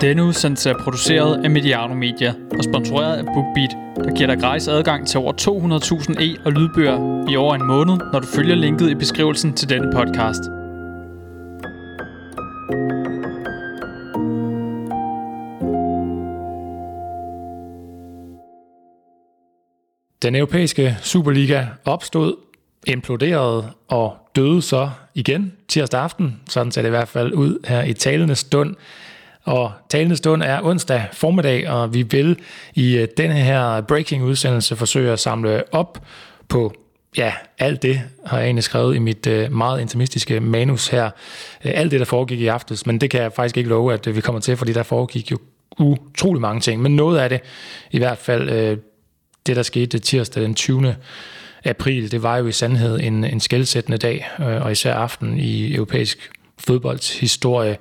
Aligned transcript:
Denne 0.00 0.24
udsendelse 0.24 0.70
er 0.70 0.74
produceret 0.84 1.44
af 1.44 1.50
Mediano 1.50 1.94
Media 1.94 2.34
og 2.58 2.64
sponsoreret 2.64 3.16
af 3.16 3.24
BookBeat, 3.24 3.70
der 4.04 4.14
giver 4.16 4.26
dig 4.26 4.38
gratis 4.40 4.68
adgang 4.68 5.06
til 5.06 5.18
over 5.18 5.32
200.000 5.32 6.20
e- 6.20 6.46
og 6.46 6.52
lydbøger 6.52 7.26
i 7.30 7.36
over 7.36 7.54
en 7.54 7.66
måned, 7.66 7.96
når 8.12 8.20
du 8.20 8.26
følger 8.26 8.54
linket 8.54 8.90
i 8.90 8.94
beskrivelsen 8.94 9.52
til 9.52 9.68
denne 9.68 9.92
podcast. 9.92 10.42
Den 20.22 20.34
europæiske 20.34 20.96
Superliga 21.02 21.66
opstod, 21.84 22.36
imploderede 22.86 23.72
og 23.88 24.16
døde 24.36 24.62
så 24.62 24.90
igen 25.14 25.52
tirsdag 25.68 26.00
aften. 26.00 26.40
Sådan 26.48 26.72
ser 26.72 26.82
det 26.82 26.88
i 26.88 26.90
hvert 26.90 27.08
fald 27.08 27.32
ud 27.32 27.58
her 27.68 27.82
i 27.82 27.92
talende 27.92 28.34
stund. 28.34 28.76
Og 29.46 29.72
talende 29.88 30.16
stund 30.16 30.42
er 30.42 30.60
onsdag 30.62 31.06
formiddag, 31.12 31.68
og 31.68 31.94
vi 31.94 32.02
vil 32.02 32.38
i 32.74 32.96
øh, 32.96 33.08
denne 33.16 33.34
her 33.34 33.80
breaking-udsendelse 33.80 34.76
forsøge 34.76 35.12
at 35.12 35.20
samle 35.20 35.74
op 35.74 36.04
på 36.48 36.72
ja, 37.16 37.32
alt 37.58 37.82
det 37.82 38.00
har 38.26 38.38
jeg 38.38 38.44
egentlig 38.44 38.64
skrevet 38.64 38.96
i 38.96 38.98
mit 38.98 39.26
øh, 39.26 39.52
meget 39.52 39.80
intimistiske 39.80 40.40
manus 40.40 40.88
her. 40.88 41.04
Øh, 41.64 41.72
alt 41.74 41.90
det, 41.90 42.00
der 42.00 42.06
foregik 42.06 42.40
i 42.40 42.46
aftes, 42.46 42.86
men 42.86 43.00
det 43.00 43.10
kan 43.10 43.22
jeg 43.22 43.32
faktisk 43.32 43.56
ikke 43.56 43.70
love, 43.70 43.92
at 43.92 44.16
vi 44.16 44.20
kommer 44.20 44.40
til, 44.40 44.56
fordi 44.56 44.72
der 44.72 44.82
foregik 44.82 45.30
jo 45.30 45.38
utrolig 45.78 46.40
mange 46.40 46.60
ting. 46.60 46.82
Men 46.82 46.96
noget 46.96 47.18
af 47.18 47.28
det, 47.28 47.40
i 47.90 47.98
hvert 47.98 48.18
fald 48.18 48.78
det, 49.46 49.56
der 49.56 49.62
skete 49.62 49.98
tirsdag 49.98 50.42
den 50.42 50.54
20. 50.54 50.96
april, 51.64 52.12
det 52.12 52.22
var 52.22 52.36
jo 52.36 52.46
i 52.46 52.52
sandhed 52.52 53.00
en, 53.00 53.24
en 53.24 53.40
skældsættende 53.40 53.98
dag, 53.98 54.28
og 54.38 54.72
især 54.72 54.94
aften 54.94 55.38
i 55.38 55.74
europæisk 55.74 56.30
fodboldshistorie. 56.58 57.76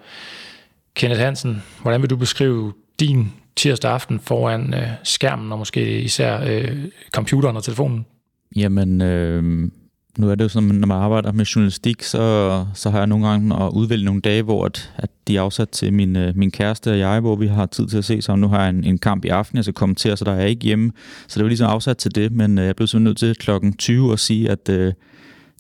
Kenneth 0.96 1.22
Hansen, 1.22 1.64
hvordan 1.82 2.02
vil 2.02 2.10
du 2.10 2.16
beskrive 2.16 2.74
din 3.00 3.34
tirsdag 3.56 3.92
aften 3.92 4.20
foran 4.20 4.74
øh, 4.74 4.88
skærmen, 5.04 5.52
og 5.52 5.58
måske 5.58 6.02
især 6.02 6.42
øh, 6.48 6.78
computeren 7.14 7.58
og 7.58 7.64
telefonen? 7.64 8.06
Jamen, 8.56 9.02
øh, 9.02 9.44
nu 10.18 10.30
er 10.30 10.36
det 10.36 10.44
jo 10.44 10.50
sådan, 10.50 10.70
når 10.70 10.88
man 10.88 10.98
arbejder 10.98 11.32
med 11.32 11.46
journalistik, 11.46 12.04
så, 12.04 12.66
så 12.74 12.90
har 12.90 12.98
jeg 12.98 13.08
nogle 13.08 13.28
gange 13.28 13.64
at 13.64 13.70
udvælge 13.74 14.06
nogle 14.06 14.22
dage, 14.22 14.44
hvor 14.44 14.66
at, 14.66 14.94
at 14.98 15.10
de 15.28 15.38
er 15.38 15.42
afsat 15.42 15.70
til 15.70 15.94
min, 15.94 16.16
øh, 16.16 16.38
min 16.38 16.52
kæreste 16.52 16.92
og 16.92 17.00
jeg, 17.00 17.20
hvor 17.20 17.36
vi 17.36 17.48
har 17.48 17.66
tid 17.66 17.88
til 17.88 17.98
at 17.98 18.06
se 18.06 18.22
sammen. 18.22 18.42
Nu 18.42 18.48
har 18.48 18.62
jeg 18.62 18.70
en, 18.70 18.84
en 18.84 18.98
kamp 18.98 19.26
i 19.26 19.28
aften, 19.28 19.56
jeg 19.56 19.64
skal 19.64 19.74
kommentere, 19.74 20.18
så 20.18 20.26
der 20.26 20.32
er 20.32 20.40
jeg 20.40 20.50
ikke 20.50 20.64
hjemme. 20.66 20.92
Så 21.28 21.40
det 21.40 21.44
var 21.44 21.50
ligesom 21.50 21.70
afsat 21.70 21.98
til 21.98 22.16
det, 22.16 22.32
men 22.32 22.58
øh, 22.58 22.66
jeg 22.66 22.76
blev 22.76 22.88
så 22.88 23.00
nødt 23.00 23.18
til 23.18 23.36
klokken 23.36 23.74
20 23.74 24.14
at 24.14 24.20
sige, 24.20 24.50
at 24.50 24.70
øh, 24.70 24.94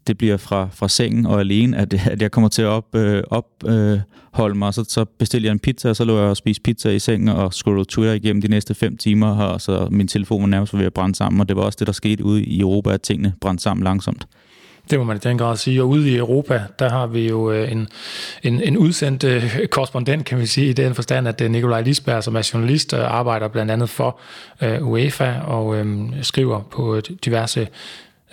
det 0.07 0.17
bliver 0.17 0.37
fra, 0.37 0.67
fra 0.73 0.89
sengen 0.89 1.25
og 1.25 1.39
alene, 1.39 1.77
at, 1.77 1.93
at 2.07 2.21
jeg 2.21 2.31
kommer 2.31 2.47
til 2.49 2.61
at 2.61 2.67
op, 2.67 2.95
øh, 2.95 3.23
op 3.29 3.47
øh, 3.65 3.99
holde 4.31 4.57
mig, 4.57 4.73
så, 4.73 4.85
så 4.87 5.05
bestiller 5.05 5.47
jeg 5.47 5.51
en 5.51 5.59
pizza, 5.59 5.89
og 5.89 5.95
så 5.95 6.05
lå 6.05 6.17
jeg 6.17 6.29
og 6.29 6.37
spise 6.37 6.61
pizza 6.61 6.89
i 6.89 6.99
sengen 6.99 7.29
og 7.29 7.53
scrollede 7.53 7.85
Twitter 7.85 8.13
igennem 8.13 8.41
de 8.41 8.47
næste 8.47 8.73
fem 8.73 8.97
timer, 8.97 9.35
og 9.35 9.61
så 9.61 9.87
min 9.91 10.07
telefon 10.07 10.41
var 10.41 10.47
nærmest 10.47 10.77
ved 10.77 10.85
at 10.85 10.93
brænde 10.93 11.15
sammen, 11.15 11.41
og 11.41 11.49
det 11.49 11.55
var 11.55 11.63
også 11.63 11.77
det, 11.79 11.87
der 11.87 11.93
skete 11.93 12.25
ude 12.25 12.43
i 12.43 12.59
Europa, 12.59 12.93
at 12.93 13.01
tingene 13.01 13.33
brændte 13.41 13.63
sammen 13.63 13.83
langsomt. 13.83 14.27
Det 14.89 14.99
må 14.99 15.05
man 15.05 15.17
i 15.17 15.19
den 15.19 15.37
grad 15.37 15.57
sige. 15.57 15.81
Og 15.81 15.89
ude 15.89 16.11
i 16.11 16.15
Europa, 16.15 16.61
der 16.79 16.89
har 16.89 17.07
vi 17.07 17.27
jo 17.27 17.51
øh, 17.51 17.71
en, 17.71 17.87
en, 18.43 18.61
en 18.61 18.77
udsendt 18.77 19.23
øh, 19.23 19.67
korrespondent, 19.71 20.25
kan 20.25 20.39
vi 20.39 20.45
sige, 20.45 20.69
i 20.69 20.73
den 20.73 20.95
forstand, 20.95 21.27
at 21.27 21.41
øh, 21.41 21.51
Nikolaj 21.51 21.81
Lisberg, 21.81 22.23
som 22.23 22.35
er 22.35 22.49
journalist, 22.53 22.93
øh, 22.93 22.99
arbejder 22.99 23.47
blandt 23.47 23.71
andet 23.71 23.89
for 23.89 24.19
UEFA 24.81 25.33
og 25.39 25.75
øhm, 25.75 26.13
skriver 26.21 26.61
på 26.61 27.01
diverse 27.25 27.67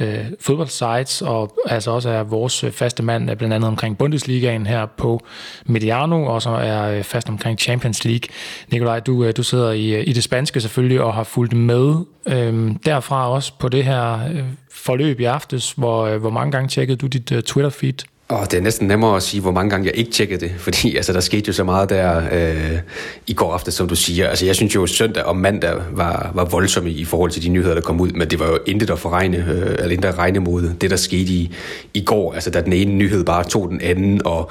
øh, 0.02 0.24
fodboldsites, 0.40 1.22
og 1.22 1.56
altså 1.66 1.90
også 1.90 2.10
er 2.10 2.22
vores 2.22 2.64
faste 2.72 3.02
mand 3.02 3.36
blandt 3.36 3.54
andet 3.54 3.68
omkring 3.68 3.98
Bundesligaen 3.98 4.66
her 4.66 4.86
på 4.86 5.20
Mediano, 5.66 6.24
og 6.24 6.42
så 6.42 6.50
er 6.50 6.96
øh, 6.96 7.02
fast 7.02 7.28
omkring 7.28 7.58
Champions 7.58 8.04
League. 8.04 8.28
Nikolaj, 8.70 9.00
du, 9.00 9.24
øh, 9.24 9.36
du 9.36 9.42
sidder 9.42 9.70
i, 9.70 9.94
øh, 9.94 10.04
i 10.06 10.12
det 10.12 10.24
spanske 10.24 10.60
selvfølgelig, 10.60 11.00
og 11.00 11.14
har 11.14 11.24
fulgt 11.24 11.52
med 11.52 11.94
øh, 12.26 12.70
derfra 12.86 13.30
også 13.30 13.52
på 13.58 13.68
det 13.68 13.84
her 13.84 14.28
øh, 14.32 14.44
forløb 14.72 15.20
i 15.20 15.24
aftes. 15.24 15.72
Hvor, 15.72 16.06
øh, 16.06 16.20
hvor 16.20 16.30
mange 16.30 16.52
gange 16.52 16.68
tjekkede 16.68 16.96
du 16.96 17.06
dit 17.06 17.32
øh, 17.32 17.42
Twitter-feed? 17.48 18.04
Og 18.32 18.50
det 18.50 18.58
er 18.58 18.62
næsten 18.62 18.88
nemmere 18.88 19.16
at 19.16 19.22
sige, 19.22 19.40
hvor 19.40 19.50
mange 19.50 19.70
gange 19.70 19.86
jeg 19.86 19.96
ikke 19.96 20.10
tjekkede 20.10 20.40
det, 20.40 20.52
fordi 20.58 20.96
altså, 20.96 21.12
der 21.12 21.20
skete 21.20 21.48
jo 21.48 21.52
så 21.52 21.64
meget 21.64 21.88
der 21.88 22.22
øh, 22.32 22.78
i 23.26 23.34
går 23.34 23.52
aftes, 23.52 23.74
som 23.74 23.88
du 23.88 23.96
siger. 23.96 24.28
Altså, 24.28 24.46
jeg 24.46 24.56
synes 24.56 24.74
jo, 24.74 24.82
at 24.82 24.88
søndag 24.88 25.24
og 25.24 25.36
mandag 25.36 25.74
var, 25.90 26.30
var 26.34 26.44
voldsomme 26.44 26.90
i 26.90 27.04
forhold 27.04 27.30
til 27.30 27.42
de 27.42 27.48
nyheder, 27.48 27.74
der 27.74 27.80
kom 27.80 28.00
ud, 28.00 28.10
men 28.10 28.30
det 28.30 28.40
var 28.40 28.46
jo 28.46 28.58
intet 28.66 28.90
at 28.90 28.98
forregne, 28.98 29.36
øh, 29.36 29.72
eller 29.78 29.90
intet 29.90 30.08
at 30.08 30.18
regne 30.18 30.38
mod 30.38 30.70
det, 30.80 30.90
der 30.90 30.96
skete 30.96 31.32
i, 31.32 31.54
i 31.94 32.04
går. 32.04 32.32
Altså, 32.32 32.50
da 32.50 32.60
den 32.60 32.72
ene 32.72 32.94
nyhed 32.94 33.24
bare 33.24 33.44
tog 33.44 33.68
den 33.68 33.80
anden, 33.80 34.20
og 34.24 34.50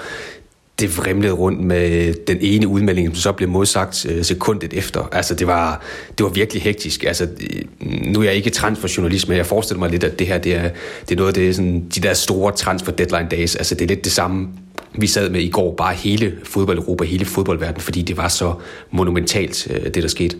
det 0.79 0.97
vrimlede 0.97 1.33
rundt 1.33 1.59
med 1.59 2.13
den 2.27 2.37
ene 2.41 2.67
udmelding, 2.67 3.07
som 3.07 3.15
så 3.15 3.31
blev 3.31 3.49
modsagt 3.49 4.05
øh, 4.09 4.23
sekundet 4.23 4.73
efter. 4.73 5.09
Altså, 5.11 5.35
det 5.35 5.47
var, 5.47 5.81
det 6.17 6.23
var 6.23 6.29
virkelig 6.29 6.63
hektisk. 6.63 7.03
Altså, 7.03 7.23
øh, 7.23 7.61
nu 8.05 8.19
er 8.19 8.23
jeg 8.23 8.35
ikke 8.35 8.49
transferjournalist, 8.49 9.27
men 9.27 9.37
jeg 9.37 9.45
forestiller 9.45 9.79
mig 9.79 9.89
lidt, 9.89 10.03
at 10.03 10.19
det 10.19 10.27
her, 10.27 10.37
det 10.37 10.55
er, 10.55 10.69
det 11.01 11.11
er 11.11 11.15
noget 11.15 11.27
af 11.27 11.33
det, 11.33 11.55
sådan, 11.55 11.89
de 11.95 12.01
der 12.01 12.13
store 12.13 12.51
transfer 12.51 12.91
deadline 12.91 13.27
days. 13.31 13.55
Altså, 13.55 13.75
det 13.75 13.81
er 13.81 13.87
lidt 13.87 14.03
det 14.03 14.11
samme, 14.11 14.49
vi 14.93 15.07
sad 15.07 15.29
med 15.29 15.41
i 15.41 15.49
går, 15.49 15.75
bare 15.75 15.93
hele 15.93 16.33
fodbold-Europa, 16.43 17.03
hele 17.03 17.25
fodboldverdenen, 17.25 17.81
fordi 17.81 18.01
det 18.01 18.17
var 18.17 18.27
så 18.27 18.53
monumentalt, 18.91 19.67
øh, 19.71 19.83
det 19.83 20.03
der 20.03 20.07
skete. 20.07 20.35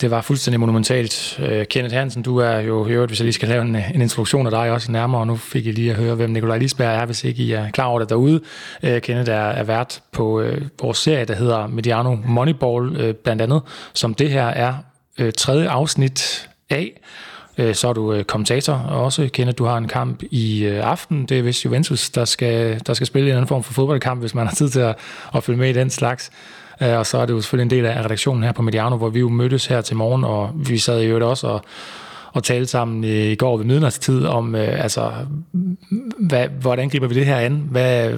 Det 0.00 0.10
var 0.10 0.20
fuldstændig 0.20 0.60
monumentalt. 0.60 1.40
Uh, 1.42 1.62
Kenneth 1.70 1.94
Hansen, 1.94 2.22
du 2.22 2.38
er 2.38 2.58
jo 2.58 2.84
hørt, 2.84 3.08
hvis 3.08 3.20
jeg 3.20 3.24
lige 3.24 3.32
skal 3.32 3.48
lave 3.48 3.62
en, 3.62 3.76
en 3.94 4.02
introduktion 4.02 4.46
af 4.46 4.50
dig 4.50 4.70
også 4.70 4.92
nærmere, 4.92 5.20
og 5.20 5.26
nu 5.26 5.36
fik 5.36 5.66
jeg 5.66 5.74
lige 5.74 5.90
at 5.90 5.96
høre, 5.96 6.14
hvem 6.14 6.30
Nikolaj 6.30 6.58
Lisberg 6.58 6.94
er, 7.00 7.06
hvis 7.06 7.24
ikke 7.24 7.42
I 7.42 7.52
er 7.52 7.70
klar 7.70 7.84
over 7.84 7.98
det 7.98 8.08
derude. 8.08 8.40
Uh, 8.82 8.98
Kenneth 8.98 9.30
er, 9.30 9.34
er 9.34 9.62
vært 9.62 10.02
på 10.12 10.40
uh, 10.40 10.52
vores 10.82 10.98
serie, 10.98 11.24
der 11.24 11.34
hedder 11.34 11.66
Mediano 11.66 12.16
Moneyball, 12.24 13.08
uh, 13.08 13.14
blandt 13.14 13.42
andet, 13.42 13.62
som 13.94 14.14
det 14.14 14.30
her 14.30 14.46
er 14.46 14.74
uh, 15.20 15.28
tredje 15.38 15.68
afsnit 15.68 16.48
af. 16.70 17.00
Uh, 17.58 17.72
så 17.72 17.88
er 17.88 17.92
du 17.92 18.14
uh, 18.14 18.22
kommentator 18.22 18.74
også. 18.74 19.28
Kenneth, 19.32 19.58
du 19.58 19.64
har 19.64 19.76
en 19.76 19.88
kamp 19.88 20.22
i 20.30 20.68
uh, 20.68 20.90
aften. 20.90 21.26
Det 21.26 21.38
er 21.38 21.42
vist 21.42 21.64
Juventus, 21.64 22.10
der 22.10 22.24
skal, 22.24 22.80
der 22.86 22.94
skal 22.94 23.06
spille 23.06 23.28
en 23.30 23.36
anden 23.36 23.48
form 23.48 23.62
for 23.62 23.72
fodboldkamp, 23.72 24.20
hvis 24.20 24.34
man 24.34 24.46
har 24.46 24.54
tid 24.54 24.68
til 24.68 24.80
at, 24.80 24.96
at 25.34 25.44
følge 25.44 25.58
med 25.58 25.70
i 25.70 25.72
den 25.72 25.90
slags. 25.90 26.30
Øh, 26.80 26.98
og 26.98 27.06
så 27.06 27.18
er 27.18 27.26
det 27.26 27.32
jo 27.32 27.40
selvfølgelig 27.40 27.64
en 27.76 27.82
del 27.82 27.90
af 27.90 28.04
redaktionen 28.04 28.42
her 28.42 28.52
på 28.52 28.62
Mediano, 28.62 28.96
hvor 28.96 29.08
vi 29.08 29.20
jo 29.20 29.28
mødtes 29.28 29.66
her 29.66 29.80
til 29.80 29.96
morgen, 29.96 30.24
og 30.24 30.50
vi 30.54 30.78
sad 30.78 31.00
i 31.00 31.06
øvrigt 31.06 31.24
også 31.24 31.46
og, 31.46 31.64
og 32.32 32.44
talte 32.44 32.66
sammen 32.66 33.04
øh, 33.04 33.10
i 33.10 33.34
går 33.34 33.56
ved 33.56 33.64
midnatstid 33.64 34.26
om, 34.26 34.54
øh, 34.54 34.84
altså, 34.84 35.12
hvad, 36.18 36.48
hvordan 36.48 36.88
griber 36.88 37.06
vi 37.06 37.14
det 37.14 37.26
her 37.26 37.36
an? 37.36 37.68
Hvad, 37.70 38.10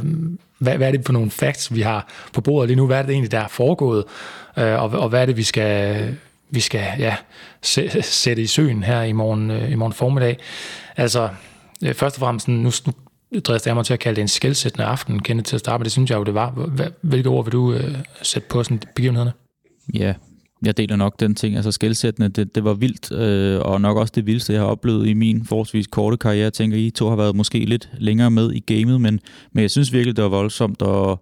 hvad, 0.59 0.77
hvad 0.77 0.89
er 0.89 0.93
det 0.93 1.07
for 1.07 1.13
nogle 1.13 1.31
facts, 1.31 1.75
vi 1.75 1.81
har 1.81 2.09
på 2.33 2.41
bordet 2.41 2.69
lige 2.69 2.77
nu? 2.77 2.87
Hvad 2.87 2.99
er 2.99 3.03
det 3.03 3.11
egentlig, 3.11 3.33
der 3.33 3.41
er 3.41 3.49
foregået? 3.49 4.05
Øh, 4.57 4.83
og, 4.83 4.91
og 4.91 5.09
hvad 5.09 5.23
er 5.23 5.27
det, 5.27 5.37
vi 5.37 5.43
skal, 5.43 6.17
vi 6.51 6.61
skal 6.61 6.85
ja, 6.99 7.17
sætte 8.03 8.43
i 8.43 8.47
søen 8.47 8.83
her 8.83 9.03
i 9.03 9.13
morgen, 9.13 9.51
øh, 9.51 9.73
i 9.73 9.75
morgen 9.75 9.93
formiddag? 9.93 10.39
Altså, 10.97 11.29
først 11.93 12.17
og 12.17 12.21
fremmest, 12.21 12.49
nu 12.49 12.71
drister 13.45 13.71
jeg 13.71 13.77
mig 13.77 13.85
til 13.85 13.93
at 13.93 14.01
kalde 14.01 14.17
det 14.17 14.23
en 14.23 14.29
skældsættende 14.29 14.85
aften, 14.85 15.23
kende 15.23 15.43
til 15.43 15.57
at 15.57 15.61
starte. 15.61 15.85
Det 15.85 15.93
synes 15.93 16.11
jeg 16.11 16.19
jo, 16.19 16.25
det 16.25 16.35
var. 16.35 16.69
Hvilke 17.03 17.29
ord 17.29 17.45
vil 17.45 17.53
du 17.53 17.73
øh, 17.73 17.95
sætte 18.23 18.49
på 18.49 18.63
sådan 18.63 18.81
begivenhederne? 18.95 19.33
Ja, 19.95 20.15
jeg 20.63 20.77
deler 20.77 20.97
nok 20.97 21.21
den 21.21 21.35
ting. 21.35 21.57
Altså 21.57 21.73
skældsættende, 21.73 22.29
det, 22.29 22.55
det 22.55 22.65
var 22.65 22.75
vildt, 22.75 23.13
øh, 23.13 23.61
og 23.61 23.81
nok 23.81 23.97
også 23.97 24.13
det 24.17 24.27
vildeste, 24.27 24.53
jeg 24.53 24.63
har 24.63 24.69
oplevet 24.69 25.07
i 25.07 25.15
min 25.15 25.45
forholdsvis 25.45 25.87
korte 25.87 26.17
karriere. 26.17 26.43
Jeg 26.43 26.53
tænker, 26.53 26.77
I 26.77 26.91
to 26.91 27.09
har 27.09 27.17
været 27.17 27.37
måske 27.37 27.59
lidt 27.59 27.91
længere 27.99 28.31
med 28.31 28.53
i 28.53 28.61
gamet, 28.61 29.01
men, 29.01 29.21
men 29.53 29.63
jeg 29.63 29.71
synes 29.71 29.93
virkelig, 29.93 30.17
det 30.17 30.25
var 30.25 30.31
voldsomt, 30.31 30.83
og, 30.83 31.11
og 31.11 31.21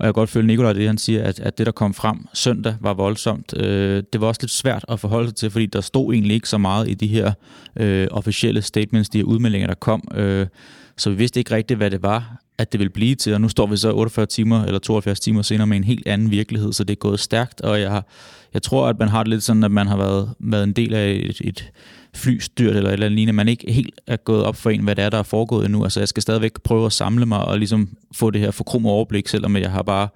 jeg 0.00 0.06
kan 0.06 0.12
godt 0.12 0.30
følge 0.30 0.46
Nikolaj, 0.46 0.72
det 0.72 0.86
han 0.86 0.98
siger, 0.98 1.22
at, 1.22 1.40
at 1.40 1.58
det, 1.58 1.66
der 1.66 1.72
kom 1.72 1.94
frem 1.94 2.18
søndag, 2.34 2.74
var 2.80 2.94
voldsomt. 2.94 3.54
Øh, 3.56 4.02
det 4.12 4.20
var 4.20 4.26
også 4.26 4.40
lidt 4.42 4.50
svært 4.50 4.84
at 4.88 5.00
forholde 5.00 5.28
sig 5.28 5.36
til, 5.36 5.50
fordi 5.50 5.66
der 5.66 5.80
stod 5.80 6.12
egentlig 6.12 6.34
ikke 6.34 6.48
så 6.48 6.58
meget 6.58 6.88
i 6.88 6.94
de 6.94 7.06
her 7.06 7.32
øh, 7.76 8.08
officielle 8.10 8.62
statements, 8.62 9.08
de 9.08 9.18
her 9.18 9.24
udmeldinger, 9.24 9.66
der 9.66 9.74
kom. 9.74 10.08
Øh, 10.14 10.46
så 10.96 11.10
vi 11.10 11.16
vidste 11.16 11.40
ikke 11.40 11.54
rigtigt, 11.54 11.76
hvad 11.76 11.90
det 11.90 12.02
var, 12.02 12.36
at 12.58 12.72
det 12.72 12.78
ville 12.78 12.90
blive 12.90 13.14
til, 13.14 13.34
og 13.34 13.40
nu 13.40 13.48
står 13.48 13.66
vi 13.66 13.76
så 13.76 13.92
48 13.92 14.26
timer 14.26 14.64
eller 14.64 14.78
72 14.78 15.20
timer 15.20 15.42
senere 15.42 15.66
med 15.66 15.76
en 15.76 15.84
helt 15.84 16.06
anden 16.06 16.30
virkelighed, 16.30 16.72
så 16.72 16.84
det 16.84 16.92
er 16.92 16.98
gået 16.98 17.20
stærkt, 17.20 17.60
og 17.60 17.80
jeg, 17.80 17.90
har, 17.90 18.06
jeg 18.54 18.62
tror, 18.62 18.88
at 18.88 18.98
man 18.98 19.08
har 19.08 19.22
det 19.22 19.30
lidt 19.30 19.42
sådan, 19.42 19.64
at 19.64 19.70
man 19.70 19.86
har 19.86 19.96
været, 19.96 20.34
været 20.38 20.64
en 20.64 20.72
del 20.72 20.94
af 20.94 21.10
et, 21.24 21.40
et 21.40 21.72
flystyrt 22.14 22.76
eller 22.76 22.88
et 22.88 22.92
eller 22.92 23.06
andet 23.06 23.16
lignende, 23.16 23.32
man 23.32 23.48
ikke 23.48 23.72
helt 23.72 24.00
er 24.06 24.16
gået 24.16 24.44
op 24.44 24.56
for 24.56 24.70
en, 24.70 24.80
hvad 24.84 24.96
det 24.96 25.04
er, 25.04 25.10
der 25.10 25.18
er 25.18 25.22
foregået 25.22 25.64
endnu. 25.64 25.84
Altså 25.84 26.00
jeg 26.00 26.08
skal 26.08 26.22
stadigvæk 26.22 26.60
prøve 26.60 26.86
at 26.86 26.92
samle 26.92 27.26
mig 27.26 27.44
og 27.44 27.58
ligesom 27.58 27.88
få 28.14 28.30
det 28.30 28.40
her 28.40 28.50
forkrum 28.50 28.86
overblik, 28.86 29.28
selvom 29.28 29.56
jeg 29.56 29.70
har 29.70 29.82
bare 29.82 30.08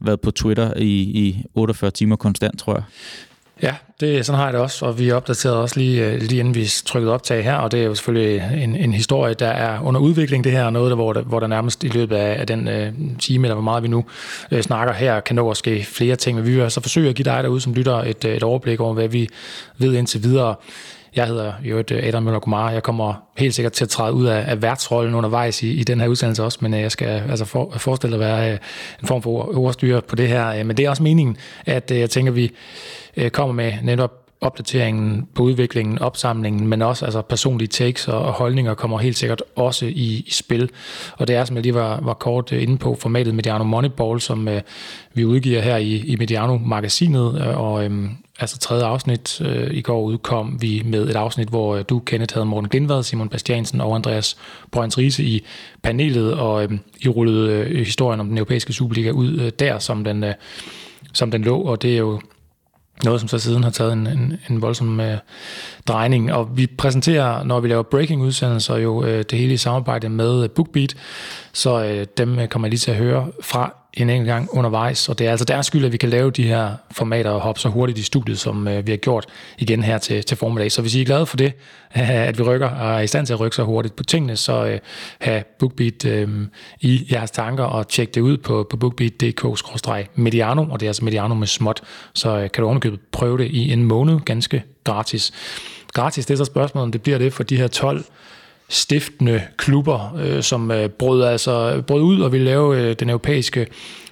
været 0.00 0.20
på 0.20 0.30
Twitter 0.30 0.74
i, 0.76 1.00
i 1.00 1.44
48 1.54 1.90
timer 1.90 2.16
konstant, 2.16 2.58
tror 2.58 2.74
jeg. 2.74 2.82
Ja, 3.62 3.74
det, 4.00 4.26
sådan 4.26 4.38
har 4.38 4.44
jeg 4.44 4.52
det 4.52 4.60
også, 4.60 4.86
og 4.86 4.98
vi 4.98 5.10
opdaterede 5.10 5.60
også 5.60 5.80
lige, 5.80 6.06
øh, 6.06 6.20
lige 6.20 6.40
inden 6.40 6.54
vi 6.54 6.70
trykkede 6.86 7.14
optag 7.14 7.44
her, 7.44 7.54
og 7.54 7.72
det 7.72 7.80
er 7.80 7.84
jo 7.84 7.94
selvfølgelig 7.94 8.62
en, 8.62 8.76
en 8.76 8.92
historie, 8.92 9.34
der 9.34 9.48
er 9.48 9.80
under 9.80 10.00
udvikling 10.00 10.44
det 10.44 10.52
her, 10.52 10.64
og 10.64 10.72
noget, 10.72 10.90
der, 10.90 10.96
hvor, 10.96 11.12
der, 11.12 11.22
hvor 11.22 11.40
der 11.40 11.46
nærmest 11.46 11.84
i 11.84 11.88
løbet 11.88 12.16
af, 12.16 12.40
af 12.40 12.46
den 12.46 12.68
øh, 12.68 12.92
time, 13.18 13.46
eller 13.46 13.54
hvor 13.54 13.62
meget 13.62 13.82
vi 13.82 13.88
nu 13.88 14.04
øh, 14.50 14.62
snakker 14.62 14.94
her, 14.94 15.20
kan 15.20 15.36
nå 15.36 15.50
at 15.50 15.56
ske 15.56 15.84
flere 15.84 16.16
ting, 16.16 16.36
men 16.36 16.46
vi 16.46 16.54
vil 16.54 16.70
så 16.70 16.80
forsøge 16.80 17.08
at 17.08 17.14
give 17.14 17.24
dig 17.24 17.42
derude 17.42 17.60
som 17.60 17.74
lytter 17.74 17.94
et, 17.94 18.24
øh, 18.24 18.36
et 18.36 18.42
overblik 18.42 18.80
over, 18.80 18.94
hvad 18.94 19.08
vi 19.08 19.28
ved 19.78 19.94
indtil 19.94 20.22
videre. 20.22 20.54
Jeg 21.16 21.26
hedder 21.26 21.52
jo 21.62 21.78
et 21.78 21.90
øh, 21.90 22.06
Adam 22.06 22.22
Møller 22.22 22.40
Kumar. 22.40 22.70
Jeg 22.70 22.82
kommer 22.82 23.14
helt 23.38 23.54
sikkert 23.54 23.72
til 23.72 23.84
at 23.84 23.88
træde 23.88 24.12
ud 24.12 24.26
af, 24.26 24.44
af 24.46 24.62
værtsrollen 24.62 25.14
undervejs 25.14 25.62
i, 25.62 25.70
i 25.70 25.84
den 25.84 26.00
her 26.00 26.08
udsendelse 26.08 26.42
også, 26.44 26.58
men 26.60 26.74
jeg 26.74 26.92
skal 26.92 27.22
altså 27.30 27.44
for, 27.44 27.72
forestille 27.76 28.16
at 28.16 28.20
være 28.20 28.52
en 29.02 29.06
form 29.06 29.22
for 29.22 29.58
ordstyre 29.58 30.02
på 30.02 30.16
det 30.16 30.28
her. 30.28 30.64
Men 30.64 30.76
det 30.76 30.84
er 30.84 30.90
også 30.90 31.02
meningen, 31.02 31.36
at 31.66 31.90
jeg 31.90 32.10
tænker, 32.10 32.32
at 32.32 32.36
vi 32.36 32.52
Øh, 33.18 33.30
kommer 33.30 33.54
med 33.54 33.72
netop 33.82 34.28
opdateringen 34.40 35.28
på 35.34 35.42
udviklingen, 35.42 35.98
opsamlingen, 35.98 36.66
men 36.66 36.82
også 36.82 37.04
altså 37.04 37.22
personlige 37.22 37.68
takes 37.68 38.08
og, 38.08 38.32
holdninger 38.32 38.74
kommer 38.74 38.98
helt 38.98 39.18
sikkert 39.18 39.42
også 39.56 39.86
i, 39.86 40.24
i 40.26 40.30
spil. 40.30 40.70
Og 41.16 41.28
det 41.28 41.36
er, 41.36 41.44
som 41.44 41.56
jeg 41.56 41.62
lige 41.62 41.74
var, 41.74 42.00
var 42.00 42.14
kort 42.14 42.52
øh, 42.52 42.62
inde 42.62 42.78
på, 42.78 42.96
formatet 43.00 43.34
Mediano 43.34 43.64
Moneyball, 43.64 44.20
som 44.20 44.48
øh, 44.48 44.60
vi 45.14 45.24
udgiver 45.24 45.60
her 45.60 45.76
i, 45.76 45.96
i 45.96 46.16
Mediano-magasinet, 46.16 47.40
øh, 47.40 47.60
og 47.60 47.84
øh, 47.84 48.08
altså 48.38 48.58
tredje 48.58 48.84
afsnit 48.84 49.40
øh, 49.40 49.74
i 49.74 49.80
går 49.80 50.02
udkom 50.02 50.58
vi 50.60 50.82
med 50.84 51.08
et 51.08 51.16
afsnit, 51.16 51.48
hvor 51.48 51.76
øh, 51.76 51.84
du, 51.88 51.98
Kenneth, 51.98 52.34
havde 52.34 52.46
Morten 52.46 52.68
Glindvad, 52.68 53.02
Simon 53.02 53.28
Bastiansen 53.28 53.80
og 53.80 53.94
Andreas 53.94 54.36
Brøns 54.70 54.98
Riese 54.98 55.24
i 55.24 55.44
panelet, 55.82 56.34
og 56.34 56.64
øh, 56.64 56.70
I 57.00 57.08
rullede 57.08 57.50
øh, 57.52 57.76
historien 57.76 58.20
om 58.20 58.28
den 58.28 58.38
europæiske 58.38 58.72
Superliga 58.72 59.10
ud 59.10 59.38
øh, 59.40 59.52
der, 59.58 59.78
som 59.78 60.04
den, 60.04 60.24
øh, 60.24 60.34
som 61.12 61.30
den 61.30 61.42
lå, 61.42 61.60
og 61.60 61.82
det 61.82 61.94
er 61.94 61.98
jo 61.98 62.20
noget, 63.04 63.20
som 63.20 63.28
så 63.28 63.38
siden 63.38 63.64
har 63.64 63.70
taget 63.70 63.92
en, 63.92 64.06
en, 64.06 64.38
en 64.50 64.62
voldsom 64.62 65.00
øh, 65.00 65.18
drejning. 65.88 66.32
Og 66.32 66.56
vi 66.56 66.66
præsenterer, 66.66 67.44
når 67.44 67.60
vi 67.60 67.68
laver 67.68 67.82
breaking-udsendelser, 67.82 68.76
jo 68.76 69.04
øh, 69.04 69.24
det 69.30 69.38
hele 69.38 69.54
i 69.54 69.56
samarbejde 69.56 70.08
med 70.08 70.42
øh, 70.42 70.50
BookBeat. 70.50 70.96
Så 71.52 71.84
øh, 71.84 72.06
dem 72.18 72.38
øh, 72.38 72.48
kommer 72.48 72.68
jeg 72.68 72.70
lige 72.70 72.78
til 72.78 72.90
at 72.90 72.96
høre 72.96 73.26
fra 73.42 73.74
en 73.94 74.10
enkelt 74.10 74.26
gang 74.26 74.48
undervejs, 74.52 75.08
og 75.08 75.18
det 75.18 75.26
er 75.26 75.30
altså 75.30 75.44
deres 75.44 75.66
skyld, 75.66 75.84
at 75.84 75.92
vi 75.92 75.96
kan 75.96 76.08
lave 76.08 76.30
de 76.30 76.42
her 76.42 76.70
formater 76.90 77.30
og 77.30 77.40
hoppe 77.40 77.60
så 77.60 77.68
hurtigt 77.68 77.98
i 77.98 78.02
studiet, 78.02 78.38
som 78.38 78.68
øh, 78.68 78.86
vi 78.86 78.90
har 78.90 78.96
gjort 78.96 79.26
igen 79.58 79.82
her 79.82 79.98
til, 79.98 80.24
til 80.24 80.36
formiddag. 80.36 80.72
Så 80.72 80.80
hvis 80.80 80.94
I 80.94 81.00
er 81.00 81.04
glade 81.04 81.26
for 81.26 81.36
det, 81.36 81.52
at 82.28 82.38
vi 82.38 82.42
rykker 82.42 82.68
og 82.68 82.94
er 82.94 83.00
i 83.00 83.06
stand 83.06 83.26
til 83.26 83.32
at 83.32 83.40
rykke 83.40 83.56
så 83.56 83.62
hurtigt 83.62 83.96
på 83.96 84.02
tingene, 84.02 84.36
så 84.36 84.66
øh, 84.66 84.78
have 85.20 85.42
BookBeat 85.58 86.04
øh, 86.04 86.46
i 86.80 87.06
jeres 87.12 87.30
tanker 87.30 87.64
og 87.64 87.88
tjek 87.88 88.14
det 88.14 88.20
ud 88.20 88.36
på, 88.36 88.66
på 88.70 88.76
bookbeat.dk-mediano, 88.76 90.66
og 90.70 90.80
det 90.80 90.86
er 90.86 90.90
altså 90.90 91.04
Mediano 91.04 91.34
med 91.34 91.46
småt, 91.46 91.82
så 92.14 92.30
øh, 92.30 92.50
kan 92.50 92.62
du 92.62 92.64
ovenikøbet 92.64 93.00
prøve 93.12 93.38
det 93.38 93.50
i 93.50 93.72
en 93.72 93.84
måned 93.84 94.20
ganske 94.20 94.62
gratis. 94.84 95.32
Gratis, 95.92 96.26
det 96.26 96.34
er 96.34 96.38
så 96.38 96.44
spørgsmålet, 96.44 96.84
om 96.84 96.92
det 96.92 97.02
bliver 97.02 97.18
det 97.18 97.32
for 97.32 97.42
de 97.42 97.56
her 97.56 97.68
12 97.68 98.04
stiftende 98.68 99.42
klubber, 99.56 100.16
øh, 100.20 100.42
som 100.42 100.70
øh, 100.70 100.88
brød, 100.88 101.22
altså, 101.24 101.82
brød 101.86 102.02
ud 102.02 102.20
og 102.20 102.32
ville 102.32 102.44
lave 102.44 102.80
øh, 102.80 102.96
den 103.00 103.10
europæiske 103.10 103.66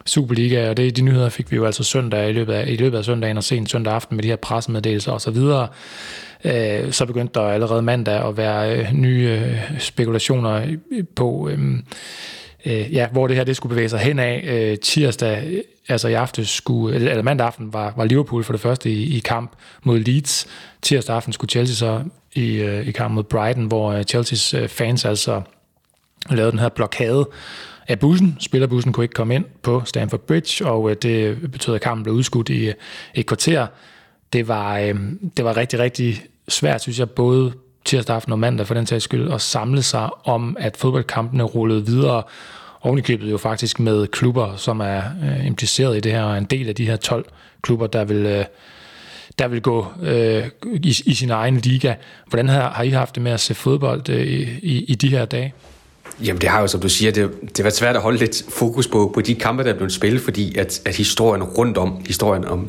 Superliga, 0.07 0.71
og 0.71 0.77
det, 0.77 0.97
de 0.97 1.03
nyheder 1.03 1.29
fik 1.29 1.51
vi 1.51 1.57
jo 1.57 1.65
altså 1.65 1.85
søndag 1.85 2.29
i 2.29 2.33
løbet 2.33 2.53
af, 2.53 2.69
i 2.69 2.77
løbet 2.77 2.99
af 2.99 3.05
søndagen 3.05 3.37
og 3.37 3.45
sent 3.45 3.71
søndag 3.71 3.95
aften 3.95 4.17
med 4.17 4.23
de 4.23 4.29
her 4.29 4.37
pressemeddelelser 4.37 5.13
og 5.13 5.21
så 5.21 5.31
videre. 5.31 5.69
Øh, 6.45 6.93
så 6.93 7.07
begyndte 7.07 7.41
der 7.41 7.47
allerede 7.47 7.83
mandag 7.83 8.29
at 8.29 8.37
være 8.37 8.79
øh, 8.79 8.93
nye 8.93 9.41
øh, 9.43 9.81
spekulationer 9.81 10.77
på, 11.17 11.49
øh, 11.53 11.59
øh, 12.67 12.95
ja, 12.95 13.07
hvor 13.09 13.27
det 13.27 13.37
her 13.37 13.45
det 13.45 13.57
skulle 13.57 13.71
bevæge 13.71 13.89
sig 13.89 13.99
hen 13.99 14.19
af. 14.19 14.45
Øh, 14.47 14.79
tirsdag, 14.79 15.63
altså 15.89 16.09
i 16.09 16.15
aften 16.15 16.45
skulle, 16.45 16.95
eller, 16.95 17.11
eller 17.11 17.23
mandag 17.23 17.47
aften 17.47 17.73
var, 17.73 17.95
var 17.97 18.05
Liverpool 18.05 18.45
for 18.45 18.53
det 18.53 18.61
første 18.61 18.91
i, 18.91 19.17
i 19.17 19.19
kamp 19.19 19.53
mod 19.83 19.99
Leeds. 19.99 20.47
Tirsdag 20.83 21.17
aften 21.17 21.33
skulle 21.33 21.51
Chelsea 21.51 21.75
så 21.75 22.03
i, 22.35 22.55
øh, 22.55 22.87
i 22.87 22.91
kamp 22.91 23.15
mod 23.15 23.23
Brighton, 23.23 23.65
hvor 23.65 23.93
øh, 23.93 24.05
Chelseas 24.05 24.55
øh, 24.55 24.69
fans 24.69 25.05
altså 25.05 25.43
lavede 26.31 26.51
den 26.51 26.59
her 26.59 26.69
blokade 26.69 27.29
af 27.89 27.99
bussen. 27.99 28.37
Spillerbussen 28.41 28.93
kunne 28.93 29.05
ikke 29.05 29.15
komme 29.15 29.35
ind 29.35 29.45
på 29.63 29.83
Stamford 29.85 30.21
Bridge, 30.21 30.67
og 30.67 31.03
det 31.03 31.39
betød, 31.53 31.75
at 31.75 31.81
kampen 31.81 32.03
blev 32.03 32.15
udskudt 32.15 32.49
i 32.49 32.73
et 33.15 33.27
kvarter. 33.27 33.67
Det 34.33 34.49
var, 34.49 34.79
det 35.37 35.45
var 35.45 35.57
rigtig, 35.57 35.79
rigtig 35.79 36.23
svært, 36.49 36.83
synes 36.83 36.99
jeg, 36.99 37.11
både 37.11 37.53
tirsdag 37.85 38.17
aften 38.17 38.33
og 38.33 38.39
mandag 38.39 38.67
for 38.67 38.75
den 38.75 38.87
tages 38.87 39.03
skyld, 39.03 39.33
at 39.33 39.41
samle 39.41 39.83
sig 39.83 40.11
om, 40.27 40.57
at 40.61 40.77
fodboldkampene 40.77 41.43
rullede 41.43 41.87
videre, 41.87 42.23
ovenikøbet 42.87 43.31
jo 43.31 43.39
faktisk 43.39 43.81
med 43.81 44.07
klubber, 44.07 44.57
som 44.57 44.81
er 44.81 45.03
øh, 45.25 45.47
impliceret 45.47 45.97
i 45.97 46.01
det 46.01 46.13
her, 46.13 46.23
og 46.23 46.39
en 46.39 46.45
del 46.45 46.69
af 46.69 46.75
de 46.75 46.87
her 46.87 46.97
12 46.97 47.27
klubber, 47.63 47.87
der 47.87 48.05
vil 48.05 48.27
øh, 48.27 48.45
der 49.39 49.49
vil 49.49 49.63
gå 49.63 49.87
øh, 50.03 50.47
i, 50.75 51.03
i 51.07 51.15
sin 51.15 51.31
egen 51.31 51.57
liga. 51.57 51.95
Hvordan 52.27 52.49
har, 52.49 52.71
har 52.71 52.83
I 52.83 52.89
haft 52.89 53.15
det 53.15 53.23
med 53.23 53.33
at 53.33 53.41
se 53.41 53.55
fodbold 53.55 54.09
øh, 54.09 54.27
i, 54.63 54.85
i 54.85 54.95
de 54.95 55.09
her 55.09 55.25
dage? 55.25 55.55
Jamen 56.25 56.41
det 56.41 56.49
har 56.49 56.61
jo, 56.61 56.67
som 56.67 56.81
du 56.81 56.89
siger, 56.89 57.13
det, 57.13 57.31
det 57.57 57.65
var 57.65 57.71
svært 57.71 57.97
at 57.97 58.03
holde 58.03 58.19
lidt 58.19 58.45
fokus 58.49 58.89
på, 58.89 59.11
på 59.15 59.21
de 59.21 59.35
kampe, 59.35 59.65
der 59.65 59.71
er 59.71 59.77
blevet 59.77 59.93
spillet, 59.93 60.23
fordi 60.23 60.59
at, 60.59 60.81
at 60.85 60.97
historien 60.97 61.43
rundt 61.43 61.79
om, 61.79 61.93
historien 62.07 62.45
om 62.45 62.69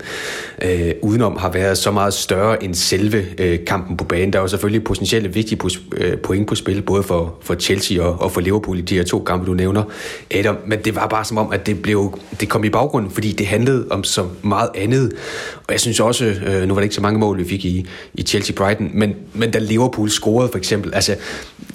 øh, 0.62 0.92
udenom, 1.02 1.38
har 1.38 1.52
været 1.52 1.78
så 1.78 1.92
meget 1.92 2.14
større 2.14 2.64
end 2.64 2.76
selve 2.76 3.26
øh, 3.38 3.66
kampen 3.66 3.98
på 3.98 4.04
banen. 4.04 4.34
Der 4.34 4.40
er 4.40 4.44
jo 4.44 4.48
selvfølgelig 4.48 4.84
potentielle 4.84 5.34
vigtige 5.34 5.60
øh, 5.98 6.18
point 6.18 6.48
på 6.48 6.56
spil, 6.56 6.82
både 6.82 7.04
for, 7.04 7.36
for 7.42 7.56
Chelsea 7.56 8.04
og, 8.04 8.22
og 8.22 8.32
for 8.32 8.42
Liverpool 8.42 8.80
i 8.80 8.82
de 8.82 8.96
her 8.96 9.04
to 9.04 9.20
kampe, 9.20 9.46
du 9.46 9.54
nævner, 9.54 9.84
Adam. 10.32 10.58
Men 10.66 10.80
det 10.86 10.96
var 10.96 11.08
bare 11.08 11.26
som 11.26 11.38
om, 11.38 11.52
at 11.52 11.66
det, 11.66 11.82
blev, 11.82 12.20
det 12.40 12.50
kom 12.50 12.64
i 12.64 12.70
baggrunden, 12.70 13.12
fordi 13.12 13.32
det 13.32 13.48
handlede 13.48 13.88
om 13.90 14.04
så 14.04 14.26
meget 14.42 14.70
andet. 14.76 15.14
Og 15.58 15.72
jeg 15.72 15.80
synes 15.80 16.00
også, 16.00 16.26
øh, 16.26 16.68
nu 16.68 16.74
var 16.74 16.82
det 16.82 16.86
ikke 16.86 16.96
så 16.96 17.02
mange 17.02 17.20
mål, 17.20 17.38
vi 17.38 17.46
fik 17.46 17.66
i, 17.66 17.88
i 18.14 18.22
Chelsea-Brighton, 18.30 18.90
men, 18.94 19.16
men 19.34 19.52
da 19.52 19.60
Liverpool 19.60 20.10
scorede 20.10 20.50
for 20.52 20.58
eksempel, 20.58 20.94
altså, 20.94 21.16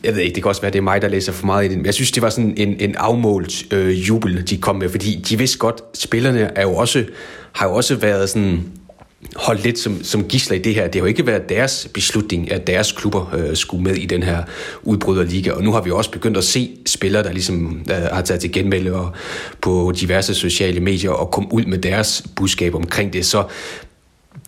jeg 0.05 0.15
ved 0.15 0.23
ikke, 0.23 0.35
det 0.35 0.43
kan 0.43 0.49
også 0.49 0.61
være, 0.61 0.71
det 0.71 0.79
er 0.79 0.83
mig, 0.83 1.03
der 1.03 1.09
læser 1.09 1.33
for 1.33 1.47
meget 1.47 1.62
i 1.63 1.69
det, 1.69 1.77
men 1.77 1.87
jeg 1.87 1.95
synes, 1.95 2.11
det 2.11 2.23
var 2.23 2.31
sådan 2.31 2.55
en, 2.57 2.77
en 2.81 2.97
afmålt 2.97 3.73
øh, 3.73 4.09
jubel, 4.09 4.51
de 4.51 4.57
kom 4.57 4.77
med, 4.77 4.89
fordi 4.89 5.25
de 5.29 5.39
vidste 5.39 5.59
godt, 5.59 5.83
spillerne 5.95 6.51
er 6.55 6.63
jo 6.63 6.75
også, 6.75 7.05
har 7.53 7.69
jo 7.69 7.75
også 7.75 7.95
været 7.95 8.31
sådan 8.31 8.63
holdt 9.37 9.63
lidt 9.63 9.79
som, 9.79 10.05
som 10.05 10.25
gisler 10.25 10.57
i 10.57 10.61
det 10.61 10.75
her. 10.75 10.85
Det 10.85 10.95
har 10.95 11.01
jo 11.01 11.07
ikke 11.07 11.27
været 11.27 11.49
deres 11.49 11.89
beslutning, 11.95 12.53
at 12.53 12.67
deres 12.67 12.93
klubber 12.93 13.35
øh, 13.35 13.57
skulle 13.57 13.85
med 13.85 13.95
i 13.95 14.07
den 14.07 14.23
her 14.23 14.43
udbryderliga, 14.83 15.51
og 15.51 15.63
nu 15.63 15.73
har 15.73 15.81
vi 15.81 15.91
også 15.91 16.11
begyndt 16.11 16.37
at 16.37 16.45
se 16.45 16.77
spillere, 16.87 17.23
der 17.23 17.33
ligesom 17.33 17.83
øh, 17.91 17.97
har 17.97 18.23
taget 18.23 18.41
til 18.41 18.53
genmelde 18.53 18.93
og 18.93 19.13
på 19.61 19.93
diverse 20.01 20.35
sociale 20.35 20.81
medier 20.81 21.11
og 21.11 21.31
kom 21.31 21.53
ud 21.53 21.65
med 21.65 21.79
deres 21.79 22.25
budskab 22.37 22.75
omkring 22.75 23.13
det. 23.13 23.27
Så 23.27 23.45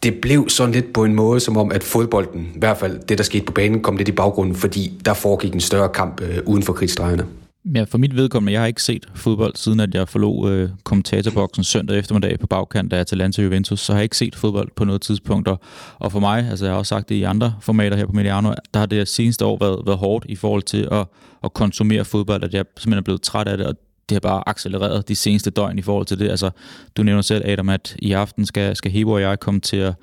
det 0.04 0.14
blev 0.22 0.48
sådan 0.48 0.74
lidt 0.74 0.92
på 0.92 1.04
en 1.04 1.14
måde, 1.14 1.40
som 1.40 1.56
om 1.56 1.72
at 1.72 1.84
fodbolden, 1.84 2.52
i 2.54 2.58
hvert 2.58 2.76
fald 2.76 3.00
det, 3.08 3.18
der 3.18 3.24
skete 3.24 3.44
på 3.44 3.52
banen, 3.52 3.82
kom 3.82 3.96
lidt 3.96 4.08
i 4.08 4.12
baggrunden, 4.12 4.54
fordi 4.54 4.92
der 5.04 5.14
foregik 5.14 5.54
en 5.54 5.60
større 5.60 5.88
kamp 5.88 6.20
øh, 6.20 6.38
uden 6.46 6.62
for 6.62 6.72
krigsdrejerne. 6.72 7.26
Ja, 7.74 7.84
for 7.88 7.98
mit 7.98 8.16
vedkommende, 8.16 8.52
jeg 8.52 8.60
har 8.60 8.66
ikke 8.66 8.82
set 8.82 9.06
fodbold, 9.14 9.56
siden 9.56 9.80
at 9.80 9.94
jeg 9.94 10.08
forlod 10.08 10.52
øh, 10.52 10.68
kommentatorboksen 10.84 11.64
søndag 11.64 11.98
eftermiddag 11.98 12.38
på 12.38 12.46
bagkant 12.46 12.92
af 12.92 13.00
Atalanta 13.00 13.42
Juventus, 13.42 13.80
så 13.80 13.92
har 13.92 13.98
jeg 14.00 14.02
ikke 14.04 14.16
set 14.16 14.36
fodbold 14.36 14.68
på 14.76 14.84
noget 14.84 15.02
tidspunkt. 15.02 15.48
Og, 15.48 15.60
og 15.98 16.12
for 16.12 16.20
mig, 16.20 16.48
altså 16.50 16.64
jeg 16.64 16.72
har 16.72 16.78
også 16.78 16.88
sagt 16.88 17.08
det 17.08 17.14
i 17.14 17.22
andre 17.22 17.54
formater 17.60 17.96
her 17.96 18.06
på 18.06 18.12
Mediano, 18.12 18.52
der 18.74 18.80
har 18.80 18.86
det 18.86 19.08
seneste 19.08 19.44
år 19.44 19.58
været, 19.60 19.82
været 19.86 19.98
hårdt 19.98 20.26
i 20.28 20.36
forhold 20.36 20.62
til 20.62 20.88
at, 20.92 21.06
at 21.44 21.54
konsumere 21.54 22.04
fodbold, 22.04 22.44
at 22.44 22.54
jeg 22.54 22.64
simpelthen 22.76 22.98
er 22.98 23.04
blevet 23.04 23.22
træt 23.22 23.48
af 23.48 23.56
det, 23.58 23.66
og 23.66 23.74
det 24.08 24.14
har 24.14 24.20
bare 24.20 24.48
accelereret 24.48 25.08
de 25.08 25.16
seneste 25.16 25.50
døgn 25.50 25.78
i 25.78 25.82
forhold 25.82 26.06
til 26.06 26.18
det. 26.18 26.30
Altså, 26.30 26.50
du 26.96 27.02
nævner 27.02 27.22
selv, 27.22 27.44
Adam, 27.46 27.68
at 27.68 27.96
i 27.98 28.12
aften 28.12 28.46
skal, 28.46 28.76
skal 28.76 28.90
Hebo 28.90 29.12
og 29.12 29.20
jeg 29.20 29.40
komme 29.40 29.60
til 29.60 29.76
at, 29.76 29.94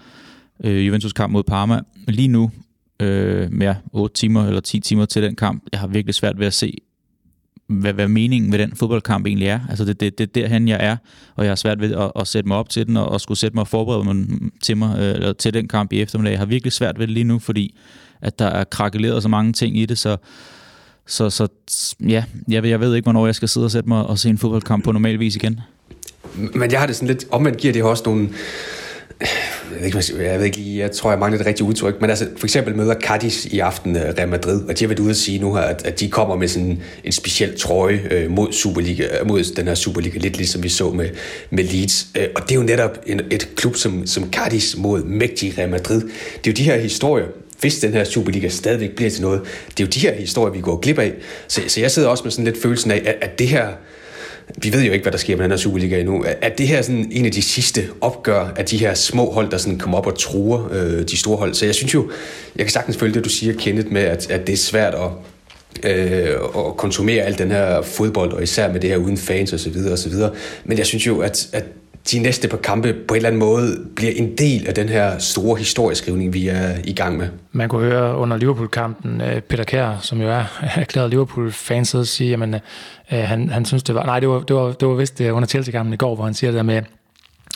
øh, 0.63 0.87
Juventus 0.87 1.13
kamp 1.13 1.33
mod 1.33 1.43
Parma. 1.43 1.81
Lige 2.07 2.27
nu, 2.27 2.51
øh, 2.99 3.51
med 3.51 3.75
8 3.93 4.15
timer 4.15 4.47
eller 4.47 4.61
10 4.61 4.79
timer 4.79 5.05
til 5.05 5.23
den 5.23 5.35
kamp, 5.35 5.63
jeg 5.71 5.79
har 5.79 5.87
virkelig 5.87 6.15
svært 6.15 6.39
ved 6.39 6.47
at 6.47 6.53
se, 6.53 6.77
hvad, 7.67 7.93
hvad 7.93 8.07
meningen 8.07 8.49
med 8.49 8.59
den 8.59 8.75
fodboldkamp 8.75 9.25
egentlig 9.25 9.47
er. 9.47 9.59
Altså 9.69 9.85
det, 9.85 9.99
det, 9.99 10.17
det 10.17 10.27
er 10.27 10.41
derhen, 10.41 10.67
jeg 10.67 10.77
er, 10.81 10.97
og 11.35 11.43
jeg 11.43 11.51
har 11.51 11.55
svært 11.55 11.81
ved 11.81 11.93
at, 11.93 12.11
at 12.15 12.27
sætte 12.27 12.47
mig 12.47 12.57
op 12.57 12.69
til 12.69 12.87
den, 12.87 12.97
og, 12.97 13.09
og 13.09 13.21
skulle 13.21 13.37
sætte 13.37 13.55
mig 13.55 13.61
og 13.61 13.67
forberede 13.67 14.03
mig 14.03 14.27
til, 14.63 14.77
mig, 14.77 14.99
øh, 14.99 15.15
eller 15.15 15.33
til 15.33 15.53
den 15.53 15.67
kamp 15.67 15.93
i 15.93 16.01
eftermiddag. 16.01 16.31
Jeg 16.31 16.39
har 16.39 16.45
virkelig 16.45 16.73
svært 16.73 16.99
ved 16.99 17.07
det 17.07 17.13
lige 17.13 17.23
nu, 17.23 17.39
fordi 17.39 17.75
at 18.21 18.39
der 18.39 18.45
er 18.45 18.63
krakeleret 18.63 19.23
så 19.23 19.29
mange 19.29 19.53
ting 19.53 19.77
i 19.77 19.85
det, 19.85 19.97
så 19.97 20.17
så, 21.07 21.29
så 21.29 21.47
ja, 21.99 22.23
jeg, 22.47 22.65
jeg 22.65 22.79
ved 22.79 22.95
ikke, 22.95 23.05
hvornår 23.05 23.25
jeg 23.25 23.35
skal 23.35 23.49
sidde 23.49 23.65
og 23.65 23.71
sætte 23.71 23.89
mig 23.89 24.05
og 24.05 24.19
se 24.19 24.29
en 24.29 24.37
fodboldkamp 24.37 24.83
på 24.83 24.91
normal 24.91 25.19
vis 25.19 25.35
igen. 25.35 25.59
Men 26.35 26.71
jeg 26.71 26.79
har 26.79 26.87
det 26.87 26.95
sådan 26.95 27.07
lidt, 27.07 27.25
omvendt 27.31 27.57
giver 27.57 27.73
det 27.73 27.83
også 27.83 28.03
nogle, 28.05 28.29
jeg 29.21 29.79
ved, 29.79 29.85
ikke, 29.85 30.29
jeg 30.29 30.39
ved 30.39 30.45
ikke 30.45 30.77
jeg 30.77 30.91
tror, 30.91 31.09
jeg 31.11 31.19
mangler 31.19 31.37
det 31.37 31.47
rigtige 31.47 31.67
udtryk, 31.67 32.01
men 32.01 32.09
altså 32.09 32.27
for 32.37 32.45
eksempel 32.45 32.75
møder 32.75 32.93
Cadiz 32.93 33.45
i 33.45 33.59
aften 33.59 33.95
øh, 33.95 34.01
Real 34.01 34.29
Madrid, 34.29 34.61
og 34.61 34.79
de 34.79 34.83
har 34.83 34.87
været 34.87 34.99
ude 34.99 35.09
at 35.09 35.15
sige 35.15 35.39
nu 35.39 35.55
her, 35.55 35.61
at, 35.61 35.85
at 35.85 35.99
de 35.99 36.09
kommer 36.09 36.35
med 36.35 36.47
sådan 36.47 36.81
en 37.03 37.11
speciel 37.11 37.59
trøje 37.59 38.01
øh, 38.11 38.31
mod, 38.31 38.51
Superliga, 38.51 39.07
øh, 39.19 39.27
mod 39.27 39.55
den 39.55 39.67
her 39.67 39.75
Superliga, 39.75 40.19
lidt 40.19 40.37
ligesom 40.37 40.63
vi 40.63 40.69
så 40.69 40.89
med, 40.89 41.09
med 41.49 41.63
Leeds. 41.63 42.07
Øh, 42.17 42.27
og 42.35 42.41
det 42.41 42.51
er 42.51 42.55
jo 42.55 42.63
netop 42.63 42.97
en, 43.05 43.21
et 43.31 43.49
klub 43.55 43.75
som, 43.75 44.07
som 44.07 44.31
Cadiz 44.31 44.75
mod 44.75 45.03
mægtige 45.03 45.53
Real 45.57 45.69
Madrid. 45.69 46.01
Det 46.01 46.47
er 46.47 46.51
jo 46.51 46.53
de 46.53 46.63
her 46.63 46.77
historier, 46.77 47.25
hvis 47.61 47.79
den 47.79 47.93
her 47.93 48.03
Superliga 48.03 48.49
stadigvæk 48.49 48.95
bliver 48.95 49.11
til 49.11 49.21
noget. 49.21 49.41
Det 49.77 49.83
er 49.83 49.87
jo 49.87 49.89
de 49.89 49.99
her 49.99 50.13
historier, 50.13 50.53
vi 50.53 50.61
går 50.61 50.79
glip 50.79 50.99
af. 50.99 51.13
Så, 51.47 51.61
så 51.67 51.81
jeg 51.81 51.91
sidder 51.91 52.09
også 52.09 52.23
med 52.23 52.31
sådan 52.31 52.45
lidt 52.45 52.61
følelsen 52.61 52.91
af, 52.91 53.01
at, 53.05 53.15
at 53.21 53.39
det 53.39 53.47
her, 53.47 53.67
vi 54.57 54.73
ved 54.73 54.83
jo 54.83 54.91
ikke, 54.91 55.03
hvad 55.03 55.11
der 55.11 55.17
sker 55.17 55.35
med 55.35 55.43
den 55.43 55.51
her 55.51 55.57
Superliga 55.57 55.99
endnu, 55.99 56.25
at 56.41 56.57
det 56.57 56.67
her 56.67 56.81
sådan 56.81 57.07
en 57.11 57.25
af 57.25 57.31
de 57.31 57.41
sidste 57.41 57.89
opgør 58.01 58.53
af 58.55 58.65
de 58.65 58.77
her 58.77 58.93
små 58.93 59.31
hold, 59.31 59.51
der 59.51 59.57
sådan 59.57 59.79
kommer 59.79 59.97
op 59.97 60.07
og 60.07 60.19
truer 60.19 60.69
øh, 60.71 61.03
de 61.03 61.17
store 61.17 61.37
hold. 61.37 61.53
Så 61.53 61.65
jeg 61.65 61.75
synes 61.75 61.93
jo, 61.93 62.11
jeg 62.55 62.65
kan 62.65 62.71
sagtens 62.71 62.97
følge 62.97 63.13
det, 63.13 63.25
du 63.25 63.29
siger, 63.29 63.53
Kenneth, 63.53 63.91
med, 63.91 64.01
at, 64.01 64.31
at 64.31 64.47
det 64.47 64.53
er 64.53 64.57
svært 64.57 64.93
at, 64.93 65.09
øh, 65.91 66.35
at 66.57 66.77
konsumere 66.77 67.23
al 67.23 67.37
den 67.37 67.51
her 67.51 67.81
fodbold, 67.81 68.33
og 68.33 68.43
især 68.43 68.71
med 68.71 68.79
det 68.79 68.89
her 68.89 68.97
uden 68.97 69.17
fans 69.17 69.53
osv. 69.53 69.75
osv. 69.91 70.13
Men 70.65 70.77
jeg 70.77 70.85
synes 70.85 71.07
jo, 71.07 71.19
at, 71.19 71.47
at 71.53 71.63
de 72.11 72.19
næste 72.19 72.47
par 72.47 72.57
kampe 72.57 72.93
på 73.07 73.13
en 73.13 73.15
eller 73.15 73.29
anden 73.29 73.39
måde 73.39 73.85
bliver 73.95 74.11
en 74.15 74.37
del 74.37 74.67
af 74.67 74.73
den 74.73 74.89
her 74.89 75.17
store 75.17 75.57
historieskrivning, 75.57 76.33
vi 76.33 76.47
er 76.47 76.75
i 76.83 76.93
gang 76.93 77.17
med. 77.17 77.27
Man 77.51 77.69
kunne 77.69 77.85
høre 77.85 78.17
under 78.17 78.37
Liverpool-kampen 78.37 79.21
øh, 79.21 79.41
Peter 79.41 79.63
Kær, 79.63 79.97
som 80.01 80.21
jo 80.21 80.29
er 80.29 80.43
erklæret 80.81 81.09
Liverpool-fans, 81.09 81.95
sige, 82.03 82.33
at 82.33 82.39
øh, 82.41 82.53
øh, 83.11 83.19
han, 83.19 83.49
han 83.49 83.65
synes, 83.65 83.83
det 83.83 83.95
var... 83.95 84.05
Nej, 84.05 84.19
det 84.19 84.29
var, 84.29 84.39
det 84.39 84.55
var, 84.55 84.71
det 84.71 84.87
var 84.87 84.93
vist 84.93 85.21
under 85.21 85.47
Chelsea-kampen 85.47 85.93
i 85.93 85.97
går, 85.97 86.15
hvor 86.15 86.23
han 86.23 86.33
siger 86.33 86.51
det 86.51 86.57
der 86.57 86.63
med, 86.63 86.81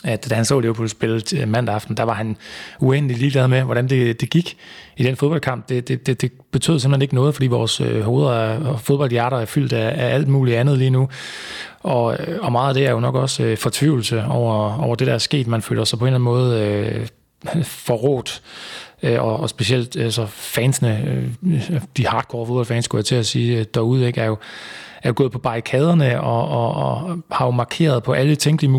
at 0.04 0.30
da 0.30 0.34
han 0.34 0.44
så 0.44 0.60
Liverpool 0.60 0.88
spille 0.88 1.22
øh, 1.36 1.48
mandag 1.48 1.74
aften, 1.74 1.96
der 1.96 2.02
var 2.02 2.14
han 2.14 2.36
uendelig 2.80 3.16
ligeglad 3.16 3.48
med, 3.48 3.62
hvordan 3.62 3.88
det, 3.88 4.20
det 4.20 4.30
gik 4.30 4.56
i 4.96 5.02
den 5.02 5.16
fodboldkamp. 5.16 5.68
Det, 5.68 5.88
det, 5.88 6.06
det, 6.06 6.20
det 6.20 6.32
betød 6.52 6.78
simpelthen 6.78 7.02
ikke 7.02 7.14
noget, 7.14 7.34
fordi 7.34 7.46
vores 7.46 7.80
øh, 7.80 8.00
hoveder 8.00 8.30
og 8.66 8.80
fodboldhjerter 8.80 9.38
er 9.38 9.44
fyldt 9.44 9.72
af, 9.72 10.06
af 10.06 10.14
alt 10.14 10.28
muligt 10.28 10.56
andet 10.56 10.78
lige 10.78 10.90
nu. 10.90 11.08
Og, 11.80 12.16
øh, 12.20 12.38
og 12.40 12.52
meget 12.52 12.68
af 12.68 12.74
det 12.74 12.86
er 12.86 12.90
jo 12.90 13.00
nok 13.00 13.14
også 13.14 13.42
øh, 13.42 13.58
fortvivlelse 13.58 14.24
over, 14.24 14.82
over 14.82 14.94
det, 14.94 15.06
der 15.06 15.14
er 15.14 15.18
sket. 15.18 15.46
Man 15.46 15.62
føler 15.62 15.84
sig 15.84 15.98
på 15.98 16.04
en 16.04 16.14
eller 16.14 16.16
anden 16.16 16.24
måde 16.24 16.60
øh, 16.60 17.06
forrådt. 17.64 18.42
Øh, 19.06 19.24
og, 19.24 19.40
og 19.40 19.48
specielt 19.48 19.96
altså, 19.96 20.26
fansene, 20.26 21.04
øh, 21.44 21.80
de 21.96 22.06
hardcore 22.06 22.46
fodboldfans, 22.46 22.84
skulle 22.84 23.00
jeg 23.00 23.04
til 23.04 23.14
at 23.14 23.26
sige, 23.26 23.64
derude, 23.64 24.06
ikke, 24.06 24.20
er 24.20 24.26
jo 24.26 24.36
er 25.02 25.12
gået 25.12 25.32
på 25.32 25.38
barrikaderne 25.38 26.20
og, 26.20 26.48
og, 26.48 26.74
og 26.74 27.18
har 27.32 27.44
jo 27.44 27.50
markeret 27.50 28.02
på 28.02 28.12
alle 28.12 28.36
tænkelige 28.36 28.70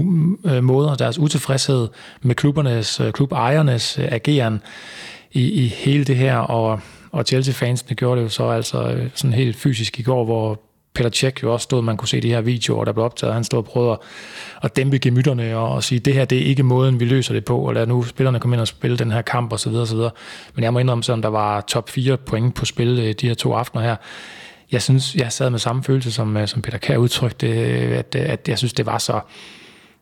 måder 0.62 0.96
deres 0.96 1.20
utilfredshed 1.20 1.88
med 2.22 2.36
klubbernes, 2.36 3.02
klubejernes 3.14 3.98
ageren 3.98 4.62
i, 5.32 5.52
i 5.52 5.68
hele 5.68 6.04
det 6.04 6.16
her, 6.16 6.38
og, 6.38 6.80
og 7.12 7.26
Chelsea-fansene 7.28 7.96
gjorde 7.96 8.20
det 8.20 8.24
jo 8.24 8.30
så 8.30 8.50
altså 8.50 8.96
sådan 9.14 9.34
helt 9.34 9.56
fysisk 9.56 10.00
i 10.00 10.04
går, 10.04 10.26
hvor 10.26 10.60
Peter 10.98 11.10
Tjek 11.10 11.44
jo 11.44 11.54
også 11.54 11.64
stod, 11.64 11.82
man 11.82 11.98
kunne 11.98 12.08
se 12.08 12.22
de 12.22 12.30
her 12.30 12.42
videoer, 12.42 12.86
der 12.86 12.92
blev 12.92 13.06
optaget, 13.06 13.34
han 13.34 13.44
stod 13.44 13.60
og 13.60 13.66
prøvede 13.66 13.92
at, 13.92 14.00
at 14.64 14.76
dæmpe 14.76 15.00
gemytterne 15.00 15.58
og, 15.58 15.70
og 15.70 15.84
sige, 15.84 16.00
det 16.00 16.14
her 16.14 16.26
det 16.26 16.38
er 16.38 16.46
ikke 16.46 16.64
måden, 16.64 17.00
vi 17.00 17.06
løser 17.06 17.34
det 17.34 17.46
på, 17.46 17.58
og 17.58 17.74
lad 17.74 17.88
nu 17.88 18.04
spillerne 18.04 18.40
komme 18.40 18.56
ind 18.56 18.62
og 18.62 18.68
spille 18.68 18.98
den 18.98 19.12
her 19.12 19.22
kamp 19.22 19.54
osv. 19.54 19.76
osv. 19.76 19.98
Men 20.56 20.64
jeg 20.64 20.74
må 20.74 20.80
indrømme, 20.80 21.04
selvom 21.04 21.22
der 21.22 21.30
var 21.30 21.62
top 21.62 21.90
4 21.90 22.18
point 22.18 22.56
på 22.56 22.66
spil 22.66 23.00
øh, 23.00 23.14
de 23.22 23.28
her 23.28 23.34
to 23.34 23.54
aftener 23.54 23.84
her, 23.84 23.96
jeg 24.72 24.82
synes, 24.82 25.16
jeg 25.16 25.32
sad 25.32 25.50
med 25.50 25.60
samme 25.60 25.84
følelse, 25.84 26.12
som, 26.12 26.38
øh, 26.38 26.48
som 26.48 26.62
Peter 26.62 26.78
Kær 26.78 26.98
udtrykte, 26.98 27.48
øh, 27.48 27.98
at, 27.98 28.16
at 28.16 28.48
jeg 28.48 28.58
synes, 28.58 28.74
det 28.74 28.86
var 28.86 28.98
så 28.98 29.20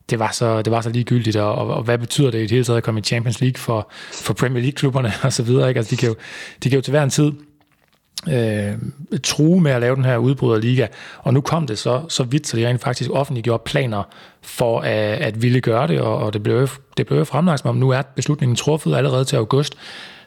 det 0.10 0.20
var 0.20 0.32
så, 0.32 0.62
det 0.62 0.72
var 0.72 0.82
så 0.82 0.90
ligegyldigt, 0.90 1.36
og, 1.36 1.56
og, 1.56 1.68
og 1.68 1.84
hvad 1.84 1.98
betyder 1.98 2.32
det 2.32 2.38
i 2.38 2.42
det 2.42 2.52
hele 2.52 2.64
taget 2.64 2.78
at 2.78 2.84
komme 2.84 3.00
i 3.00 3.04
Champions 3.04 3.42
League 3.42 3.58
for, 3.58 3.92
for 4.12 4.34
Premier 4.34 4.62
League-klubberne 4.62 5.14
og 5.24 5.34
så 5.34 5.44
videre. 5.44 5.68
Ikke? 5.70 5.78
Altså, 5.78 5.92
de, 5.92 5.98
kan 5.98 6.10
jo, 6.10 6.16
de 6.64 6.70
kan 6.70 6.78
jo 6.78 6.82
til 6.82 6.92
hver 6.92 7.04
en 7.04 7.10
tid 7.10 7.32
øh, 8.32 8.74
true 9.24 9.62
med 9.62 9.72
at 9.72 9.82
lave 9.82 9.96
den 9.96 10.06
her 10.06 10.18
udbryderliga, 10.18 10.88
og 11.20 11.34
nu 11.34 11.42
kom 11.42 11.68
det 11.68 11.78
så, 11.78 12.02
så 12.10 12.24
vidt, 12.24 12.48
så 12.48 12.58
de 12.58 12.68
rent 12.68 12.82
faktisk 12.82 13.10
offentliggjorde 13.14 13.64
planer 13.66 14.04
for 14.42 14.80
at, 14.80 15.22
at 15.22 15.42
ville 15.42 15.62
gøre 15.62 15.88
det, 15.88 16.02
og, 16.02 16.18
og 16.18 16.34
det 16.34 16.44
blev, 16.44 16.68
det 16.98 17.08
blev 17.08 17.26
fremlagt 17.26 17.62
som 17.62 17.70
om, 17.70 17.76
nu 17.76 17.90
er 17.90 18.02
beslutningen 18.02 18.56
truffet 18.56 18.96
allerede 18.96 19.26
til 19.26 19.36
august. 19.36 19.78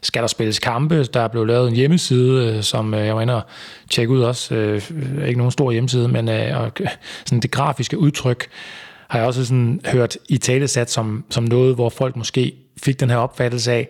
Skal 0.03 0.23
der 0.23 0.29
spilles 0.29 0.59
kampe? 0.59 1.05
Der 1.05 1.21
er 1.21 1.29
blevet 1.29 1.49
lavet 1.49 1.69
en 1.69 1.75
hjemmeside, 1.75 2.57
øh, 2.57 2.63
som 2.63 2.95
øh, 2.95 3.07
jeg 3.07 3.15
var 3.15 3.23
inde 3.23 3.37
og 3.37 3.43
tjekke 3.91 4.13
ud 4.13 4.23
også. 4.23 4.55
Øh, 4.55 4.83
ikke 5.27 5.39
nogen 5.39 5.51
stor 5.51 5.71
hjemmeside, 5.71 6.09
men 6.09 6.29
og, 6.29 6.73
sådan 7.27 7.41
det 7.41 7.51
grafiske 7.51 7.99
udtryk 7.99 8.49
har 9.09 9.19
jeg 9.19 9.27
også 9.27 9.45
sådan 9.45 9.81
hørt 9.87 10.17
i 10.29 10.39
talesat 10.39 10.91
som, 10.91 11.25
som 11.31 11.45
noget, 11.45 11.75
hvor 11.75 11.89
folk 11.89 12.17
måske 12.17 12.53
fik 12.85 13.01
den 13.01 13.11
her 13.11 13.17
opfattelse 13.17 13.73
af, 13.73 13.89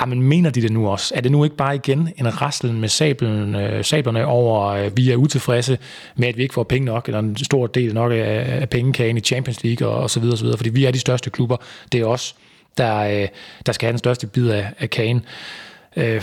Ja, 0.00 0.06
men 0.06 0.22
mener 0.22 0.50
de 0.50 0.62
det 0.62 0.72
nu 0.72 0.88
også? 0.88 1.14
Er 1.16 1.20
det 1.20 1.32
nu 1.32 1.44
ikke 1.44 1.56
bare 1.56 1.74
igen 1.74 2.12
en 2.16 2.42
raslen 2.42 2.80
med 2.80 2.88
sablen, 2.88 3.54
øh, 3.54 3.84
sablerne 3.84 4.26
over, 4.26 4.66
øh, 4.66 4.96
vi 4.96 5.10
er 5.10 5.16
utilfredse 5.16 5.78
med, 6.16 6.28
at 6.28 6.36
vi 6.36 6.42
ikke 6.42 6.54
får 6.54 6.62
penge 6.62 6.86
nok, 6.86 7.06
eller 7.06 7.18
en 7.18 7.36
stor 7.36 7.66
del 7.66 7.94
nok 7.94 8.12
af, 8.12 8.46
af 8.60 8.68
pengekagen 8.68 9.16
i 9.16 9.20
Champions 9.20 9.64
League 9.64 9.88
og, 9.88 10.02
og 10.02 10.10
så 10.10 10.20
videre, 10.20 10.34
og 10.34 10.38
så 10.38 10.44
videre, 10.44 10.56
fordi 10.56 10.70
vi 10.70 10.84
er 10.84 10.90
de 10.90 10.98
største 10.98 11.30
klubber. 11.30 11.56
Det 11.92 12.00
er 12.00 12.04
os, 12.04 12.36
der, 12.78 12.96
øh, 12.98 13.28
der 13.66 13.72
skal 13.72 13.86
have 13.86 13.92
den 13.92 13.98
største 13.98 14.26
bid 14.26 14.48
af, 14.48 14.72
af 14.78 14.90
kagen. 14.90 15.24
Øh, 15.96 16.22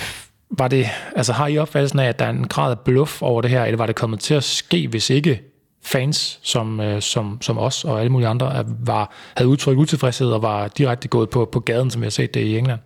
var 0.50 0.68
det, 0.68 0.88
altså 1.16 1.34
har 1.34 1.48
I 1.48 1.58
opfattelsen 1.58 2.00
af, 2.00 2.08
at 2.08 2.20
der 2.20 2.26
er 2.26 2.30
en 2.30 2.48
grad 2.48 2.72
af 2.72 2.80
bluff 2.80 3.22
over 3.22 3.42
det 3.42 3.52
her, 3.52 3.64
eller 3.64 3.78
var 3.78 3.86
det 3.86 3.96
kommet 3.96 4.20
til 4.20 4.34
at 4.34 4.44
ske, 4.44 4.88
hvis 4.88 5.10
ikke 5.10 5.42
fans 5.84 6.40
som, 6.44 6.80
øh, 6.80 7.02
som, 7.02 7.42
som 7.42 7.58
os 7.58 7.86
og 7.86 8.00
alle 8.00 8.12
mulige 8.12 8.28
andre 8.28 8.66
var, 8.86 9.14
havde 9.38 9.50
udtrykt 9.50 9.78
utilfredshed 9.78 10.32
og 10.32 10.42
var 10.42 10.68
direkte 10.68 11.08
gået 11.08 11.30
på, 11.30 11.50
på 11.52 11.60
gaden, 11.60 11.92
som 11.92 12.02
jeg 12.02 12.06
har 12.06 12.12
set 12.12 12.34
det 12.34 12.42
i 12.42 12.58
England? 12.58 12.80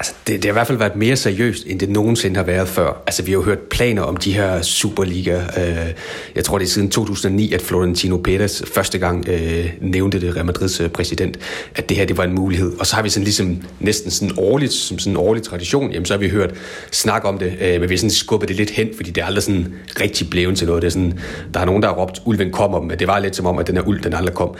Altså, 0.00 0.14
det, 0.26 0.34
det 0.34 0.44
har 0.44 0.52
i 0.52 0.52
hvert 0.52 0.66
fald 0.66 0.78
været 0.78 0.96
mere 0.96 1.16
seriøst, 1.16 1.64
end 1.66 1.80
det 1.80 1.88
nogensinde 1.88 2.36
har 2.36 2.44
været 2.44 2.68
før. 2.68 3.02
Altså, 3.06 3.22
vi 3.22 3.30
har 3.30 3.38
jo 3.38 3.44
hørt 3.44 3.58
planer 3.58 4.02
om 4.02 4.16
de 4.16 4.32
her 4.32 4.62
Superliga. 4.62 5.36
Øh, 5.36 5.92
jeg 6.34 6.44
tror, 6.44 6.58
det 6.58 6.64
er 6.64 6.68
siden 6.68 6.90
2009, 6.90 7.52
at 7.52 7.62
Florentino 7.62 8.18
Pérez 8.28 8.74
første 8.74 8.98
gang 8.98 9.28
øh, 9.28 9.72
nævnte 9.80 10.20
det, 10.20 10.36
Real 10.36 10.46
Madrids 10.46 10.80
øh, 10.80 10.88
præsident, 10.88 11.38
at 11.74 11.88
det 11.88 11.96
her 11.96 12.04
det 12.04 12.16
var 12.16 12.24
en 12.24 12.34
mulighed. 12.34 12.72
Og 12.80 12.86
så 12.86 12.96
har 12.96 13.02
vi 13.02 13.08
sådan 13.08 13.24
ligesom 13.24 13.62
næsten 13.80 14.10
sådan 14.10 14.34
årligt, 14.38 14.72
som 14.72 14.98
sådan 14.98 15.12
en 15.12 15.16
årlig 15.16 15.42
tradition, 15.42 15.92
jamen 15.92 16.06
så 16.06 16.14
har 16.14 16.18
vi 16.18 16.28
hørt 16.28 16.54
snak 16.90 17.24
om 17.24 17.38
det, 17.38 17.52
øh, 17.60 17.80
men 17.80 17.88
vi 17.88 17.94
har 17.94 17.98
sådan 17.98 18.10
skubbet 18.10 18.48
det 18.48 18.56
lidt 18.56 18.70
hen, 18.70 18.88
fordi 18.96 19.10
det 19.10 19.22
er 19.22 19.26
aldrig 19.26 19.42
sådan 19.42 19.74
rigtig 20.00 20.30
blevet 20.30 20.58
til 20.58 20.66
noget. 20.66 20.82
Det 20.82 20.88
er 20.88 20.92
sådan, 20.92 21.20
der 21.54 21.60
er 21.60 21.64
nogen, 21.64 21.82
der 21.82 21.88
har 21.88 21.96
råbt, 21.96 22.22
ulven 22.24 22.52
kommer, 22.52 22.80
men 22.80 22.98
det 22.98 23.06
var 23.06 23.18
lidt 23.18 23.36
som 23.36 23.46
om, 23.46 23.58
at 23.58 23.66
den 23.66 23.76
her 23.76 23.82
ulv, 23.82 24.02
den 24.02 24.14
aldrig 24.14 24.34
kom. 24.34 24.54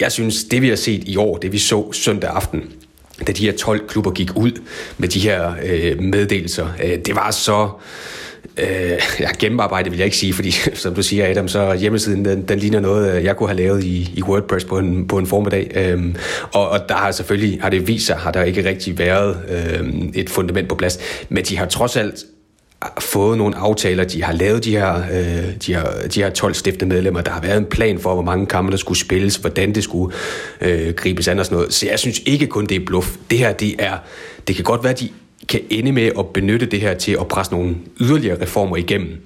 Jeg 0.00 0.12
synes, 0.12 0.44
det 0.44 0.62
vi 0.62 0.68
har 0.68 0.76
set 0.76 1.02
i 1.06 1.16
år, 1.16 1.36
det 1.36 1.52
vi 1.52 1.58
så 1.58 1.92
søndag 1.92 2.30
aften, 2.30 2.62
da 3.26 3.32
de 3.32 3.44
her 3.44 3.52
12 3.52 3.88
klubber 3.88 4.10
gik 4.10 4.36
ud 4.36 4.52
med 4.98 5.08
de 5.08 5.20
her 5.20 5.54
øh, 5.64 6.02
meddelelser. 6.02 6.66
Øh, 6.84 6.98
det 6.98 7.14
var 7.14 7.30
så... 7.30 7.68
Øh, 8.56 8.98
ja, 9.20 9.28
gennemarbejdet, 9.38 9.92
vil 9.92 9.98
jeg 9.98 10.04
ikke 10.04 10.16
sige, 10.16 10.32
fordi 10.32 10.50
som 10.82 10.94
du 10.94 11.02
siger, 11.02 11.30
Adam, 11.30 11.48
så 11.48 11.74
hjemmesiden, 11.74 12.24
den, 12.24 12.42
den 12.42 12.58
ligner 12.58 12.80
noget, 12.80 13.16
øh, 13.16 13.24
jeg 13.24 13.36
kunne 13.36 13.48
have 13.48 13.56
lavet 13.56 13.84
i, 13.84 14.12
i 14.14 14.22
WordPress 14.22 14.64
på 14.64 14.78
en, 14.78 15.08
på 15.08 15.18
en 15.18 15.26
formiddag. 15.26 15.70
Øhm, 15.74 16.16
og, 16.52 16.68
og 16.68 16.80
der 16.88 16.94
har 16.94 17.10
selvfølgelig, 17.10 17.62
har 17.62 17.70
det 17.70 17.88
vist 17.88 18.06
sig, 18.06 18.16
har 18.16 18.30
der 18.30 18.42
ikke 18.42 18.68
rigtig 18.68 18.98
været 18.98 19.36
øhm, 19.48 20.12
et 20.14 20.30
fundament 20.30 20.68
på 20.68 20.74
plads. 20.74 20.98
Men 21.28 21.44
de 21.44 21.58
har 21.58 21.66
trods 21.66 21.96
alt 21.96 22.24
fået 22.98 23.38
nogle 23.38 23.56
aftaler, 23.56 24.04
de 24.04 24.22
har 24.22 24.32
lavet 24.32 24.64
de 24.64 24.70
her, 24.70 24.96
øh, 24.96 25.54
de 25.66 25.74
her, 25.74 26.08
de 26.14 26.22
her 26.22 26.30
12 26.30 26.54
stifte 26.54 26.86
medlemmer, 26.86 27.20
der 27.20 27.30
har 27.30 27.40
været 27.40 27.58
en 27.58 27.64
plan 27.64 27.98
for, 27.98 28.14
hvor 28.14 28.22
mange 28.22 28.46
kampe 28.46 28.70
der 28.70 28.76
skulle 28.76 28.98
spilles, 28.98 29.36
hvordan 29.36 29.74
det 29.74 29.84
skulle 29.84 30.16
øh, 30.60 30.94
gribes 30.94 31.28
an 31.28 31.38
og 31.38 31.44
sådan 31.44 31.56
noget. 31.56 31.74
Så 31.74 31.86
jeg 31.86 31.98
synes 31.98 32.20
ikke 32.26 32.46
kun, 32.46 32.66
det 32.66 32.76
er 32.76 32.84
bluff. 32.86 33.16
Det 33.30 33.38
her, 33.38 33.52
det 33.52 33.74
er, 33.78 33.96
det 34.48 34.56
kan 34.56 34.64
godt 34.64 34.84
være, 34.84 34.92
de 34.92 35.08
kan 35.48 35.60
ende 35.70 35.92
med 35.92 36.10
at 36.18 36.26
benytte 36.26 36.66
det 36.66 36.80
her 36.80 36.94
til 36.94 37.16
at 37.20 37.28
presse 37.28 37.52
nogle 37.52 37.76
yderligere 38.00 38.42
reformer 38.42 38.76
igennem 38.76 39.20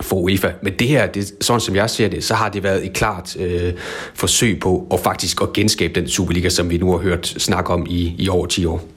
for 0.00 0.16
UEFA. 0.16 0.48
Men 0.62 0.72
det 0.78 0.88
her, 0.88 1.06
det, 1.06 1.32
sådan 1.40 1.60
som 1.60 1.76
jeg 1.76 1.90
ser 1.90 2.08
det, 2.08 2.24
så 2.24 2.34
har 2.34 2.48
det 2.48 2.62
været 2.62 2.86
et 2.86 2.92
klart 2.92 3.36
øh, 3.36 3.72
forsøg 4.14 4.60
på 4.60 4.86
at 4.92 5.00
faktisk 5.00 5.42
at 5.42 5.52
genskabe 5.52 6.00
den 6.00 6.08
Superliga, 6.08 6.48
som 6.48 6.70
vi 6.70 6.78
nu 6.78 6.90
har 6.90 6.98
hørt 6.98 7.26
snak 7.26 7.70
om 7.70 7.86
i, 7.90 8.14
i 8.18 8.28
over 8.28 8.46
10 8.46 8.64
år. 8.64 8.88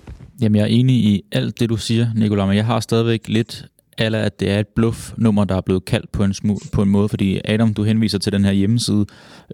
Jamen, 0.42 0.56
jeg 0.56 0.63
er 0.63 0.68
enig 0.68 0.96
i 0.96 1.24
alt 1.32 1.60
det, 1.60 1.70
du 1.70 1.78
siger, 1.78 2.08
Nicolai, 2.16 2.48
men 2.48 2.56
jeg 2.56 2.66
har 2.66 2.80
stadigvæk 2.80 3.22
lidt 3.28 3.66
eller 4.00 4.20
at 4.20 4.39
det 4.39 4.51
er 4.51 4.60
et 4.60 4.68
bluff-nummer, 4.68 5.46
der 5.46 5.56
er 5.56 5.62
blevet 5.62 5.86
kaldt 5.86 6.12
på 6.12 6.24
en, 6.24 6.32
smu- 6.32 6.70
på 6.74 6.82
en 6.82 6.89
måde, 6.89 7.10
fordi 7.10 7.41
Adam, 7.46 7.74
du 7.74 7.84
henviser 7.84 8.18
til 8.18 8.32
den 8.32 8.46
her 8.46 8.51
hjemmeside. 8.51 9.06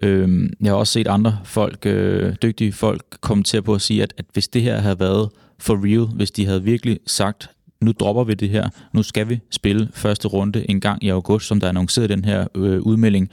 Øh, 0.02 0.50
jeg 0.60 0.70
har 0.70 0.76
også 0.76 0.92
set 0.92 1.06
andre 1.08 1.38
folk, 1.44 1.86
øh, 1.86 2.34
dygtige 2.42 2.72
folk, 2.72 3.02
kommentere 3.20 3.62
på 3.62 3.74
at 3.74 3.80
sige, 3.80 4.02
at, 4.02 4.14
at 4.18 4.24
hvis 4.32 4.48
det 4.48 4.62
her 4.62 4.80
havde 4.80 5.00
været 5.00 5.28
for 5.58 5.84
real, 5.84 6.06
hvis 6.16 6.30
de 6.30 6.46
havde 6.46 6.62
virkelig 6.62 6.98
sagt, 7.06 7.50
nu 7.80 7.92
dropper 8.00 8.24
vi 8.24 8.34
det 8.34 8.48
her, 8.48 8.68
nu 8.92 9.02
skal 9.02 9.28
vi 9.28 9.40
spille 9.50 9.88
første 9.94 10.28
runde 10.28 10.70
en 10.70 10.80
gang 10.80 11.04
i 11.04 11.08
august, 11.08 11.46
som 11.46 11.60
der 11.60 11.66
er 11.66 11.68
annonceret 11.68 12.10
den 12.10 12.24
her 12.24 12.46
øh, 12.54 12.80
udmelding, 12.80 13.30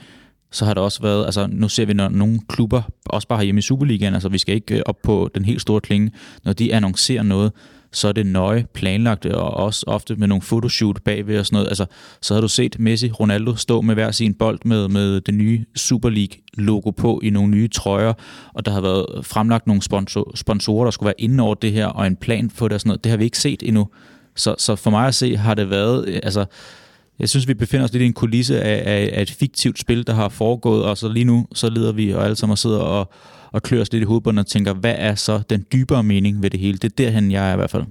så 0.50 0.64
har 0.64 0.74
der 0.74 0.80
også 0.80 1.02
været, 1.02 1.24
altså 1.24 1.46
nu 1.50 1.68
ser 1.68 1.86
vi, 1.86 1.92
når 1.92 2.08
nogle 2.08 2.40
klubber, 2.48 2.82
også 3.06 3.28
bare 3.28 3.44
hjemme 3.44 3.58
i 3.58 3.62
Superligaen, 3.62 4.14
altså 4.14 4.28
vi 4.28 4.38
skal 4.38 4.54
ikke 4.54 4.76
øh, 4.76 4.82
op 4.86 5.02
på 5.02 5.30
den 5.34 5.44
helt 5.44 5.60
store 5.60 5.80
klinge, 5.80 6.10
når 6.44 6.52
de 6.52 6.74
annoncerer 6.74 7.22
noget, 7.22 7.52
så 7.94 8.08
er 8.08 8.12
det 8.12 8.26
nøje 8.26 8.66
planlagt, 8.74 9.26
og 9.26 9.54
også 9.54 9.84
ofte 9.86 10.16
med 10.16 10.28
nogle 10.28 10.42
fotoshoot 10.42 11.02
bagved 11.04 11.38
og 11.38 11.46
sådan 11.46 11.56
noget. 11.56 11.68
Altså, 11.68 11.86
så 12.22 12.34
har 12.34 12.40
du 12.40 12.48
set 12.48 12.78
Messi, 12.78 13.10
Ronaldo 13.10 13.56
stå 13.56 13.80
med 13.80 13.94
hver 13.94 14.10
sin 14.10 14.34
bold 14.34 14.58
med, 14.64 14.88
med 14.88 15.20
det 15.20 15.34
nye 15.34 15.64
Super 15.76 16.10
League-logo 16.10 16.90
på 16.90 17.20
i 17.22 17.30
nogle 17.30 17.50
nye 17.50 17.68
trøjer, 17.68 18.12
og 18.54 18.66
der 18.66 18.72
har 18.72 18.80
været 18.80 19.26
fremlagt 19.26 19.66
nogle 19.66 19.82
sponsor, 19.82 20.32
sponsorer, 20.34 20.84
der 20.84 20.90
skulle 20.90 21.06
være 21.06 21.20
inde 21.20 21.44
over 21.44 21.54
det 21.54 21.72
her, 21.72 21.86
og 21.86 22.06
en 22.06 22.16
plan 22.16 22.50
for 22.50 22.68
det 22.68 22.74
og 22.74 22.80
sådan 22.80 22.88
noget. 22.88 23.04
Det 23.04 23.10
har 23.10 23.16
vi 23.16 23.24
ikke 23.24 23.38
set 23.38 23.62
endnu. 23.62 23.88
Så, 24.36 24.54
så 24.58 24.76
for 24.76 24.90
mig 24.90 25.06
at 25.06 25.14
se 25.14 25.36
har 25.36 25.54
det 25.54 25.70
været, 25.70 26.08
øh, 26.08 26.20
altså, 26.22 26.44
jeg 27.18 27.28
synes, 27.28 27.48
vi 27.48 27.54
befinder 27.54 27.84
os 27.84 27.92
lidt 27.92 28.02
i 28.02 28.06
en 28.06 28.12
kulisse 28.12 28.62
af, 28.62 28.82
af, 28.94 29.10
af 29.12 29.22
et 29.22 29.30
fiktivt 29.30 29.78
spil, 29.78 30.06
der 30.06 30.14
har 30.14 30.28
foregået, 30.28 30.84
og 30.84 30.98
så 30.98 31.08
lige 31.08 31.24
nu, 31.24 31.46
så 31.54 31.70
lider 31.70 31.92
vi 31.92 32.10
og 32.10 32.24
alle 32.24 32.36
sammen 32.36 32.56
sidder 32.56 32.78
og, 32.78 33.10
og 33.54 33.62
klør 33.62 33.80
os 33.80 33.92
lidt 33.92 34.02
i 34.02 34.06
hovedbunden 34.06 34.38
og 34.38 34.46
tænker, 34.46 34.72
hvad 34.74 34.94
er 34.98 35.14
så 35.14 35.42
den 35.50 35.66
dybere 35.72 36.02
mening 36.02 36.42
ved 36.42 36.50
det 36.50 36.60
hele? 36.60 36.78
Det 36.78 36.84
er 36.84 36.96
derhen, 37.04 37.30
jeg 37.30 37.48
er 37.50 37.52
i 37.52 37.56
hvert 37.56 37.70
fald 37.70 37.84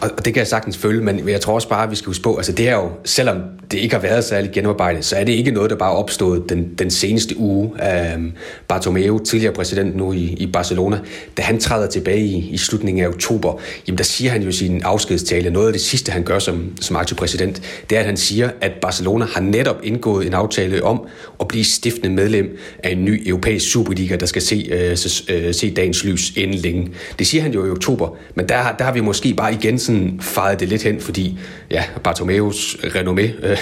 og 0.00 0.24
det 0.24 0.34
kan 0.34 0.36
jeg 0.36 0.46
sagtens 0.46 0.76
følge, 0.76 1.02
men 1.02 1.28
jeg 1.28 1.40
tror 1.40 1.54
også 1.54 1.68
bare, 1.68 1.84
at 1.84 1.90
vi 1.90 1.96
skal 1.96 2.06
huske 2.06 2.22
på, 2.22 2.36
altså 2.36 2.52
det 2.52 2.68
er 2.68 2.74
jo, 2.74 2.90
selvom 3.04 3.36
det 3.70 3.78
ikke 3.78 3.94
har 3.94 4.02
været 4.02 4.24
særligt 4.24 4.52
genarbejdet, 4.52 5.04
så 5.04 5.16
er 5.16 5.24
det 5.24 5.32
ikke 5.32 5.50
noget, 5.50 5.70
der 5.70 5.76
bare 5.76 5.92
er 5.92 5.96
opstået 5.96 6.48
den, 6.48 6.74
den 6.78 6.90
seneste 6.90 7.36
uge. 7.38 7.72
Um, 8.16 8.32
Bartomeu, 8.68 9.18
tidligere 9.18 9.54
præsident 9.54 9.96
nu 9.96 10.12
i, 10.12 10.18
i 10.18 10.46
Barcelona, 10.46 10.98
da 11.36 11.42
han 11.42 11.60
træder 11.60 11.86
tilbage 11.86 12.20
i, 12.20 12.48
i 12.50 12.56
slutningen 12.56 13.04
af 13.04 13.08
oktober, 13.08 13.60
jamen 13.86 13.98
der 13.98 14.04
siger 14.04 14.30
han 14.30 14.42
jo 14.42 14.48
i 14.48 14.52
sin 14.52 14.82
afskedstale, 14.82 15.50
noget 15.50 15.66
af 15.66 15.72
det 15.72 15.82
sidste, 15.82 16.12
han 16.12 16.22
gør 16.22 16.38
som, 16.38 16.72
som 16.80 16.96
aktiv 16.96 17.16
præsident, 17.16 17.62
det 17.90 17.96
er, 17.96 18.00
at 18.00 18.06
han 18.06 18.16
siger, 18.16 18.50
at 18.60 18.72
Barcelona 18.82 19.24
har 19.24 19.40
netop 19.40 19.76
indgået 19.82 20.26
en 20.26 20.34
aftale 20.34 20.84
om 20.84 21.06
at 21.40 21.48
blive 21.48 21.64
stiftende 21.64 22.14
medlem 22.14 22.58
af 22.84 22.90
en 22.90 23.04
ny 23.04 23.28
europæisk 23.28 23.72
superliga, 23.72 24.16
der 24.16 24.26
skal 24.26 24.42
se, 24.42 24.68
øh, 24.72 24.96
se, 24.96 25.32
øh, 25.32 25.54
se 25.54 25.70
dagens 25.70 26.04
lys 26.04 26.36
inden 26.36 26.56
længe. 26.56 26.90
Det 27.18 27.26
siger 27.26 27.42
han 27.42 27.52
jo 27.52 27.66
i 27.66 27.70
oktober, 27.70 28.16
men 28.34 28.48
der, 28.48 28.72
der 28.78 28.84
har 28.84 28.92
vi 28.92 29.00
måske 29.00 29.34
bare 29.34 29.52
igen 29.52 29.77
sådan 29.78 30.20
fejede 30.22 30.58
det 30.58 30.68
lidt 30.68 30.82
hen, 30.82 31.00
fordi 31.00 31.38
ja, 31.70 31.84
Bartomeus 32.04 32.76
renommé 32.82 33.46
øh, 33.46 33.58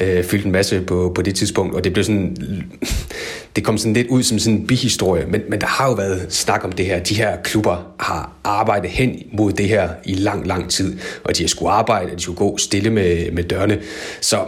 øh, 0.00 0.24
fyldte 0.24 0.46
en 0.46 0.52
masse 0.52 0.80
på, 0.80 1.12
på 1.14 1.22
det 1.22 1.34
tidspunkt, 1.34 1.74
og 1.74 1.84
det 1.84 1.92
blev 1.92 2.04
sådan, 2.04 2.36
det 3.56 3.64
kom 3.64 3.78
sådan 3.78 3.92
lidt 3.92 4.06
ud 4.08 4.22
som 4.22 4.38
sådan 4.38 4.58
en 4.58 4.66
bihistorie, 4.66 5.26
men, 5.26 5.42
men 5.48 5.60
der 5.60 5.66
har 5.66 5.88
jo 5.88 5.94
været 5.94 6.26
snak 6.28 6.64
om 6.64 6.72
det 6.72 6.86
her. 6.86 6.98
De 6.98 7.14
her 7.14 7.36
klubber 7.42 7.94
har 8.00 8.32
arbejdet 8.44 8.90
hen 8.90 9.22
mod 9.32 9.52
det 9.52 9.68
her 9.68 9.88
i 10.04 10.14
lang, 10.14 10.46
lang 10.46 10.70
tid, 10.70 10.98
og 11.24 11.36
de 11.36 11.42
har 11.42 11.48
skulle 11.48 11.70
arbejde, 11.70 12.12
og 12.12 12.18
de 12.18 12.22
skulle 12.22 12.38
gå 12.38 12.58
stille 12.58 12.90
med, 12.90 13.30
med 13.30 13.44
dørene. 13.44 13.78
Så 14.20 14.38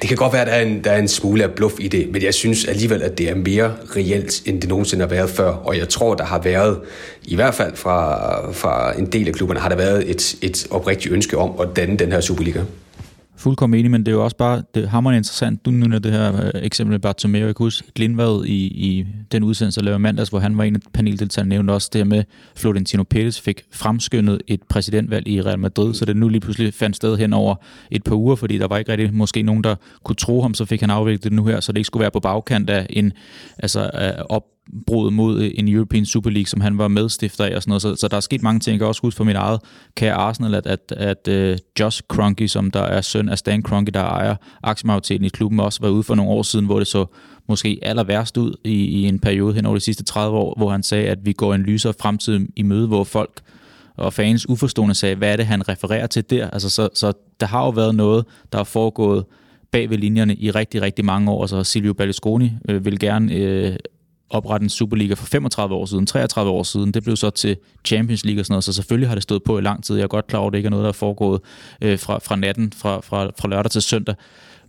det 0.00 0.08
kan 0.08 0.16
godt 0.16 0.32
være, 0.32 0.42
at 0.42 0.46
der 0.46 0.52
er, 0.52 0.62
en, 0.62 0.84
der 0.84 0.90
er 0.90 0.98
en 0.98 1.08
smule 1.08 1.44
af 1.44 1.50
bluff 1.50 1.74
i 1.80 1.88
det, 1.88 2.12
men 2.12 2.22
jeg 2.22 2.34
synes 2.34 2.64
alligevel, 2.64 3.02
at 3.02 3.18
det 3.18 3.30
er 3.30 3.34
mere 3.34 3.74
reelt, 3.96 4.42
end 4.46 4.60
det 4.60 4.68
nogensinde 4.68 5.02
har 5.02 5.08
været 5.08 5.30
før. 5.30 5.48
Og 5.48 5.78
jeg 5.78 5.88
tror, 5.88 6.14
der 6.14 6.24
har 6.24 6.38
været, 6.38 6.80
i 7.24 7.34
hvert 7.34 7.54
fald 7.54 7.76
fra, 7.76 8.52
fra 8.52 8.98
en 8.98 9.06
del 9.06 9.28
af 9.28 9.34
klubberne, 9.34 9.60
har 9.60 9.68
der 9.68 9.76
været 9.76 10.10
et, 10.10 10.36
et 10.42 10.66
oprigtigt 10.70 11.14
ønske 11.14 11.38
om 11.38 11.60
at 11.60 11.68
danne 11.76 11.96
den 11.96 12.12
her 12.12 12.20
Superliga 12.20 12.60
fuldkommen 13.36 13.78
enig, 13.78 13.90
men 13.90 14.06
det 14.06 14.12
er 14.12 14.16
jo 14.16 14.24
også 14.24 14.36
bare 14.36 14.62
det 14.74 14.84
er 14.84 14.88
hammerende 14.88 15.16
interessant. 15.16 15.64
Du 15.64 15.70
nævner 15.70 15.98
det 15.98 16.12
her 16.12 16.44
øh, 16.44 16.50
eksempel 16.54 16.90
med 16.90 16.98
Bartomeu. 16.98 17.46
Jeg 17.46 17.56
kan 17.56 17.64
huske 17.64 17.92
Glindvad 17.94 18.44
i, 18.44 18.66
i 18.66 19.06
den 19.32 19.42
udsendelse, 19.42 19.80
der 19.80 19.84
lavede 19.84 19.98
mandags, 19.98 20.30
hvor 20.30 20.38
han 20.38 20.58
var 20.58 20.64
en 20.64 20.76
af 20.76 20.80
paneldeltagerne, 20.92 21.48
nævnte 21.48 21.72
også 21.72 21.90
det 21.92 22.06
med, 22.06 22.24
Florentino 22.56 23.04
Pérez 23.14 23.42
fik 23.42 23.62
fremskyndet 23.72 24.42
et 24.46 24.62
præsidentvalg 24.62 25.28
i 25.28 25.42
Real 25.42 25.58
Madrid, 25.58 25.94
så 25.94 26.04
det 26.04 26.16
nu 26.16 26.28
lige 26.28 26.40
pludselig 26.40 26.74
fandt 26.74 26.96
sted 26.96 27.16
hen 27.16 27.32
over 27.32 27.54
et 27.90 28.04
par 28.04 28.14
uger, 28.14 28.36
fordi 28.36 28.58
der 28.58 28.66
var 28.66 28.78
ikke 28.78 28.92
rigtig 28.92 29.14
måske 29.14 29.42
nogen, 29.42 29.64
der 29.64 29.74
kunne 30.04 30.16
tro 30.16 30.42
ham, 30.42 30.54
så 30.54 30.64
fik 30.64 30.80
han 30.80 30.90
afviklet 30.90 31.24
det 31.24 31.32
nu 31.32 31.44
her, 31.44 31.60
så 31.60 31.72
det 31.72 31.78
ikke 31.78 31.86
skulle 31.86 32.00
være 32.00 32.10
på 32.10 32.20
bagkant 32.20 32.70
af 32.70 32.86
en 32.90 33.12
altså, 33.58 33.90
op, 34.28 34.42
brud 34.86 35.10
mod 35.10 35.42
øh, 35.42 35.50
en 35.54 35.68
European 35.68 36.06
Super 36.06 36.30
League, 36.30 36.46
som 36.46 36.60
han 36.60 36.78
var 36.78 36.88
medstifter 36.88 37.44
af 37.44 37.56
og 37.56 37.62
sådan 37.62 37.70
noget. 37.70 37.82
Så, 37.82 37.96
så 37.96 38.08
der 38.08 38.16
er 38.16 38.20
sket 38.20 38.42
mange 38.42 38.60
ting. 38.60 38.72
Jeg 38.72 38.78
kan 38.78 38.86
også 38.86 39.02
huske 39.02 39.16
for 39.16 39.24
mit 39.24 39.36
eget 39.36 39.60
kære 39.94 40.14
Arsenal, 40.14 40.54
at, 40.54 40.66
at, 40.66 40.92
at 40.92 41.52
uh, 41.52 41.58
Josh 41.80 42.02
Kroenke, 42.08 42.48
som 42.48 42.70
der 42.70 42.82
er 42.82 43.00
søn 43.00 43.28
af 43.28 43.38
Stan 43.38 43.62
Kroenke, 43.62 43.92
der 43.92 44.02
ejer 44.02 44.36
aktiemajoriteten 44.62 45.24
i 45.24 45.28
klubben, 45.28 45.60
også 45.60 45.80
var 45.82 45.88
ude 45.88 46.02
for 46.02 46.14
nogle 46.14 46.32
år 46.32 46.42
siden, 46.42 46.66
hvor 46.66 46.78
det 46.78 46.88
så 46.88 47.06
måske 47.48 47.78
aller 47.82 48.04
værst 48.04 48.36
ud 48.36 48.54
i, 48.64 48.70
i 48.70 49.02
en 49.08 49.18
periode 49.18 49.54
hen 49.54 49.66
over 49.66 49.76
de 49.76 49.80
sidste 49.80 50.04
30 50.04 50.36
år, 50.38 50.54
hvor 50.56 50.70
han 50.70 50.82
sagde, 50.82 51.08
at 51.08 51.18
vi 51.26 51.32
går 51.32 51.54
en 51.54 51.62
lysere 51.62 51.94
fremtid 52.00 52.40
i 52.56 52.62
møde, 52.62 52.86
hvor 52.86 53.04
folk 53.04 53.40
og 53.96 54.12
fans 54.12 54.48
uforstående 54.48 54.94
sagde, 54.94 55.14
hvad 55.14 55.32
er 55.32 55.36
det, 55.36 55.46
han 55.46 55.68
refererer 55.68 56.06
til 56.06 56.30
der? 56.30 56.50
Altså, 56.50 56.70
så, 56.70 56.88
så 56.94 57.12
der 57.40 57.46
har 57.46 57.64
jo 57.64 57.70
været 57.70 57.94
noget, 57.94 58.24
der 58.52 58.58
er 58.58 58.64
foregået 58.64 59.24
bag 59.70 59.90
ved 59.90 59.98
linjerne 59.98 60.34
i 60.34 60.50
rigtig, 60.50 60.82
rigtig 60.82 61.04
mange 61.04 61.30
år, 61.30 61.46
så 61.46 61.64
Silvio 61.64 61.92
Berlusconi 61.92 62.52
øh, 62.68 62.84
vil 62.84 62.98
gerne 62.98 63.34
øh, 63.34 63.76
oprette 64.30 64.64
en 64.64 64.70
Superliga 64.70 65.14
for 65.14 65.26
35 65.26 65.74
år 65.74 65.86
siden, 65.86 66.06
33 66.06 66.50
år 66.50 66.62
siden. 66.62 66.92
Det 66.92 67.02
blev 67.02 67.16
så 67.16 67.30
til 67.30 67.56
Champions 67.84 68.24
League 68.24 68.40
og 68.40 68.46
sådan 68.46 68.52
noget, 68.52 68.64
så 68.64 68.72
selvfølgelig 68.72 69.08
har 69.08 69.14
det 69.14 69.22
stået 69.22 69.42
på 69.42 69.58
i 69.58 69.60
lang 69.60 69.84
tid. 69.84 69.96
Jeg 69.96 70.02
er 70.02 70.08
godt 70.08 70.26
klar 70.26 70.38
over, 70.38 70.48
at 70.48 70.52
det 70.52 70.58
ikke 70.58 70.66
er 70.66 70.70
noget, 70.70 70.82
der 70.82 70.88
er 70.88 70.92
foregået 70.92 71.40
øh, 71.82 71.98
fra, 71.98 72.18
fra 72.18 72.36
natten, 72.36 72.72
fra, 72.76 73.00
fra, 73.00 73.30
fra 73.38 73.48
lørdag 73.48 73.70
til 73.70 73.82
søndag. 73.82 74.14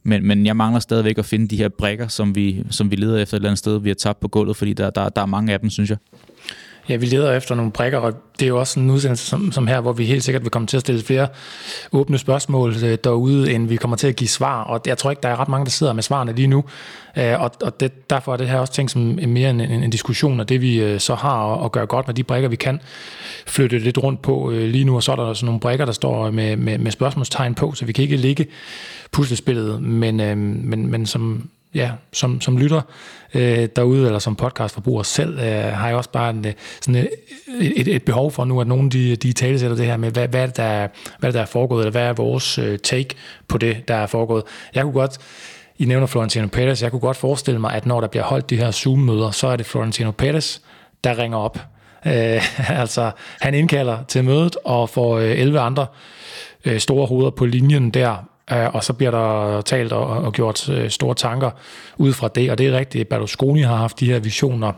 Men, 0.03 0.27
men 0.27 0.45
jeg 0.45 0.55
mangler 0.55 0.79
stadigvæk 0.79 1.17
at 1.17 1.25
finde 1.25 1.47
de 1.47 1.57
her 1.57 1.69
brækker, 1.69 2.07
som 2.07 2.35
vi, 2.35 2.63
som 2.69 2.91
vi 2.91 2.95
leder 2.95 3.17
efter 3.17 3.35
et 3.35 3.39
eller 3.39 3.49
andet 3.49 3.59
sted, 3.59 3.79
vi 3.79 3.89
har 3.89 3.95
tabt 3.95 4.19
på 4.19 4.27
gulvet, 4.27 4.55
fordi 4.55 4.73
der, 4.73 4.89
der, 4.89 5.09
der 5.09 5.21
er 5.21 5.25
mange 5.25 5.53
af 5.53 5.59
dem, 5.59 5.69
synes 5.69 5.89
jeg. 5.89 5.97
Ja, 6.89 6.95
vi 6.95 7.05
leder 7.05 7.33
efter 7.33 7.55
nogle 7.55 7.71
prikker, 7.71 7.97
og 7.97 8.13
det 8.39 8.45
er 8.45 8.49
jo 8.49 8.59
også 8.59 8.79
en 8.79 8.89
udsendelse 8.89 9.25
som, 9.25 9.51
som 9.51 9.67
her, 9.67 9.81
hvor 9.81 9.93
vi 9.93 10.05
helt 10.05 10.23
sikkert 10.23 10.43
vil 10.43 10.51
komme 10.51 10.67
til 10.67 10.77
at 10.77 10.81
stille 10.81 11.03
flere 11.03 11.27
åbne 11.91 12.17
spørgsmål 12.17 12.75
øh, 12.83 12.97
derude, 13.03 13.53
end 13.53 13.67
vi 13.67 13.75
kommer 13.75 13.97
til 13.97 14.07
at 14.07 14.15
give 14.15 14.27
svar. 14.27 14.63
Og 14.63 14.81
jeg 14.87 14.97
tror 14.97 15.09
ikke, 15.09 15.21
der 15.23 15.29
er 15.29 15.39
ret 15.39 15.47
mange, 15.47 15.65
der 15.65 15.71
sidder 15.71 15.93
med 15.93 16.03
svarene 16.03 16.33
lige 16.33 16.47
nu. 16.47 16.63
Øh, 17.17 17.41
og, 17.41 17.51
og 17.61 17.79
det, 17.79 18.09
derfor 18.09 18.33
er 18.33 18.37
det 18.37 18.49
her 18.49 18.59
også 18.59 18.73
tænkt 18.73 18.91
som 18.91 19.01
mere 19.27 19.49
en, 19.49 19.61
en, 19.61 19.83
en 19.83 19.89
diskussion 19.89 20.39
og 20.39 20.49
det, 20.49 20.61
vi 20.61 20.79
øh, 20.79 20.99
så 20.99 21.15
har 21.15 21.55
at, 21.55 21.65
at 21.65 21.71
gøre 21.71 21.85
godt 21.85 22.07
med 22.07 22.15
de 22.15 22.23
brikker, 22.23 22.49
vi 22.49 22.55
kan 22.55 22.79
flytte 23.47 23.79
lidt 23.79 23.97
rundt 23.97 24.21
på 24.21 24.51
øh, 24.51 24.69
lige 24.69 24.83
nu. 24.83 24.95
Og 24.95 25.03
så 25.03 25.11
er 25.11 25.15
der 25.15 25.33
sådan 25.33 25.45
nogle 25.45 25.59
brikker, 25.59 25.85
der 25.85 25.93
står 25.93 26.31
med, 26.31 26.57
med, 26.57 26.77
med 26.77 26.91
spørgsmålstegn 26.91 27.55
på, 27.55 27.73
så 27.73 27.85
vi 27.85 27.91
kan 27.91 28.03
ikke 28.03 28.17
ligge 28.17 28.45
puslespillet, 29.11 29.83
men, 29.83 30.19
øh, 30.19 30.37
men, 30.37 30.91
men 30.91 31.05
som 31.05 31.49
ja, 31.77 31.91
som, 32.13 32.41
som 32.41 32.57
lytter 32.57 32.81
øh, 33.33 33.67
derude, 33.75 34.05
eller 34.05 34.19
som 34.19 34.35
podcastforbruger 34.35 35.03
selv, 35.03 35.39
øh, 35.39 35.63
har 35.63 35.87
jeg 35.87 35.97
også 35.97 36.09
bare 36.09 36.29
en, 36.29 36.45
øh, 36.47 36.53
sådan 36.81 37.01
øh, 37.01 37.07
et, 37.61 37.81
et, 37.81 37.95
et 37.95 38.03
behov 38.03 38.31
for 38.31 38.45
nu, 38.45 38.61
at 38.61 38.67
nogen 38.67 38.89
de, 38.89 39.15
de 39.15 39.33
talesætter 39.33 39.77
det 39.77 39.85
her 39.85 39.97
med, 39.97 40.11
hvad, 40.11 40.27
hvad, 40.27 40.41
er 40.41 40.45
det, 40.45 40.57
der, 40.57 40.87
hvad 41.19 41.27
er 41.27 41.27
det, 41.27 41.33
der 41.33 41.41
er 41.41 41.45
foregået, 41.45 41.81
eller 41.81 41.91
hvad 41.91 42.07
er 42.07 42.13
vores 42.13 42.57
øh, 42.57 42.79
take 42.79 43.15
på 43.47 43.57
det, 43.57 43.87
der 43.87 43.95
er 43.95 44.07
foregået. 44.07 44.43
Jeg 44.75 44.83
kunne 44.83 44.93
godt, 44.93 45.17
I 45.77 45.85
nævner 45.85 46.07
Florentino 46.07 46.47
Pérez, 46.55 46.83
jeg 46.83 46.91
kunne 46.91 46.99
godt 46.99 47.17
forestille 47.17 47.59
mig, 47.59 47.73
at 47.73 47.85
når 47.85 48.01
der 48.01 48.07
bliver 48.07 48.23
holdt 48.23 48.49
de 48.49 48.57
her 48.57 48.71
Zoom-møder, 48.71 49.31
så 49.31 49.47
er 49.47 49.55
det 49.55 49.65
Florentino 49.65 50.11
Pérez, 50.21 50.59
der 51.03 51.17
ringer 51.17 51.37
op. 51.37 51.59
Øh, 52.05 52.69
altså, 52.81 53.11
han 53.41 53.53
indkalder 53.53 53.97
til 54.07 54.23
mødet 54.23 54.55
og 54.65 54.89
får 54.89 55.17
øh, 55.17 55.39
11 55.39 55.59
andre 55.59 55.85
øh, 56.65 56.79
store 56.79 57.07
hoveder 57.07 57.29
på 57.29 57.45
linjen 57.45 57.89
der, 57.89 58.15
Øh, 58.51 58.73
og 58.73 58.83
så 58.83 58.93
bliver 58.93 59.11
der 59.11 59.61
talt 59.61 59.93
og, 59.93 60.07
og 60.07 60.33
gjort 60.33 60.69
øh, 60.69 60.89
store 60.89 61.15
tanker 61.15 61.51
ud 61.97 62.13
fra 62.13 62.27
det, 62.27 62.51
og 62.51 62.57
det 62.57 62.67
er 62.67 62.77
rigtigt, 62.77 63.09
Berlusconi 63.09 63.61
har 63.61 63.75
haft 63.75 63.99
de 63.99 64.05
her 64.05 64.19
visioner. 64.19 64.73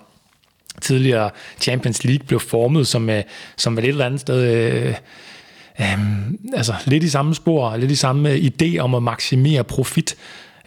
Tidligere 0.82 1.30
Champions 1.62 2.04
League 2.04 2.28
blev 2.28 2.40
formet 2.40 2.88
som, 2.88 3.10
øh, 3.10 3.24
som 3.58 3.78
et 3.78 3.86
eller 3.86 4.06
andet 4.06 4.20
sted 4.20 4.54
øh, 4.54 4.96
øh, 5.80 6.00
altså 6.54 6.74
lidt 6.86 7.04
i 7.04 7.10
samme 7.10 7.36
spor, 7.36 7.78
lidt 7.78 7.92
i 7.92 7.96
samme 7.96 8.32
øh, 8.32 8.38
idé 8.38 8.78
om 8.78 8.96
at 8.96 9.04
maksimere 9.04 9.64
profit 9.64 10.16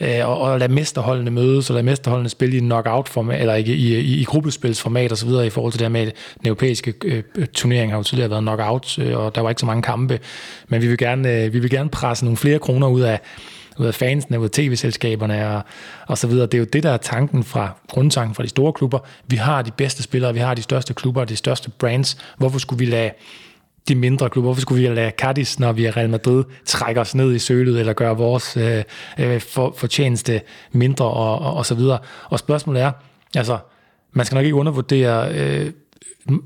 øh, 0.02 0.28
og, 0.28 0.40
og 0.40 0.58
lade 0.58 0.72
mesterholdene 0.72 1.30
mødes, 1.30 1.70
og 1.70 1.74
lade 1.74 1.84
mesterholdene 1.84 2.28
spille 2.28 2.54
i 2.54 2.58
en 2.58 2.64
knockout-format, 2.64 3.40
eller 3.40 3.54
ikke 3.54 3.74
i, 3.74 3.98
i, 3.98 4.20
i 4.20 4.24
gruppespilsformat 4.24 5.12
og 5.12 5.18
så 5.18 5.26
videre, 5.26 5.46
i 5.46 5.50
forhold 5.50 5.72
til 5.72 5.78
det 5.78 5.84
her 5.84 5.92
med, 5.92 6.06
den 6.06 6.46
europæiske 6.46 6.94
øh, 7.04 7.22
turnering 7.54 7.92
har 7.92 7.98
jo 7.98 8.02
tidligere 8.02 8.30
været 8.30 8.42
knockout, 8.42 8.98
øh, 8.98 9.18
og 9.18 9.34
der 9.34 9.40
var 9.40 9.48
ikke 9.48 9.60
så 9.60 9.66
mange 9.66 9.82
kampe, 9.82 10.20
men 10.68 10.82
vi 10.82 10.86
vil 10.86 10.98
gerne, 10.98 11.32
øh, 11.32 11.52
vi 11.52 11.58
vil 11.58 11.70
gerne 11.70 11.90
presse 11.90 12.24
nogle 12.24 12.36
flere 12.36 12.58
kroner 12.58 12.88
ud 12.88 13.00
af, 13.00 13.20
ud 13.78 13.86
af 13.86 13.94
fansene, 13.94 14.40
ud 14.40 14.44
af 14.44 14.50
tv-selskaberne 14.50 15.48
og, 15.48 15.62
og 16.06 16.18
så 16.18 16.26
videre. 16.26 16.46
Det 16.46 16.54
er 16.54 16.58
jo 16.58 16.66
det, 16.72 16.82
der 16.82 16.90
er 16.90 16.96
tanken 16.96 17.44
fra, 17.44 17.76
grundtanken 17.88 18.34
fra 18.34 18.42
de 18.42 18.48
store 18.48 18.72
klubber. 18.72 18.98
Vi 19.26 19.36
har 19.36 19.62
de 19.62 19.70
bedste 19.70 20.02
spillere, 20.02 20.32
vi 20.32 20.40
har 20.40 20.54
de 20.54 20.62
største 20.62 20.94
klubber, 20.94 21.24
de 21.24 21.36
største 21.36 21.70
brands. 21.70 22.16
Hvorfor 22.36 22.58
skulle 22.58 22.78
vi 22.78 22.90
lade 22.90 23.10
de 23.88 23.94
mindre 23.94 24.30
klubber. 24.30 24.46
Hvorfor 24.46 24.60
skulle 24.60 24.88
vi 24.88 24.94
lade 24.94 25.12
Cadiz, 25.18 25.58
når 25.58 25.72
vi 25.72 25.84
er 25.84 25.96
Real 25.96 26.10
Madrid, 26.10 26.44
trække 26.64 27.00
os 27.00 27.14
ned 27.14 27.34
i 27.34 27.38
sølet, 27.38 27.80
eller 27.80 27.92
gøre 27.92 28.16
vores 28.16 28.56
øh, 28.56 28.82
øh, 29.18 29.40
for, 29.40 29.74
fortjeneste 29.76 30.40
mindre, 30.72 31.04
og, 31.04 31.38
og, 31.38 31.54
og 31.54 31.66
så 31.66 31.74
videre. 31.74 31.98
Og 32.24 32.38
spørgsmålet 32.38 32.82
er, 32.82 32.92
altså, 33.36 33.58
man 34.12 34.26
skal 34.26 34.36
nok 34.36 34.44
ikke 34.44 34.56
undervurdere 34.56 35.34
øh, 35.34 35.72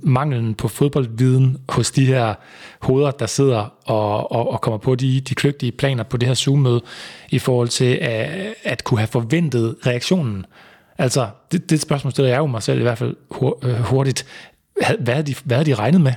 manglen 0.02 0.54
på 0.54 0.68
fodboldviden 0.68 1.58
hos 1.68 1.90
de 1.90 2.06
her 2.06 2.34
hoveder, 2.82 3.10
der 3.10 3.26
sidder 3.26 3.74
og, 3.84 4.32
og, 4.32 4.52
og 4.52 4.60
kommer 4.60 4.78
på 4.78 4.94
de, 4.94 5.20
de 5.20 5.34
kløgtige 5.34 5.72
planer 5.72 6.02
på 6.02 6.16
det 6.16 6.28
her 6.28 6.34
Zoom-møde, 6.34 6.82
i 7.30 7.38
forhold 7.38 7.68
til 7.68 7.98
at, 8.00 8.54
at 8.64 8.84
kunne 8.84 8.98
have 8.98 9.08
forventet 9.08 9.76
reaktionen. 9.86 10.46
Altså, 10.98 11.28
det, 11.52 11.70
det 11.70 11.80
spørgsmål 11.80 12.10
stiller 12.10 12.30
jeg 12.30 12.38
jo 12.38 12.46
mig 12.46 12.62
selv 12.62 12.78
i 12.78 12.82
hvert 12.82 12.98
fald 12.98 13.16
øh, 13.62 13.74
hurtigt. 13.74 14.26
Hvad 15.00 15.14
havde 15.14 15.26
de, 15.26 15.34
hvad 15.44 15.56
havde 15.56 15.70
de 15.70 15.74
regnet 15.74 16.00
med? 16.00 16.12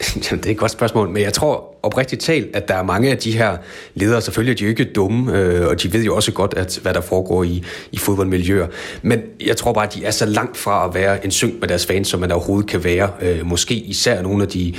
Jamen, 0.30 0.42
det 0.42 0.46
er 0.46 0.50
et 0.50 0.56
godt 0.56 0.70
spørgsmål, 0.70 1.08
men 1.08 1.22
jeg 1.22 1.32
tror 1.32 1.74
oprigtigt 1.82 2.22
talt, 2.22 2.56
at 2.56 2.68
der 2.68 2.74
er 2.74 2.82
mange 2.82 3.10
af 3.10 3.18
de 3.18 3.32
her 3.32 3.56
ledere, 3.94 4.20
selvfølgelig 4.22 4.52
er 4.52 4.56
de 4.56 4.64
jo 4.64 4.70
ikke 4.70 4.84
dumme, 4.84 5.38
øh, 5.38 5.66
og 5.66 5.82
de 5.82 5.92
ved 5.92 6.04
jo 6.04 6.16
også 6.16 6.32
godt, 6.32 6.54
at, 6.56 6.78
hvad 6.82 6.94
der 6.94 7.00
foregår 7.00 7.44
i, 7.44 7.64
i 7.92 7.98
fodboldmiljøer. 7.98 8.66
Men 9.02 9.20
jeg 9.46 9.56
tror 9.56 9.72
bare, 9.72 9.86
at 9.86 9.94
de 9.94 10.04
er 10.04 10.10
så 10.10 10.26
langt 10.26 10.56
fra 10.56 10.88
at 10.88 10.94
være 10.94 11.24
en 11.24 11.30
synk 11.30 11.60
med 11.60 11.68
deres 11.68 11.86
fans, 11.86 12.08
som 12.08 12.20
man 12.20 12.32
overhovedet 12.32 12.70
kan 12.70 12.84
være. 12.84 13.10
Øh, 13.22 13.46
måske 13.46 13.74
især 13.74 14.22
nogle 14.22 14.42
af 14.42 14.48
de, 14.48 14.74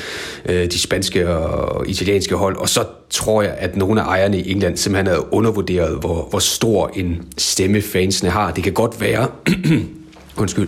øh, 0.46 0.72
de 0.72 0.80
spanske 0.80 1.30
og 1.30 1.90
italienske 1.90 2.36
hold. 2.36 2.58
Og 2.58 2.70
så 2.70 2.84
tror 3.10 3.42
jeg, 3.42 3.56
at 3.58 3.76
nogle 3.78 4.02
af 4.02 4.06
ejerne 4.06 4.40
i 4.40 4.52
England 4.52 4.78
simpelthen 4.78 5.08
havde 5.08 5.34
undervurderet, 5.34 6.00
hvor, 6.00 6.28
hvor 6.30 6.40
stor 6.40 6.92
en 6.96 7.28
stemme 7.38 7.82
fansene 7.82 8.30
har. 8.30 8.52
Det 8.52 8.64
kan 8.64 8.74
godt 8.74 9.02
være, 9.02 9.28
undskyld, 10.42 10.68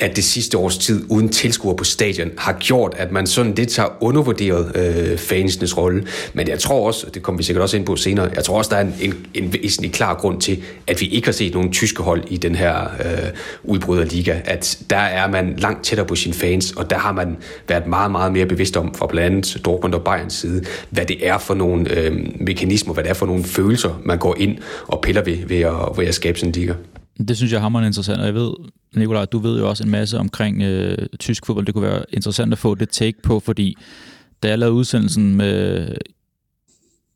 at 0.00 0.16
det 0.16 0.24
sidste 0.24 0.58
års 0.58 0.78
tid 0.78 1.04
uden 1.08 1.28
tilskuer 1.28 1.74
på 1.74 1.84
stadion 1.84 2.30
har 2.38 2.52
gjort, 2.52 2.94
at 2.96 3.12
man 3.12 3.26
sådan 3.26 3.54
lidt 3.54 3.76
har 3.76 3.96
undervurderet 4.00 4.76
øh, 4.76 5.18
fansenes 5.18 5.76
rolle. 5.76 6.06
Men 6.34 6.48
jeg 6.48 6.58
tror 6.58 6.86
også, 6.86 7.06
det 7.14 7.22
kommer 7.22 7.36
vi 7.36 7.44
sikkert 7.44 7.62
også 7.62 7.76
ind 7.76 7.86
på 7.86 7.96
senere, 7.96 8.30
jeg 8.34 8.44
tror 8.44 8.58
også, 8.58 8.70
der 8.70 8.76
er 8.76 8.80
en, 8.80 8.94
en, 9.00 9.14
en 9.34 9.52
væsentlig 9.52 9.92
klar 9.92 10.14
grund 10.14 10.40
til, 10.40 10.62
at 10.86 11.00
vi 11.00 11.06
ikke 11.06 11.26
har 11.26 11.32
set 11.32 11.54
nogen 11.54 11.72
tyske 11.72 12.02
hold 12.02 12.22
i 12.28 12.36
den 12.36 12.54
her 12.54 12.80
øh, 12.80 13.30
udbryderliga. 13.64 14.40
At 14.44 14.78
der 14.90 14.96
er 14.96 15.28
man 15.28 15.54
langt 15.58 15.84
tættere 15.84 16.06
på 16.06 16.14
sine 16.14 16.34
fans, 16.34 16.72
og 16.72 16.90
der 16.90 16.98
har 16.98 17.12
man 17.12 17.36
været 17.68 17.86
meget, 17.86 18.10
meget 18.10 18.32
mere 18.32 18.46
bevidst 18.46 18.76
om, 18.76 18.94
fra 18.94 19.06
blandt 19.06 19.26
andet 19.26 19.64
Dortmund 19.64 19.94
og 19.94 20.04
Bayerns 20.04 20.34
side, 20.34 20.64
hvad 20.90 21.06
det 21.06 21.26
er 21.26 21.38
for 21.38 21.54
nogle 21.54 21.98
øh, 21.98 22.12
mekanismer, 22.40 22.94
hvad 22.94 23.04
det 23.04 23.10
er 23.10 23.14
for 23.14 23.26
nogle 23.26 23.44
følelser, 23.44 24.00
man 24.04 24.18
går 24.18 24.36
ind 24.38 24.58
og 24.86 25.00
piller 25.00 25.22
ved, 25.22 25.36
ved 25.46 25.60
at, 25.60 25.74
ved 25.96 26.06
at 26.06 26.14
skabe 26.14 26.38
sådan 26.38 26.48
en 26.48 26.52
liga. 26.52 26.72
Det 27.28 27.36
synes 27.36 27.52
jeg 27.52 27.58
er 27.58 27.62
hammerende 27.62 27.86
interessant, 27.86 28.20
og 28.20 28.26
jeg 28.26 28.34
ved, 28.34 28.52
Nikolaj, 28.96 29.24
du 29.24 29.38
ved 29.38 29.58
jo 29.58 29.68
også 29.68 29.84
en 29.84 29.90
masse 29.90 30.18
omkring 30.18 30.62
øh, 30.62 31.06
tysk 31.18 31.46
fodbold. 31.46 31.66
Det 31.66 31.74
kunne 31.74 31.88
være 31.88 32.04
interessant 32.12 32.52
at 32.52 32.58
få 32.58 32.74
det 32.74 32.88
take 32.88 33.22
på, 33.22 33.40
fordi 33.40 33.76
da 34.42 34.48
jeg 34.48 34.58
lavede 34.58 34.74
udsendelsen 34.74 35.34
med, 35.34 35.88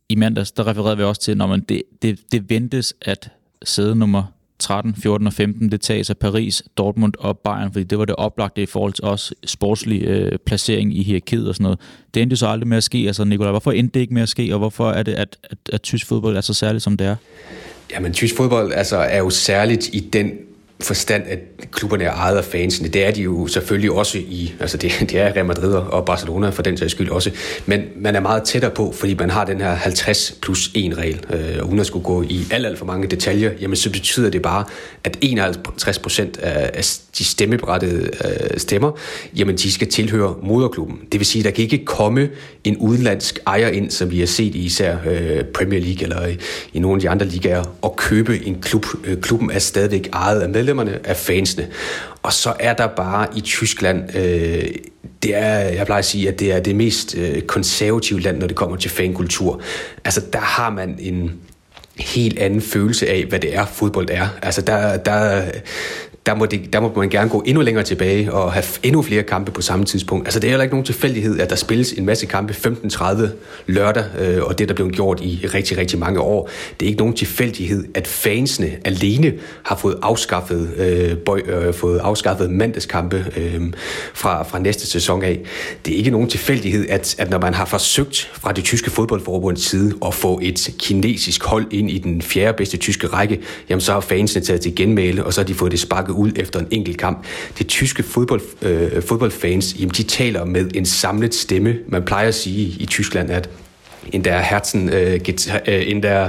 i 0.08 0.14
mandags, 0.16 0.52
der 0.52 0.66
refererede 0.66 0.96
vi 0.96 1.02
også 1.02 1.20
til, 1.20 1.36
når 1.36 1.46
man 1.46 1.60
det, 1.60 1.82
det, 2.02 2.20
det 2.32 2.50
ventes, 2.50 2.94
at 3.02 3.30
sæde 3.64 3.96
nummer 3.96 4.22
13, 4.58 4.94
14 4.94 5.26
og 5.26 5.32
15, 5.32 5.70
det 5.70 5.80
tages 5.80 6.10
af 6.10 6.16
Paris, 6.16 6.62
Dortmund 6.76 7.12
og 7.18 7.38
Bayern, 7.38 7.72
fordi 7.72 7.84
det 7.84 7.98
var 7.98 8.04
det 8.04 8.14
oplagte 8.14 8.62
i 8.62 8.66
forhold 8.66 8.92
til 8.92 9.04
også 9.04 9.34
sportslig 9.46 10.02
øh, 10.02 10.38
placering 10.46 10.96
i 10.96 11.02
hierarkiet 11.02 11.48
og 11.48 11.54
sådan 11.54 11.64
noget. 11.64 11.80
Det 12.14 12.22
endte 12.22 12.34
jo 12.34 12.36
så 12.36 12.46
aldrig 12.46 12.68
med 12.68 12.76
at 12.76 12.84
ske. 12.84 12.98
Altså, 12.98 13.24
Nikolaj, 13.24 13.50
hvorfor 13.50 13.72
endte 13.72 13.94
det 13.94 14.00
ikke 14.00 14.14
med 14.14 14.22
at 14.22 14.28
ske, 14.28 14.52
og 14.52 14.58
hvorfor 14.58 14.90
er 14.90 15.02
det, 15.02 15.12
at, 15.12 15.36
at, 15.44 15.58
at 15.72 15.82
tysk 15.82 16.06
fodbold 16.06 16.36
er 16.36 16.40
så 16.40 16.54
særligt, 16.54 16.82
som 16.84 16.96
det 16.96 17.06
er? 17.06 17.16
Jamen, 17.94 18.12
tysk 18.12 18.36
fodbold 18.36 18.72
altså, 18.72 18.96
er 18.96 19.18
jo 19.18 19.30
særligt 19.30 19.88
i 19.92 20.00
den 20.00 20.32
forstand, 20.80 21.22
at 21.26 21.38
klubberne 21.72 22.04
er 22.04 22.12
ejet 22.12 22.36
af 22.36 22.44
fansene. 22.44 22.88
Det 22.88 23.06
er 23.06 23.10
de 23.10 23.22
jo 23.22 23.46
selvfølgelig 23.46 23.90
også 23.90 24.18
i, 24.18 24.54
altså 24.60 24.76
det, 24.76 24.92
det 25.10 25.20
er 25.20 25.26
Real 25.26 25.46
Madrid 25.46 25.72
og 25.74 26.04
Barcelona 26.04 26.48
for 26.48 26.62
den 26.62 26.76
sags 26.76 26.92
skyld 26.92 27.10
også, 27.10 27.30
men 27.66 27.82
man 27.96 28.16
er 28.16 28.20
meget 28.20 28.42
tættere 28.42 28.70
på, 28.70 28.92
fordi 28.92 29.14
man 29.14 29.30
har 29.30 29.44
den 29.44 29.60
her 29.60 29.74
50 29.74 30.38
plus 30.42 30.70
1 30.74 30.98
regel, 30.98 31.20
øh, 31.30 31.68
uden 31.68 31.78
at 31.78 31.86
skulle 31.86 32.04
gå 32.04 32.22
i 32.22 32.46
alt, 32.50 32.66
alt 32.66 32.78
for 32.78 32.86
mange 32.86 33.06
detaljer, 33.06 33.50
jamen 33.60 33.76
så 33.76 33.90
betyder 33.90 34.30
det 34.30 34.42
bare, 34.42 34.64
at 35.04 35.18
51 35.20 35.98
procent 35.98 36.38
af, 36.38 36.84
de 37.18 37.24
stemmeberettede 37.24 38.10
øh, 38.24 38.58
stemmer, 38.58 38.92
jamen 39.36 39.56
de 39.56 39.72
skal 39.72 39.88
tilhøre 39.88 40.34
moderklubben. 40.42 40.98
Det 41.12 41.20
vil 41.20 41.26
sige, 41.26 41.40
at 41.40 41.44
der 41.44 41.50
kan 41.50 41.62
ikke 41.64 41.84
komme 41.84 42.28
en 42.64 42.76
udenlandsk 42.76 43.38
ejer 43.46 43.68
ind, 43.68 43.90
som 43.90 44.10
vi 44.10 44.18
har 44.18 44.26
set 44.26 44.54
i 44.54 44.64
især 44.64 44.96
øh, 45.06 45.44
Premier 45.44 45.80
League 45.80 46.02
eller 46.02 46.26
i, 46.26 46.36
i 46.72 46.78
nogle 46.78 46.96
af 46.96 47.00
de 47.00 47.10
andre 47.10 47.26
ligaer, 47.26 47.64
og 47.82 47.96
købe 47.96 48.46
en 48.46 48.60
klub. 48.60 48.86
Øh, 49.04 49.20
klubben 49.20 49.50
er 49.50 49.58
stadigvæk 49.58 50.08
ejet 50.12 50.40
af 50.40 50.48
medlemmerne, 50.64 51.00
af 51.04 51.16
fansene. 51.16 51.68
Og 52.22 52.32
så 52.32 52.54
er 52.60 52.74
der 52.74 52.86
bare 52.86 53.26
i 53.36 53.40
Tyskland, 53.40 54.16
øh, 54.16 54.64
det 55.22 55.34
er, 55.34 55.58
jeg 55.58 55.86
plejer 55.86 55.98
at 55.98 56.04
sige, 56.04 56.28
at 56.28 56.40
det 56.40 56.52
er 56.52 56.60
det 56.60 56.76
mest 56.76 57.16
øh, 57.18 57.42
konservative 57.42 58.20
land, 58.20 58.38
når 58.38 58.46
det 58.46 58.56
kommer 58.56 58.76
til 58.76 58.90
fankultur. 58.90 59.60
Altså 60.04 60.22
der 60.32 60.38
har 60.38 60.70
man 60.70 60.96
en 60.98 61.32
helt 61.98 62.38
anden 62.38 62.60
følelse 62.60 63.08
af, 63.08 63.24
hvad 63.24 63.40
det 63.40 63.56
er, 63.56 63.66
fodbold 63.66 64.08
er. 64.10 64.28
Altså 64.42 64.60
der, 64.60 64.96
der, 64.96 65.42
der 66.26 66.34
må, 66.34 66.46
det, 66.46 66.72
der 66.72 66.80
må 66.80 66.92
man 66.96 67.08
gerne 67.08 67.30
gå 67.30 67.42
endnu 67.46 67.62
længere 67.62 67.84
tilbage 67.84 68.32
og 68.32 68.52
have 68.52 68.64
endnu 68.82 69.02
flere 69.02 69.22
kampe 69.22 69.50
på 69.50 69.62
samme 69.62 69.84
tidspunkt. 69.84 70.26
Altså 70.26 70.40
det 70.40 70.46
er 70.46 70.50
heller 70.50 70.62
ikke 70.62 70.74
nogen 70.74 70.84
tilfældighed, 70.84 71.40
at 71.40 71.50
der 71.50 71.56
spilles 71.56 71.92
en 71.92 72.06
masse 72.06 72.26
kampe 72.26 72.52
15.30 72.52 73.26
lørdag, 73.66 74.04
øh, 74.20 74.42
og 74.42 74.58
det 74.58 74.68
der 74.68 74.74
blev 74.74 74.90
gjort 74.90 75.20
i 75.20 75.46
rigtig, 75.54 75.78
rigtig 75.78 75.98
mange 75.98 76.20
år. 76.20 76.50
Det 76.80 76.86
er 76.86 76.88
ikke 76.88 76.98
nogen 76.98 77.14
tilfældighed, 77.14 77.84
at 77.94 78.06
fansene 78.06 78.70
alene 78.84 79.32
har 79.62 79.76
fået 79.76 79.98
afskaffet, 80.02 80.70
øh, 80.76 81.16
bøj, 81.16 81.40
øh, 81.46 81.74
fået 81.74 81.98
afskaffet 81.98 82.50
mandagskampe 82.50 83.26
øh, 83.36 83.62
fra, 84.14 84.42
fra 84.42 84.58
næste 84.58 84.86
sæson 84.86 85.22
af. 85.22 85.40
Det 85.84 85.94
er 85.94 85.98
ikke 85.98 86.10
nogen 86.10 86.28
tilfældighed, 86.28 86.86
at, 86.88 87.14
at 87.18 87.30
når 87.30 87.38
man 87.38 87.54
har 87.54 87.64
forsøgt 87.64 88.30
fra 88.34 88.52
det 88.52 88.64
tyske 88.64 88.90
fodboldforbunds 88.90 89.64
side 89.64 89.94
at 90.06 90.14
få 90.14 90.40
et 90.42 90.74
kinesisk 90.78 91.44
hold 91.44 91.66
ind 91.70 91.90
i 91.90 91.98
den 91.98 92.22
fjerde 92.22 92.56
bedste 92.56 92.76
tyske 92.76 93.06
række, 93.06 93.40
jamen 93.68 93.80
så 93.80 93.92
har 93.92 94.00
fansene 94.00 94.44
taget 94.44 94.60
til 94.60 94.74
genmæle, 94.74 95.24
og 95.24 95.32
så 95.34 95.40
har 95.40 95.46
de 95.46 95.54
fået 95.54 95.72
det 95.72 95.80
sparket 95.80 96.13
ud 96.14 96.32
efter 96.36 96.60
en 96.60 96.66
enkelt 96.70 96.98
kamp. 96.98 97.24
De 97.58 97.64
tyske 97.64 98.02
fodbold, 98.02 98.40
øh, 98.62 99.02
fodboldfans, 99.02 99.76
jamen, 99.78 99.90
de 99.90 100.02
taler 100.02 100.44
med 100.44 100.70
en 100.74 100.86
samlet 100.86 101.34
stemme. 101.34 101.76
Man 101.88 102.02
plejer 102.02 102.28
at 102.28 102.34
sige 102.34 102.76
i 102.82 102.86
Tyskland, 102.86 103.30
at 103.30 103.50
in 104.12 104.24
der 104.24 104.40
Herzen, 104.40 104.88
øh, 104.88 105.20
get, 105.20 105.62
øh, 105.68 105.90
in, 105.90 106.02
der, 106.02 106.28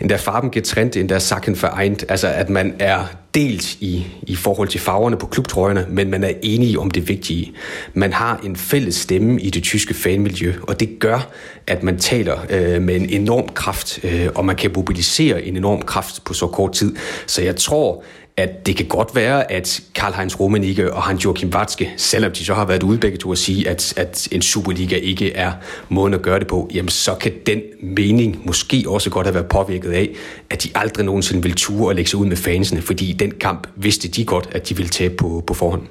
in 0.00 0.08
der 0.08 0.16
Farben 0.16 0.50
getrennt, 0.50 0.96
in 0.96 1.08
der 1.08 1.18
Sacken 1.18 1.62
vereint. 1.62 2.04
Altså, 2.08 2.28
at 2.28 2.50
man 2.50 2.74
er 2.78 3.04
delt 3.34 3.74
i, 3.80 4.06
i 4.22 4.36
forhold 4.36 4.68
til 4.68 4.80
farverne 4.80 5.16
på 5.16 5.26
klubtrøjerne, 5.26 5.86
men 5.90 6.10
man 6.10 6.24
er 6.24 6.32
enige 6.42 6.78
om 6.78 6.90
det 6.90 7.08
vigtige. 7.08 7.52
Man 7.94 8.12
har 8.12 8.40
en 8.44 8.56
fælles 8.56 8.94
stemme 8.94 9.40
i 9.40 9.50
det 9.50 9.62
tyske 9.62 9.94
fanmiljø, 9.94 10.54
og 10.62 10.80
det 10.80 10.98
gør, 10.98 11.30
at 11.66 11.82
man 11.82 11.98
taler 11.98 12.38
øh, 12.50 12.82
med 12.82 12.96
en 12.96 13.10
enorm 13.10 13.48
kraft, 13.48 14.04
øh, 14.04 14.28
og 14.34 14.44
man 14.44 14.56
kan 14.56 14.70
mobilisere 14.76 15.42
en 15.42 15.56
enorm 15.56 15.82
kraft 15.82 16.24
på 16.24 16.34
så 16.34 16.46
kort 16.46 16.72
tid. 16.72 16.96
Så 17.26 17.42
jeg 17.42 17.56
tror, 17.56 18.04
at 18.38 18.66
det 18.66 18.76
kan 18.76 18.86
godt 18.86 19.14
være, 19.14 19.52
at 19.52 19.80
Karl-Heinz 19.98 20.40
Rummenigge 20.40 20.92
og 20.92 21.02
Hans 21.02 21.24
Joachim 21.24 21.50
Watzke, 21.54 21.92
selvom 21.96 22.32
de 22.32 22.44
så 22.44 22.54
har 22.54 22.64
været 22.64 22.82
ude 22.82 22.98
begge 22.98 23.18
to 23.18 23.32
at 23.32 23.38
sige, 23.38 23.68
at, 23.68 23.94
at 23.96 24.28
en 24.32 24.42
Superliga 24.42 24.96
ikke 24.96 25.32
er 25.32 25.52
måden 25.88 26.14
at 26.14 26.22
gøre 26.22 26.38
det 26.38 26.46
på, 26.46 26.70
jamen 26.74 26.88
så 26.88 27.14
kan 27.14 27.32
den 27.46 27.60
mening 27.82 28.42
måske 28.46 28.84
også 28.86 29.10
godt 29.10 29.26
have 29.26 29.34
været 29.34 29.46
påvirket 29.46 29.92
af, 29.92 30.10
at 30.50 30.64
de 30.64 30.70
aldrig 30.74 31.04
nogensinde 31.04 31.42
vil 31.42 31.54
ture 31.54 31.88
og 31.88 31.94
lægge 31.94 32.10
sig 32.10 32.18
ud 32.18 32.26
med 32.26 32.36
fansene, 32.36 32.82
fordi 32.82 33.12
den 33.12 33.30
kamp 33.30 33.68
vidste 33.76 34.08
de 34.08 34.24
godt, 34.24 34.48
at 34.52 34.68
de 34.68 34.76
ville 34.76 34.90
tabe 34.90 35.14
på, 35.14 35.44
på 35.46 35.54
forhånd. 35.54 35.82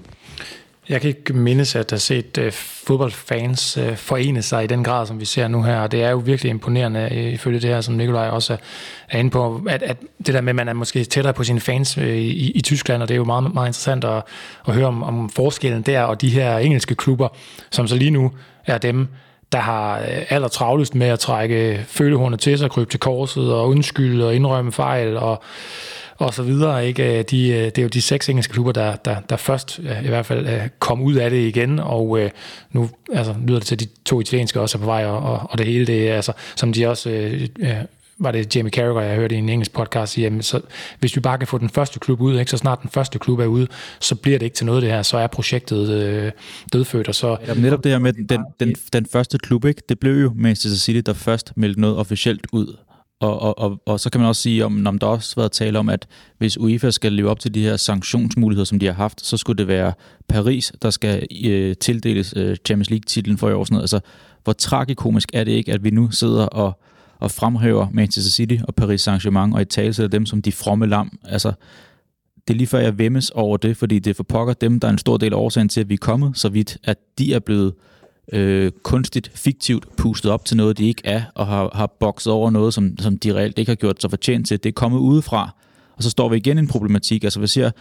Jeg 0.90 1.02
kan 1.02 1.08
ikke 1.08 1.34
mindes, 1.34 1.76
at 1.76 1.92
have 1.92 2.00
set 2.00 2.38
øh, 2.38 2.52
fodboldfans 2.52 3.78
øh, 3.78 3.96
forene 3.96 4.42
sig 4.42 4.64
i 4.64 4.68
den 4.68 4.84
grad, 4.84 5.08
som 5.08 5.20
vi 5.20 5.26
ser 5.26 5.48
nu 5.48 5.64
her. 5.64 5.80
Og 5.80 5.92
det 5.92 6.04
er 6.04 6.10
jo 6.10 6.18
virkelig 6.18 6.50
imponerende, 6.50 7.10
øh, 7.12 7.34
ifølge 7.34 7.60
det 7.60 7.70
her, 7.70 7.82
som 7.82 7.96
Nikolaj 7.96 8.28
også 8.30 8.54
er, 8.54 8.58
er 9.10 9.20
inde 9.20 9.30
på, 9.30 9.62
at, 9.70 9.84
at 9.84 9.98
det 10.26 10.34
der 10.34 10.42
med, 10.42 10.50
at 10.50 10.56
man 10.56 10.68
er 10.68 10.74
måske 10.74 11.04
tættere 11.04 11.34
på 11.34 11.44
sine 11.44 11.60
fans 11.60 11.98
øh, 11.98 12.18
i, 12.18 12.52
i 12.52 12.62
Tyskland, 12.62 13.02
og 13.02 13.08
det 13.08 13.14
er 13.14 13.18
jo 13.18 13.24
meget, 13.24 13.54
meget 13.54 13.68
interessant 13.68 14.04
at, 14.04 14.24
at 14.68 14.74
høre 14.74 14.88
om, 14.88 15.04
om 15.04 15.30
forskellen 15.30 15.82
der, 15.82 16.02
og 16.02 16.22
de 16.22 16.30
her 16.30 16.58
engelske 16.58 16.96
klubber, 16.96 17.28
som 17.72 17.88
så 17.88 17.96
lige 17.96 18.12
nu 18.12 18.32
er 18.66 18.78
dem, 18.78 19.08
der 19.52 19.60
har 19.60 20.00
øh, 20.00 20.26
aller 20.30 20.48
travlest 20.48 20.96
med 20.96 21.08
at 21.08 21.20
trække 21.20 21.86
følehornet 21.88 22.40
til 22.40 22.58
sig, 22.58 22.72
krybe 22.72 22.90
til 22.90 23.00
korset 23.00 23.54
og 23.54 23.70
undskylde 23.70 24.28
og 24.28 24.36
indrømme 24.36 24.72
fejl 24.72 25.18
og 25.18 25.44
og 26.18 26.34
så 26.34 26.44
videre. 26.44 26.88
Ikke? 26.88 27.20
Øh, 27.20 27.24
de, 27.32 27.50
øh, 27.50 27.66
det 27.66 27.78
er 27.78 27.82
jo 27.82 27.88
de 27.88 28.02
seks 28.02 28.30
engelske 28.30 28.54
klubber, 28.54 28.72
der, 28.72 28.96
der, 28.96 29.16
der 29.30 29.38
først 29.38 29.80
øh, 29.84 30.06
i 30.06 30.08
hvert 30.08 30.26
fald 30.26 30.70
kom 30.80 31.02
ud 31.02 31.16
af 31.16 31.30
det 31.30 31.48
igen, 31.48 31.80
og 31.80 32.20
nu 32.72 32.90
altså, 33.14 33.36
lyder 33.48 33.60
det 33.60 33.68
til, 33.68 33.76
at 33.76 33.80
de 33.80 33.88
to 34.06 34.20
italienske 34.22 34.62
også 34.62 34.78
er 34.78 34.80
på 34.80 34.86
vej, 34.86 35.06
og, 35.06 35.48
og, 35.50 35.58
det 35.58 35.66
hele, 35.66 35.88
det 35.88 36.10
er, 36.10 36.16
altså, 36.16 36.32
som 36.56 36.74
de 36.74 36.88
også 36.88 37.10
øh, 37.10 37.48
var 38.20 38.32
det 38.32 38.56
Jamie 38.56 38.72
Carragher, 38.72 39.02
jeg 39.02 39.16
hørte 39.16 39.36
i 39.36 39.38
en 39.38 39.50
engelsk 39.50 39.74
podcast, 39.74 40.14
sige, 40.14 40.24
jamen, 40.24 40.42
så, 40.42 40.62
hvis 41.00 41.16
vi 41.16 41.22
bare 41.22 41.38
kan 41.38 41.48
få 41.48 41.58
den 41.58 41.70
første 41.70 42.00
klub 42.00 42.22
ud, 42.22 42.40
ikke, 42.40 42.52
så 42.52 42.58
snart 42.58 42.82
den 42.82 42.90
første 42.90 43.20
klub 43.20 43.40
er 43.40 43.46
ude, 43.46 43.68
så 44.00 44.16
bliver 44.16 44.40
det 44.40 44.46
ikke 44.46 44.56
til 44.56 44.66
noget 44.66 44.82
det 44.82 44.92
her, 44.92 45.02
så 45.02 45.18
er 45.18 45.28
projektet 45.28 45.90
øh, 45.90 46.32
dødfødt. 46.74 47.08
Og 47.08 47.16
så, 47.16 47.38
ja, 47.48 47.54
netop 47.54 47.84
det 47.84 47.92
her 47.92 48.00
med 48.00 48.14
den, 48.14 48.44
den, 48.60 48.76
den 48.94 49.06
første 49.06 49.38
klub, 49.38 49.66
ikke, 49.66 49.82
det 49.90 50.00
blev 50.00 50.22
jo 50.22 50.34
Manchester 50.36 50.80
City, 50.80 51.02
der 51.06 51.14
først 51.14 51.54
meldte 51.56 51.82
noget 51.82 51.98
officielt 51.98 52.48
ud 52.52 52.76
og, 53.20 53.42
og, 53.42 53.60
og, 53.60 53.82
og 53.86 54.00
så 54.00 54.10
kan 54.10 54.22
man 54.22 54.28
også 54.28 54.42
sige, 54.42 54.66
om, 54.66 54.88
om 54.88 55.00
der 55.00 55.08
også 55.08 55.34
har 55.36 55.42
været 55.42 55.52
tale 55.52 55.80
om, 55.80 55.90
at 55.90 56.08
hvis 56.38 56.58
UEFA 56.58 56.92
skal 56.92 57.14
leve 57.14 57.30
op 57.30 57.40
til 57.40 57.54
de 57.54 57.62
her 57.62 57.78
sanktionsmuligheder, 57.78 58.66
som 58.66 58.80
de 58.80 58.86
har 58.86 58.94
haft, 58.94 59.26
så 59.26 59.38
skulle 59.38 59.58
det 59.58 59.68
være 59.68 59.94
Paris, 60.28 60.74
der 60.82 60.90
skal 60.90 61.28
øh, 61.46 61.76
tildeles 61.76 62.34
øh, 62.38 62.58
Champions 62.66 62.90
League-titlen 62.90 63.38
for 63.38 63.50
i 63.50 63.54
år. 63.54 63.64
Sådan 63.64 63.74
noget. 63.74 63.84
Altså, 63.84 64.00
hvor 64.44 64.54
tragikomisk 64.54 65.30
er 65.34 65.44
det 65.44 65.52
ikke, 65.52 65.74
at 65.74 65.84
vi 65.84 65.90
nu 65.90 66.12
sidder 66.12 66.46
og, 66.46 66.80
og 67.20 67.32
fremhæver 67.32 67.88
Manchester 67.92 68.32
City 68.32 68.58
og 68.64 68.76
Paris 68.76 69.08
Saint-Germain, 69.08 69.54
og 69.54 69.62
i 69.62 69.66
tale 69.66 70.04
af 70.04 70.12
dem 70.12 70.26
som 70.26 70.42
de 70.42 70.52
fromme 70.52 70.86
lam. 70.88 71.20
Altså, 71.24 71.52
det 72.48 72.54
er 72.54 72.58
lige 72.58 72.68
før, 72.68 72.80
jeg 72.80 72.98
vemmes 72.98 73.30
over 73.30 73.58
det, 73.58 73.78
fordi 73.78 74.00
det 74.00 74.10
er 74.10 74.16
for 74.16 74.24
pokker 74.24 74.54
dem, 74.54 74.80
der 74.80 74.88
er 74.88 74.92
en 74.92 74.98
stor 74.98 75.18
del 75.18 75.34
af 75.34 75.38
årsagen 75.38 75.70
til, 75.70 75.82
at 75.82 75.90
vi 75.90 75.94
er 75.94 75.98
kommet 75.98 76.38
så 76.38 76.50
vidt, 76.50 76.78
at 76.84 76.98
de 77.18 77.34
er 77.34 77.40
blevet 77.40 77.68
øh, 77.68 77.97
øh, 78.34 78.72
kunstigt, 78.84 79.32
fiktivt 79.36 79.96
pustet 79.98 80.32
op 80.32 80.46
til 80.46 80.58
noget, 80.58 80.78
de 80.78 80.88
ikke 80.88 81.02
er, 81.06 81.22
og 81.36 81.48
har, 81.48 81.70
har 81.74 81.88
bokset 82.00 82.34
over 82.34 82.50
noget, 82.50 82.74
som, 82.74 82.98
som 83.00 83.18
de 83.18 83.34
reelt 83.34 83.60
ikke 83.60 83.70
har 83.70 83.76
gjort 83.76 84.02
sig 84.02 84.10
fortjent 84.10 84.48
til. 84.48 84.64
Det 84.64 84.70
er 84.70 84.74
kommet 84.74 85.00
udefra, 85.00 85.56
og 85.96 86.04
så 86.04 86.10
står 86.10 86.30
vi 86.30 86.38
igen 86.38 86.58
i 86.58 86.60
en 86.60 86.68
problematik. 86.68 87.24
Altså 87.24 87.40
hvis, 87.40 87.58
jeg, 87.58 87.72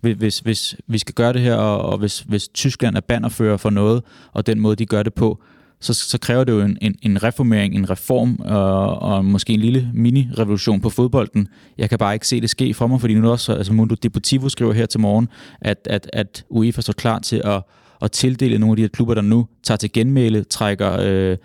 hvis, 0.00 0.38
hvis 0.38 0.76
vi 0.86 0.98
skal 0.98 1.14
gøre 1.14 1.32
det 1.32 1.40
her, 1.40 1.54
og, 1.54 1.92
og 1.92 1.98
hvis, 1.98 2.20
hvis 2.20 2.48
Tyskland 2.48 2.96
er 2.96 3.00
bannerfører 3.00 3.56
for 3.56 3.70
noget, 3.70 4.02
og 4.32 4.46
den 4.46 4.60
måde, 4.60 4.76
de 4.76 4.86
gør 4.86 5.02
det 5.02 5.14
på, 5.14 5.42
så, 5.80 5.94
så 5.94 6.18
kræver 6.18 6.44
det 6.44 6.52
jo 6.52 6.60
en, 6.60 6.78
en, 6.80 6.94
en 7.02 7.22
reformering, 7.22 7.74
en 7.74 7.90
reform 7.90 8.40
og, 8.44 8.98
og 8.98 9.24
måske 9.24 9.52
en 9.52 9.60
lille 9.60 9.90
mini-revolution 9.94 10.80
på 10.80 10.90
fodbolden. 10.90 11.48
Jeg 11.78 11.88
kan 11.90 11.98
bare 11.98 12.14
ikke 12.14 12.28
se 12.28 12.40
det 12.40 12.50
ske 12.50 12.74
for 12.74 12.86
mig, 12.86 13.00
fordi 13.00 13.14
nu 13.14 13.30
også, 13.30 13.52
altså 13.52 13.72
Mundo 13.72 13.94
Deportivo 13.94 14.48
skriver 14.48 14.72
her 14.72 14.86
til 14.86 15.00
morgen, 15.00 15.28
at, 15.60 15.78
at, 15.90 16.10
at 16.12 16.44
UEFA 16.48 16.80
står 16.80 16.92
klar 16.92 17.18
til 17.18 17.42
at 17.44 17.62
at 18.02 18.12
tildele 18.12 18.58
nogle 18.58 18.72
af 18.72 18.76
de 18.76 18.82
her 18.82 18.88
klubber, 18.88 19.14
der 19.14 19.22
nu 19.22 19.46
tager 19.62 19.78
til 19.78 19.92
genmæle, 19.92 20.44
trækker 20.44 21.00
øh, 21.00 21.36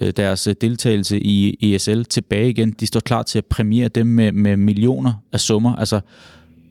øh 0.00 0.12
deres 0.16 0.46
øh, 0.46 0.54
deltagelse 0.60 1.20
i 1.20 1.74
ESL 1.74 2.02
tilbage 2.02 2.50
igen. 2.50 2.70
De 2.70 2.86
står 2.86 3.00
klar 3.00 3.22
til 3.22 3.38
at 3.38 3.46
præmiere 3.46 3.88
dem 3.88 4.06
med, 4.06 4.32
med 4.32 4.56
millioner 4.56 5.12
af 5.32 5.40
summer. 5.40 5.76
Altså, 5.76 6.00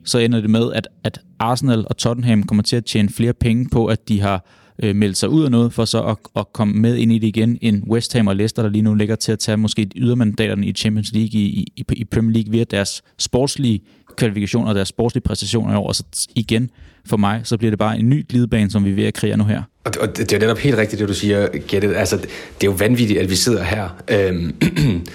så 0.04 0.20
ender 0.20 0.42
det 0.42 0.50
med, 0.50 0.74
at, 0.74 0.88
at 1.04 1.22
Arsenal 1.40 1.86
og 1.90 1.98
Tottenham 1.98 2.44
kommer 2.44 2.64
til 2.64 2.76
at 2.76 2.86
tjene 2.86 3.10
flere 3.10 3.34
penge 3.34 3.70
på, 3.70 3.86
at 3.86 4.10
de 4.10 4.22
har 4.22 4.46
øh, 4.84 4.96
meldt 4.96 5.18
sig 5.18 5.30
ud 5.30 5.44
af 5.44 5.52
noget, 5.52 5.74
for 5.74 5.86
så 5.86 6.04
at, 6.04 6.18
at 6.36 6.54
komme 6.54 6.74
med 6.74 6.98
ind 6.98 7.12
i 7.12 7.20
det 7.20 7.28
igen, 7.28 7.58
end 7.62 7.84
West 7.84 8.14
Ham 8.14 8.28
og 8.28 8.36
Leicester, 8.36 8.62
der 8.62 8.70
lige 8.70 8.82
nu 8.82 8.94
ligger 8.94 9.16
til 9.16 9.32
at 9.32 9.40
tage 9.40 9.58
måske 9.58 9.90
ydermandaterne 9.96 10.68
i 10.68 10.74
Champions 10.74 11.12
League 11.14 11.40
i, 11.40 11.68
i, 11.76 11.86
i 11.94 12.04
Premier 12.04 12.34
League 12.34 12.52
via 12.52 12.64
deres 12.64 13.02
sportslige 13.18 13.80
kvalifikationer 14.16 14.70
og 14.70 14.76
deres 14.76 14.88
sportslige 14.88 15.24
præstationer 15.24 15.74
i 15.74 15.76
år. 15.76 15.92
Så 15.92 16.28
igen, 16.36 16.70
for 17.06 17.18
mig, 17.18 17.42
så 17.44 17.58
bliver 17.58 17.72
det 17.72 17.80
bare 17.80 18.00
en 18.00 18.10
ny 18.10 18.26
glidebane, 18.30 18.72
som 18.72 18.86
vi 18.86 18.92
er 18.92 18.96
ved 18.96 19.06
at 19.06 19.14
kreere 19.14 19.38
nu 19.38 19.44
her. 19.44 19.62
Og 19.84 19.94
det, 19.94 20.02
og 20.02 20.18
det 20.18 20.34
er 20.34 20.40
netop 20.40 20.58
helt 20.58 20.78
rigtigt, 20.78 21.00
det 21.00 21.08
du 21.08 21.14
siger, 21.14 21.48
Gettet. 21.68 21.96
Altså, 21.96 22.18
det 22.18 22.28
er 22.28 22.68
jo 22.68 22.72
vanvittigt, 22.72 23.20
at 23.20 23.30
vi 23.30 23.36
sidder 23.36 23.64
her. 23.64 23.90
Øhm, 24.08 24.56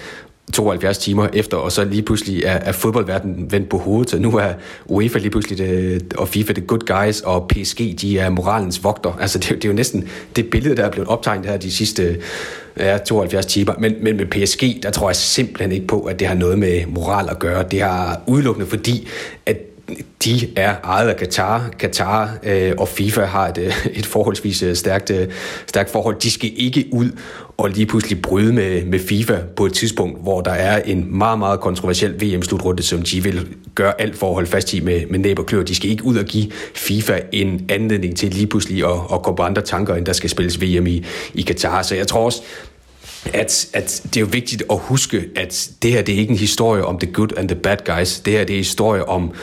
72 0.53 0.97
timer 0.97 1.27
efter, 1.33 1.57
og 1.57 1.71
så 1.71 1.83
lige 1.83 2.01
pludselig 2.01 2.43
er, 2.43 2.51
er 2.51 2.71
fodboldverdenen 2.71 3.51
vendt 3.51 3.69
på 3.69 3.77
hovedet, 3.77 4.09
så 4.09 4.19
nu 4.19 4.37
er 4.37 4.53
UEFA 4.85 5.19
lige 5.19 5.29
pludselig 5.29 5.57
det, 5.57 6.13
og 6.13 6.27
FIFA 6.27 6.53
the 6.53 6.65
good 6.65 7.05
guys, 7.05 7.21
og 7.21 7.47
PSG, 7.47 7.79
de 8.01 8.19
er 8.19 8.29
moralens 8.29 8.83
vogter. 8.83 9.17
Altså, 9.21 9.39
det, 9.39 9.49
det 9.49 9.65
er 9.65 9.69
jo 9.69 9.75
næsten 9.75 10.07
det 10.35 10.49
billede, 10.49 10.75
der 10.75 10.85
er 10.85 10.91
blevet 10.91 11.07
optegnet 11.07 11.45
her 11.45 11.57
de 11.57 11.71
sidste 11.71 12.17
ja, 12.79 12.97
72 12.97 13.45
timer. 13.45 13.73
Men, 13.79 13.95
men 14.01 14.17
med 14.17 14.25
PSG, 14.25 14.83
der 14.83 14.91
tror 14.91 15.09
jeg 15.09 15.15
simpelthen 15.15 15.71
ikke 15.71 15.87
på, 15.87 16.01
at 16.01 16.19
det 16.19 16.27
har 16.27 16.35
noget 16.35 16.59
med 16.59 16.85
moral 16.85 17.29
at 17.29 17.39
gøre. 17.39 17.65
Det 17.71 17.81
har 17.81 18.21
udelukkende 18.27 18.67
fordi, 18.69 19.07
at 19.45 19.57
de 20.25 20.49
er 20.55 20.75
ejet 20.83 21.09
af 21.09 21.17
Katar. 21.17 21.69
Katar 21.79 22.37
øh, 22.43 22.73
og 22.77 22.87
FIFA 22.87 23.25
har 23.25 23.47
et, 23.47 23.57
øh, 23.57 23.87
et 23.99 24.05
forholdsvis 24.05 24.63
øh, 24.63 24.75
stærkt, 24.75 25.11
øh, 25.11 25.27
stærkt 25.67 25.89
forhold. 25.89 26.15
De 26.15 26.31
skal 26.31 26.51
ikke 26.55 26.85
ud 26.91 27.11
og 27.57 27.69
lige 27.69 27.85
pludselig 27.85 28.21
bryde 28.21 28.53
med, 28.53 28.85
med 28.85 28.99
FIFA 28.99 29.37
på 29.55 29.65
et 29.65 29.73
tidspunkt, 29.73 30.21
hvor 30.21 30.41
der 30.41 30.51
er 30.51 30.81
en 30.81 31.17
meget, 31.17 31.39
meget 31.39 31.59
kontroversiel 31.59 32.21
VM-slutrunde, 32.21 32.83
som 32.83 33.01
de 33.01 33.23
vil 33.23 33.47
gøre 33.75 34.01
alt 34.01 34.15
for 34.15 34.27
at 34.27 34.33
holde 34.33 34.49
fast 34.49 34.73
i 34.73 34.79
med, 34.79 35.05
med 35.09 35.19
næb 35.19 35.39
og 35.39 35.45
klør. 35.45 35.63
De 35.63 35.75
skal 35.75 35.89
ikke 35.89 36.05
ud 36.05 36.17
og 36.17 36.25
give 36.25 36.51
FIFA 36.75 37.19
en 37.31 37.65
anledning 37.69 38.17
til 38.17 38.29
lige 38.29 38.47
pludselig 38.47 38.85
at, 38.85 38.99
at 39.13 39.21
komme 39.21 39.35
på 39.35 39.43
andre 39.43 39.61
tanker, 39.61 39.95
end 39.95 40.05
der 40.05 40.13
skal 40.13 40.29
spilles 40.29 40.61
VM 40.61 40.87
i, 40.87 41.05
i 41.33 41.41
Katar. 41.41 41.81
Så 41.81 41.95
jeg 41.95 42.07
tror 42.07 42.25
også, 42.25 42.41
at, 43.33 43.67
at 43.73 44.01
det 44.03 44.17
er 44.17 44.21
jo 44.21 44.27
vigtigt 44.31 44.63
at 44.69 44.77
huske, 44.79 45.25
at 45.35 45.69
det 45.81 45.91
her 45.91 46.01
det 46.01 46.15
er 46.15 46.19
ikke 46.19 46.31
en 46.31 46.37
historie 46.37 46.85
om 46.85 46.99
the 46.99 47.11
good 47.11 47.37
and 47.37 47.49
the 47.49 47.55
bad 47.55 47.77
guys. 47.85 48.19
Det 48.19 48.33
her 48.33 48.39
det 48.39 48.53
er 48.53 48.57
en 48.57 48.63
historie 48.63 49.05
om 49.05 49.33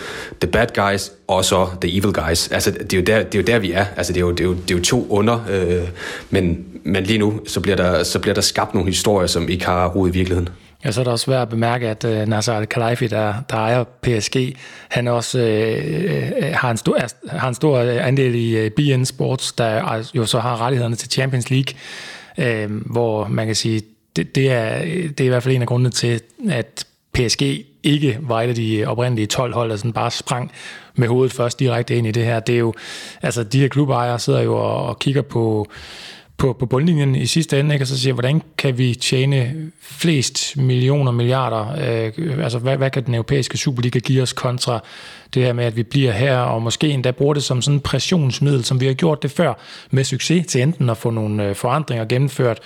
the 0.40 0.50
bad 0.50 0.66
guys 0.74 1.12
og 1.28 1.44
så 1.44 1.68
the 1.80 1.96
evil 1.96 2.12
guys. 2.12 2.48
Altså, 2.48 2.70
det 2.70 2.92
er 2.92 2.96
jo 2.96 3.04
der, 3.04 3.22
det 3.22 3.34
er 3.34 3.38
jo 3.38 3.44
der 3.46 3.58
vi 3.58 3.72
er. 3.72 3.84
Altså, 3.96 4.12
det 4.12 4.20
er 4.20 4.24
jo, 4.24 4.30
det 4.30 4.40
er 4.40 4.44
jo, 4.44 4.54
det 4.54 4.70
er 4.70 4.74
jo 4.74 4.84
to 4.84 5.06
under, 5.10 5.46
øh, 5.50 5.88
men, 6.30 6.64
men 6.84 7.04
lige 7.04 7.18
nu, 7.18 7.40
så 7.46 7.60
bliver, 7.60 7.76
der, 7.76 8.02
så 8.02 8.18
bliver 8.18 8.34
der 8.34 8.40
skabt 8.40 8.74
nogle 8.74 8.90
historier, 8.90 9.26
som 9.26 9.48
ikke 9.48 9.64
har 9.64 9.88
rod 9.88 10.08
i 10.08 10.12
virkeligheden. 10.12 10.48
Ja, 10.84 10.92
så 10.92 11.00
er 11.00 11.04
det 11.04 11.12
også 11.12 11.30
værd 11.30 11.42
at 11.42 11.48
bemærke, 11.48 11.88
at 11.88 12.04
øh, 12.04 12.22
uh, 12.22 12.28
Nasser 12.28 12.52
Al-Khelaifi, 12.52 13.06
der, 13.06 13.34
der 13.50 13.56
ejer 13.56 13.84
PSG, 14.02 14.56
han 14.88 15.08
også 15.08 15.38
øh, 15.38 16.32
øh, 16.36 16.54
har, 16.54 16.70
en 16.70 16.76
stor, 16.76 16.98
har 17.28 17.48
en 17.48 17.54
stor 17.54 17.78
øh, 17.78 18.06
andel 18.06 18.34
i 18.34 18.66
uh, 18.66 18.70
BN 18.76 19.04
Sports, 19.04 19.52
der 19.52 20.04
jo 20.14 20.26
så 20.26 20.40
har 20.40 20.60
rettighederne 20.60 20.96
til 20.96 21.10
Champions 21.10 21.50
League 21.50 21.74
øh, 22.38 22.70
hvor 22.86 23.28
man 23.28 23.46
kan 23.46 23.54
sige, 23.54 23.82
det, 24.16 24.34
det, 24.34 24.50
er, 24.50 24.78
det 24.84 25.20
er 25.20 25.24
i 25.24 25.28
hvert 25.28 25.42
fald 25.42 25.54
en 25.54 25.62
af 25.62 25.68
grundene 25.68 25.90
til, 25.90 26.20
at 26.50 26.86
PSG 27.12 27.42
ikke 27.82 28.18
var 28.20 28.42
et 28.42 28.48
af 28.48 28.54
de 28.54 28.84
oprindelige 28.86 29.26
12 29.26 29.54
hold, 29.54 29.70
der 29.70 29.76
sådan 29.76 29.92
bare 29.92 30.10
sprang 30.10 30.52
med 30.94 31.08
hovedet 31.08 31.32
først 31.32 31.58
direkte 31.58 31.96
ind 31.96 32.06
i 32.06 32.10
det 32.10 32.24
her. 32.24 32.40
Det 32.40 32.54
er 32.54 32.58
jo, 32.58 32.74
altså 33.22 33.44
de 33.44 33.60
her 33.60 33.68
klubejere 33.68 34.18
sidder 34.18 34.40
jo 34.40 34.56
og, 34.56 34.86
og 34.86 34.98
kigger 34.98 35.22
på, 35.22 35.66
på, 36.36 36.52
på 36.52 36.66
bundlinjen 36.66 37.14
i 37.16 37.26
sidste 37.26 37.60
ende, 37.60 37.74
ikke? 37.74 37.82
og 37.82 37.86
så 37.86 38.00
siger, 38.00 38.12
hvordan 38.12 38.42
kan 38.58 38.78
vi 38.78 38.94
tjene 38.94 39.54
flest 39.80 40.56
millioner 40.56 41.12
milliarder, 41.12 41.66
øh, 41.70 42.44
altså 42.44 42.58
hvad, 42.58 42.76
hvad 42.76 42.90
kan 42.90 43.06
den 43.06 43.14
europæiske 43.14 43.58
Superliga 43.58 43.98
give 43.98 44.22
os 44.22 44.32
kontra 44.32 44.80
det 45.34 45.42
her 45.42 45.52
med, 45.52 45.64
at 45.64 45.76
vi 45.76 45.82
bliver 45.82 46.12
her, 46.12 46.38
og 46.38 46.62
måske 46.62 46.90
endda 46.90 47.10
bruger 47.10 47.34
det 47.34 47.42
som 47.42 47.62
sådan 47.62 47.76
en 47.76 47.80
pressionsmiddel, 47.80 48.64
som 48.64 48.80
vi 48.80 48.86
har 48.86 48.94
gjort 48.94 49.22
det 49.22 49.30
før 49.30 49.54
med 49.90 50.04
succes, 50.04 50.46
til 50.46 50.62
enten 50.62 50.90
at 50.90 50.96
få 50.96 51.10
nogle 51.10 51.48
øh, 51.48 51.54
forandringer 51.54 52.04
gennemført 52.04 52.60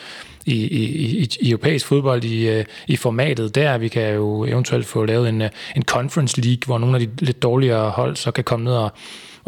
i, 0.47 0.55
i, 0.55 0.85
i, 1.19 1.29
i 1.41 1.51
europæisk 1.51 1.87
fodbold 1.87 2.25
i, 2.25 2.49
øh, 2.49 2.65
i 2.87 2.97
formatet 2.97 3.55
der. 3.55 3.79
Vi 3.79 3.89
kan 3.89 4.15
jo 4.15 4.45
eventuelt 4.45 4.87
få 4.87 5.05
lavet 5.05 5.29
en, 5.29 5.43
øh, 5.43 5.51
en 5.77 5.83
conference 5.83 6.41
league, 6.41 6.63
hvor 6.67 6.79
nogle 6.79 6.97
af 6.97 7.01
de 7.01 7.25
lidt 7.25 7.43
dårligere 7.43 7.91
hold 7.91 8.17
så 8.17 8.31
kan 8.31 8.45
komme 8.45 8.65
ned 8.65 8.73
og 8.73 8.93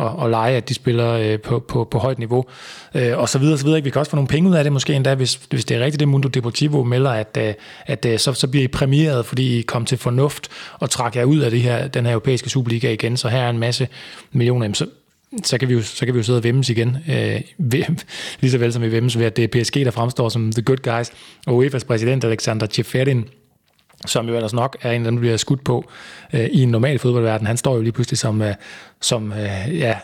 og, 0.01 0.17
og 0.17 0.31
lege, 0.31 0.57
at 0.57 0.69
de 0.69 0.75
spiller 0.75 1.13
øh, 1.13 1.41
på, 1.41 1.59
på, 1.59 1.85
på 1.85 1.99
højt 1.99 2.19
niveau, 2.19 2.45
øh, 2.95 3.19
og 3.19 3.29
så 3.29 3.39
videre, 3.39 3.59
så 3.59 3.65
videre. 3.65 3.85
Vi 3.85 3.91
kan 3.91 3.99
også 3.99 4.11
få 4.11 4.17
nogle 4.17 4.29
penge 4.29 4.51
ud 4.51 4.55
af 4.55 4.65
det 4.65 4.73
måske 4.73 4.95
endda, 4.95 5.15
hvis, 5.15 5.35
hvis 5.51 5.65
det 5.65 5.77
er 5.77 5.81
rigtigt, 5.81 6.01
det 6.01 6.09
Mundo 6.09 6.29
Deportivo 6.29 6.85
melder, 6.85 7.11
at, 7.11 7.39
øh, 7.41 7.55
at 7.87 8.05
øh, 8.05 8.19
så, 8.19 8.33
så 8.33 8.49
bliver 8.49 8.65
I 8.65 8.69
præmieret, 8.69 9.27
fordi 9.27 9.59
I 9.59 9.63
kom 9.63 9.85
til 9.85 9.99
fornuft 9.99 10.49
og 10.79 10.91
trækker 10.91 11.21
jer 11.21 11.25
ud 11.25 11.39
af 11.39 11.51
det 11.51 11.61
her, 11.61 11.89
den 11.89 12.07
her 12.07 12.13
europæiske 12.13 12.51
Superliga 12.51 12.93
igen, 12.93 13.17
så 13.17 13.29
her 13.29 13.39
er 13.39 13.51
en 13.51 13.59
masse 13.59 13.89
millioner, 14.33 14.73
så, 14.73 14.87
så 15.45 15.59
kan 15.59 15.69
vi 15.69 15.75
jo, 15.75 15.83
så 15.83 16.05
kan 16.05 16.15
vi 16.15 16.19
jo 16.19 16.25
sidde 16.25 16.39
og 16.39 16.45
vemmes 16.45 16.71
igen, 16.71 16.97
øh, 17.09 17.41
lige 18.41 18.51
så 18.51 18.59
vel 18.59 18.73
som 18.73 18.83
vi 18.83 18.93
vemmes 18.93 19.19
ved, 19.19 19.27
at 19.27 19.37
det 19.37 19.45
er 19.45 19.63
PSG, 19.63 19.75
der 19.75 19.91
fremstår 19.91 20.29
som 20.29 20.53
the 20.53 20.63
good 20.63 20.77
guys, 20.77 21.13
og 21.47 21.65
UEFA's 21.65 21.87
præsident 21.87 22.25
Alexander 22.25 22.67
Tjeferin, 22.67 23.25
som 24.07 24.29
jo 24.29 24.37
ellers 24.37 24.53
nok 24.53 24.77
er 24.83 24.93
en, 24.93 25.05
der 25.05 25.17
bliver 25.17 25.37
skudt 25.37 25.65
på 25.65 25.91
øh, 26.35 26.45
i 26.53 26.63
en 26.63 26.69
normal 26.69 26.99
fodboldverden. 26.99 27.47
Han 27.47 27.57
står 27.57 27.75
jo 27.77 27.83
lige 27.83 27.93
pludselig 27.93 28.19
som, 28.19 28.43
øh, 28.43 28.55
som 29.01 29.33
øh, 29.33 29.79
ja, 29.79 29.99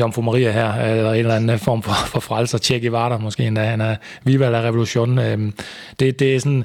Jomfru 0.00 0.22
Maria 0.22 0.52
her, 0.52 0.72
eller 0.72 1.12
en 1.12 1.18
eller 1.18 1.34
anden 1.34 1.58
form 1.58 1.82
for, 1.82 1.94
for 2.06 2.20
frelser. 2.20 2.58
Che 2.58 2.80
Guevara 2.80 3.18
måske 3.18 3.46
endda. 3.46 3.64
Han 3.64 3.80
er 3.80 3.96
Viva 4.24 4.50
la 4.50 4.60
Revolution. 4.60 5.18
Øh, 5.18 5.52
det, 6.00 6.18
det 6.18 6.36
er 6.36 6.40
sådan... 6.40 6.64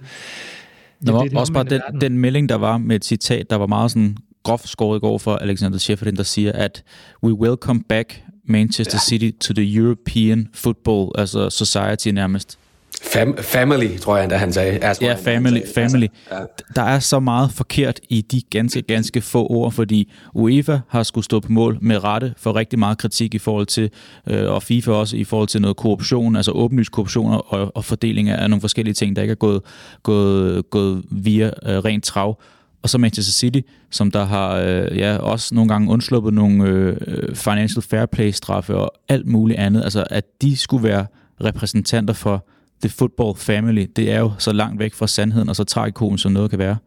Der 1.05 1.11
var 1.11 1.21
det, 1.21 1.31
det 1.31 1.39
også 1.39 1.53
bare 1.53 1.63
den, 1.63 1.81
den 2.01 2.17
melding, 2.17 2.49
der 2.49 2.55
var 2.55 2.77
med 2.77 2.95
et 2.95 3.05
citat, 3.05 3.49
der 3.49 3.55
var 3.55 3.67
meget 3.67 3.91
sådan 3.91 4.17
groft 4.43 4.69
skåret 4.69 4.97
i 4.97 4.99
går 4.99 5.17
for 5.17 5.35
Alexander 5.35 5.77
Schäferin, 5.77 6.15
der 6.15 6.23
siger, 6.23 6.51
at 6.51 6.83
we 7.23 7.33
will 7.33 7.55
come 7.55 7.83
back 7.89 8.21
Manchester 8.45 8.97
City 8.99 9.31
to 9.41 9.53
the 9.53 9.77
European 9.77 10.47
football, 10.53 11.11
altså 11.15 11.49
society 11.49 12.07
nærmest. 12.07 12.59
Fam- 13.03 13.41
family, 13.41 13.97
tror 13.97 14.15
jeg 14.15 14.23
endda, 14.23 14.37
han 14.37 14.53
sagde. 14.53 14.71
Altså, 14.71 15.05
ja, 15.05 15.13
family. 15.13 15.59
Sagde. 15.59 15.73
family. 15.73 16.07
Altså, 16.31 16.47
ja. 16.75 16.81
Der 16.81 16.87
er 16.87 16.99
så 16.99 17.19
meget 17.19 17.51
forkert 17.51 17.99
i 18.09 18.21
de 18.21 18.41
ganske, 18.49 18.81
ganske 18.81 19.21
få 19.21 19.47
ord, 19.47 19.71
fordi 19.71 20.11
UEFA 20.33 20.79
har 20.87 21.03
skulle 21.03 21.25
stå 21.25 21.39
på 21.39 21.51
mål 21.51 21.77
med 21.81 22.03
rette 22.03 22.33
for 22.37 22.55
rigtig 22.55 22.79
meget 22.79 22.97
kritik 22.97 23.35
i 23.35 23.37
forhold 23.37 23.65
til, 23.65 23.89
øh, 24.27 24.51
og 24.51 24.63
FIFA 24.63 24.91
også 24.91 25.17
i 25.17 25.23
forhold 25.23 25.47
til 25.47 25.61
noget 25.61 25.77
korruption, 25.77 26.35
altså 26.35 26.51
åbenlyst 26.51 26.91
korruption 26.91 27.41
og, 27.47 27.75
og 27.75 27.85
fordeling 27.85 28.29
af 28.29 28.49
nogle 28.49 28.61
forskellige 28.61 28.93
ting, 28.93 29.15
der 29.15 29.21
ikke 29.21 29.31
er 29.31 29.35
gået, 29.35 29.61
gået, 30.03 30.69
gået 30.69 31.03
via 31.11 31.45
øh, 31.45 31.77
rent 31.77 32.03
trav. 32.03 32.41
Og 32.83 32.89
så 32.89 32.97
Manchester 32.97 33.33
City, 33.33 33.59
som 33.91 34.11
der 34.11 34.25
har 34.25 34.55
øh, 34.55 34.97
ja, 34.97 35.17
også 35.17 35.55
nogle 35.55 35.69
gange 35.69 35.91
undsluppet 35.91 36.33
nogle 36.33 36.67
øh, 36.67 37.35
financial 37.35 37.81
fair 37.81 38.05
play 38.05 38.31
straffe 38.31 38.75
og 38.75 38.93
alt 39.09 39.27
muligt 39.27 39.59
andet. 39.59 39.83
Altså 39.83 40.03
at 40.09 40.23
de 40.41 40.57
skulle 40.57 40.83
være 40.83 41.05
repræsentanter 41.43 42.13
for 42.13 42.47
the 42.81 42.89
football 42.89 43.35
family, 43.37 43.85
det 43.95 44.11
er 44.11 44.19
jo 44.19 44.31
så 44.37 44.51
langt 44.51 44.79
væk 44.79 44.93
fra 44.93 45.07
sandheden 45.07 45.49
og 45.49 45.55
så 45.55 45.63
tragikomisk, 45.63 46.21
som 46.21 46.31
noget 46.31 46.49
kan 46.49 46.59
være. 46.59 46.77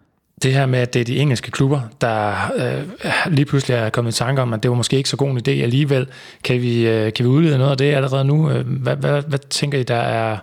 Det 0.43 0.55
her 0.55 0.67
med, 0.67 0.79
at 0.79 0.95
det 0.95 1.01
er 1.01 1.05
de 1.05 1.17
engelske 1.19 1.51
klubber, 1.51 1.81
der 2.01 2.35
øh, 2.57 3.33
lige 3.33 3.45
pludselig 3.45 3.75
er 3.75 3.91
kommet 3.91 4.13
i 4.13 4.19
tanke 4.19 4.43
om, 4.43 4.53
at 4.53 4.63
det 4.63 4.71
var 4.71 4.77
måske 4.77 4.97
ikke 4.97 5.09
så 5.09 5.17
god 5.17 5.31
en 5.31 5.39
idé 5.39 5.51
alligevel. 5.51 6.07
Kan 6.45 6.63
vi, 6.63 6.89
øh, 6.89 7.13
kan 7.13 7.25
vi 7.25 7.31
udlede 7.31 7.59
noget 7.59 7.71
af 7.71 7.77
det 7.77 7.95
allerede 7.95 8.25
nu? 8.25 8.51
Øh, 8.51 8.67
hvad, 8.67 8.97
hvad, 8.97 9.23
hvad 9.23 9.39
tænker 9.39 9.79
I, 9.79 9.83
der 9.83 9.95
er, 9.95 10.39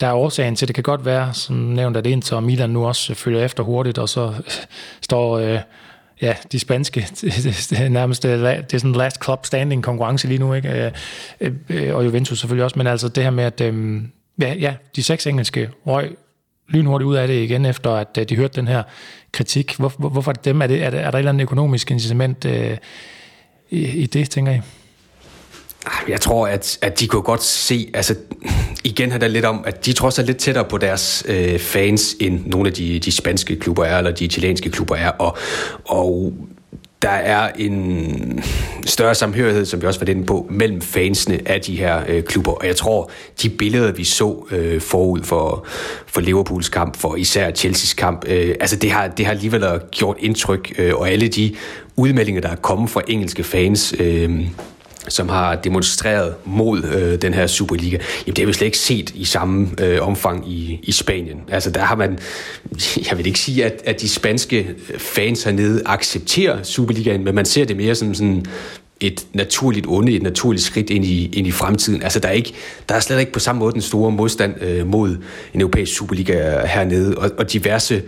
der 0.00 0.06
er 0.06 0.12
årsagen 0.12 0.56
til? 0.56 0.68
Det 0.68 0.74
kan 0.74 0.82
godt 0.82 1.04
være, 1.04 1.34
som 1.34 1.56
nævnt, 1.56 1.96
at 1.96 2.06
Inter 2.06 2.36
og 2.36 2.42
Milan 2.42 2.70
nu 2.70 2.86
også 2.86 3.14
følger 3.14 3.44
efter 3.44 3.62
hurtigt, 3.62 3.98
og 3.98 4.08
så 4.08 4.26
øh, 4.26 4.50
står... 5.00 5.38
Øh, 5.38 5.60
ja, 6.22 6.34
de 6.52 6.58
spanske, 6.58 7.06
det 7.20 7.72
er 7.80 7.88
nærmest 7.88 8.24
øh, 8.24 8.40
det 8.40 8.74
er 8.74 8.78
sådan 8.78 8.92
last 8.92 9.24
club 9.24 9.46
standing 9.46 9.82
konkurrence 9.82 10.28
lige 10.28 10.38
nu, 10.38 10.54
ikke? 10.54 10.92
Øh, 11.40 11.52
øh, 11.68 11.96
og 11.96 12.04
Juventus 12.04 12.38
selvfølgelig 12.38 12.64
også, 12.64 12.78
men 12.78 12.86
altså 12.86 13.08
det 13.08 13.22
her 13.22 13.30
med, 13.30 13.44
at 13.44 13.60
ja, 14.40 14.54
ja, 14.54 14.74
de 14.96 15.02
seks 15.02 15.26
engelske 15.26 15.70
røg 15.86 16.16
lynhurtigt 16.68 17.06
ud 17.06 17.16
af 17.16 17.28
det 17.28 17.42
igen, 17.42 17.66
efter 17.66 17.90
at 17.90 18.18
øh, 18.18 18.28
de 18.28 18.36
hørte 18.36 18.60
den 18.60 18.68
her 18.68 18.82
kritik. 19.32 19.76
Hvor, 19.76 19.92
hvor, 19.98 20.08
hvorfor 20.08 20.30
er 20.30 20.34
det 20.34 20.44
dem? 20.44 20.62
Er, 20.62 20.66
det, 20.66 20.82
er, 20.82 20.90
der, 20.90 20.98
er 20.98 21.10
der 21.10 21.18
et 21.18 21.20
eller 21.20 21.32
andet 21.32 21.42
økonomisk 21.42 21.90
incitament 21.90 22.44
øh, 22.44 22.76
i, 23.70 23.86
i 23.86 24.06
det, 24.06 24.30
tænker 24.30 24.52
I? 24.52 24.60
Ah, 25.86 26.10
jeg 26.10 26.20
tror, 26.20 26.46
at, 26.46 26.78
at 26.82 27.00
de 27.00 27.06
kunne 27.06 27.22
godt 27.22 27.42
se, 27.42 27.90
altså 27.94 28.14
igen 28.84 29.10
har 29.10 29.18
det 29.18 29.30
lidt 29.30 29.44
om, 29.44 29.64
at 29.66 29.86
de 29.86 29.92
trods 29.92 30.18
er 30.18 30.22
lidt 30.22 30.36
tættere 30.36 30.64
på 30.64 30.78
deres 30.78 31.24
øh, 31.28 31.58
fans, 31.58 32.16
end 32.20 32.46
nogle 32.46 32.68
af 32.68 32.74
de, 32.74 32.98
de 32.98 33.12
spanske 33.12 33.56
klubber 33.56 33.84
er, 33.84 33.98
eller 33.98 34.10
de 34.10 34.24
italienske 34.24 34.70
klubber 34.70 34.96
er, 34.96 35.10
og, 35.10 35.36
og 35.84 36.32
der 37.02 37.08
er 37.08 37.52
en 37.58 38.42
større 38.86 39.14
samhørighed, 39.14 39.64
som 39.64 39.82
vi 39.82 39.86
også 39.86 40.00
var 40.00 40.06
inde 40.06 40.26
på, 40.26 40.46
mellem 40.50 40.80
fansene 40.80 41.40
af 41.46 41.60
de 41.60 41.76
her 41.76 42.02
øh, 42.08 42.22
klubber. 42.22 42.52
Og 42.52 42.66
jeg 42.66 42.76
tror, 42.76 43.10
de 43.42 43.50
billeder, 43.50 43.92
vi 43.92 44.04
så 44.04 44.46
øh, 44.50 44.80
forud 44.80 45.22
for, 45.22 45.66
for 46.06 46.20
Liverpools 46.20 46.68
kamp, 46.68 46.96
for 46.96 47.16
især 47.16 47.50
Chelseas 47.50 47.94
kamp, 47.94 48.24
øh, 48.28 48.54
altså 48.60 48.76
det 48.76 48.90
har, 48.90 49.08
det 49.08 49.26
har 49.26 49.32
alligevel 49.32 49.64
gjort 49.90 50.16
indtryk, 50.18 50.72
øh, 50.78 50.94
og 50.94 51.10
alle 51.10 51.28
de 51.28 51.54
udmeldinger, 51.96 52.40
der 52.40 52.48
er 52.48 52.56
kommet 52.56 52.90
fra 52.90 53.02
engelske 53.08 53.44
fans, 53.44 53.94
øh, 53.98 54.40
som 55.08 55.28
har 55.28 55.54
demonstreret 55.54 56.34
mod 56.44 56.84
øh, 56.84 57.22
den 57.22 57.34
her 57.34 57.46
Superliga, 57.46 57.98
jamen 58.26 58.36
det 58.36 58.38
har 58.38 58.46
vi 58.46 58.52
slet 58.52 58.66
ikke 58.66 58.78
set 58.78 59.10
i 59.10 59.24
samme 59.24 59.68
øh, 59.80 60.06
omfang 60.06 60.50
i, 60.50 60.80
i 60.82 60.92
Spanien. 60.92 61.40
Altså 61.48 61.70
der 61.70 61.80
har 61.80 61.96
man, 61.96 62.18
jeg 63.10 63.18
vil 63.18 63.26
ikke 63.26 63.38
sige, 63.38 63.64
at, 63.64 63.82
at 63.84 64.00
de 64.00 64.08
spanske 64.08 64.68
øh, 64.92 64.98
fans 64.98 65.42
hernede 65.42 65.82
accepterer 65.86 66.62
Superligaen, 66.62 67.24
men 67.24 67.34
man 67.34 67.44
ser 67.44 67.64
det 67.64 67.76
mere 67.76 67.94
som 67.94 68.14
sådan 68.14 68.44
et 69.00 69.26
naturligt 69.32 69.86
onde, 69.88 70.12
et 70.12 70.22
naturligt 70.22 70.64
skridt 70.64 70.90
ind 70.90 71.04
i, 71.04 71.26
ind 71.26 71.46
i 71.46 71.50
fremtiden. 71.50 72.02
Altså 72.02 72.20
der 72.20 72.28
er, 72.28 72.32
ikke, 72.32 72.54
der 72.88 72.94
er 72.94 73.00
slet 73.00 73.20
ikke 73.20 73.32
på 73.32 73.38
samme 73.38 73.58
måde 73.58 73.72
den 73.72 73.82
store 73.82 74.10
modstand 74.10 74.62
øh, 74.62 74.86
mod 74.86 75.16
en 75.54 75.60
europæisk 75.60 75.96
Superliga 75.96 76.62
øh, 76.62 76.64
hernede, 76.64 77.18
og, 77.18 77.30
og 77.38 77.52
diverse 77.52 78.02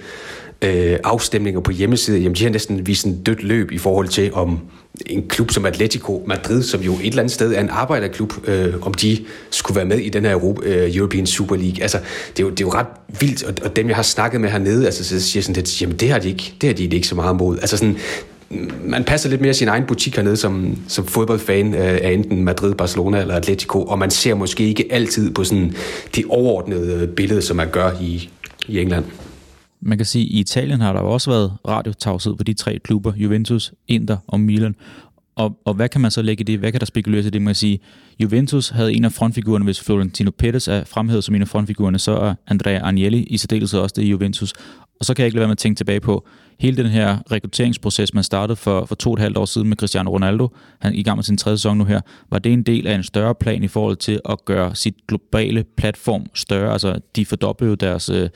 øh, 0.63 0.99
afstemninger 1.05 1.61
på 1.61 1.71
hjemmesider, 1.71 2.19
jamen 2.19 2.35
de 2.37 2.43
har 2.43 2.51
næsten 2.51 2.87
vist 2.87 3.07
en 3.07 3.23
dødt 3.23 3.43
løb 3.43 3.73
i 3.73 3.79
forhold 3.79 4.09
til, 4.09 4.35
om 4.35 4.61
en 5.07 5.29
klub 5.29 5.51
som 5.51 5.67
Atletico 5.67 6.25
Madrid, 6.27 6.63
som 6.63 6.81
jo 6.81 6.93
et 6.95 7.07
eller 7.07 7.19
andet 7.19 7.33
sted 7.33 7.55
er 7.55 7.61
en 7.61 7.69
arbejderklub, 7.69 8.49
øh, 8.49 8.75
om 8.83 8.95
de 8.95 9.19
skulle 9.51 9.77
være 9.77 9.85
med 9.85 9.99
i 9.99 10.09
den 10.09 10.25
her 10.25 10.33
Europa, 10.33 10.69
øh, 10.69 10.97
European 10.97 11.27
Super 11.27 11.57
League. 11.57 11.83
Altså, 11.83 11.99
det 12.37 12.43
er 12.43 12.47
jo, 12.47 12.51
det 12.51 12.61
er 12.61 12.65
jo 12.65 12.73
ret 12.73 12.87
vildt, 13.21 13.45
og, 13.45 13.55
og 13.63 13.77
dem, 13.77 13.89
jeg 13.89 13.97
har 13.97 14.03
snakket 14.03 14.41
med 14.41 14.51
hernede, 14.51 14.87
altså, 14.87 15.05
så 15.05 15.21
siger 15.21 15.43
sådan 15.43 15.55
lidt, 15.55 15.83
jamen 15.83 15.97
det 15.97 16.11
har 16.11 16.19
de 16.19 16.29
ikke, 16.29 16.55
det 16.61 16.69
har 16.69 16.75
de 16.75 16.85
ikke 16.85 17.07
så 17.07 17.15
meget 17.15 17.37
mod. 17.37 17.59
Altså 17.59 17.77
sådan, 17.77 17.97
man 18.85 19.05
passer 19.05 19.29
lidt 19.29 19.41
mere 19.41 19.55
sin 19.55 19.69
egen 19.69 19.85
butik 19.87 20.17
hernede 20.17 20.37
som, 20.37 20.79
som 20.89 21.07
fodboldfan 21.07 21.75
øh, 21.75 21.99
af 22.03 22.11
enten 22.11 22.45
Madrid, 22.45 22.75
Barcelona 22.75 23.21
eller 23.21 23.35
Atletico, 23.35 23.83
og 23.83 23.99
man 23.99 24.11
ser 24.11 24.35
måske 24.35 24.69
ikke 24.69 24.87
altid 24.91 25.31
på 25.31 25.45
sådan 25.45 25.75
det 26.15 26.25
overordnede 26.29 27.07
billede, 27.07 27.43
som 27.43 27.57
man 27.57 27.69
gør 27.71 27.91
i, 28.01 28.29
i 28.69 28.79
England. 28.79 29.05
Man 29.81 29.99
kan 29.99 30.07
sige, 30.07 30.25
at 30.25 30.31
i 30.31 30.41
Italien 30.41 30.81
har 30.81 30.93
der 30.93 31.01
jo 31.01 31.11
også 31.11 31.31
været 31.31 31.53
radiotavshed 31.69 32.37
på 32.37 32.45
de 32.45 32.53
tre 32.53 32.79
klubber, 32.79 33.13
Juventus, 33.17 33.73
Inter 33.89 34.17
og 34.27 34.41
Milan. 34.41 34.75
Og, 35.37 35.59
og 35.65 35.75
hvad 35.75 35.89
kan 35.89 36.01
man 36.01 36.11
så 36.11 36.23
lægge 36.23 36.41
i 36.41 36.45
det? 36.45 36.59
Hvad 36.59 36.73
kan 36.73 36.81
der 36.81 36.87
spekuleres 36.87 37.27
i 37.27 37.31
det? 37.31 37.43
Man 37.43 37.49
kan 37.49 37.55
sige, 37.55 37.81
Juventus 38.19 38.69
havde 38.69 38.93
en 38.93 39.05
af 39.05 39.13
frontfigurerne, 39.13 39.65
hvis 39.65 39.81
Florentino 39.81 40.31
Pettis 40.39 40.69
er 40.69 40.85
fremhævet 40.85 41.25
som 41.25 41.35
en 41.35 41.43
af 41.43 41.49
frontfigurerne, 41.49 41.99
så 41.99 42.13
er 42.13 42.35
Andrea 42.47 42.87
Agnelli 42.87 43.23
i 43.23 43.39
særdeleshed 43.39 43.81
også 43.81 43.95
det 43.97 44.03
i 44.03 44.09
Juventus. 44.09 44.53
Og 45.01 45.07
så 45.07 45.15
kan 45.15 45.23
jeg 45.23 45.27
ikke 45.27 45.37
lade 45.37 45.41
være 45.41 45.49
med 45.49 45.55
at 45.55 45.59
tænke 45.59 45.79
tilbage 45.79 46.01
på 46.01 46.27
hele 46.59 46.77
den 46.77 46.87
her 46.87 47.19
rekrutteringsproces, 47.33 48.15
man 48.15 48.25
startede 48.25 48.57
for, 48.57 48.85
for 48.85 48.95
to 48.95 49.11
og 49.11 49.15
et 49.15 49.21
halvt 49.21 49.37
år 49.37 49.45
siden 49.45 49.69
med 49.69 49.77
Cristiano 49.77 50.11
Ronaldo, 50.11 50.49
han 50.79 50.93
er 50.93 50.99
i 50.99 51.03
gang 51.03 51.17
med 51.17 51.25
sin 51.25 51.37
tredje 51.37 51.59
sæson 51.59 51.79
nu 51.79 51.85
her, 51.85 52.01
var 52.31 52.39
det 52.39 52.53
en 52.53 52.63
del 52.63 52.87
af 52.87 52.95
en 52.95 53.03
større 53.03 53.35
plan 53.35 53.65
i 53.65 53.69
forhold 53.69 53.97
til 53.97 54.21
at 54.29 54.45
gøre 54.45 54.75
sit 54.75 54.95
globale 55.09 55.65
platform 55.77 56.27
større? 56.35 56.73
Altså, 56.73 57.01
de 57.17 57.27
fordoblede 57.27 57.77
deres, 57.77 58.09
øh, 58.09 58.29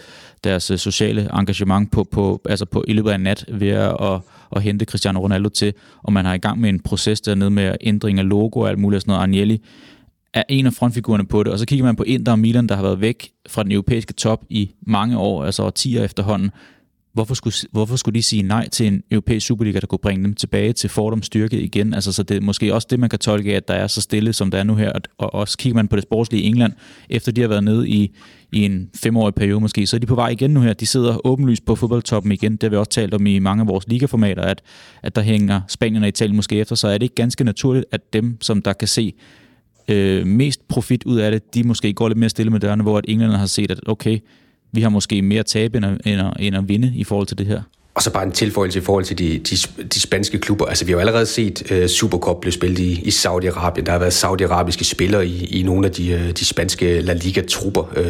deres 0.45 0.71
øh, 0.71 0.79
sociale 0.79 1.29
engagement 1.35 1.93
på, 1.93 2.05
på, 2.05 2.41
altså 2.49 2.65
på, 2.65 2.85
i 2.89 2.93
løbet 2.93 3.11
af 3.11 3.21
nat 3.21 3.45
ved 3.49 3.69
at, 3.69 3.97
at, 4.01 4.21
at 4.57 4.63
hente 4.63 4.85
Cristiano 4.85 5.21
Ronaldo 5.21 5.49
til, 5.49 5.73
og 6.03 6.13
man 6.13 6.25
har 6.25 6.35
i 6.35 6.39
gang 6.39 6.61
med 6.61 6.69
en 6.69 6.81
proces 6.81 7.21
dernede 7.21 7.51
med 7.51 7.75
ændring 7.81 8.19
af 8.19 8.29
logo 8.29 8.61
og 8.61 8.69
alt 8.69 8.79
muligt 8.79 9.03
sådan 9.03 9.13
noget. 9.13 9.23
Agnelli 9.23 9.63
er 10.35 10.43
en 10.49 10.67
af 10.67 10.73
frontfigurerne 10.73 11.27
på 11.27 11.43
det, 11.43 11.53
og 11.53 11.59
så 11.59 11.67
kigger 11.67 11.85
man 11.85 11.97
på 11.97 12.03
Inter 12.03 12.33
og 12.33 12.39
Milan, 12.39 12.67
der 12.67 12.75
har 12.75 12.83
været 12.83 13.01
væk 13.01 13.31
fra 13.49 13.63
den 13.63 13.73
europæiske 13.73 14.13
top 14.13 14.45
i 14.51 14.71
mange 14.87 15.19
år, 15.19 15.45
altså 15.45 15.63
årtier 15.63 16.05
efterhånden. 16.05 16.51
Hvorfor 17.13 17.35
skulle, 17.35 17.55
hvorfor 17.73 17.97
skulle 17.97 18.15
de 18.15 18.23
sige 18.23 18.43
nej 18.43 18.69
til 18.69 18.87
en 18.87 19.03
europæisk 19.11 19.47
Superliga, 19.47 19.81
der 19.81 19.87
kunne 19.87 19.99
bringe 19.99 20.25
dem 20.25 20.35
tilbage 20.35 20.73
til 20.73 20.91
fordomsstyrke 20.91 21.61
igen? 21.61 21.95
Altså, 21.95 22.13
så 22.13 22.23
det 22.23 22.37
er 22.37 22.41
måske 22.41 22.75
også 22.75 22.87
det, 22.91 23.01
man 23.01 23.09
kan 23.09 23.19
tolke 23.19 23.57
at 23.57 23.69
der 23.69 23.75
er 23.75 23.87
så 23.87 24.01
stille, 24.01 24.33
som 24.33 24.51
der 24.51 24.59
er 24.59 24.63
nu 24.63 24.75
her. 24.75 24.93
Og 25.19 25.35
også 25.35 25.59
kigger 25.59 25.75
man 25.75 25.89
på 25.89 25.97
det 25.97 26.03
sportslige 26.03 26.45
England, 26.45 26.73
efter 27.11 27.33
de 27.33 27.41
har 27.41 27.49
været 27.49 27.65
nede 27.65 27.89
i, 27.89 28.15
i 28.53 28.65
en 28.65 28.91
femårig 28.97 29.35
periode 29.35 29.61
måske, 29.61 29.87
så 29.87 29.97
er 29.97 30.01
de 30.01 30.07
på 30.07 30.15
vej 30.15 30.29
igen 30.29 30.51
nu 30.51 30.61
her. 30.61 30.73
De 30.73 30.87
sidder 30.87 31.27
åbenlyst 31.27 31.65
på 31.65 31.77
fodboldtoppen 31.77 32.33
igen. 32.33 32.53
Det 32.53 32.63
har 32.63 32.71
vi 32.71 32.77
også 32.77 32.91
talt 32.91 33.15
om 33.15 33.27
i 33.27 33.39
mange 33.39 33.61
af 33.61 33.69
vores 33.69 33.89
ligaformater, 33.89 34.43
at, 34.43 34.63
at 35.03 35.17
der 35.17 35.23
hænger 35.23 35.61
Spanien 35.69 36.03
og 36.03 36.09
Italien 36.09 36.37
måske 36.37 36.57
efter, 36.57 36.75
så 36.75 36.89
er 36.89 36.93
det 36.93 37.03
ikke 37.03 37.15
ganske 37.15 37.45
naturligt, 37.45 37.85
at 37.93 38.13
dem, 38.13 38.39
som 38.41 38.63
der 38.63 38.73
kan 38.73 38.89
se 38.89 39.15
øh, 39.89 40.27
mest 40.27 40.69
profit 40.69 41.05
ud 41.05 41.19
af 41.19 41.31
det, 41.31 41.55
de 41.55 41.63
måske 41.63 41.93
går 41.93 42.09
lidt 42.09 42.19
mere 42.19 42.31
stille 42.31 42.51
med 42.51 42.61
dørene, 42.61 42.83
hvor 42.83 42.99
at 42.99 43.05
englænderne 43.09 43.39
har 43.39 43.47
set, 43.47 43.71
at 43.71 43.81
okay, 43.87 44.19
vi 44.73 44.81
har 44.81 44.89
måske 44.89 45.23
mere 45.23 45.43
tab 45.43 45.75
end 45.75 45.87
at, 45.87 46.01
end 46.05 46.21
at, 46.21 46.33
end 46.39 46.57
at 46.57 46.69
vinde 46.69 46.93
i 46.95 47.05
forhold 47.05 47.27
til 47.27 47.39
det 47.39 47.47
her. 47.47 47.63
Og 47.95 48.03
så 48.03 48.11
bare 48.11 48.25
en 48.25 48.33
tilføjelse 48.33 48.79
i 48.79 48.83
forhold 48.83 49.05
til 49.05 49.19
de, 49.19 49.39
de, 49.39 49.57
de 49.95 50.01
spanske 50.01 50.39
klubber. 50.39 50.67
Altså, 50.67 50.85
vi 50.85 50.93
har 50.93 50.97
jo 50.97 51.01
allerede 51.01 51.27
set 51.27 51.73
uh, 51.73 51.87
Supercup 51.87 52.41
blive 52.41 52.53
spillet 52.53 52.79
i, 52.79 52.93
i 52.93 53.09
Saudi-Arabien. 53.09 53.83
Der 53.83 53.93
har 53.93 53.99
været 53.99 54.13
saudiarabiske 54.13 54.85
spillere 54.85 55.27
i, 55.27 55.61
i 55.61 55.63
nogle 55.63 55.87
af 55.87 55.93
de, 55.93 56.15
uh, 56.15 56.31
de 56.31 56.45
spanske 56.45 57.01
La 57.01 57.13
Liga-trupper. 57.13 57.83
Uh, 57.97 58.07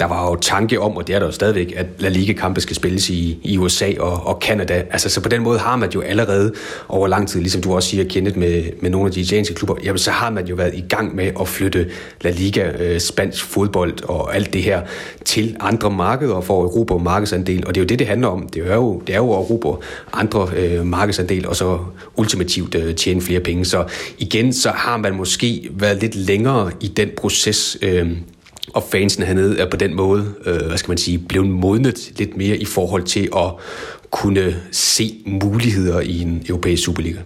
der 0.00 0.04
var 0.04 0.30
jo 0.30 0.36
tanke 0.36 0.80
om, 0.80 0.96
og 0.96 1.06
det 1.06 1.14
er 1.14 1.18
der 1.18 1.26
jo 1.26 1.32
stadigvæk, 1.32 1.72
at 1.76 1.86
La 1.98 2.08
Liga-kampe 2.08 2.60
skal 2.60 2.76
spilles 2.76 3.10
i, 3.10 3.38
i 3.42 3.58
USA 3.58 3.92
og, 3.98 4.26
og 4.26 4.38
Canada. 4.42 4.82
Altså, 4.90 5.08
så 5.08 5.20
på 5.20 5.28
den 5.28 5.42
måde 5.42 5.58
har 5.58 5.76
man 5.76 5.90
jo 5.90 6.00
allerede 6.00 6.52
over 6.88 7.08
lang 7.08 7.28
tid, 7.28 7.40
ligesom 7.40 7.62
du 7.62 7.74
også 7.74 7.88
siger, 7.88 8.04
kendet 8.04 8.36
med, 8.36 8.64
med 8.80 8.90
nogle 8.90 9.06
af 9.06 9.12
de 9.12 9.20
italienske 9.20 9.54
klubber, 9.54 9.74
jamen 9.84 9.98
så 9.98 10.10
har 10.10 10.30
man 10.30 10.46
jo 10.46 10.54
været 10.54 10.74
i 10.74 10.84
gang 10.88 11.16
med 11.16 11.30
at 11.40 11.48
flytte 11.48 11.90
La 12.20 12.30
Liga, 12.30 12.92
uh, 12.94 12.98
spansk 12.98 13.44
fodbold 13.44 14.04
og 14.04 14.36
alt 14.36 14.52
det 14.52 14.62
her 14.62 14.82
til 15.24 15.56
andre 15.60 15.90
markeder 15.90 16.40
for 16.40 16.64
at 16.64 16.64
Europa 16.64 16.94
markedsandel. 16.94 17.66
Og 17.66 17.74
det 17.74 17.80
er 17.80 17.82
jo 17.82 17.86
det, 17.86 17.98
det 17.98 18.06
handler 18.06 18.28
om. 18.28 18.48
Det 18.48 18.70
er 18.70 18.74
jo, 18.74 19.02
det 19.06 19.14
er 19.14 19.17
jo 19.18 19.32
at 19.32 19.38
erobre 19.38 19.76
andre 20.12 20.48
øh, 20.56 20.86
markedsandel, 20.86 21.46
og 21.46 21.56
så 21.56 21.78
ultimativt 22.16 22.74
øh, 22.74 22.94
tjene 22.94 23.20
flere 23.20 23.40
penge. 23.40 23.64
Så 23.64 23.84
igen, 24.18 24.52
så 24.52 24.70
har 24.70 24.96
man 24.96 25.14
måske 25.14 25.70
været 25.72 26.00
lidt 26.00 26.14
længere 26.14 26.70
i 26.80 26.88
den 26.88 27.08
proces, 27.16 27.78
øh, 27.82 28.10
og 28.74 28.82
fansene 28.82 29.26
hernede 29.26 29.58
er 29.58 29.70
på 29.70 29.76
den 29.76 29.96
måde, 29.96 30.34
øh, 30.46 30.66
hvad 30.66 30.78
skal 30.78 30.90
man 30.90 30.98
sige, 30.98 31.18
blevet 31.18 31.48
modnet 31.48 32.12
lidt 32.16 32.36
mere 32.36 32.56
i 32.56 32.64
forhold 32.64 33.02
til 33.02 33.28
at 33.36 33.52
kunne 34.10 34.56
se 34.72 35.14
muligheder 35.26 36.00
i 36.00 36.20
en 36.20 36.42
europæisk 36.48 36.84
Superliga. 36.84 37.18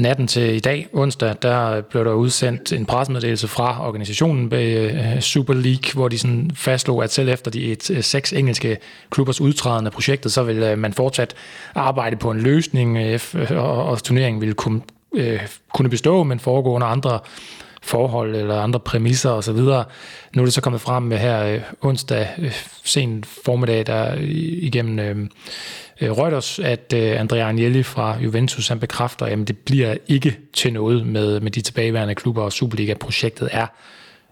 Natten 0.00 0.26
til 0.26 0.54
i 0.54 0.60
dag, 0.60 0.88
onsdag, 0.92 1.34
der 1.42 1.80
blev 1.80 2.04
der 2.04 2.12
udsendt 2.12 2.72
en 2.72 2.86
pressemeddelelse 2.86 3.48
fra 3.48 3.86
organisationen 3.86 4.48
bag 4.48 5.22
Super 5.22 5.54
League, 5.54 5.92
hvor 5.94 6.08
de 6.08 6.18
sådan 6.18 6.50
fastslog, 6.54 7.04
at 7.04 7.12
selv 7.12 7.28
efter 7.28 7.50
de 7.50 7.72
et, 7.72 7.90
øh, 7.90 8.02
seks 8.02 8.32
engelske 8.32 8.78
klubbers 9.10 9.40
udtræden 9.40 9.86
af 9.86 9.92
projektet, 9.92 10.32
så 10.32 10.42
vil 10.42 10.56
øh, 10.56 10.78
man 10.78 10.92
fortsat 10.92 11.34
arbejde 11.74 12.16
på 12.16 12.30
en 12.30 12.40
løsning, 12.40 12.98
og, 13.50 13.84
og 13.84 14.02
turneringen 14.02 14.40
vil 14.40 14.54
kunne, 14.54 14.80
kunne 15.74 15.88
bestå, 15.88 16.22
men 16.22 16.40
foregå 16.40 16.74
under 16.74 16.86
andre 16.86 17.18
forhold 17.82 18.36
eller 18.36 18.60
andre 18.60 18.80
præmisser 18.80 19.30
osv. 19.30 19.56
Nu 19.56 20.42
er 20.42 20.44
det 20.44 20.52
så 20.52 20.60
kommet 20.60 20.80
frem 20.80 21.02
med 21.02 21.18
her 21.18 21.60
onsdag 21.80 22.28
sen 22.84 23.24
formiddag, 23.44 23.86
der 23.86 24.14
igennem 24.62 24.98
øh, 24.98 25.28
Øh, 26.00 26.10
Reuters, 26.10 26.58
at 26.58 26.92
øh, 26.96 27.20
Andrea 27.20 27.40
Agnelli 27.40 27.82
fra 27.82 28.18
Juventus 28.18 28.68
han 28.68 28.80
bekræfter, 28.80 29.26
at 29.26 29.38
det 29.48 29.58
bliver 29.58 29.94
ikke 30.08 30.38
til 30.52 30.72
noget 30.72 31.06
med, 31.06 31.40
med 31.40 31.50
de 31.50 31.60
tilbageværende 31.60 32.14
klubber, 32.14 32.42
og 32.42 32.52
Superliga-projektet 32.52 33.48
er 33.52 33.66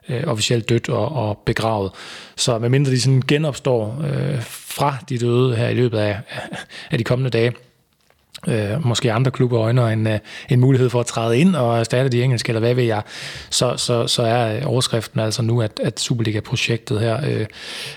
øh, 0.09 0.23
officielt 0.27 0.69
dødt 0.69 0.89
og, 0.89 1.13
og 1.13 1.39
begravet. 1.47 1.91
Så 2.37 2.59
medmindre 2.59 2.91
de 2.91 3.01
sådan 3.01 3.23
genopstår 3.29 4.05
øh, 4.05 4.43
fra 4.43 4.97
de 5.09 5.19
døde 5.19 5.57
her 5.57 5.69
i 5.69 5.75
løbet 5.75 5.99
af, 5.99 6.21
af 6.91 6.99
de 6.99 7.05
kommende 7.05 7.31
dage, 7.31 7.53
øh, 8.49 8.87
måske 8.87 9.13
andre 9.13 9.31
klubber 9.31 9.61
øjner 9.61 9.87
en, 9.89 10.07
øh, 10.07 10.19
en 10.49 10.61
mulighed 10.61 10.91
for 10.91 11.01
at 11.01 11.07
træde 11.07 11.39
ind 11.39 11.57
og 11.57 11.79
erstatte 11.79 12.09
de 12.11 12.23
engelske, 12.23 12.51
eller 12.51 12.61
hvad 12.61 12.75
ved 12.75 12.85
jeg, 12.85 13.03
så, 13.51 13.77
så, 13.77 14.07
så 14.07 14.23
er 14.23 14.67
overskriften 14.67 15.21
altså 15.21 15.43
nu, 15.43 15.63
at, 15.63 15.81
at 15.83 16.01
Superliga-projektet 16.01 17.01
her 17.01 17.21
øh, 17.27 17.47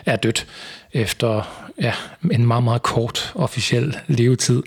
er 0.05 0.15
dødt 0.15 0.47
efter 0.93 1.67
ja, 1.81 1.93
en 2.31 2.45
meget, 2.45 2.63
meget 2.63 2.81
kort 2.81 3.31
officiel 3.35 3.97
levetid. 4.07 4.63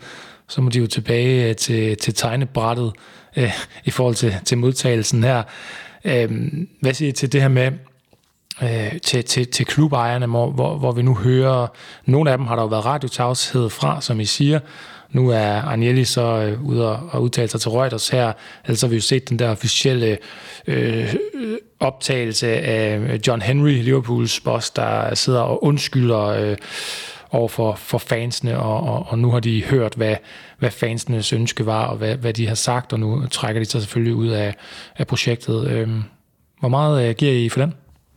Så 0.48 0.60
må 0.60 0.70
de 0.70 0.78
jo 0.78 0.86
tilbage 0.86 1.48
øh, 1.48 1.56
til, 1.56 1.96
til 1.96 2.14
tegnebrættet 2.14 2.92
øh, 3.36 3.52
i 3.84 3.90
forhold 3.90 4.14
til, 4.14 4.34
til 4.44 4.58
modtagelsen 4.58 5.24
her. 5.24 5.42
Øh, 6.04 6.52
hvad 6.80 6.94
siger 6.94 7.08
I 7.08 7.12
til 7.12 7.32
det 7.32 7.40
her 7.40 7.48
med, 7.48 7.72
øh, 8.62 9.00
til, 9.00 9.24
til, 9.24 9.46
til 9.46 9.66
klubejerne, 9.66 10.26
hvor, 10.26 10.50
hvor, 10.50 10.78
hvor 10.78 10.92
vi 10.92 11.02
nu 11.02 11.14
hører, 11.14 11.66
nogle 12.06 12.30
af 12.30 12.38
dem 12.38 12.46
har 12.46 12.56
der 12.56 12.62
jo 12.62 12.68
været 12.68 12.84
radiotavshed 12.84 13.70
fra, 13.70 14.00
som 14.00 14.20
I 14.20 14.24
siger, 14.24 14.60
nu 15.14 15.30
er 15.30 15.62
Agnelli 15.62 16.04
så 16.04 16.22
øh, 16.22 16.62
ude 16.62 16.98
og, 16.98 17.22
udtale 17.22 17.48
sig 17.48 17.60
til 17.60 17.70
Reuters 17.70 18.08
her, 18.08 18.32
ellers 18.64 18.80
har 18.80 18.88
vi 18.88 18.94
jo 18.94 19.00
set 19.00 19.28
den 19.28 19.38
der 19.38 19.50
officielle 19.50 20.18
øh, 20.66 21.14
optagelse 21.80 22.48
af 22.48 23.18
John 23.26 23.42
Henry, 23.42 23.72
Liverpools 23.72 24.40
boss, 24.40 24.70
der 24.70 25.14
sidder 25.14 25.40
og 25.40 25.64
undskylder 25.64 26.20
øh, 26.20 26.56
over 27.30 27.48
for, 27.48 27.74
for 27.74 27.98
fansene, 27.98 28.58
og, 28.58 28.80
og, 28.80 29.06
og 29.08 29.18
nu 29.18 29.30
har 29.30 29.40
de 29.40 29.64
hørt, 29.64 29.94
hvad, 29.94 30.16
hvad 30.58 30.70
fansenes 30.70 31.32
ønske 31.32 31.66
var, 31.66 31.86
og 31.86 31.96
hvad, 31.96 32.16
hvad 32.16 32.32
de 32.32 32.46
har 32.46 32.54
sagt, 32.54 32.92
og 32.92 33.00
nu 33.00 33.26
trækker 33.26 33.60
de 33.60 33.64
sig 33.64 33.80
selvfølgelig 33.80 34.14
ud 34.14 34.28
af, 34.28 34.54
af 34.96 35.06
projektet. 35.06 35.68
Øh, 35.68 35.88
hvor 36.60 36.68
meget 36.68 37.08
øh, 37.08 37.14
giver 37.14 37.32
I 37.32 37.48
for 37.48 37.60
den? 37.60 37.74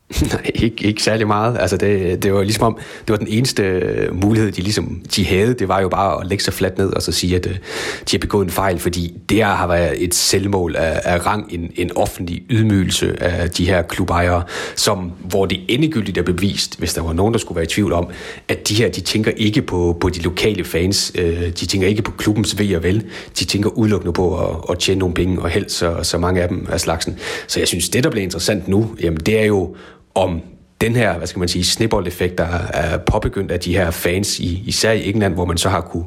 Nej, 0.33 0.51
ikke, 0.55 0.83
ikke 0.83 1.03
særlig 1.03 1.27
meget. 1.27 1.57
Altså 1.59 1.77
det, 1.77 2.23
det 2.23 2.33
var 2.33 2.43
ligesom 2.43 2.63
om, 2.63 2.77
det 3.07 3.09
var 3.11 3.17
den 3.17 3.27
eneste 3.27 3.83
mulighed, 4.11 4.51
de 4.51 4.61
ligesom 4.61 5.01
de 5.15 5.25
havde. 5.25 5.53
Det 5.53 5.67
var 5.67 5.81
jo 5.81 5.89
bare 5.89 6.21
at 6.21 6.27
lægge 6.27 6.43
sig 6.43 6.53
fladt 6.53 6.77
ned 6.77 6.93
og 6.93 7.01
så 7.01 7.11
sige, 7.11 7.35
at 7.35 7.47
øh, 7.47 7.53
de 7.53 8.11
har 8.11 8.17
begået 8.17 8.45
en 8.45 8.51
fejl, 8.51 8.79
fordi 8.79 9.13
det 9.29 9.43
har 9.43 9.67
været 9.67 10.03
et 10.03 10.15
selvmål 10.15 10.75
af, 10.75 11.01
af 11.03 11.25
rang, 11.25 11.53
en, 11.53 11.71
en 11.75 11.97
offentlig 11.97 12.43
ydmygelse 12.49 13.23
af 13.23 13.49
de 13.49 13.65
her 13.65 13.81
klubejere, 13.81 14.43
som, 14.75 15.11
hvor 15.29 15.45
det 15.45 15.59
endegyldigt 15.67 16.17
er 16.17 16.23
bevist, 16.23 16.79
hvis 16.79 16.93
der 16.93 17.01
var 17.01 17.13
nogen, 17.13 17.33
der 17.33 17.39
skulle 17.39 17.55
være 17.55 17.65
i 17.65 17.69
tvivl 17.69 17.93
om, 17.93 18.07
at 18.47 18.69
de 18.69 18.75
her, 18.75 18.89
de 18.89 19.01
tænker 19.01 19.31
ikke 19.31 19.61
på, 19.61 19.97
på 19.99 20.09
de 20.09 20.21
lokale 20.21 20.63
fans, 20.63 21.11
øh, 21.15 21.41
de 21.41 21.65
tænker 21.65 21.87
ikke 21.87 22.01
på 22.01 22.11
klubbens 22.11 22.59
ved 22.59 22.75
og 22.75 22.83
vel, 22.83 23.05
de 23.39 23.45
tænker 23.45 23.69
udelukkende 23.69 24.13
på 24.13 24.45
at, 24.45 24.55
at 24.69 24.79
tjene 24.79 24.99
nogle 24.99 25.15
penge, 25.15 25.41
og 25.41 25.49
helst 25.49 25.75
så, 25.75 25.95
så 26.03 26.17
mange 26.17 26.41
af 26.41 26.49
dem 26.49 26.67
af 26.71 26.79
slagsen. 26.79 27.19
Så 27.47 27.59
jeg 27.59 27.67
synes, 27.67 27.89
det 27.89 28.03
der 28.03 28.09
bliver 28.09 28.23
interessant 28.23 28.67
nu, 28.67 28.95
jamen 29.01 29.19
det 29.19 29.39
er 29.39 29.45
jo 29.45 29.75
om 30.17 30.41
den 30.81 30.95
her, 30.95 31.17
hvad 31.17 31.27
skal 31.27 31.39
man 31.39 31.47
sige, 31.47 31.65
snibboldeffekt, 31.65 32.37
der 32.37 32.43
er 32.73 32.97
påbegyndt 32.97 33.51
af 33.51 33.59
de 33.59 33.77
her 33.77 33.91
fans, 33.91 34.39
i, 34.39 34.63
især 34.65 34.91
i 34.91 35.09
England, 35.09 35.33
hvor 35.33 35.45
man 35.45 35.57
så 35.57 35.69
har 35.69 35.81
kunne, 35.81 36.05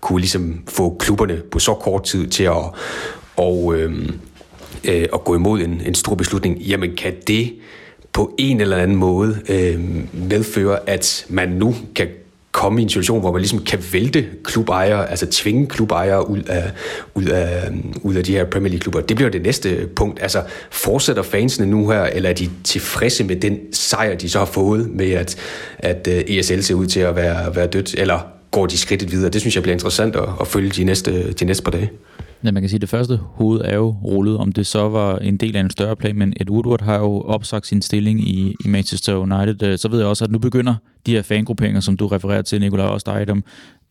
kunne 0.00 0.20
ligesom 0.20 0.62
få 0.68 0.96
klubberne 0.98 1.42
på 1.50 1.58
så 1.58 1.74
kort 1.74 2.04
tid 2.04 2.28
til 2.28 2.44
at, 2.44 2.64
og, 3.36 3.74
øhm, 3.76 4.20
øh, 4.84 5.06
at 5.12 5.24
gå 5.24 5.34
imod 5.34 5.60
en, 5.60 5.82
en 5.86 5.94
stor 5.94 6.14
beslutning, 6.14 6.58
jamen 6.58 6.96
kan 6.96 7.14
det 7.26 7.52
på 8.12 8.34
en 8.38 8.60
eller 8.60 8.76
anden 8.76 8.96
måde 8.96 9.38
øh, 9.48 9.80
medføre, 10.12 10.78
at 10.88 11.26
man 11.28 11.48
nu 11.48 11.74
kan 11.94 12.08
komme 12.52 12.80
i 12.80 12.82
en 12.82 12.88
situation, 12.88 13.20
hvor 13.20 13.32
man 13.32 13.40
ligesom 13.40 13.64
kan 13.64 13.78
vælte 13.92 14.26
klubejere, 14.44 15.10
altså 15.10 15.26
tvinge 15.26 15.66
klubejere 15.66 16.30
ud 16.30 16.42
af, 16.42 16.70
ud 17.14 17.24
af, 17.24 17.66
øhm, 17.66 17.94
ud 18.02 18.14
af 18.14 18.24
de 18.24 18.32
her 18.32 18.44
Premier 18.44 18.70
League-klubber. 18.70 19.00
Det 19.00 19.16
bliver 19.16 19.30
det 19.30 19.42
næste 19.42 19.88
punkt. 19.96 20.22
Altså, 20.22 20.42
fortsætter 20.70 21.22
fansene 21.22 21.66
nu 21.66 21.90
her, 21.90 22.02
eller 22.02 22.30
er 22.30 22.34
de 22.34 22.50
tilfredse 22.64 23.24
med 23.24 23.36
den 23.36 23.58
sejr, 23.72 24.16
de 24.16 24.30
så 24.30 24.38
har 24.38 24.46
fået 24.46 24.90
med, 24.90 25.10
at, 25.10 25.36
at 25.78 26.08
øh, 26.10 26.38
ESL 26.38 26.60
ser 26.60 26.74
ud 26.74 26.86
til 26.86 27.00
at 27.00 27.16
være, 27.16 27.56
være 27.56 27.66
dødt, 27.66 27.94
eller 27.94 28.26
går 28.50 28.66
de 28.66 28.78
skridtet 28.78 29.12
videre? 29.12 29.30
Det 29.30 29.40
synes 29.40 29.54
jeg 29.54 29.62
bliver 29.62 29.74
interessant 29.74 30.16
at, 30.16 30.28
at 30.40 30.46
følge 30.46 30.70
de 30.70 30.84
næste, 30.84 31.32
de 31.32 31.44
næste 31.44 31.62
par 31.62 31.70
dage. 31.70 31.90
Ja, 32.44 32.50
man 32.50 32.62
kan 32.62 32.68
sige, 32.68 32.76
at 32.76 32.80
det 32.80 32.88
første 32.88 33.16
hoved 33.16 33.60
er 33.64 33.76
jo 33.76 33.96
rullet, 34.04 34.36
om 34.36 34.52
det 34.52 34.66
så 34.66 34.88
var 34.88 35.18
en 35.18 35.36
del 35.36 35.56
af 35.56 35.60
en 35.60 35.70
større 35.70 35.96
plan, 35.96 36.16
men 36.16 36.32
Ed 36.40 36.50
Woodward 36.50 36.82
har 36.82 36.98
jo 36.98 37.20
opsagt 37.20 37.66
sin 37.66 37.82
stilling 37.82 38.28
i, 38.28 38.54
i 38.64 38.68
Manchester 38.68 39.16
United. 39.16 39.62
Øh, 39.62 39.78
så 39.78 39.88
ved 39.88 39.98
jeg 39.98 40.08
også, 40.08 40.24
at 40.24 40.30
nu 40.30 40.38
begynder 40.38 40.74
de 41.06 41.12
her 41.12 41.22
fangrupperinger, 41.22 41.80
som 41.80 41.96
du 41.96 42.06
refererer 42.06 42.42
til, 42.42 42.60
Nikolaj, 42.60 42.86
også 42.86 43.12
dig 43.12 43.26
dem, 43.26 43.42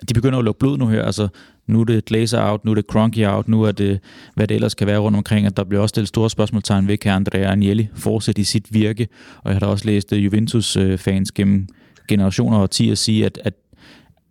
de 0.09 0.13
begynder 0.13 0.39
at 0.39 0.45
lukke 0.45 0.59
blod 0.59 0.77
nu 0.77 0.87
her. 0.87 1.03
Altså, 1.03 1.27
nu 1.67 1.81
er 1.81 1.85
det 1.85 2.05
Glazer 2.05 2.51
out, 2.51 2.65
nu 2.65 2.71
er 2.71 2.75
det 2.75 2.85
Cronky 2.85 3.25
out, 3.25 3.47
nu 3.47 3.63
er 3.63 3.71
det, 3.71 3.99
hvad 4.35 4.47
det 4.47 4.55
ellers 4.55 4.75
kan 4.75 4.87
være 4.87 4.97
rundt 4.99 5.17
omkring, 5.17 5.45
at 5.45 5.57
der 5.57 5.63
bliver 5.63 5.81
også 5.81 5.93
stillet 5.93 6.07
store 6.07 6.29
spørgsmålstegn 6.29 6.87
ved, 6.87 6.97
kan 6.97 7.11
Andrea 7.11 7.51
Agnelli 7.51 7.87
fortsætte 7.95 8.41
i 8.41 8.43
sit 8.43 8.73
virke? 8.73 9.07
Og 9.43 9.49
jeg 9.49 9.55
har 9.55 9.59
da 9.59 9.65
også 9.65 9.85
læst 9.85 10.13
øh, 10.13 10.25
Juventus-fans 10.25 11.31
gennem 11.31 11.67
generationer 12.07 12.57
og 12.57 12.63
årtier 12.63 12.95
sige, 12.95 13.25
at, 13.25 13.39
at, 13.43 13.53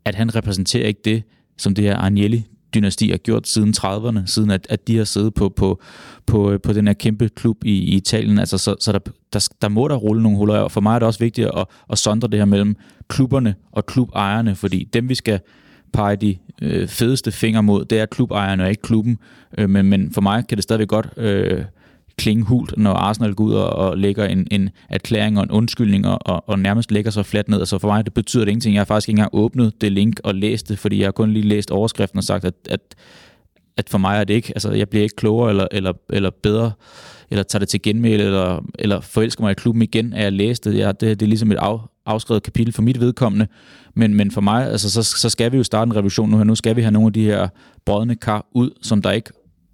at 0.05 0.15
han 0.15 0.35
repræsenterer 0.35 0.87
ikke 0.87 1.01
det, 1.05 1.23
som 1.59 1.75
det 1.75 1.85
her 1.85 1.97
Agnelli 1.97 2.45
dynasti 2.75 3.11
har 3.11 3.17
gjort 3.17 3.49
siden 3.49 3.75
30'erne, 3.79 4.27
siden 4.27 4.51
at, 4.51 4.67
at 4.71 4.89
de 4.89 4.97
har 4.97 5.05
siddet 5.05 5.35
på, 5.35 5.49
på, 5.49 5.81
på, 6.27 6.51
øh, 6.51 6.61
på 6.61 6.73
den 6.73 6.87
her 6.87 6.95
kæmpe 6.95 7.29
klub 7.29 7.65
i, 7.65 7.73
i 7.73 7.97
Italien. 7.97 8.39
Altså, 8.39 8.59
så, 8.59 8.77
så 8.81 8.93
der, 8.93 8.99
der, 9.33 9.49
der 9.63 9.69
må 9.69 9.89
der 9.89 9.97
rulle 9.97 10.23
nogle 10.23 10.39
huller, 10.39 10.59
og 10.59 10.73
for 10.73 10.81
mig 10.81 10.95
er 10.95 10.99
det 10.99 11.07
også 11.07 11.21
vigtigt 11.21 11.49
at, 11.57 11.65
at 11.91 11.99
sondre 11.99 12.29
det 12.29 12.39
her 12.39 12.45
mellem 12.45 12.77
klubberne 13.09 13.55
og 13.73 13.87
klubejerne, 13.87 14.55
fordi 14.55 14.89
dem 14.93 15.09
vi 15.09 15.15
skal 15.15 15.41
pege 15.93 16.17
de 16.17 16.37
øh, 16.63 16.89
fedeste 16.89 17.33
fingre 17.33 17.63
mod, 17.63 17.85
det 17.85 18.01
er 18.01 18.07
klubejerne 18.07 18.63
og 18.63 18.71
ikke 18.71 18.83
klubben. 18.83 19.19
Øh, 19.59 19.71
men, 19.71 19.87
men 19.87 20.13
for 20.13 20.21
mig 20.21 20.47
kan 20.49 20.57
det 20.59 20.63
stadigvæk 20.63 20.89
godt 20.89 21.09
øh, 21.17 21.65
klinge 22.19 22.45
hult, 22.45 22.75
når 22.77 22.93
Arsenal 22.93 23.35
går 23.35 23.45
ud 23.45 23.55
og, 23.55 23.71
og 23.71 23.99
lægger 23.99 24.25
en, 24.25 24.47
en 24.51 24.71
erklæring 24.89 25.39
og 25.39 25.45
en 25.45 25.51
undskyldning 25.51 26.07
og, 26.07 26.19
og, 26.21 26.49
og 26.49 26.59
nærmest 26.59 26.93
lægger 26.93 27.11
sig 27.11 27.27
fladt 27.27 27.49
ned. 27.49 27.59
Altså 27.59 27.79
for 27.79 27.89
mig, 27.89 28.05
det 28.05 28.15
betyder 28.15 28.45
det 28.45 28.51
ingenting. 28.51 28.75
Jeg 28.75 28.81
har 28.81 28.85
faktisk 28.85 29.09
ikke 29.09 29.19
engang 29.19 29.35
åbnet 29.35 29.81
det 29.81 29.93
link 29.93 30.21
og 30.25 30.35
læst 30.35 30.69
det, 30.69 30.79
fordi 30.79 30.99
jeg 30.99 31.07
har 31.07 31.13
kun 31.13 31.33
lige 31.33 31.49
læst 31.49 31.71
overskriften 31.71 32.19
og 32.19 32.25
sagt, 32.25 32.45
at, 32.45 32.55
at, 32.71 32.81
at 33.77 33.89
for 33.89 33.99
mig 33.99 34.21
er 34.21 34.25
det 34.25 34.35
ikke, 34.35 34.53
altså 34.55 34.73
jeg 34.73 34.89
bliver 34.89 35.03
ikke 35.03 35.17
klogere 35.17 35.51
eller, 35.51 35.67
eller, 35.73 35.93
eller 36.11 36.31
bedre, 36.43 36.73
eller 37.31 37.43
tager 37.43 37.61
det 37.61 37.69
til 37.69 37.83
genmæle, 37.83 38.25
eller, 38.25 38.65
eller 38.79 39.01
forelsker 39.01 39.43
mig 39.43 39.51
i 39.51 39.55
klubben 39.55 39.83
igen, 39.83 40.13
at 40.13 40.25
jeg 40.25 40.33
læste 40.33 40.73
det. 40.73 40.79
Jeg, 40.79 41.01
det, 41.01 41.21
det 41.21 41.27
er 41.27 41.29
ligesom 41.29 41.53
et 41.53 41.57
af, 41.57 41.79
afskrevet 42.07 42.43
kapitel 42.43 42.73
for 42.73 42.83
mit 42.83 43.01
vedkommende, 43.01 43.47
men, 43.95 44.15
men 44.15 44.31
for 44.31 44.41
mig, 44.41 44.71
altså, 44.71 44.91
så, 44.91 45.03
så 45.03 45.31
skal 45.31 45.53
vi 45.53 45.57
jo 45.57 45.63
starte 45.63 45.89
en 45.89 45.97
revolution 45.97 46.31
nu 46.31 46.37
her. 46.37 46.45
Nu 46.45 46.55
skal 46.55 46.77
vi 46.77 46.83
have 46.83 46.93
nogle 46.93 47.07
af 47.07 47.13
de 47.13 47.25
her 47.25 47.49
brødne 47.85 48.17
kar 48.17 48.47
ud, 48.53 48.71
som 48.83 49.03
der 49.03 49.11
ikke 49.11 49.31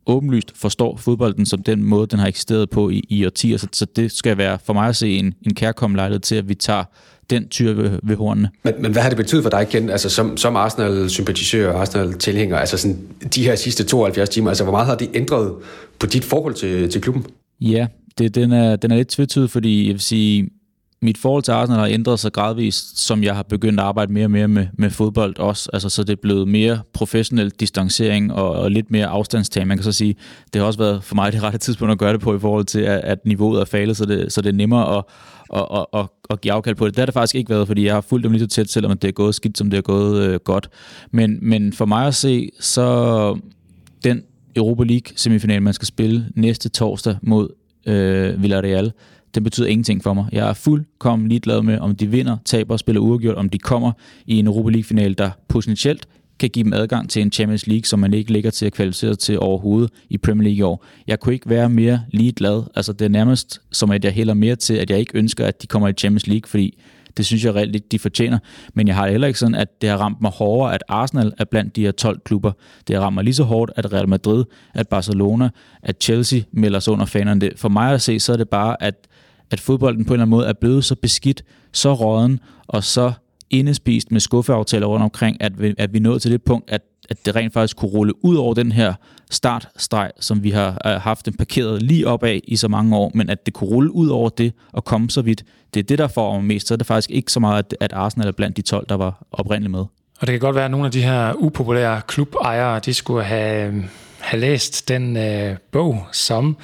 åbenlyst 0.06 0.52
forstår 0.54 0.96
fodbolden 0.96 1.46
som 1.46 1.62
den 1.62 1.82
måde, 1.82 2.06
den 2.06 2.18
har 2.18 2.26
eksisteret 2.26 2.70
på 2.70 2.90
i, 2.90 3.02
i 3.08 3.26
årtier. 3.26 3.56
Så, 3.56 3.66
så 3.72 3.86
det 3.96 4.12
skal 4.12 4.38
være 4.38 4.58
for 4.64 4.72
mig 4.72 4.88
at 4.88 4.96
se 4.96 5.16
en, 5.16 5.34
en 5.42 5.54
kærkommen 5.54 5.96
lejlighed 5.96 6.20
til, 6.20 6.34
at 6.34 6.48
vi 6.48 6.54
tager 6.54 6.84
den 7.30 7.48
tyr 7.48 7.72
ved, 7.72 7.98
ved 8.02 8.16
hornene. 8.16 8.50
Men, 8.64 8.74
men 8.80 8.92
hvad 8.92 9.02
har 9.02 9.08
det 9.08 9.16
betydet 9.16 9.42
for 9.42 9.50
dig, 9.50 9.68
Ken, 9.68 9.90
altså 9.90 10.08
som, 10.08 10.36
som 10.36 10.56
Arsenal-sympatisør 10.56 11.72
og 11.72 11.80
Arsenal-tilhænger, 11.80 12.56
altså 12.56 12.76
sådan, 12.78 12.98
de 13.34 13.44
her 13.44 13.56
sidste 13.56 13.84
72 13.84 14.28
timer, 14.28 14.50
altså 14.50 14.64
hvor 14.64 14.72
meget 14.72 14.86
har 14.86 14.94
det 14.94 15.10
ændret 15.14 15.54
på 15.98 16.06
dit 16.06 16.24
forhold 16.24 16.54
til, 16.54 16.90
til 16.90 17.00
klubben? 17.00 17.26
Ja, 17.60 17.86
det, 18.18 18.34
den, 18.34 18.52
er, 18.52 18.76
den 18.76 18.90
er 18.90 18.96
lidt 18.96 19.08
tvetydig, 19.08 19.50
fordi 19.50 19.86
jeg 19.86 19.92
vil 19.92 20.00
sige, 20.00 20.48
mit 21.04 21.18
forhold 21.18 21.42
til 21.42 21.52
Arsenal 21.52 21.78
har 21.78 21.86
ændret 21.86 22.20
sig 22.20 22.32
gradvist, 22.32 22.98
som 22.98 23.22
jeg 23.22 23.36
har 23.36 23.42
begyndt 23.42 23.80
at 23.80 23.86
arbejde 23.86 24.12
mere 24.12 24.24
og 24.24 24.30
mere 24.30 24.48
med, 24.48 24.66
med 24.78 24.90
fodbold 24.90 25.38
også. 25.38 25.70
Altså, 25.72 25.88
så 25.88 26.04
det 26.04 26.12
er 26.12 26.20
blevet 26.22 26.48
mere 26.48 26.80
professionel 26.92 27.50
distancering 27.50 28.32
og, 28.32 28.50
og 28.50 28.70
lidt 28.70 28.90
mere 28.90 29.06
afstandstagen. 29.06 29.68
Man 29.68 29.76
kan 29.76 29.84
så 29.84 29.92
sige, 29.92 30.14
det 30.52 30.60
har 30.60 30.66
også 30.66 30.78
været 30.78 31.04
for 31.04 31.14
mig 31.14 31.32
det 31.32 31.42
rette 31.42 31.58
tidspunkt 31.58 31.92
at 31.92 31.98
gøre 31.98 32.12
det 32.12 32.20
på 32.20 32.36
i 32.36 32.38
forhold 32.38 32.64
til, 32.64 32.80
at, 32.80 33.00
at 33.00 33.18
niveauet 33.26 33.60
er 33.60 33.64
faldet, 33.64 33.96
så 33.96 34.04
det, 34.04 34.32
så 34.32 34.40
det 34.40 34.48
er 34.48 34.52
nemmere 34.52 34.98
at, 34.98 35.04
at, 35.54 35.66
at, 35.74 35.86
at, 35.94 36.06
at 36.30 36.40
give 36.40 36.52
afkald 36.52 36.74
på 36.74 36.86
det. 36.86 36.94
Det 36.94 37.00
har 37.00 37.06
det 37.06 37.14
faktisk 37.14 37.34
ikke 37.34 37.50
været, 37.50 37.66
fordi 37.66 37.84
jeg 37.84 37.94
har 37.94 38.00
fulgt 38.00 38.24
dem 38.24 38.32
lige 38.32 38.40
så 38.40 38.46
tæt, 38.46 38.70
selvom 38.70 38.98
det 38.98 39.08
er 39.08 39.12
gået 39.12 39.34
skidt, 39.34 39.58
som 39.58 39.70
det 39.70 39.76
er 39.76 39.82
gået 39.82 40.22
øh, 40.22 40.40
godt. 40.44 40.68
Men, 41.10 41.38
men 41.42 41.72
for 41.72 41.84
mig 41.84 42.06
at 42.06 42.14
se, 42.14 42.50
så 42.60 43.38
den 44.04 44.22
Europa 44.56 44.84
League 44.84 45.12
semifinal, 45.16 45.62
man 45.62 45.74
skal 45.74 45.86
spille 45.86 46.28
næste 46.36 46.68
torsdag 46.68 47.16
mod 47.22 47.48
øh, 47.86 48.42
Villarreal, 48.42 48.92
den 49.34 49.44
betyder 49.44 49.66
ingenting 49.66 50.02
for 50.02 50.14
mig. 50.14 50.26
Jeg 50.32 50.48
er 50.48 50.52
fuldkommen 50.52 51.28
ligeglad 51.28 51.62
med, 51.62 51.78
om 51.78 51.96
de 51.96 52.06
vinder, 52.06 52.36
taber, 52.44 52.76
spiller 52.76 53.00
uafgjort, 53.00 53.36
om 53.36 53.48
de 53.48 53.58
kommer 53.58 53.92
i 54.26 54.38
en 54.38 54.46
Europa 54.46 54.70
League-final, 54.70 55.18
der 55.18 55.30
potentielt 55.48 56.06
kan 56.38 56.50
give 56.50 56.64
dem 56.64 56.72
adgang 56.72 57.10
til 57.10 57.22
en 57.22 57.32
Champions 57.32 57.66
League, 57.66 57.84
som 57.84 57.98
man 57.98 58.14
ikke 58.14 58.32
ligger 58.32 58.50
til 58.50 58.66
at 58.66 58.72
kvalificere 58.72 59.14
til 59.14 59.38
overhovedet 59.38 59.90
i 60.10 60.18
Premier 60.18 60.44
League 60.44 60.58
i 60.58 60.62
år. 60.62 60.84
Jeg 61.06 61.20
kunne 61.20 61.34
ikke 61.34 61.48
være 61.48 61.68
mere 61.68 62.00
ligeglad. 62.10 62.62
Altså, 62.76 62.92
det 62.92 63.04
er 63.04 63.08
nærmest 63.08 63.60
som, 63.72 63.90
at 63.90 64.04
jeg 64.04 64.12
hælder 64.12 64.34
mere 64.34 64.56
til, 64.56 64.74
at 64.74 64.90
jeg 64.90 64.98
ikke 64.98 65.18
ønsker, 65.18 65.46
at 65.46 65.62
de 65.62 65.66
kommer 65.66 65.88
i 65.88 65.92
Champions 65.92 66.26
League, 66.26 66.48
fordi 66.48 66.78
det 67.16 67.26
synes 67.26 67.44
jeg 67.44 67.54
reelt 67.54 67.92
de 67.92 67.98
fortjener. 67.98 68.38
Men 68.74 68.88
jeg 68.88 68.96
har 68.96 69.08
heller 69.08 69.26
ikke 69.26 69.38
sådan, 69.38 69.54
at 69.54 69.82
det 69.82 69.88
har 69.88 69.96
ramt 69.96 70.20
mig 70.20 70.30
hårdere, 70.30 70.74
at 70.74 70.84
Arsenal 70.88 71.32
er 71.38 71.44
blandt 71.44 71.76
de 71.76 71.82
her 71.82 71.92
12 71.92 72.20
klubber. 72.24 72.52
Det 72.88 72.96
har 72.96 73.02
ramt 73.02 73.14
mig 73.14 73.24
lige 73.24 73.34
så 73.34 73.44
hårdt, 73.44 73.72
at 73.76 73.92
Real 73.92 74.08
Madrid, 74.08 74.44
at 74.74 74.88
Barcelona, 74.88 75.50
at 75.82 76.02
Chelsea 76.02 76.40
melder 76.52 76.78
sig 76.78 76.92
under 76.92 77.06
fanerne. 77.06 77.50
For 77.56 77.68
mig 77.68 77.92
at 77.92 78.02
se, 78.02 78.20
så 78.20 78.32
er 78.32 78.36
det 78.36 78.48
bare, 78.48 78.82
at 78.82 78.94
at 79.54 79.60
fodbolden 79.60 80.04
på 80.04 80.14
en 80.14 80.14
eller 80.14 80.22
anden 80.22 80.30
måde 80.30 80.46
er 80.46 80.52
blevet 80.52 80.84
så 80.84 80.94
beskidt, 80.94 81.44
så 81.72 81.94
råden 81.94 82.40
og 82.66 82.84
så 82.84 83.12
indespist 83.50 84.12
med 84.12 84.20
skuffeaftaler 84.20 84.86
rundt 84.86 85.02
omkring, 85.02 85.42
at 85.42 85.62
vi, 85.62 85.74
at 85.78 85.92
vi 85.92 85.98
nåede 85.98 86.18
til 86.18 86.30
det 86.30 86.42
punkt, 86.42 86.70
at, 86.70 86.82
at 87.08 87.26
det 87.26 87.36
rent 87.36 87.52
faktisk 87.52 87.76
kunne 87.76 87.90
rulle 87.90 88.24
ud 88.24 88.36
over 88.36 88.54
den 88.54 88.72
her 88.72 88.94
startstreg, 89.30 90.10
som 90.20 90.42
vi 90.42 90.50
har 90.50 90.78
øh, 90.86 90.92
haft 90.92 91.26
den 91.26 91.34
parkeret 91.34 91.82
lige 91.82 92.06
op 92.08 92.24
af 92.24 92.40
i 92.44 92.56
så 92.56 92.68
mange 92.68 92.96
år, 92.96 93.10
men 93.14 93.30
at 93.30 93.46
det 93.46 93.54
kunne 93.54 93.70
rulle 93.70 93.94
ud 93.94 94.08
over 94.08 94.28
det 94.28 94.52
og 94.72 94.84
komme 94.84 95.10
så 95.10 95.22
vidt, 95.22 95.44
det 95.74 95.80
er 95.80 95.84
det, 95.84 95.98
der 95.98 96.08
får 96.08 96.32
mig 96.32 96.44
mest. 96.44 96.66
Så 96.66 96.74
er 96.74 96.78
det 96.78 96.86
faktisk 96.86 97.10
ikke 97.10 97.32
så 97.32 97.40
meget, 97.40 97.58
at, 97.58 97.76
at 97.80 97.92
Arsenal 97.92 98.28
er 98.28 98.32
blandt 98.32 98.56
de 98.56 98.62
12, 98.62 98.86
der 98.88 98.94
var 98.94 99.26
oprindeligt 99.32 99.70
med. 99.70 99.84
Og 100.20 100.26
det 100.26 100.28
kan 100.28 100.40
godt 100.40 100.56
være, 100.56 100.64
at 100.64 100.70
nogle 100.70 100.86
af 100.86 100.92
de 100.92 101.02
her 101.02 101.32
upopulære 101.32 102.00
klubejere, 102.06 102.78
de 102.78 102.94
skulle 102.94 103.24
have, 103.24 103.66
øh, 103.66 103.84
have 104.20 104.40
læst 104.40 104.88
den 104.88 105.16
øh, 105.16 105.56
bog, 105.72 106.06
som 106.12 106.56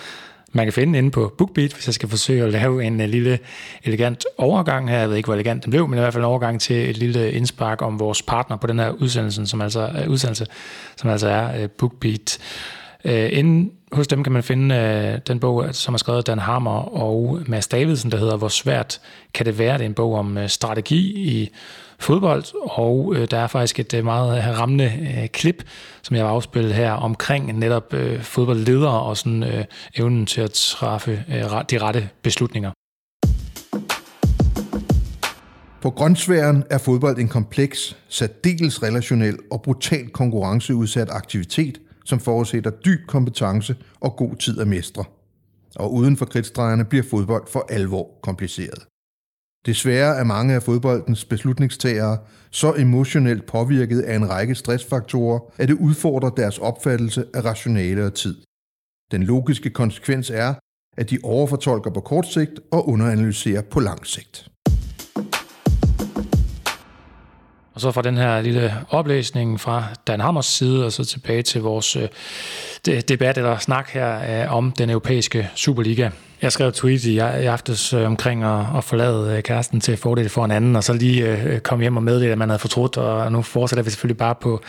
man 0.52 0.66
kan 0.66 0.72
finde 0.72 0.98
inde 0.98 1.10
på 1.10 1.34
BookBeat, 1.38 1.72
hvis 1.72 1.86
jeg 1.86 1.94
skal 1.94 2.08
forsøge 2.08 2.44
at 2.44 2.50
lave 2.52 2.84
en 2.84 3.00
øh, 3.00 3.08
lille 3.08 3.38
elegant 3.84 4.24
overgang 4.38 4.90
her. 4.90 4.98
Jeg 4.98 5.08
ved 5.08 5.16
ikke, 5.16 5.26
hvor 5.26 5.34
elegant 5.34 5.64
den 5.64 5.70
blev, 5.70 5.88
men 5.88 5.98
i 5.98 6.00
hvert 6.00 6.12
fald 6.12 6.24
en 6.24 6.28
overgang 6.28 6.60
til 6.60 6.90
et 6.90 6.96
lille 6.96 7.32
indspark 7.32 7.82
om 7.82 8.00
vores 8.00 8.22
partner 8.22 8.56
på 8.56 8.66
den 8.66 8.78
her 8.78 8.90
udsendelse, 8.90 9.46
som 9.46 9.60
altså, 9.60 9.90
øh, 10.02 10.10
udsendelse, 10.10 10.46
som 10.96 11.10
altså 11.10 11.28
er 11.28 11.62
øh, 11.62 11.68
BookBeat. 11.68 12.38
Inden 13.04 13.72
hos 13.92 14.06
dem 14.06 14.22
kan 14.22 14.32
man 14.32 14.42
finde 14.42 15.20
den 15.28 15.40
bog, 15.40 15.66
som 15.72 15.94
er 15.94 15.98
skrevet 15.98 16.18
af 16.18 16.24
Dan 16.24 16.38
Hammer 16.38 16.96
og 16.96 17.40
Mads 17.46 17.68
Davidsen, 17.68 18.10
der 18.10 18.18
hedder 18.18 18.36
Hvor 18.36 18.48
svært 18.48 19.00
kan 19.34 19.46
det 19.46 19.58
være? 19.58 19.72
Det 19.72 19.80
er 19.80 19.86
en 19.88 19.94
bog 19.94 20.14
om 20.14 20.38
strategi 20.46 21.30
i 21.30 21.50
fodbold, 22.00 22.44
og 22.62 23.14
øh, 23.16 23.28
der 23.30 23.38
er 23.38 23.46
faktisk 23.46 23.80
et 23.80 23.94
øh, 23.94 24.04
meget 24.04 24.38
øh, 24.38 24.58
rammende 24.58 24.84
øh, 24.84 25.28
klip, 25.28 25.64
som 26.02 26.16
jeg 26.16 26.24
har 26.24 26.30
afspillet 26.30 26.74
her 26.74 26.92
omkring 26.92 27.58
netop 27.58 27.94
øh, 27.94 28.22
fodboldledere 28.22 29.00
og 29.00 29.16
sådan 29.16 29.42
øh, 29.42 29.64
evnen 29.96 30.26
til 30.26 30.40
at 30.40 30.50
træffe 30.50 31.24
øh, 31.28 31.44
de 31.70 31.78
rette 31.78 32.08
beslutninger. 32.22 32.70
På 35.82 35.90
grøntsværen 35.90 36.64
er 36.70 36.78
fodbold 36.78 37.18
en 37.18 37.28
kompleks, 37.28 37.96
særdeles 38.08 38.82
relationel 38.82 39.38
og 39.50 39.62
brutalt 39.62 40.12
konkurrenceudsat 40.12 41.08
aktivitet, 41.10 41.78
som 42.04 42.20
forudsætter 42.20 42.70
dyb 42.70 43.06
kompetence 43.06 43.76
og 44.00 44.16
god 44.16 44.36
tid 44.36 44.60
at 44.60 44.68
mestre. 44.68 45.04
og 45.76 45.94
uden 45.94 46.16
for 46.16 46.24
kridtstregerne 46.24 46.84
bliver 46.84 47.04
fodbold 47.10 47.44
for 47.52 47.66
alvor 47.68 48.08
kompliceret. 48.22 48.89
Desværre 49.66 50.16
er 50.16 50.24
mange 50.24 50.54
af 50.54 50.62
fodboldens 50.62 51.24
beslutningstagere 51.24 52.18
så 52.50 52.74
emotionelt 52.78 53.46
påvirket 53.46 54.00
af 54.00 54.16
en 54.16 54.30
række 54.30 54.54
stressfaktorer, 54.54 55.40
at 55.58 55.68
det 55.68 55.74
udfordrer 55.74 56.30
deres 56.30 56.58
opfattelse 56.58 57.24
af 57.34 57.44
rationale 57.44 58.06
og 58.06 58.14
tid. 58.14 58.36
Den 59.10 59.22
logiske 59.22 59.70
konsekvens 59.70 60.30
er, 60.30 60.54
at 60.96 61.10
de 61.10 61.18
overfortolker 61.22 61.90
på 61.90 62.00
kort 62.00 62.26
sigt 62.26 62.60
og 62.72 62.88
underanalyserer 62.88 63.62
på 63.62 63.80
lang 63.80 64.06
sigt. 64.06 64.48
Og 67.74 67.80
så 67.80 67.90
fra 67.90 68.02
den 68.02 68.16
her 68.16 68.40
lille 68.40 68.74
oplæsning 68.90 69.60
fra 69.60 69.84
Dan 70.06 70.20
Hammers 70.20 70.46
side, 70.46 70.84
og 70.84 70.92
så 70.92 71.04
tilbage 71.04 71.42
til 71.42 71.62
vores 71.62 71.96
øh, 71.96 72.08
debat 73.08 73.38
eller 73.38 73.58
snak 73.58 73.90
her 73.90 74.42
øh, 74.42 74.56
om 74.56 74.72
den 74.72 74.90
europæiske 74.90 75.50
Superliga. 75.54 76.10
Jeg 76.42 76.52
skrev 76.52 76.68
et 76.68 76.74
tweet 76.74 77.04
i, 77.04 77.14
i 77.14 77.18
aftes 77.18 77.92
øh, 77.92 78.06
omkring 78.06 78.44
at, 78.44 78.64
at 78.76 78.84
forlade 78.84 79.36
øh, 79.36 79.42
kæresten 79.42 79.80
til 79.80 79.96
fordel 79.96 80.28
for 80.28 80.44
en 80.44 80.50
anden, 80.50 80.76
og 80.76 80.84
så 80.84 80.92
lige 80.92 81.26
øh, 81.26 81.46
øh 81.46 81.60
komme 81.60 81.82
hjem 81.82 81.96
og 81.96 82.02
meddele, 82.02 82.32
at 82.32 82.38
man 82.38 82.48
havde 82.48 82.58
fortrudt, 82.58 82.96
og 82.96 83.32
nu 83.32 83.42
fortsætter 83.42 83.82
vi 83.82 83.90
selvfølgelig 83.90 84.16
bare 84.16 84.34
på, 84.34 84.62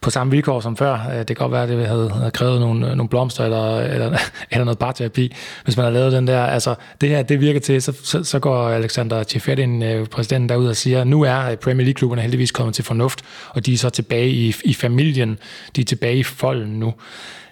på 0.00 0.10
samme 0.10 0.30
vilkår 0.30 0.60
som 0.60 0.76
før. 0.76 0.92
Øh, 1.12 1.18
det 1.18 1.26
kan 1.26 1.36
godt 1.36 1.52
være, 1.52 1.62
at 1.62 1.68
det 1.68 1.86
havde, 1.86 2.10
havde 2.10 2.30
krævet 2.30 2.60
nogle, 2.60 2.90
øh, 2.90 2.96
nogle 2.96 3.08
blomster 3.08 3.44
eller, 3.44 3.80
eller, 3.80 4.18
eller 4.50 4.64
noget 4.64 4.78
parterapi, 4.78 5.34
hvis 5.64 5.76
man 5.76 5.84
har 5.84 5.92
lavet 5.92 6.12
den 6.12 6.26
der. 6.26 6.42
Altså, 6.42 6.74
det 7.00 7.08
her, 7.08 7.22
det 7.22 7.40
virker 7.40 7.60
til, 7.60 7.82
så, 7.82 7.92
så, 8.02 8.24
så 8.24 8.38
går 8.38 8.68
Alexander 8.68 9.22
Tjefetin, 9.22 9.82
øh, 9.82 10.06
præsidenten, 10.06 10.48
derud 10.48 10.66
og 10.66 10.76
siger, 10.76 11.04
nu 11.04 11.22
er 11.22 11.50
øh, 11.50 11.56
Premier 11.56 11.84
League-klubberne 11.84 12.22
heldigvis 12.22 12.50
kommet 12.50 12.74
til 12.74 12.84
fornuft, 12.84 13.22
og 13.50 13.66
de 13.66 13.72
er 13.72 13.78
så 13.78 13.90
tilbage 13.90 14.28
i, 14.28 14.54
i 14.64 14.74
familien, 14.74 15.38
de 15.76 15.80
er 15.80 15.84
tilbage 15.84 16.16
i 16.16 16.22
folden 16.22 16.80
nu. 16.80 16.94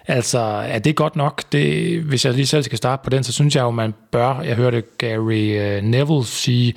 Altså, 0.09 0.39
er 0.69 0.79
det 0.79 0.97
godt 0.97 1.17
nok? 1.17 1.43
Det, 1.53 1.99
hvis 2.01 2.25
jeg 2.25 2.35
lige 2.35 2.47
selv 2.47 2.63
skal 2.63 2.79
starte 2.79 3.05
på 3.05 3.11
den, 3.11 3.25
så 3.25 3.33
synes 3.33 3.57
jeg 3.57 3.63
jo, 3.63 3.71
man 3.71 3.95
bør, 4.11 4.41
jeg 4.41 4.57
hørte 4.57 4.83
Gary 4.99 5.59
øh, 5.59 5.83
Neville 5.83 6.27
sige, 6.27 6.75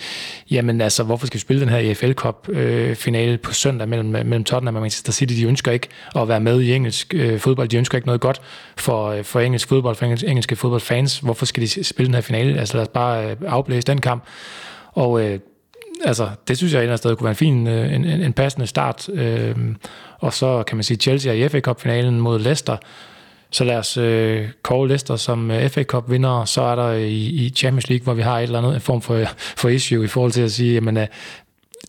jamen 0.51 0.81
altså, 0.81 1.03
hvorfor 1.03 1.27
skal 1.27 1.35
vi 1.35 1.39
spille 1.39 1.61
den 1.61 1.69
her 1.69 1.77
EFL 1.77 2.11
Cup-finale 2.11 3.31
øh, 3.31 3.39
på 3.39 3.53
søndag 3.53 3.89
mellem, 3.89 4.09
mellem 4.09 4.43
Tottenham 4.43 4.75
og 4.75 4.81
Manchester 4.81 5.11
City? 5.11 5.33
De 5.33 5.45
ønsker 5.45 5.71
ikke 5.71 5.87
at 6.15 6.27
være 6.27 6.39
med 6.39 6.61
i 6.61 6.73
engelsk 6.73 7.13
øh, 7.13 7.39
fodbold. 7.39 7.67
De 7.67 7.77
ønsker 7.77 7.97
ikke 7.97 8.07
noget 8.07 8.21
godt 8.21 8.41
for, 8.77 9.09
øh, 9.09 9.23
for 9.23 9.39
engelsk 9.39 9.69
fodbold, 9.69 9.95
for 9.95 10.05
engelske, 10.05 10.27
engelske 10.27 10.55
fodboldfans. 10.55 11.19
Hvorfor 11.19 11.45
skal 11.45 11.63
de 11.63 11.83
spille 11.83 12.07
den 12.07 12.13
her 12.13 12.21
finale? 12.21 12.59
Altså, 12.59 12.77
lad 12.77 12.81
os 12.81 12.89
bare 12.93 13.29
øh, 13.31 13.35
afblæse 13.47 13.87
den 13.87 14.01
kamp. 14.01 14.23
Og 14.93 15.21
øh, 15.23 15.39
altså, 16.05 16.29
det 16.47 16.57
synes 16.57 16.73
jeg 16.73 16.79
et 16.79 16.81
eller 16.81 16.91
andet 16.91 16.99
sted 16.99 17.15
kunne 17.15 17.25
være 17.25 17.31
en 17.31 17.35
fin, 17.35 17.67
en, 17.67 18.05
en, 18.05 18.21
en 18.21 18.33
passende 18.33 18.67
start. 18.67 19.09
Øh, 19.09 19.55
og 20.19 20.33
så 20.33 20.63
kan 20.63 20.77
man 20.77 20.83
sige, 20.83 20.97
Chelsea 20.97 21.33
er 21.33 21.45
i 21.45 21.49
FA 21.49 21.59
Cup-finalen 21.59 22.21
mod 22.21 22.39
Leicester, 22.39 22.77
så 23.55 23.63
lad 23.63 23.77
os 23.77 23.97
øh, 23.97 24.47
call 24.69 24.87
Leicester 24.87 25.15
som 25.15 25.51
øh, 25.51 25.69
FA 25.69 25.83
Cup 25.83 26.09
vinder, 26.09 26.45
så 26.45 26.61
er 26.61 26.75
der 26.75 26.87
øh, 26.87 27.01
i, 27.01 27.45
i 27.45 27.49
Champions 27.49 27.89
League, 27.89 28.03
hvor 28.03 28.13
vi 28.13 28.21
har 28.21 28.39
et 28.39 28.43
eller 28.43 28.57
andet 28.59 28.75
en 28.75 28.81
form 28.81 29.01
for, 29.01 29.19
for 29.61 29.69
issue 29.69 30.03
i 30.03 30.07
forhold 30.07 30.31
til 30.31 30.41
at 30.41 30.51
sige, 30.51 30.73
jamen, 30.73 30.97
øh, 30.97 31.07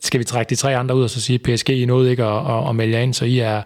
skal 0.01 0.21
vi 0.21 0.25
trække 0.25 0.51
de 0.51 0.55
tre 0.55 0.77
andre 0.77 0.97
ud 0.97 1.03
og 1.03 1.11
så 1.11 1.21
sige, 1.21 1.39
PSG 1.39 1.71
I 1.71 1.85
nåede 1.85 2.11
ikke 2.11 2.25
at, 2.25 2.51
at, 2.51 2.69
at 2.69 2.77
melde 2.77 2.95
jer 2.97 3.01
ind, 3.01 3.14
så 3.14 3.25
I 3.25 3.39
er, 3.39 3.62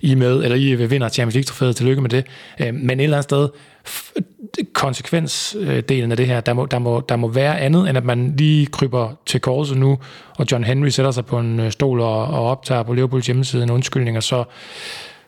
I 0.00 0.14
med, 0.14 0.44
eller 0.44 0.56
I 0.56 0.74
vinder 0.74 1.08
Champions 1.08 1.34
League-trofæet, 1.34 1.76
tillykke 1.76 2.02
med 2.02 2.10
det. 2.10 2.26
Øh, 2.60 2.74
men 2.74 3.00
et 3.00 3.04
eller 3.04 3.16
andet 3.16 3.24
sted, 3.24 3.48
konsekvensdelen 4.72 6.10
af 6.10 6.16
det 6.16 6.26
her, 6.26 6.40
der 6.40 6.52
må, 6.52 6.66
der, 6.66 6.78
må, 6.78 7.02
der 7.08 7.16
må 7.16 7.28
være 7.28 7.60
andet, 7.60 7.88
end 7.88 7.98
at 7.98 8.04
man 8.04 8.34
lige 8.36 8.66
kryber 8.66 9.12
til 9.26 9.40
korset 9.40 9.76
nu, 9.76 9.98
og 10.36 10.46
John 10.52 10.64
Henry 10.64 10.88
sætter 10.88 11.10
sig 11.10 11.26
på 11.26 11.38
en 11.38 11.60
øh, 11.60 11.72
stol 11.72 12.00
og, 12.00 12.24
og 12.26 12.50
optager 12.50 12.82
på 12.82 12.92
Liverpools 12.92 13.26
hjemmeside 13.26 13.62
en 13.62 13.70
undskyldning, 13.70 14.16
og 14.16 14.22
så 14.22 14.44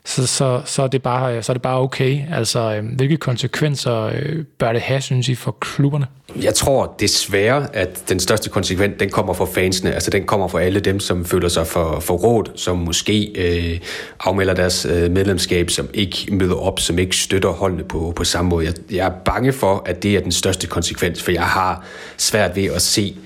så, 0.06 0.26
så, 0.26 0.62
så, 0.64 0.82
er 0.82 0.86
det 0.86 1.02
bare, 1.02 1.36
øh, 1.36 1.42
så 1.42 1.52
er 1.52 1.54
det 1.54 1.62
bare 1.62 1.80
okay. 1.80 2.20
Altså, 2.32 2.74
øh, 2.74 2.84
hvilke 2.96 3.16
konsekvenser 3.16 4.02
øh, 4.02 4.44
bør 4.58 4.72
det 4.72 4.80
have, 4.80 5.00
synes 5.00 5.28
I, 5.28 5.34
for 5.34 5.56
klubberne? 5.60 6.06
Jeg 6.42 6.54
tror 6.54 6.94
desværre, 7.00 7.68
at 7.72 8.02
den 8.08 8.20
største 8.20 8.50
konsekvens, 8.50 8.94
den 9.00 9.10
kommer 9.10 9.34
fra 9.34 9.44
fansene. 9.44 9.92
Altså, 9.92 10.10
den 10.10 10.24
kommer 10.24 10.48
fra 10.48 10.60
alle 10.60 10.80
dem, 10.80 11.00
som 11.00 11.24
føler 11.24 11.48
sig 11.48 11.66
for, 11.66 12.00
for 12.00 12.14
råd, 12.14 12.44
som 12.54 12.78
måske 12.78 13.32
øh, 13.34 13.80
afmelder 14.20 14.54
deres 14.54 14.86
øh, 14.90 15.10
medlemskab, 15.10 15.70
som 15.70 15.88
ikke 15.94 16.26
møder 16.30 16.54
op, 16.54 16.80
som 16.80 16.98
ikke 16.98 17.16
støtter 17.16 17.48
holdene 17.48 17.84
på, 17.84 18.12
på 18.16 18.24
samme 18.24 18.48
måde. 18.48 18.66
Jeg, 18.66 18.74
jeg 18.90 19.06
er 19.06 19.12
bange 19.24 19.52
for, 19.52 19.82
at 19.86 20.02
det 20.02 20.16
er 20.16 20.20
den 20.20 20.32
største 20.32 20.66
konsekvens, 20.66 21.22
for 21.22 21.30
jeg 21.30 21.44
har 21.44 21.84
svært 22.16 22.56
ved 22.56 22.64
at 22.64 22.82
se 22.82 23.16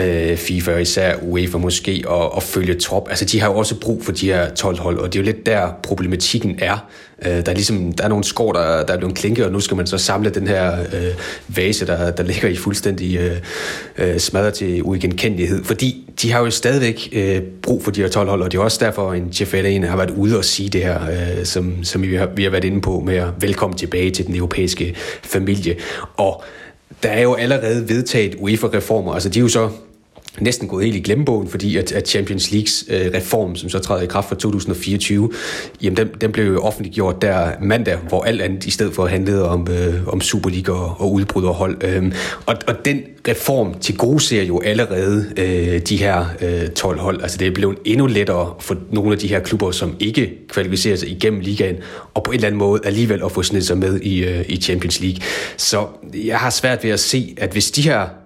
øh, 0.00 0.36
FIFA 0.36 0.76
især 0.76 1.16
UEFA 1.22 1.58
måske 1.58 2.02
og, 2.06 2.34
og 2.34 2.42
følge 2.42 2.74
trop. 2.74 3.08
Altså 3.08 3.24
de 3.24 3.40
har 3.40 3.48
jo 3.48 3.56
også 3.56 3.80
brug 3.80 4.04
for 4.04 4.12
de 4.12 4.26
her 4.26 4.54
12 4.54 4.78
hold, 4.78 4.98
og 4.98 5.12
det 5.12 5.18
er 5.18 5.22
jo 5.22 5.24
lidt 5.24 5.46
der 5.46 5.68
problematikken 5.82 6.58
er. 6.58 6.86
Øh, 7.26 7.32
der 7.32 7.50
er 7.50 7.54
ligesom 7.54 7.92
der 7.92 8.04
er 8.04 8.08
nogle 8.08 8.24
skår, 8.24 8.52
der, 8.52 8.86
der 8.86 8.94
er 8.94 8.98
blevet 8.98 9.14
klinket, 9.14 9.44
og 9.44 9.52
nu 9.52 9.60
skal 9.60 9.76
man 9.76 9.86
så 9.86 9.98
samle 9.98 10.30
den 10.30 10.46
her 10.46 10.80
øh, 10.80 11.56
vase, 11.56 11.86
der, 11.86 12.10
der 12.10 12.22
ligger 12.22 12.48
i 12.48 12.56
fuldstændig 12.56 13.16
øh, 13.18 13.36
øh, 13.98 14.18
smadret 14.18 14.54
til 14.54 14.82
uigenkendelighed. 14.82 15.64
Fordi 15.64 16.10
de 16.22 16.32
har 16.32 16.40
jo 16.40 16.50
stadigvæk 16.50 17.08
øh, 17.12 17.42
brug 17.62 17.84
for 17.84 17.90
de 17.90 18.00
her 18.00 18.08
12 18.08 18.28
hold, 18.28 18.42
og 18.42 18.52
det 18.52 18.58
er 18.58 18.62
også 18.62 18.84
derfor, 18.84 19.12
en 19.12 19.32
Jeff 19.40 19.54
Allen 19.54 19.82
har 19.82 19.96
været 19.96 20.10
ude 20.10 20.38
og 20.38 20.44
sige 20.44 20.68
det 20.68 20.82
her, 20.82 21.00
øh, 21.10 21.44
som, 21.44 21.84
som 21.84 22.02
vi, 22.02 22.14
har, 22.14 22.26
vi 22.36 22.42
har 22.42 22.50
været 22.50 22.64
inde 22.64 22.80
på 22.80 23.00
med 23.00 23.16
at 23.16 23.28
velkommen 23.40 23.78
tilbage 23.78 24.10
til 24.10 24.26
den 24.26 24.36
europæiske 24.36 24.94
familie. 25.22 25.76
Og 26.16 26.44
der 27.02 27.08
er 27.08 27.22
jo 27.22 27.34
allerede 27.34 27.88
vedtaget 27.88 28.34
UEFA-reformer, 28.34 29.14
altså 29.14 29.28
de 29.28 29.38
er 29.38 29.42
jo 29.42 29.48
så 29.48 29.70
næsten 30.38 30.68
gået 30.68 30.84
helt 30.84 30.96
i 30.96 31.00
glemmebogen, 31.00 31.48
fordi 31.48 31.76
at, 31.76 31.92
at 31.92 32.08
Champions 32.08 32.50
Leagues 32.50 32.84
øh, 32.88 33.10
reform, 33.14 33.56
som 33.56 33.68
så 33.68 33.78
træder 33.78 34.02
i 34.02 34.06
kraft 34.06 34.28
fra 34.28 34.34
2024, 34.34 35.30
jamen 35.82 35.96
den, 35.96 36.08
den 36.20 36.32
blev 36.32 36.44
jo 36.44 36.60
offentliggjort 36.60 37.22
der 37.22 37.50
mandag, 37.62 37.96
hvor 37.96 38.22
alt 38.22 38.42
andet 38.42 38.66
i 38.66 38.70
stedet 38.70 38.94
for 38.94 39.06
handlede 39.06 39.48
om, 39.48 39.68
øh, 39.70 40.08
om 40.08 40.20
Superliga 40.20 40.72
og, 40.72 41.00
og 41.00 41.12
udbryderhold. 41.12 41.84
Øh, 41.84 42.12
og, 42.46 42.54
og 42.66 42.84
den 42.84 43.02
reform 43.28 43.78
til 43.78 43.96
gode 43.96 44.20
ser 44.20 44.42
jo 44.42 44.60
allerede 44.60 45.32
øh, 45.36 45.80
de 45.80 45.96
her 45.96 46.26
øh, 46.40 46.68
12 46.68 46.98
hold. 46.98 47.22
Altså 47.22 47.38
det 47.38 47.46
er 47.46 47.54
blevet 47.54 47.78
endnu 47.84 48.06
lettere 48.06 48.54
for 48.60 48.76
nogle 48.90 49.12
af 49.12 49.18
de 49.18 49.28
her 49.28 49.40
klubber, 49.40 49.70
som 49.70 49.96
ikke 49.98 50.38
kvalificerer 50.48 50.96
sig 50.96 51.08
igennem 51.10 51.40
ligaen, 51.40 51.76
og 52.14 52.22
på 52.22 52.30
en 52.30 52.34
eller 52.34 52.46
anden 52.46 52.58
måde 52.58 52.80
alligevel 52.84 53.22
at 53.24 53.32
få 53.32 53.42
snedet 53.42 53.66
sig 53.66 53.78
med 53.78 54.00
i, 54.00 54.24
øh, 54.24 54.44
i 54.48 54.56
Champions 54.56 55.00
League. 55.00 55.20
Så 55.56 55.86
jeg 56.14 56.38
har 56.38 56.50
svært 56.50 56.84
ved 56.84 56.90
at 56.90 57.00
se, 57.00 57.34
at 57.38 57.52
hvis 57.52 57.70
de 57.70 57.82
her 57.82 58.19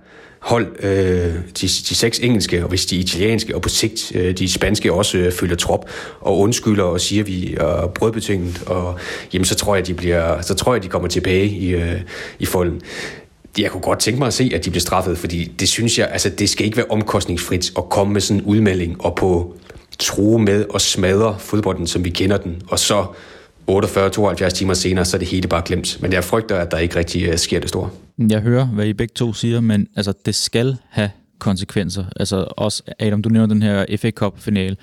hold, 0.45 0.85
øh, 0.85 1.35
de, 1.35 1.67
de 1.67 1.95
seks 1.95 2.19
engelske, 2.19 2.63
og 2.63 2.69
hvis 2.69 2.87
de 2.87 2.97
italienske, 2.97 3.55
og 3.55 3.63
på 3.63 3.69
sigt 3.69 4.13
øh, 4.15 4.39
de 4.39 4.53
spanske 4.53 4.93
også 4.93 5.19
øh, 5.19 5.33
følger 5.33 5.57
trop, 5.57 5.91
og 6.21 6.39
undskylder 6.39 6.85
og 6.85 7.01
siger, 7.01 7.25
vi 7.25 7.55
er 7.55 7.87
brødbetinget, 7.95 8.63
og 8.67 8.99
jamen, 9.33 9.45
så 9.45 9.55
tror 9.55 9.75
jeg, 9.75 9.87
de 9.87 9.95
bliver, 9.95 10.41
så 10.41 10.55
tror 10.55 10.75
jeg, 10.75 10.83
de 10.83 10.89
kommer 10.89 11.09
tilbage 11.09 11.47
i, 11.47 11.75
øh, 11.75 12.01
i 12.39 12.47
folden. 12.47 12.81
Jeg 13.59 13.71
kunne 13.71 13.81
godt 13.81 13.99
tænke 13.99 14.19
mig 14.19 14.27
at 14.27 14.35
se, 14.35 14.51
at 14.55 14.65
de 14.65 14.71
bliver 14.71 14.81
straffet, 14.81 15.19
fordi 15.19 15.45
det 15.45 15.69
synes 15.69 15.99
jeg, 15.99 16.09
altså 16.13 16.29
det 16.29 16.51
skal 16.51 16.67
ikke 16.67 16.77
være 16.77 16.87
omkostningsfrit 16.91 17.73
at 17.79 17.89
komme 17.89 18.13
med 18.13 18.21
sådan 18.21 18.41
en 18.41 18.47
udmelding 18.47 19.05
og 19.05 19.15
på 19.15 19.55
true 19.99 20.43
med 20.43 20.65
og 20.71 20.81
smadre 20.81 21.37
fodbolden, 21.39 21.87
som 21.87 22.05
vi 22.05 22.11
kender 22.11 22.37
den, 22.37 22.63
og 22.69 22.79
så 22.79 23.07
48-72 23.71 24.49
timer 24.49 24.75
senere, 24.75 25.05
så 25.05 25.17
er 25.17 25.19
det 25.19 25.29
hele 25.29 25.49
bare 25.49 25.63
glemt. 25.65 25.99
Men 26.01 26.13
jeg 26.13 26.25
frygter, 26.25 26.57
at 26.57 26.71
der 26.71 26.79
ikke 26.79 26.97
rigtig 26.97 27.23
øh, 27.29 27.39
sker 27.39 27.61
det 27.61 27.69
store. 27.69 27.91
Jeg 28.19 28.41
hører, 28.41 28.67
hvad 28.67 28.87
I 28.87 28.93
begge 28.93 29.13
to 29.15 29.33
siger, 29.33 29.61
men 29.61 29.89
altså, 29.97 30.13
det 30.27 30.35
skal 30.35 30.77
have 30.89 31.11
konsekvenser. 31.39 32.05
Altså 32.17 32.49
også, 32.57 32.83
Adam, 32.99 33.23
du 33.23 33.29
nævner 33.29 33.47
den 33.47 33.63
her 33.63 33.97
FA 33.97 34.11
Cup-finale. 34.11 34.77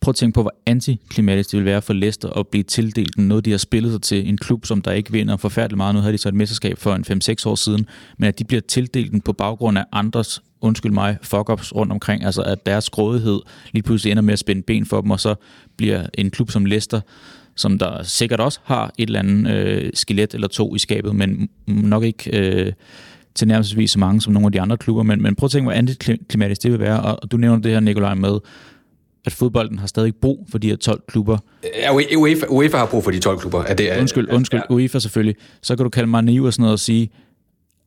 Prøv 0.00 0.10
at 0.10 0.16
tænke 0.16 0.34
på, 0.34 0.42
hvor 0.42 0.54
antiklimatisk 0.66 1.50
det 1.50 1.58
vil 1.58 1.64
være 1.64 1.82
for 1.82 1.92
Leicester 1.92 2.30
at 2.30 2.48
blive 2.48 2.62
tildelt 2.62 3.18
noget, 3.18 3.44
de 3.44 3.50
har 3.50 3.58
spillet 3.58 3.92
sig 3.92 4.02
til. 4.02 4.28
En 4.28 4.38
klub, 4.38 4.66
som 4.66 4.82
der 4.82 4.92
ikke 4.92 5.12
vinder 5.12 5.36
forfærdeligt 5.36 5.76
meget. 5.76 5.94
Nu 5.94 6.00
havde 6.00 6.12
de 6.12 6.18
så 6.18 6.28
et 6.28 6.34
mesterskab 6.34 6.78
for 6.78 6.94
en 6.94 7.04
5-6 7.44 7.48
år 7.48 7.54
siden. 7.54 7.86
Men 8.18 8.28
at 8.28 8.38
de 8.38 8.44
bliver 8.44 8.60
tildelt 8.60 9.12
den 9.12 9.20
på 9.20 9.32
baggrund 9.32 9.78
af 9.78 9.84
andres, 9.92 10.42
undskyld 10.60 10.92
mig, 10.92 11.16
fuck-ups 11.22 11.74
rundt 11.74 11.92
omkring. 11.92 12.24
Altså 12.24 12.42
at 12.42 12.66
deres 12.66 12.90
grådighed 12.90 13.40
lige 13.72 13.82
pludselig 13.82 14.10
ender 14.10 14.22
med 14.22 14.32
at 14.32 14.38
spænde 14.38 14.62
ben 14.62 14.86
for 14.86 15.00
dem, 15.00 15.10
og 15.10 15.20
så 15.20 15.34
bliver 15.76 16.06
en 16.14 16.30
klub 16.30 16.50
som 16.50 16.64
Leicester 16.64 17.00
som 17.60 17.78
der 17.78 18.02
sikkert 18.02 18.40
også 18.40 18.60
har 18.64 18.92
et 18.98 19.06
eller 19.06 19.18
andet 19.18 19.50
øh, 19.50 19.90
skelet 19.94 20.34
eller 20.34 20.48
to 20.48 20.74
i 20.74 20.78
skabet, 20.78 21.14
men 21.14 21.48
nok 21.66 22.04
ikke 22.04 22.38
øh, 22.38 22.72
til 23.34 23.48
nærmest 23.48 23.92
så 23.92 23.98
mange 23.98 24.20
som 24.20 24.32
nogle 24.32 24.46
af 24.46 24.52
de 24.52 24.60
andre 24.60 24.76
klubber. 24.76 25.02
Men, 25.02 25.22
men 25.22 25.34
prøv 25.34 25.44
at 25.46 25.50
tænke, 25.50 25.64
hvor 25.64 25.72
antiklimatisk 25.72 26.62
det 26.62 26.72
vil 26.72 26.80
være. 26.80 27.00
Og 27.00 27.30
du 27.30 27.36
nævner 27.36 27.62
det 27.62 27.72
her, 27.72 27.80
Nikolaj, 27.80 28.14
med, 28.14 28.38
at 29.24 29.32
fodbolden 29.32 29.78
har 29.78 29.86
stadig 29.86 30.14
brug 30.16 30.46
for 30.50 30.58
de 30.58 30.68
her 30.68 30.76
12 30.76 31.02
klubber. 31.08 31.38
Ja, 31.76 31.94
UEFA, 32.16 32.46
UEFA 32.48 32.76
har 32.76 32.86
brug 32.86 33.04
for 33.04 33.10
de 33.10 33.18
12 33.18 33.38
klubber. 33.38 33.62
Er 33.62 33.74
det, 33.74 33.92
er, 33.92 34.00
undskyld, 34.00 34.28
undskyld, 34.32 34.60
ja. 34.70 34.74
UEFA 34.74 34.98
selvfølgelig. 34.98 35.36
Så 35.62 35.76
kan 35.76 35.84
du 35.84 35.90
kalde 35.90 36.10
mig 36.10 36.22
naiv 36.22 36.42
og 36.42 36.52
sådan 36.52 36.62
noget 36.62 36.72
og 36.72 36.80
sige, 36.80 37.10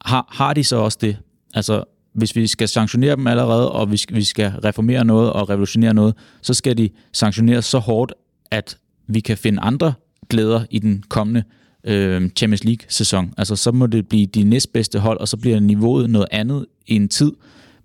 har, 0.06 0.28
har 0.32 0.54
de 0.54 0.64
så 0.64 0.76
også 0.76 0.98
det? 1.02 1.18
Altså, 1.54 1.84
hvis 2.14 2.36
vi 2.36 2.48
skal 2.48 2.68
sanktionere 2.68 3.16
dem 3.16 3.28
allerede, 3.28 3.72
og 3.72 3.92
vi 3.92 3.98
skal, 3.98 4.16
vi 4.16 4.24
skal 4.24 4.52
reformere 4.64 5.06
noget 5.06 5.34
og 5.34 5.50
revolutionere 5.50 5.94
noget, 5.94 6.16
så 6.42 6.54
skal 6.54 6.78
de 6.78 6.90
sanktioneres 7.14 7.66
så 7.66 7.78
hårdt, 7.80 8.14
at 8.52 8.78
vi 9.08 9.20
kan 9.20 9.38
finde 9.38 9.62
andre 9.62 9.94
glæder 10.30 10.66
i 10.70 10.80
den 10.80 11.04
kommende 11.10 11.44
øh, 11.84 12.30
Champions 12.36 12.64
League-sæson. 12.64 13.34
Altså, 13.38 13.56
så 13.56 13.72
må 13.72 13.88
det 13.88 14.08
blive 14.08 14.26
de 14.26 14.44
næstbedste 14.44 15.00
hold, 15.00 15.20
og 15.20 15.28
så 15.28 15.38
bliver 15.38 15.60
niveauet 15.60 16.10
noget 16.10 16.28
andet 16.32 16.66
i 16.88 16.96
en 16.96 17.10
tid, 17.10 17.32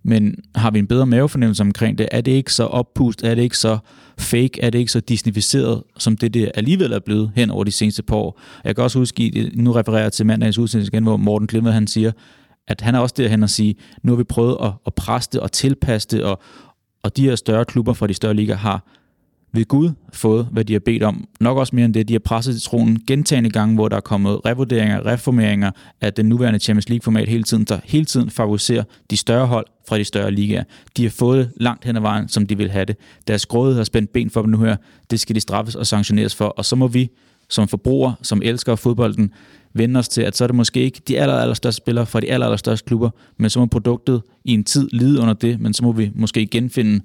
men 0.02 0.34
har 0.54 0.70
vi 0.70 0.78
en 0.78 0.86
bedre 0.86 1.06
mavefornemmelse 1.06 1.62
omkring 1.62 1.98
det? 1.98 2.08
Er 2.10 2.20
det 2.20 2.32
ikke 2.32 2.52
så 2.52 2.64
oppust? 2.64 3.22
Er 3.24 3.34
det 3.34 3.42
ikke 3.42 3.58
så 3.58 3.78
fake? 4.18 4.62
Er 4.62 4.70
det 4.70 4.78
ikke 4.78 4.92
så 4.92 5.00
disnificeret, 5.00 5.82
som 5.98 6.16
det, 6.16 6.34
det 6.34 6.50
alligevel 6.54 6.92
er 6.92 6.98
blevet 6.98 7.32
hen 7.34 7.50
over 7.50 7.64
de 7.64 7.70
seneste 7.70 8.02
par 8.02 8.16
år? 8.16 8.40
Jeg 8.64 8.74
kan 8.74 8.84
også 8.84 8.98
huske, 8.98 9.50
nu 9.54 9.72
refererer 9.72 10.02
jeg 10.02 10.12
til 10.12 10.26
mandagens 10.26 10.58
udsendelse 10.58 10.90
igen, 10.92 11.02
hvor 11.02 11.16
Morten 11.16 11.46
Glimmer, 11.46 11.70
han 11.70 11.86
siger, 11.86 12.12
at 12.68 12.80
han 12.80 12.94
er 12.94 12.98
også 12.98 13.14
derhen 13.18 13.42
at 13.42 13.50
sige, 13.50 13.74
nu 14.02 14.12
har 14.12 14.16
vi 14.16 14.24
prøvet 14.24 14.56
at, 14.62 14.72
at 14.86 14.94
presse 14.94 15.30
det 15.32 15.40
og 15.40 15.52
tilpasse 15.52 16.08
det, 16.08 16.22
og, 16.22 16.42
og 17.02 17.16
de 17.16 17.22
her 17.22 17.36
større 17.36 17.64
klubber 17.64 17.92
fra 17.92 18.06
de 18.06 18.14
større 18.14 18.34
ligaer 18.34 18.56
har 18.56 18.97
ved 19.52 19.64
Gud 19.64 19.90
fået, 20.12 20.48
hvad 20.52 20.64
de 20.64 20.72
har 20.72 20.80
bedt 20.80 21.02
om. 21.02 21.28
Nok 21.40 21.58
også 21.58 21.76
mere 21.76 21.84
end 21.84 21.94
det. 21.94 22.08
De 22.08 22.14
har 22.14 22.18
presset 22.18 22.54
til 22.54 22.62
tronen 22.62 23.00
gentagende 23.06 23.50
gange, 23.50 23.74
hvor 23.74 23.88
der 23.88 23.96
er 23.96 24.00
kommet 24.00 24.40
revurderinger, 24.46 25.06
reformeringer 25.06 25.70
af 26.00 26.14
den 26.14 26.26
nuværende 26.26 26.58
Champions 26.58 26.88
League-format 26.88 27.28
hele 27.28 27.42
tiden, 27.42 27.64
der 27.64 27.80
hele 27.84 28.04
tiden 28.04 28.30
favoriserer 28.30 28.84
de 29.10 29.16
større 29.16 29.46
hold 29.46 29.66
fra 29.88 29.98
de 29.98 30.04
større 30.04 30.30
ligaer. 30.30 30.64
De 30.96 31.02
har 31.02 31.10
fået 31.10 31.38
det 31.38 31.52
langt 31.56 31.84
hen 31.84 31.96
ad 31.96 32.00
vejen, 32.00 32.28
som 32.28 32.46
de 32.46 32.56
vil 32.56 32.70
have 32.70 32.84
det. 32.84 32.96
Deres 33.28 33.46
grådighed 33.46 33.76
har 33.76 33.84
spændt 33.84 34.12
ben 34.12 34.30
for 34.30 34.42
dem 34.42 34.50
nu 34.50 34.58
her. 34.58 34.76
Det 35.10 35.20
skal 35.20 35.34
de 35.34 35.40
straffes 35.40 35.74
og 35.74 35.86
sanktioneres 35.86 36.34
for. 36.34 36.44
Og 36.44 36.64
så 36.64 36.76
må 36.76 36.86
vi 36.86 37.10
som 37.48 37.68
forbrugere, 37.68 38.14
som 38.22 38.42
elsker 38.44 38.76
fodbolden, 38.76 39.32
vende 39.74 39.98
os 39.98 40.08
til, 40.08 40.22
at 40.22 40.36
så 40.36 40.44
er 40.44 40.48
det 40.48 40.56
måske 40.56 40.80
ikke 40.80 41.00
de 41.08 41.20
aller, 41.20 41.34
allerstørste 41.34 41.76
spillere 41.76 42.06
fra 42.06 42.20
de 42.20 42.30
aller, 42.32 42.46
allerstørste 42.46 42.86
klubber, 42.86 43.10
men 43.36 43.50
så 43.50 43.58
må 43.58 43.66
produktet 43.66 44.22
i 44.44 44.54
en 44.54 44.64
tid 44.64 44.88
lide 44.92 45.20
under 45.20 45.34
det, 45.34 45.60
men 45.60 45.74
så 45.74 45.84
må 45.84 45.92
vi 45.92 46.10
måske 46.14 46.46
genfinde 46.46 47.00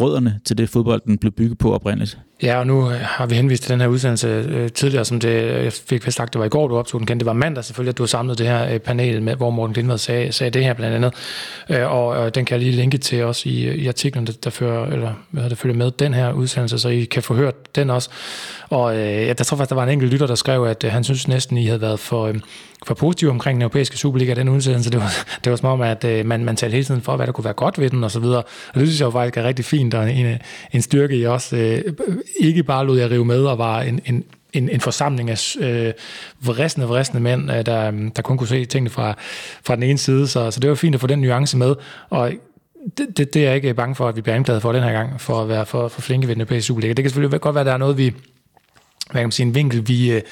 rødderne 0.00 0.40
til 0.44 0.58
det 0.58 0.68
fodbold, 0.68 1.02
den 1.06 1.18
blev 1.18 1.32
bygget 1.32 1.58
på 1.58 1.74
oprindeligt. 1.74 2.18
Ja, 2.42 2.58
og 2.58 2.66
nu 2.66 2.90
øh, 2.90 3.00
har 3.00 3.26
vi 3.26 3.34
henvist 3.34 3.62
til 3.62 3.72
den 3.72 3.80
her 3.80 3.88
udsendelse 3.88 4.28
øh, 4.28 4.70
tidligere, 4.70 5.04
som 5.04 5.20
det, 5.20 5.28
øh, 5.28 5.64
jeg 5.64 5.72
fik 5.72 6.06
vist 6.06 6.16
sagt, 6.16 6.32
det 6.32 6.38
var 6.38 6.44
i 6.44 6.48
går, 6.48 6.68
du 6.68 6.76
optog 6.76 7.00
den 7.00 7.08
igen. 7.08 7.18
Det 7.18 7.26
var 7.26 7.32
mandag 7.32 7.64
selvfølgelig, 7.64 7.90
at 7.90 7.98
du 7.98 8.02
har 8.02 8.06
samlet 8.06 8.38
det 8.38 8.46
her 8.46 8.74
øh, 8.74 8.78
panel, 8.78 9.22
med, 9.22 9.36
hvor 9.36 9.50
Morten 9.50 9.74
Lindvad 9.74 9.98
sagde, 9.98 10.32
sagde 10.32 10.50
det 10.50 10.64
her 10.64 10.74
blandt 10.74 10.96
andet. 10.96 11.14
Øh, 11.68 11.92
og, 11.92 12.26
øh, 12.26 12.32
den 12.34 12.44
kan 12.44 12.54
jeg 12.54 12.64
lige 12.64 12.76
linke 12.76 12.98
til 12.98 13.24
også 13.24 13.48
i, 13.48 13.74
i 13.74 13.86
artiklen, 13.88 14.26
der, 14.26 14.32
der, 14.44 14.50
fører, 14.50 14.86
eller, 14.86 15.12
hvad 15.30 15.50
der 15.50 15.56
følger 15.56 15.76
med 15.76 15.90
den 15.90 16.14
her 16.14 16.32
udsendelse, 16.32 16.78
så 16.78 16.88
I 16.88 17.04
kan 17.04 17.22
få 17.22 17.34
hørt 17.34 17.76
den 17.76 17.90
også. 17.90 18.10
Og 18.68 18.96
ja, 18.96 19.32
der 19.32 19.44
tror 19.44 19.56
faktisk, 19.56 19.70
der 19.70 19.76
var 19.76 19.82
en 19.82 19.88
enkelt 19.88 20.12
lytter, 20.12 20.26
der 20.26 20.34
skrev, 20.34 20.64
at 20.64 20.84
han 20.88 21.04
synes 21.04 21.28
næsten, 21.28 21.56
I 21.56 21.66
havde 21.66 21.80
været 21.80 22.00
for, 22.00 22.32
for 22.86 22.94
positiv 22.94 23.30
omkring 23.30 23.56
den 23.56 23.62
europæiske 23.62 23.96
Superliga, 23.96 24.34
den 24.34 24.48
udsendelse. 24.48 24.90
Det 24.90 25.00
var, 25.00 25.24
det 25.44 25.50
var 25.50 25.56
som 25.56 25.68
om, 25.68 25.80
at 25.80 26.26
man, 26.26 26.44
man 26.44 26.56
talte 26.56 26.72
hele 26.72 26.84
tiden 26.84 27.00
for, 27.02 27.16
hvad 27.16 27.26
der 27.26 27.32
kunne 27.32 27.44
være 27.44 27.54
godt 27.54 27.80
ved 27.80 27.90
den 27.90 28.04
og 28.04 28.10
så 28.10 28.20
videre. 28.20 28.42
Og 28.42 28.74
det 28.74 28.88
synes 28.88 29.00
jeg 29.00 29.06
jo 29.06 29.10
faktisk 29.10 29.36
er 29.36 29.42
rigtig 29.44 29.64
fint, 29.64 29.94
og 29.94 30.12
en, 30.12 30.38
en 30.72 30.82
styrke 30.82 31.16
i 31.16 31.26
også 31.26 31.82
ikke 32.38 32.62
bare 32.62 32.86
lod 32.86 32.98
jeg 32.98 33.10
rive 33.10 33.24
med 33.24 33.44
og 33.44 33.58
var 33.58 33.80
en, 33.82 34.00
en, 34.06 34.24
en, 34.52 34.68
en 34.68 34.80
forsamling 34.80 35.30
af 35.30 35.56
øh, 35.60 35.92
vristende, 36.40 36.86
vristende 36.86 37.22
mænd, 37.22 37.50
øh, 37.50 37.66
der, 37.66 37.90
øh, 37.90 38.10
der 38.16 38.22
kun 38.22 38.38
kunne 38.38 38.48
se 38.48 38.64
tingene 38.64 38.90
fra, 38.90 39.14
fra 39.64 39.74
den 39.74 39.82
ene 39.82 39.98
side. 39.98 40.28
Så, 40.28 40.50
så 40.50 40.60
det 40.60 40.70
var 40.70 40.76
fint 40.76 40.94
at 40.94 41.00
få 41.00 41.06
den 41.06 41.18
nuance 41.18 41.56
med. 41.56 41.74
Og 42.10 42.32
det, 42.98 43.06
det, 43.16 43.34
det 43.34 43.42
er 43.42 43.46
jeg 43.46 43.56
ikke 43.56 43.74
bange 43.74 43.94
for, 43.94 44.08
at 44.08 44.16
vi 44.16 44.20
bliver 44.20 44.36
anklaget 44.36 44.62
for 44.62 44.72
den 44.72 44.82
her 44.82 44.92
gang, 44.92 45.20
for 45.20 45.42
at 45.42 45.48
være 45.48 45.66
for, 45.66 45.88
for 45.88 46.00
flinke 46.00 46.28
ved 46.28 46.34
den 46.34 46.40
europæiske 46.40 46.66
Superliga. 46.66 46.92
Det 46.92 47.04
kan 47.04 47.10
selvfølgelig 47.10 47.40
godt 47.40 47.54
være, 47.54 47.62
at 47.62 47.66
der 47.66 47.72
er 47.72 47.78
noget, 47.78 47.98
vi, 47.98 48.10
hvad 49.10 49.20
kan 49.20 49.22
man 49.22 49.32
sige, 49.32 49.46
en 49.46 49.54
vinkel, 49.54 49.88
vi, 49.88 50.12
øh, 50.12 50.22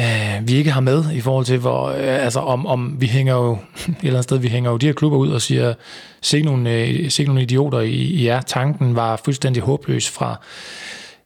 øh, 0.00 0.48
vi 0.48 0.54
ikke 0.54 0.70
har 0.70 0.80
med 0.80 1.04
i 1.12 1.20
forhold 1.20 1.44
til, 1.44 1.58
hvor, 1.58 1.88
øh, 1.88 2.24
altså 2.24 2.40
om, 2.40 2.66
om 2.66 2.96
vi 2.98 3.06
hænger 3.06 3.34
jo, 3.34 3.52
et 3.52 3.58
eller 3.88 4.10
andet 4.10 4.24
sted, 4.24 4.38
vi 4.38 4.48
hænger 4.48 4.70
jo 4.70 4.76
de 4.76 4.86
her 4.86 4.92
klubber 4.92 5.18
ud 5.18 5.30
og 5.30 5.42
siger, 5.42 5.74
se 6.20 6.42
nogle, 6.42 6.74
øh, 6.74 7.10
se 7.10 7.24
nogle 7.24 7.42
idioter 7.42 7.80
i, 7.80 7.90
i 7.90 8.26
jer. 8.26 8.40
Tanken 8.40 8.96
var 8.96 9.20
fuldstændig 9.24 9.62
håbløs 9.62 10.10
fra, 10.10 10.40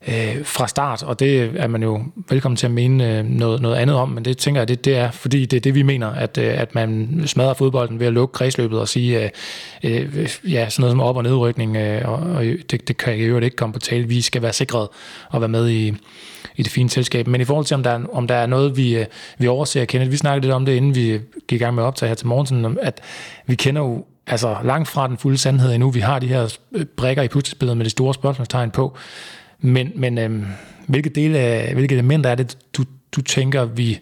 øh, 0.09 0.45
fra 0.45 0.69
start, 0.69 1.03
og 1.03 1.21
det 1.21 1.53
er 1.57 1.67
man 1.67 1.83
jo 1.83 2.03
velkommen 2.29 2.57
til 2.57 2.67
at 2.67 2.73
mene 2.73 3.19
øh, 3.19 3.25
noget, 3.25 3.63
noget 3.63 3.77
andet 3.77 3.97
om, 3.97 4.09
men 4.09 4.25
det 4.25 4.39
tænker 4.39 4.61
jeg, 4.61 4.69
det, 4.69 4.85
det 4.85 4.97
er, 4.97 5.11
fordi 5.11 5.47
det 5.47 5.57
er 5.57 5.61
det, 5.61 5.75
vi 5.75 5.83
mener, 5.83 6.09
at, 6.09 6.39
øh, 6.39 6.61
at 6.61 6.75
man 6.75 7.23
smadrer 7.27 7.55
fodbolden 7.55 8.01
ved 8.01 8.07
at 8.07 8.13
lukke 8.13 8.33
kredsløbet 8.33 8.81
og 8.81 8.89
sige, 8.89 9.25
øh, 9.25 9.31
øh, 9.85 10.29
ja, 10.53 10.69
sådan 10.69 10.83
noget 10.83 10.93
som 10.93 11.01
op- 11.01 11.17
og 11.17 11.23
nedrykning, 11.23 11.77
øh, 11.77 12.09
og, 12.09 12.17
og 12.17 12.45
det, 12.45 12.89
det 12.89 12.97
kan 12.97 13.15
jo 13.15 13.39
ikke 13.39 13.57
komme 13.57 13.73
på 13.73 13.79
tale. 13.79 14.09
Vi 14.09 14.21
skal 14.21 14.43
være 14.43 14.53
sikret 14.53 14.89
og 15.31 15.41
være 15.41 15.49
med 15.49 15.71
i, 15.71 15.93
i 16.57 16.63
det 16.63 16.73
fine 16.73 16.91
selskab. 16.91 17.27
Men 17.27 17.41
i 17.41 17.45
forhold 17.45 17.67
til, 17.67 17.75
om 17.75 17.83
der 17.83 17.91
er, 17.91 18.01
om 18.13 18.27
der 18.27 18.35
er 18.35 18.47
noget, 18.47 18.77
vi, 18.77 18.97
øh, 18.97 19.07
vi 19.39 19.47
overser, 19.47 19.85
Kenneth, 19.85 20.13
vi 20.13 20.17
snakkede 20.17 20.41
lidt 20.41 20.55
om 20.55 20.67
det, 20.67 20.73
inden 20.73 20.95
vi 20.95 21.21
gik 21.49 21.61
i 21.61 21.65
gang 21.65 21.75
med 21.75 21.83
at 21.83 21.87
optage 21.87 22.09
her 22.09 22.15
til 22.15 22.27
morgen, 22.27 22.79
at 22.83 23.01
vi 23.47 23.55
kender 23.55 23.83
jo 23.83 24.05
altså 24.27 24.57
langt 24.65 24.89
fra 24.89 25.09
den 25.09 25.19
fulde 25.19 25.39
sandhed 25.39 25.73
endnu. 25.73 25.91
Vi 25.91 26.01
har 26.01 26.19
de 26.19 26.27
her 26.27 26.57
øh, 26.73 26.85
brækker 26.85 27.23
i 27.23 27.29
puslespillet 27.29 27.77
med 27.77 27.85
det 27.85 27.93
store 27.93 28.15
spørgsmålstegn 28.15 28.71
på. 28.71 28.97
Men, 29.59 29.93
men 29.95 30.19
øhm, 30.19 30.47
hvilke, 30.87 31.09
dele 31.09 31.39
af, 31.39 31.75
hvilke 31.75 31.95
elementer 31.95 32.31
er 32.31 32.35
det, 32.35 32.59
du, 32.77 32.85
du 33.13 33.23
tænker, 33.23 33.65
vi, 33.65 33.99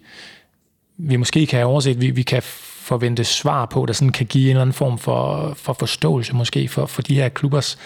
vi 0.97 1.17
måske 1.17 1.47
kan 1.47 1.57
have 1.57 1.69
overset, 1.69 2.01
vi, 2.01 2.11
vi 2.11 2.23
kan 2.23 2.43
forvente 2.43 3.25
svar 3.25 3.67
på, 3.67 3.87
der 3.87 3.93
sådan 3.93 4.13
kan 4.13 4.27
give 4.27 4.45
en 4.45 4.51
eller 4.51 4.61
anden 4.61 4.75
form 4.75 4.99
for, 4.99 5.53
for 5.57 5.73
forståelse 5.73 6.35
måske 6.35 6.69
for, 6.69 6.87
for 6.87 7.03
de 7.03 7.15
her 7.15 7.29
klubbers, 7.29 7.79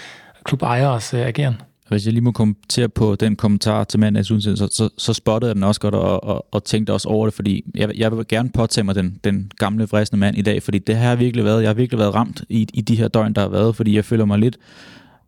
klubejeres 0.45 1.15
øh, 1.15 1.27
agerende? 1.27 1.59
Hvis 1.89 2.07
jeg 2.07 2.13
lige 2.13 2.25
må 2.25 2.33
kommentere 2.33 2.89
på 2.89 3.15
den 3.15 3.37
kommentar 3.37 3.85
til 3.85 4.01
mandags 4.01 4.31
udsendelse, 4.31 4.67
så, 4.67 4.77
så, 4.77 4.89
så 4.99 5.13
spottede 5.13 5.49
jeg 5.49 5.55
den 5.55 5.63
også 5.63 5.81
godt 5.81 5.95
og, 5.95 6.25
og, 6.25 6.47
og 6.55 6.65
tænkte 6.65 6.93
også 6.93 7.09
over 7.09 7.27
det, 7.27 7.35
fordi 7.35 7.65
jeg, 7.75 7.91
jeg 7.97 8.17
vil 8.17 8.29
gerne 8.29 8.51
påtage 8.51 8.85
mig 8.85 8.95
den, 8.95 9.21
den 9.25 9.53
gamle 9.59 9.85
vristende 9.85 10.21
mand 10.21 10.39
i 10.39 10.43
dag, 10.43 10.63
fordi 10.63 10.79
det 10.79 10.97
har 10.97 11.17
virkelig 11.17 11.45
været, 11.45 11.63
jeg 11.63 11.69
har 11.69 11.75
virkelig 11.75 11.99
været 11.99 12.15
ramt 12.15 12.45
i, 12.49 12.67
i 12.75 12.81
de 12.81 12.97
her 12.97 13.09
døgn, 13.09 13.33
der 13.33 13.41
har 13.41 13.49
været, 13.49 13.77
fordi 13.77 13.97
jeg 13.97 14.05
føler 14.05 14.25
mig 14.25 14.39
lidt 14.39 14.59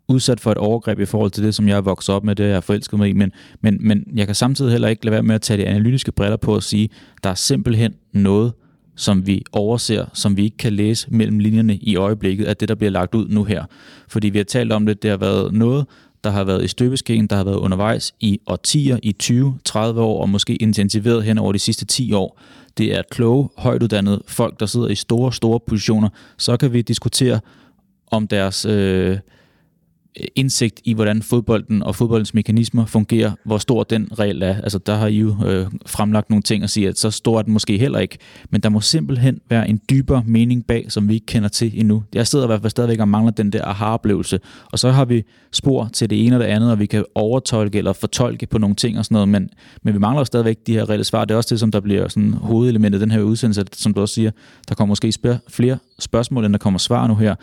udsat 0.09 0.41
for 0.41 0.53
et 0.53 0.59
overgreb 0.59 1.01
i 1.01 1.05
forhold 1.05 1.31
til 1.31 1.45
det, 1.45 1.55
som 1.55 1.69
jeg 1.69 1.77
er 1.77 1.81
vokset 1.81 2.15
op 2.15 2.25
med, 2.25 2.35
det 2.37 2.45
jeg 2.45 2.57
er 2.57 2.61
forelsket 2.61 2.99
mig 2.99 3.09
i, 3.09 3.13
men, 3.13 3.33
men, 3.61 3.79
men 3.81 4.05
jeg 4.15 4.27
kan 4.27 4.35
samtidig 4.35 4.73
heller 4.73 4.89
ikke 4.89 5.05
lade 5.05 5.13
være 5.13 5.23
med 5.23 5.35
at 5.35 5.43
tage 5.43 5.63
de 5.63 5.67
analytiske 5.67 6.13
briller 6.13 6.37
på 6.37 6.55
og 6.55 6.63
sige, 6.63 6.89
der 7.25 7.31
er 7.31 7.35
simpelthen 7.35 7.95
noget, 8.13 8.53
som 8.97 9.27
vi 9.27 9.43
overser, 9.53 10.07
som 10.13 10.37
vi 10.37 10.45
ikke 10.45 10.57
kan 10.57 10.73
læse 10.73 11.11
mellem 11.11 11.39
linjerne 11.39 11.77
i 11.77 11.97
øjeblikket, 11.97 12.45
at 12.45 12.61
det, 12.61 12.69
der 12.69 12.75
bliver 12.75 12.91
lagt 12.91 13.15
ud 13.15 13.29
nu 13.29 13.45
her. 13.45 13.65
Fordi 14.09 14.29
vi 14.29 14.39
har 14.39 14.45
talt 14.45 14.73
om 14.73 14.87
det, 14.87 15.03
det 15.03 15.11
har 15.11 15.19
været 15.19 15.53
noget, 15.53 15.87
der 16.25 16.31
har 16.31 16.45
været 16.45 16.65
i 16.65 16.69
støbeskeen, 16.69 17.27
der 17.27 17.37
har 17.37 17.45
været 17.45 17.57
undervejs 17.57 18.15
i 18.21 18.41
årtier, 18.47 18.99
i 19.03 19.17
20-30 19.23 19.79
år, 19.79 20.21
og 20.21 20.29
måske 20.29 20.57
intensiveret 20.57 21.25
hen 21.25 21.39
over 21.39 21.53
de 21.53 21.59
sidste 21.59 21.85
10 21.85 22.13
år. 22.13 22.41
Det 22.79 22.97
er 22.99 23.03
kloge, 23.11 23.49
højtuddannede 23.57 24.23
folk, 24.27 24.61
der 24.61 24.67
sidder 24.67 24.89
i 24.89 24.95
store, 24.95 25.33
store 25.33 25.61
positioner. 25.61 26.09
Så 26.39 26.57
kan 26.57 26.73
vi 26.73 26.83
diskutere 26.83 27.41
om 28.11 28.27
deres... 28.27 28.65
Øh, 28.65 29.19
Øh, 30.21 30.27
indsigt 30.37 30.81
i, 30.85 30.93
hvordan 30.93 31.23
fodbolden 31.23 31.83
og 31.83 31.97
fodboldens 31.97 32.35
mekanismer 32.35 32.87
fungerer, 32.87 33.33
hvor 33.45 33.59
stor 33.59 33.83
den 33.83 34.09
regel 34.19 34.43
er. 34.43 34.57
Altså, 34.63 34.79
der 34.79 34.95
har 34.95 35.07
I 35.07 35.19
jo 35.19 35.37
øh, 35.47 35.67
fremlagt 35.87 36.31
nogle 36.31 36.43
ting 36.43 36.63
og 36.65 36.71
siger, 36.71 36.89
at 36.89 36.99
så 36.99 37.11
stor 37.11 37.39
er 37.39 37.43
den 37.43 37.53
måske 37.53 37.79
heller 37.79 37.99
ikke. 37.99 38.19
Men 38.51 38.61
der 38.61 38.69
må 38.69 38.81
simpelthen 38.81 39.41
være 39.51 39.69
en 39.69 39.81
dybere 39.91 40.23
mening 40.27 40.67
bag, 40.67 40.93
som 40.93 41.09
vi 41.09 41.15
ikke 41.15 41.27
kender 41.27 41.49
til 41.49 41.81
endnu. 41.81 42.03
Jeg 42.15 42.27
sidder 42.27 42.45
i 42.45 42.47
hvert 42.47 42.61
fald 42.61 42.71
stadigvæk 42.71 43.01
og 43.01 43.09
mangler 43.09 43.33
den 43.33 43.53
der 43.53 43.65
aha-oplevelse. 43.65 44.41
Og 44.73 44.79
så 44.79 44.91
har 44.91 45.05
vi 45.05 45.25
spor 45.53 45.89
til 45.93 46.11
det 46.11 46.27
ene 46.27 46.37
og 46.37 46.41
det 46.41 46.47
andet, 46.47 46.71
og 46.71 46.79
vi 46.79 46.87
kan 46.87 47.05
overtolke 47.15 47.79
eller 47.79 47.93
fortolke 47.93 48.47
på 48.47 48.59
nogle 48.59 48.77
ting 48.77 48.99
og 48.99 49.05
sådan 49.05 49.15
noget, 49.15 49.29
men, 49.29 49.49
men 49.83 49.95
vi 49.95 49.99
mangler 49.99 50.25
stadigvæk 50.25 50.59
de 50.67 50.73
her 50.73 50.89
reelle 50.89 51.05
svar. 51.05 51.25
Det 51.25 51.35
er 51.35 51.37
også 51.37 51.55
det, 51.55 51.61
som 51.61 51.71
der 51.71 51.81
bliver 51.81 52.09
sådan 52.09 52.33
hovedelementet 52.33 52.99
i 52.99 53.03
den 53.03 53.11
her 53.11 53.21
udsendelse, 53.21 53.65
som 53.73 53.95
du 53.95 54.01
også 54.01 54.15
siger, 54.15 54.31
der 54.69 54.75
kommer 54.75 54.91
måske 54.91 55.13
flere 55.49 55.79
spørgsmål, 55.99 56.45
end 56.45 56.53
der 56.53 56.59
kommer 56.59 56.79
svar 56.79 57.07
nu 57.07 57.15
her. 57.15 57.35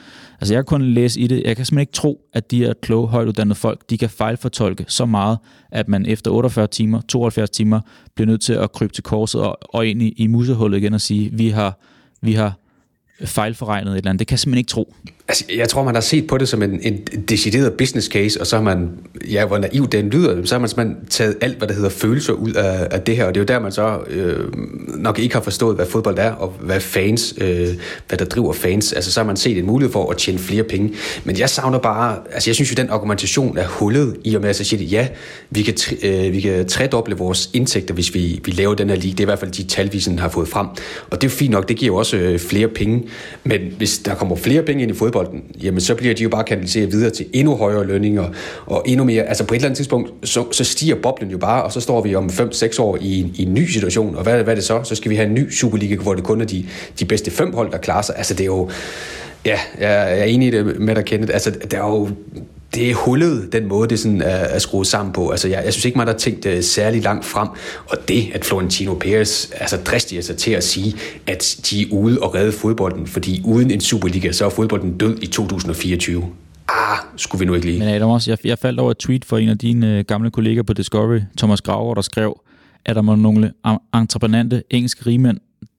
Altså, 0.41 0.53
jeg 0.53 0.59
kan 0.59 0.65
kun 0.65 0.81
læse 0.81 1.19
i 1.19 1.27
det. 1.27 1.43
Jeg 1.45 1.55
kan 1.55 1.65
simpelthen 1.65 1.81
ikke 1.81 1.93
tro, 1.93 2.21
at 2.33 2.51
de 2.51 2.57
her 2.57 2.73
kloge, 2.81 3.07
højtuddannede 3.07 3.55
folk, 3.55 3.89
de 3.89 3.97
kan 3.97 4.09
fejlfortolke 4.09 4.85
så 4.87 5.05
meget, 5.05 5.37
at 5.71 5.87
man 5.87 6.05
efter 6.05 6.31
48 6.31 6.67
timer, 6.67 7.01
72 7.01 7.49
timer, 7.49 7.79
bliver 8.15 8.27
nødt 8.27 8.41
til 8.41 8.53
at 8.53 8.71
krybe 8.71 8.93
til 8.93 9.03
korset 9.03 9.41
og, 9.41 9.57
og 9.61 9.87
ind 9.87 10.01
i, 10.01 10.09
i 10.17 10.27
musehullet 10.27 10.77
igen 10.77 10.93
og 10.93 11.01
sige, 11.01 11.29
vi 11.33 11.49
har, 11.49 11.79
vi 12.21 12.33
har 12.33 12.53
fejlforregnet 13.23 13.91
et 13.91 13.97
eller 13.97 14.09
andet. 14.09 14.19
Det 14.19 14.27
kan 14.27 14.33
jeg 14.33 14.39
simpelthen 14.39 14.59
ikke 14.59 14.69
tro. 14.69 14.93
Altså, 15.27 15.45
jeg 15.55 15.69
tror, 15.69 15.83
man 15.83 15.93
har 15.95 16.01
set 16.01 16.27
på 16.27 16.37
det 16.37 16.47
som 16.47 16.63
en, 16.63 16.79
en 16.81 16.97
decideret 17.29 17.73
business 17.73 18.07
case, 18.07 18.41
og 18.41 18.47
så 18.47 18.55
har 18.55 18.63
man, 18.63 18.89
ja, 19.31 19.45
hvor 19.45 19.57
naiv 19.57 19.87
den 19.87 20.09
lyder, 20.09 20.45
så 20.45 20.55
har 20.55 20.59
man 20.59 20.69
simpelthen 20.69 21.05
taget 21.09 21.35
alt, 21.41 21.57
hvad 21.57 21.67
der 21.67 21.73
hedder 21.73 21.89
følelser 21.89 22.33
ud 22.33 22.53
af, 22.53 22.87
af 22.91 23.01
det 23.01 23.17
her, 23.17 23.25
og 23.25 23.35
det 23.35 23.39
er 23.39 23.43
jo 23.43 23.45
der, 23.45 23.59
man 23.59 23.71
så 23.71 23.99
øh, 24.09 24.39
nok 24.97 25.19
ikke 25.19 25.35
har 25.35 25.41
forstået, 25.41 25.75
hvad 25.75 25.85
fodbold 25.85 26.17
er, 26.17 26.31
og 26.31 26.53
hvad 26.59 26.79
fans, 26.79 27.33
øh, 27.41 27.67
hvad 28.07 28.17
der 28.17 28.25
driver 28.25 28.53
fans. 28.53 28.93
Altså, 28.93 29.11
så 29.11 29.19
har 29.19 29.25
man 29.27 29.37
set 29.37 29.57
en 29.57 29.65
mulighed 29.65 29.91
for 29.91 30.11
at 30.11 30.17
tjene 30.17 30.39
flere 30.39 30.63
penge. 30.63 30.93
Men 31.23 31.39
jeg 31.39 31.49
savner 31.49 31.79
bare, 31.79 32.17
altså 32.31 32.49
jeg 32.49 32.55
synes 32.55 32.71
jo, 32.71 32.75
den 32.75 32.89
argumentation 32.89 33.57
er 33.57 33.67
hullet 33.67 34.17
i 34.23 34.35
og 34.35 34.41
med, 34.41 34.49
at 34.49 34.59
jeg 34.59 34.65
siger, 34.65 34.83
ja, 34.83 35.07
vi 35.49 35.61
kan, 35.61 35.75
øh, 36.03 36.33
vi 36.33 36.41
kan 36.41 36.67
tredoble 36.67 37.15
vores 37.15 37.49
indtægter, 37.53 37.93
hvis 37.93 38.13
vi, 38.13 38.41
vi 38.45 38.51
laver 38.51 38.75
den 38.75 38.89
her 38.89 38.97
liga. 38.97 39.11
Det 39.11 39.19
er 39.19 39.23
i 39.23 39.25
hvert 39.25 39.39
fald 39.39 39.51
de 39.51 39.63
tal, 39.63 39.93
vi 39.93 39.99
sådan 39.99 40.19
har 40.19 40.29
fået 40.29 40.47
frem. 40.47 40.67
Og 41.09 41.21
det 41.21 41.23
er 41.23 41.31
jo 41.31 41.35
fint 41.35 41.51
nok, 41.51 41.69
det 41.69 41.77
giver 41.77 41.93
jo 41.93 41.95
også 41.95 42.17
øh, 42.17 42.39
flere 42.39 42.67
penge. 42.67 43.03
Men 43.43 43.61
hvis 43.77 43.99
der 43.99 44.15
kommer 44.15 44.35
flere 44.35 44.63
penge 44.63 44.83
ind 44.83 44.91
i 44.91 44.95
fodbolden, 44.95 45.43
jamen 45.63 45.81
så 45.81 45.95
bliver 45.95 46.13
de 46.13 46.23
jo 46.23 46.29
bare 46.29 46.43
kanaliseret 46.43 46.91
videre 46.91 47.09
til 47.09 47.25
endnu 47.33 47.55
højere 47.55 47.85
lønninger, 47.85 48.29
og 48.65 48.83
endnu 48.85 49.03
mere, 49.03 49.23
altså 49.23 49.43
på 49.43 49.53
et 49.53 49.55
eller 49.55 49.67
andet 49.67 49.77
tidspunkt, 49.77 50.11
så, 50.23 50.45
så 50.51 50.63
stiger 50.63 50.95
boblen 50.95 51.31
jo 51.31 51.37
bare, 51.37 51.63
og 51.63 51.71
så 51.71 51.81
står 51.81 52.01
vi 52.01 52.15
om 52.15 52.25
5-6 52.25 52.81
år 52.81 52.97
i, 53.01 53.31
i 53.35 53.43
en 53.43 53.53
ny 53.53 53.67
situation, 53.67 54.15
og 54.15 54.23
hvad, 54.23 54.43
hvad 54.43 54.53
er 54.53 54.55
det 54.55 54.63
så? 54.63 54.83
Så 54.83 54.95
skal 54.95 55.11
vi 55.11 55.15
have 55.15 55.27
en 55.27 55.33
ny 55.33 55.51
Superliga, 55.51 55.95
hvor 55.95 56.13
det 56.13 56.23
kun 56.23 56.41
er 56.41 56.45
de, 56.45 56.65
de 56.99 57.05
bedste 57.05 57.31
fem 57.31 57.53
hold, 57.53 57.71
der 57.71 57.77
klarer 57.77 58.01
sig. 58.01 58.15
Altså 58.17 58.33
det 58.33 58.41
er 58.41 58.45
jo, 58.45 58.69
ja, 59.45 59.59
jeg 59.79 60.19
er 60.19 60.23
enig 60.23 60.47
i 60.47 60.51
det 60.51 60.79
med 60.79 60.95
dig, 60.95 61.05
Kenneth, 61.05 61.33
altså 61.33 61.51
der 61.71 61.77
er 61.77 61.87
jo 61.87 62.09
det 62.75 62.89
er 62.89 62.95
hullet, 62.95 63.53
den 63.53 63.67
måde, 63.67 63.89
det 63.89 63.99
sådan 63.99 64.21
er, 64.21 64.25
er 64.25 64.59
skruet 64.59 64.87
sammen 64.87 65.13
på. 65.13 65.29
Altså, 65.29 65.47
jeg, 65.47 65.61
jeg 65.65 65.73
synes 65.73 65.85
ikke, 65.85 65.97
man 65.97 66.07
har 66.07 66.13
tænkt 66.13 66.45
uh, 66.45 66.51
særlig 66.61 67.03
langt 67.03 67.25
frem. 67.25 67.47
Og 67.87 67.97
det, 68.07 68.31
at 68.33 68.45
Florentino 68.45 68.93
Perez 68.93 69.51
altså, 69.53 69.77
dristiger 69.77 70.21
sig 70.21 70.37
til 70.37 70.51
at 70.51 70.63
sige, 70.63 70.95
at 71.27 71.57
de 71.69 71.81
er 71.81 71.87
ude 71.91 72.19
og 72.19 72.35
redde 72.35 72.51
fodbolden, 72.51 73.07
fordi 73.07 73.41
uden 73.45 73.71
en 73.71 73.81
Superliga, 73.81 74.31
så 74.31 74.45
er 74.45 74.49
fodbolden 74.49 74.97
død 74.97 75.17
i 75.21 75.27
2024. 75.27 76.23
Ah, 76.69 76.97
skulle 77.15 77.39
vi 77.39 77.45
nu 77.45 77.53
ikke 77.53 77.65
lige. 77.65 77.79
Men 77.79 77.87
Adam 77.87 78.09
også, 78.09 78.31
jeg, 78.31 78.45
jeg 78.45 78.59
faldt 78.59 78.79
over 78.79 78.91
et 78.91 78.97
tweet 78.97 79.25
fra 79.25 79.39
en 79.39 79.49
af 79.49 79.57
dine 79.57 79.97
øh, 79.97 80.05
gamle 80.05 80.31
kolleger 80.31 80.63
på 80.63 80.73
Discovery, 80.73 81.19
Thomas 81.37 81.61
Graver, 81.61 81.93
der 81.93 82.01
skrev, 82.01 82.41
at 82.85 82.95
der 82.95 83.01
var 83.01 83.15
nogle 83.15 83.51
entreprenante 83.93 84.63
engelske 84.69 85.05
rigmænd, 85.05 85.37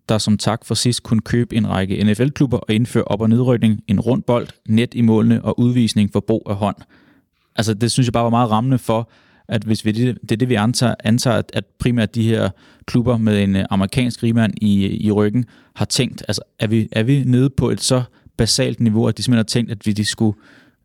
der 0.08 0.18
som 0.18 0.38
tak 0.38 0.64
for 0.64 0.74
sidst 0.74 1.02
kunne 1.02 1.20
købe 1.20 1.56
en 1.56 1.68
række 1.68 2.04
NFL-klubber 2.04 2.58
og 2.58 2.74
indføre 2.74 3.04
op- 3.04 3.20
og 3.20 3.28
nedrykning, 3.28 3.80
en 3.88 4.00
rund 4.00 4.22
bold, 4.22 4.48
net 4.68 4.94
i 4.94 5.00
målene 5.00 5.44
og 5.44 5.60
udvisning 5.60 6.12
for 6.12 6.20
brug 6.20 6.42
af 6.50 6.56
hånd. 6.56 6.76
Altså 7.56 7.74
det 7.74 7.92
synes 7.92 8.06
jeg 8.06 8.12
bare 8.12 8.24
var 8.24 8.30
meget 8.30 8.50
rammende 8.50 8.78
for, 8.78 9.10
at 9.48 9.64
hvis 9.64 9.84
vi, 9.84 9.92
det, 9.92 10.18
det 10.22 10.32
er 10.32 10.36
det, 10.36 10.48
vi 10.48 10.54
antager, 10.54 10.94
antager 11.04 11.36
at, 11.36 11.50
at 11.54 11.64
primært 11.78 12.14
de 12.14 12.22
her 12.22 12.50
klubber 12.86 13.16
med 13.16 13.42
en 13.42 13.56
øh, 13.56 13.64
amerikansk 13.70 14.22
rigmand 14.22 14.54
i, 14.62 14.86
øh, 14.86 14.92
i 14.92 15.10
ryggen 15.10 15.44
har 15.74 15.84
tænkt, 15.84 16.22
altså 16.28 16.42
er 16.58 16.66
vi, 16.66 16.88
er 16.92 17.02
vi 17.02 17.24
nede 17.26 17.50
på 17.50 17.70
et 17.70 17.80
så 17.80 18.02
basalt 18.36 18.80
niveau, 18.80 19.06
at 19.06 19.18
de 19.18 19.22
simpelthen 19.22 19.38
har 19.38 19.44
tænkt, 19.44 19.70
at 19.70 19.86
vi 19.86 19.92
de 19.92 20.04
skulle 20.04 20.36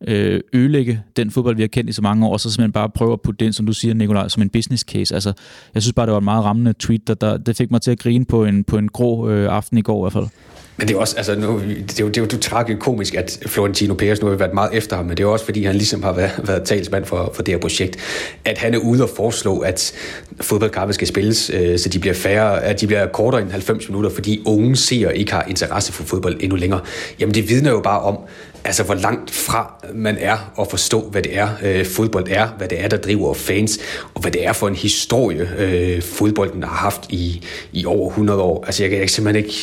øh, 0.07 0.41
ødelægge 0.53 1.01
den 1.15 1.31
fodbold, 1.31 1.55
vi 1.55 1.61
har 1.61 1.67
kendt 1.67 1.89
i 1.89 1.93
så 1.93 2.01
mange 2.01 2.27
år, 2.27 2.33
og 2.33 2.39
så 2.39 2.51
simpelthen 2.51 2.71
bare 2.71 2.89
prøve 2.89 3.13
at 3.13 3.21
putte 3.21 3.45
den, 3.45 3.53
som 3.53 3.65
du 3.65 3.73
siger, 3.73 3.93
Nikolaj, 3.93 4.27
som 4.27 4.41
en 4.41 4.49
business 4.49 4.83
case. 4.83 5.13
Altså, 5.13 5.33
jeg 5.73 5.81
synes 5.81 5.93
bare, 5.93 6.05
det 6.05 6.11
var 6.11 6.19
en 6.19 6.25
meget 6.25 6.43
rammende 6.43 6.73
tweet, 6.79 7.07
der, 7.07 7.13
der 7.13 7.37
det 7.37 7.57
fik 7.57 7.71
mig 7.71 7.81
til 7.81 7.91
at 7.91 7.99
grine 7.99 8.25
på 8.25 8.45
en, 8.45 8.63
på 8.63 8.77
en 8.77 8.89
grå 8.89 9.29
øh, 9.29 9.53
aften 9.53 9.77
i 9.77 9.81
går 9.81 10.01
i 10.01 10.03
hvert 10.03 10.13
fald. 10.13 10.27
Men 10.81 10.87
det 10.87 10.95
er 10.95 10.99
også, 10.99 11.17
altså 11.17 11.35
nu, 11.35 11.59
det 11.59 11.99
er 11.99 12.03
jo, 12.03 12.07
det 12.07 12.17
er 12.17 12.21
jo 12.21 12.39
tragisk 12.41 12.79
komisk, 12.79 13.15
at 13.15 13.39
Florentino 13.45 13.93
Perez 13.93 14.21
nu 14.21 14.27
har 14.27 14.35
været 14.35 14.53
meget 14.53 14.69
efter 14.73 14.95
ham, 14.95 15.05
men 15.05 15.17
det 15.17 15.23
er 15.23 15.27
også, 15.27 15.45
fordi 15.45 15.63
han 15.63 15.75
ligesom 15.75 16.03
har 16.03 16.13
været, 16.13 16.31
været 16.43 16.63
talsmand 16.63 17.05
for, 17.05 17.31
for 17.35 17.43
det 17.43 17.53
her 17.53 17.59
projekt, 17.59 17.97
at 18.45 18.57
han 18.57 18.73
er 18.73 18.77
ude 18.77 19.03
og 19.03 19.09
foreslå, 19.15 19.59
at 19.59 19.93
fodboldkampe 20.41 20.93
skal 20.93 21.07
spilles, 21.07 21.51
øh, 21.53 21.79
så 21.79 21.89
de 21.89 21.99
bliver 21.99 22.13
færre, 22.13 22.63
at 22.63 22.81
de 22.81 22.87
bliver 22.87 23.07
kortere 23.07 23.41
end 23.41 23.51
90 23.51 23.89
minutter, 23.89 24.09
fordi 24.09 24.41
unge 24.45 24.75
seere 24.75 25.17
ikke 25.17 25.31
har 25.31 25.43
interesse 25.43 25.93
for 25.93 26.03
fodbold 26.03 26.37
endnu 26.39 26.55
længere. 26.55 26.81
Jamen 27.19 27.35
det 27.35 27.49
vidner 27.49 27.71
jo 27.71 27.81
bare 27.81 28.01
om, 28.01 28.17
altså 28.63 28.83
hvor 28.83 28.93
langt 28.93 29.31
fra 29.31 29.73
man 29.93 30.17
er 30.19 30.51
at 30.61 30.67
forstå, 30.69 31.01
hvad 31.01 31.21
det 31.21 31.37
er, 31.37 31.49
øh, 31.63 31.85
fodbold 31.85 32.27
er, 32.29 32.47
hvad 32.57 32.67
det 32.67 32.83
er, 32.83 32.87
der 32.87 32.97
driver 32.97 33.33
fans, 33.33 33.79
og 34.13 34.21
hvad 34.21 34.31
det 34.31 34.45
er 34.45 34.53
for 34.53 34.67
en 34.67 34.75
historie, 34.75 35.49
øh, 35.57 36.01
fodbolden 36.01 36.63
har 36.63 36.75
haft 36.75 37.01
i, 37.09 37.45
i 37.71 37.85
over 37.85 38.09
100 38.09 38.41
år. 38.41 38.65
Altså 38.65 38.83
jeg 38.83 38.89
kan 38.89 39.07
simpelthen 39.07 39.45
ikke... 39.45 39.55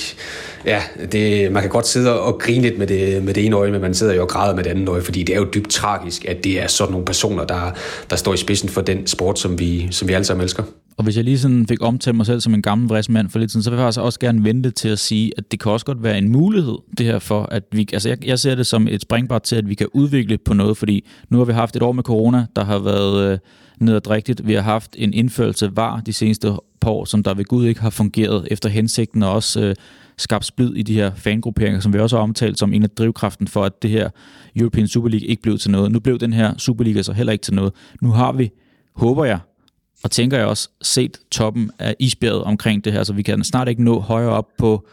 Ja, 0.66 0.82
det, 1.12 1.52
man 1.52 1.62
kan 1.62 1.70
godt 1.70 1.86
sidde 1.86 2.20
og 2.20 2.38
grine 2.40 2.62
lidt 2.62 2.78
med 2.78 2.86
det, 2.86 3.22
med 3.22 3.34
det 3.34 3.46
ene 3.46 3.56
øje, 3.56 3.70
men 3.70 3.80
man 3.80 3.94
sidder 3.94 4.14
jo 4.14 4.22
og 4.22 4.28
græder 4.28 4.54
med 4.54 4.64
det 4.64 4.70
andet 4.70 4.88
øje, 4.88 5.02
fordi 5.02 5.22
det 5.22 5.34
er 5.34 5.38
jo 5.38 5.46
dybt 5.54 5.70
tragisk, 5.70 6.24
at 6.24 6.44
det 6.44 6.62
er 6.62 6.66
sådan 6.66 6.92
nogle 6.92 7.06
personer, 7.06 7.44
der, 7.44 7.70
der 8.10 8.16
står 8.16 8.34
i 8.34 8.36
spidsen 8.36 8.68
for 8.68 8.80
den 8.80 9.06
sport, 9.06 9.38
som 9.38 9.58
vi, 9.58 9.88
som 9.90 10.08
vi 10.08 10.12
alle 10.12 10.24
sammen 10.24 10.44
elsker. 10.44 10.62
Og 10.98 11.04
hvis 11.04 11.16
jeg 11.16 11.24
lige 11.24 11.38
sådan 11.38 11.66
fik 11.66 11.82
omtalt 11.82 12.16
mig 12.16 12.26
selv 12.26 12.40
som 12.40 12.54
en 12.54 12.62
gammel 12.62 13.04
mand 13.08 13.28
for 13.28 13.38
lidt 13.38 13.50
siden, 13.50 13.62
så 13.62 13.70
vil 13.70 13.76
jeg 13.76 13.84
faktisk 13.84 14.00
også 14.00 14.20
gerne 14.20 14.44
vente 14.44 14.70
til 14.70 14.88
at 14.88 14.98
sige, 14.98 15.32
at 15.38 15.50
det 15.50 15.60
kan 15.60 15.72
også 15.72 15.86
godt 15.86 16.02
være 16.02 16.18
en 16.18 16.28
mulighed, 16.28 16.78
det 16.98 17.06
her 17.06 17.18
for, 17.18 17.42
at 17.42 17.62
vi, 17.72 17.88
altså 17.92 18.08
jeg, 18.08 18.26
jeg 18.26 18.38
ser 18.38 18.54
det 18.54 18.66
som 18.66 18.88
et 18.88 19.02
springbræt 19.02 19.42
til, 19.42 19.56
at 19.56 19.68
vi 19.68 19.74
kan 19.74 19.86
udvikle 19.92 20.38
på 20.38 20.54
noget, 20.54 20.76
fordi 20.76 21.04
nu 21.28 21.38
har 21.38 21.44
vi 21.44 21.52
haft 21.52 21.76
et 21.76 21.82
år 21.82 21.92
med 21.92 22.02
corona, 22.02 22.46
der 22.56 22.64
har 22.64 22.78
været 22.78 23.32
øh, 23.32 23.38
nedadrigtigt. 23.80 24.46
Vi 24.46 24.54
har 24.54 24.60
haft 24.60 24.96
en 24.98 25.14
indførelse 25.14 25.76
var 25.76 26.00
de 26.00 26.12
seneste 26.12 26.52
par 26.80 26.90
år, 26.90 27.04
som 27.04 27.22
der 27.22 27.34
ved 27.34 27.44
Gud 27.44 27.66
ikke 27.66 27.80
har 27.80 27.90
fungeret 27.90 28.48
efter 28.50 28.68
hensigten, 28.68 29.22
og 29.22 29.32
også 29.32 29.60
øh, 29.60 29.74
skabt 30.16 30.44
splid 30.44 30.74
i 30.74 30.82
de 30.82 30.94
her 30.94 31.14
fangrupperinger, 31.14 31.80
som 31.80 31.92
vi 31.92 31.98
også 31.98 32.16
har 32.16 32.22
omtalt 32.22 32.58
som 32.58 32.72
en 32.72 32.82
af 32.82 32.90
drivkraften 32.90 33.48
for, 33.48 33.64
at 33.64 33.82
det 33.82 33.90
her 33.90 34.10
European 34.56 34.88
Super 34.88 35.08
League 35.08 35.28
ikke 35.28 35.42
blev 35.42 35.58
til 35.58 35.70
noget. 35.70 35.92
Nu 35.92 36.00
blev 36.00 36.18
den 36.18 36.32
her 36.32 36.54
Superliga 36.56 37.02
så 37.02 37.12
heller 37.12 37.32
ikke 37.32 37.42
til 37.42 37.54
noget. 37.54 37.72
Nu 38.02 38.10
har 38.10 38.32
vi, 38.32 38.50
håber 38.96 39.24
jeg, 39.24 39.38
og 40.04 40.10
tænker 40.10 40.38
jeg 40.38 40.46
også 40.46 40.68
set 40.82 41.18
toppen 41.30 41.70
af 41.78 41.96
isbjerget 41.98 42.42
omkring 42.42 42.84
det 42.84 42.92
her, 42.92 43.04
så 43.04 43.12
vi 43.12 43.22
kan 43.22 43.44
snart 43.44 43.68
ikke 43.68 43.84
nå 43.84 44.00
højere 44.00 44.30
op 44.30 44.48
på, 44.58 44.86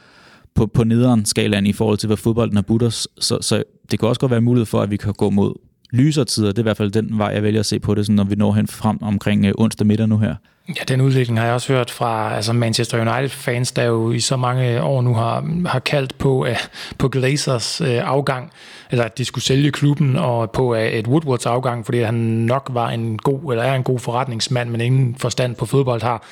på, 0.56 0.68
på 0.68 0.84
nederen 0.84 1.26
skalaen 1.26 1.66
i 1.66 1.74
forhold 1.74 1.98
til, 1.98 2.08
hvad 2.08 2.18
fodbolden 2.18 2.56
har 2.56 2.62
budt 2.62 2.84
os. 2.84 3.08
Så, 3.20 3.38
så 3.42 3.64
det 3.92 4.00
kan 4.00 4.10
også 4.10 4.20
godt 4.20 4.32
være 4.32 4.42
mulighed 4.42 4.66
for, 4.66 4.82
at 4.82 4.92
vi 4.92 4.98
kan 4.98 5.14
gå 5.14 5.30
mod 5.30 5.54
lysere 5.96 6.26
tider. 6.26 6.48
Det 6.48 6.58
er 6.58 6.62
i 6.62 6.64
hvert 6.64 6.78
fald 6.78 6.92
den 6.92 7.18
vej, 7.18 7.28
jeg 7.28 7.44
vælger 7.44 7.60
at 7.60 7.66
se 7.66 7.80
på 7.80 7.96
det, 7.96 8.06
sådan, 8.06 8.16
når 8.16 8.24
vi 8.24 8.36
når 8.36 8.54
hen 8.54 8.68
frem 8.68 9.04
omkring 9.04 9.46
øh, 9.46 9.54
onsdag 9.58 9.88
middag 9.88 10.08
nu 10.08 10.18
her. 10.18 10.36
Ja, 10.70 10.84
den 10.88 11.02
udvikling 11.02 11.40
har 11.40 11.46
jeg 11.46 11.54
også 11.54 11.74
hørt 11.74 11.92
fra 11.92 12.36
altså 12.36 12.54
Manchester 12.54 13.02
United-fans, 13.02 13.72
der 13.72 13.84
jo 13.84 14.12
i 14.12 14.20
så 14.20 14.38
mange 14.38 14.84
år 14.84 15.02
nu 15.02 15.14
har, 15.14 15.68
har 15.68 15.80
kaldt 15.80 16.18
på, 16.18 16.42
uh, 16.42 16.58
på 16.98 17.10
Glazers 17.10 17.82
uh, 17.82 17.88
afgang, 17.90 18.52
eller 18.92 19.04
at 19.04 19.18
de 19.18 19.26
skulle 19.26 19.44
sælge 19.44 19.72
klubben, 19.72 20.16
og 20.16 20.52
på 20.52 20.74
uh, 20.76 20.82
et 20.82 21.08
Woodwards 21.08 21.46
afgang, 21.46 21.86
fordi 21.86 22.00
han 22.02 22.14
nok 22.14 22.70
var 22.74 22.90
en 22.90 23.18
god, 23.18 23.52
eller 23.52 23.64
er 23.64 23.76
en 23.76 23.84
god 23.84 24.00
forretningsmand, 24.00 24.70
men 24.70 24.82
ingen 24.82 25.16
forstand 25.20 25.56
på 25.56 25.66
fodbold 25.66 26.02
har. 26.02 26.24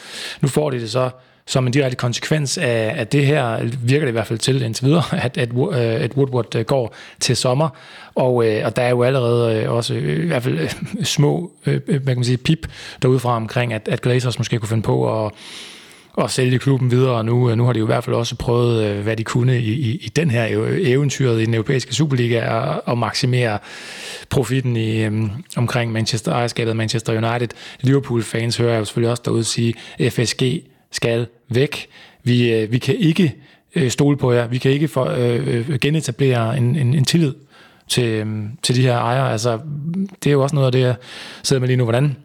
Nu 0.41 0.47
får 0.47 0.69
de 0.69 0.79
det 0.79 0.91
så 0.91 1.09
som 1.45 1.67
en 1.67 1.73
direkte 1.73 1.95
konsekvens 1.95 2.57
af, 2.57 2.93
af 2.97 3.07
det 3.07 3.25
her, 3.25 3.59
virker 3.83 4.05
det 4.05 4.11
i 4.11 4.11
hvert 4.11 4.27
fald 4.27 4.39
til 4.39 4.61
indtil 4.61 4.85
videre, 4.85 5.03
at, 5.25 5.37
at, 5.37 5.49
øh, 5.49 6.03
at 6.03 6.13
Woodward 6.13 6.55
øh, 6.55 6.65
går 6.65 6.95
til 7.19 7.35
sommer. 7.35 7.69
Og, 8.15 8.47
øh, 8.47 8.65
og 8.65 8.75
der 8.75 8.81
er 8.81 8.89
jo 8.89 9.03
allerede 9.03 9.69
også 9.69 9.93
i 9.93 10.25
hvert 10.25 10.43
fald 10.43 10.69
små 11.03 11.51
hvad 11.63 11.79
kan 12.07 12.15
man 12.15 12.23
sige, 12.23 12.37
pip 12.37 12.67
derudfra 13.01 13.35
omkring, 13.35 13.73
at, 13.73 13.87
at 13.87 14.01
Glazers 14.01 14.37
måske 14.37 14.59
kunne 14.59 14.69
finde 14.69 14.83
på 14.83 15.25
at 15.25 15.31
at 16.17 16.31
sælge 16.31 16.59
klubben 16.59 16.91
videre, 16.91 17.11
og 17.11 17.25
nu, 17.25 17.55
nu 17.55 17.65
har 17.65 17.73
de 17.73 17.79
jo 17.79 17.85
i 17.85 17.87
hvert 17.87 18.03
fald 18.03 18.15
også 18.15 18.35
prøvet, 18.35 18.95
hvad 18.95 19.17
de 19.17 19.23
kunne 19.23 19.59
i, 19.59 19.73
i, 19.73 19.95
i 19.95 20.11
den 20.15 20.31
her 20.31 20.47
eventyret 20.79 21.41
i 21.41 21.45
den 21.45 21.53
europæiske 21.53 21.93
Superliga, 21.93 22.69
at, 22.71 22.81
at 22.87 22.97
maksimere 22.97 23.59
profitten 24.29 24.75
i, 24.75 25.07
um, 25.07 25.31
omkring 25.55 25.91
Manchester 25.91 26.31
ejerskabet 26.31 26.75
Manchester 26.75 27.29
United. 27.29 27.49
Liverpool-fans 27.81 28.57
hører 28.57 28.71
jeg 28.71 28.79
jo 28.79 28.85
selvfølgelig 28.85 29.11
også 29.11 29.23
derude 29.25 29.43
sige, 29.43 29.73
FSG 30.09 30.43
skal 30.93 31.27
væk. 31.49 31.87
Vi, 32.23 32.53
øh, 32.53 32.71
vi 32.71 32.77
kan 32.77 32.95
ikke 32.95 33.35
øh, 33.75 33.91
stole 33.91 34.17
på 34.17 34.31
jer. 34.31 34.47
Vi 34.47 34.57
kan 34.57 34.71
ikke 34.71 34.87
for, 34.87 35.05
øh, 35.05 35.47
øh, 35.47 35.79
genetablere 35.79 36.57
en, 36.57 36.75
en, 36.75 36.93
en 36.93 37.05
tillid 37.05 37.33
til, 37.87 38.03
øh, 38.03 38.43
til 38.63 38.75
de 38.75 38.81
her 38.81 38.97
ejere. 38.97 39.31
Altså, 39.31 39.59
det 40.23 40.29
er 40.29 40.31
jo 40.31 40.43
også 40.43 40.55
noget 40.55 40.65
af 40.65 40.71
det, 40.71 40.79
jeg 40.79 40.95
sidder 41.43 41.59
med 41.59 41.67
lige 41.67 41.77
nu. 41.77 41.83
Hvordan, 41.83 42.15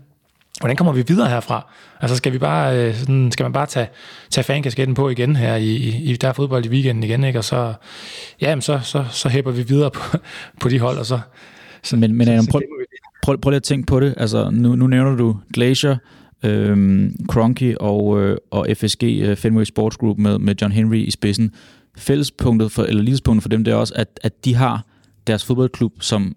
hvordan 0.60 0.76
kommer 0.76 0.92
vi 0.92 1.04
videre 1.08 1.28
herfra? 1.28 1.72
Altså, 2.00 2.16
skal, 2.16 2.32
vi 2.32 2.38
bare, 2.38 2.78
øh, 2.78 2.94
sådan, 2.94 3.32
skal 3.32 3.44
man 3.44 3.52
bare 3.52 3.66
tage, 3.66 3.88
tage 4.30 4.44
fankasketten 4.44 4.94
på 4.94 5.08
igen 5.08 5.36
her 5.36 5.56
i, 5.56 5.74
i 5.76 6.16
der 6.16 6.28
er 6.28 6.32
fodbold 6.32 6.66
i 6.66 6.68
weekenden 6.68 7.04
igen, 7.04 7.24
ikke? 7.24 7.38
og 7.38 7.44
så, 7.44 7.74
ja, 8.40 8.60
så, 8.60 8.80
så, 8.82 9.04
så 9.10 9.28
hæpper 9.28 9.50
vi 9.50 9.62
videre 9.62 9.90
på, 9.90 10.18
på 10.60 10.68
de 10.68 10.78
hold, 10.78 10.98
og 10.98 11.06
så... 11.06 11.20
så 11.82 11.96
men, 11.96 12.14
men 12.14 12.28
Adam, 12.28 12.46
prøv, 12.46 12.62
prøv, 13.22 13.38
prøv 13.38 13.50
lige 13.50 13.56
at 13.56 13.62
tænke 13.62 13.86
på 13.86 14.00
det. 14.00 14.14
Altså, 14.16 14.50
nu, 14.50 14.76
nu 14.76 14.86
nævner 14.86 15.16
du 15.16 15.36
Glacier, 15.54 15.96
øh, 16.42 17.10
Cronky 17.28 17.74
og, 17.76 18.20
øh, 18.22 18.36
og 18.50 18.66
FSG, 18.76 19.04
øh, 19.04 19.36
Fenway 19.36 19.64
Sports 19.64 19.96
Group 19.96 20.18
med, 20.18 20.38
med 20.38 20.54
John 20.62 20.72
Henry 20.72 20.96
i 20.96 21.10
spidsen. 21.10 21.52
Fællespunktet 21.96 22.72
for, 22.72 22.82
eller 22.82 23.02
lidespunktet 23.02 23.42
for 23.42 23.48
dem, 23.48 23.64
det 23.64 23.72
er 23.72 23.76
også, 23.76 23.94
at, 23.96 24.20
at 24.22 24.44
de 24.44 24.54
har 24.54 24.84
deres 25.28 25.44
fodboldklub 25.44 25.92
som 26.00 26.36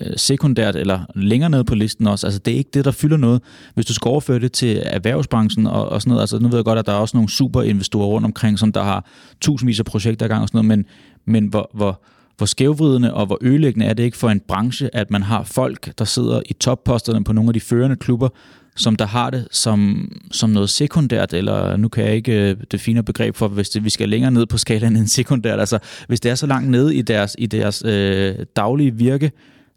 øh, 0.00 0.12
sekundært 0.16 0.76
eller 0.76 1.00
længere 1.14 1.50
nede 1.50 1.64
på 1.64 1.74
listen 1.74 2.06
også. 2.06 2.26
Altså 2.26 2.40
det 2.40 2.54
er 2.54 2.58
ikke 2.58 2.70
det, 2.74 2.84
der 2.84 2.90
fylder 2.90 3.16
noget. 3.16 3.42
Hvis 3.74 3.86
du 3.86 3.94
skal 3.94 4.08
overføre 4.08 4.38
det 4.38 4.52
til 4.52 4.82
erhvervsbranchen 4.86 5.66
og, 5.66 5.88
og 5.88 6.02
sådan 6.02 6.10
noget, 6.10 6.20
altså 6.20 6.38
nu 6.38 6.48
ved 6.48 6.58
jeg 6.58 6.64
godt, 6.64 6.78
at 6.78 6.86
der 6.86 6.92
er 6.92 6.96
også 6.96 7.16
nogle 7.16 7.30
superinvestorer 7.30 8.06
rundt 8.06 8.24
omkring, 8.24 8.58
som 8.58 8.72
der 8.72 8.82
har 8.82 9.06
tusindvis 9.40 9.78
af 9.78 9.84
projekter 9.84 10.26
i 10.26 10.28
gang 10.28 10.42
og 10.42 10.48
sådan 10.48 10.66
noget, 10.66 10.78
men, 10.78 10.86
men 11.24 11.46
hvor, 11.46 11.70
hvor, 11.74 12.02
hvor 12.36 12.46
skævvridende 12.46 13.14
og 13.14 13.26
hvor 13.26 13.38
ødelæggende 13.40 13.86
er 13.86 13.94
det 13.94 14.02
ikke 14.02 14.16
for 14.16 14.30
en 14.30 14.40
branche, 14.40 14.96
at 14.96 15.10
man 15.10 15.22
har 15.22 15.42
folk, 15.42 15.98
der 15.98 16.04
sidder 16.04 16.42
i 16.46 16.52
topposterne 16.52 17.24
på 17.24 17.32
nogle 17.32 17.48
af 17.48 17.54
de 17.54 17.60
førende 17.60 17.96
klubber, 17.96 18.28
som 18.76 18.96
der 18.96 19.06
har 19.06 19.30
det 19.30 19.48
som, 19.50 20.08
som 20.32 20.50
noget 20.50 20.70
sekundært, 20.70 21.32
eller 21.32 21.76
nu 21.76 21.88
kan 21.88 22.04
jeg 22.04 22.14
ikke 22.14 22.50
øh, 22.50 22.56
det 22.70 22.80
fine 22.80 23.02
begreb 23.02 23.36
for, 23.36 23.48
hvis 23.48 23.70
det, 23.70 23.84
vi 23.84 23.90
skal 23.90 24.08
længere 24.08 24.30
ned 24.30 24.46
på 24.46 24.58
skalaen 24.58 24.96
end 24.96 25.06
sekundært, 25.06 25.60
altså 25.60 25.78
hvis 26.08 26.20
det 26.20 26.30
er 26.30 26.34
så 26.34 26.46
langt 26.46 26.70
nede 26.70 26.94
i 26.94 27.02
deres, 27.02 27.36
i 27.38 27.46
deres 27.46 27.84
øh, 27.84 28.34
daglige 28.56 28.94
virke, 28.94 29.32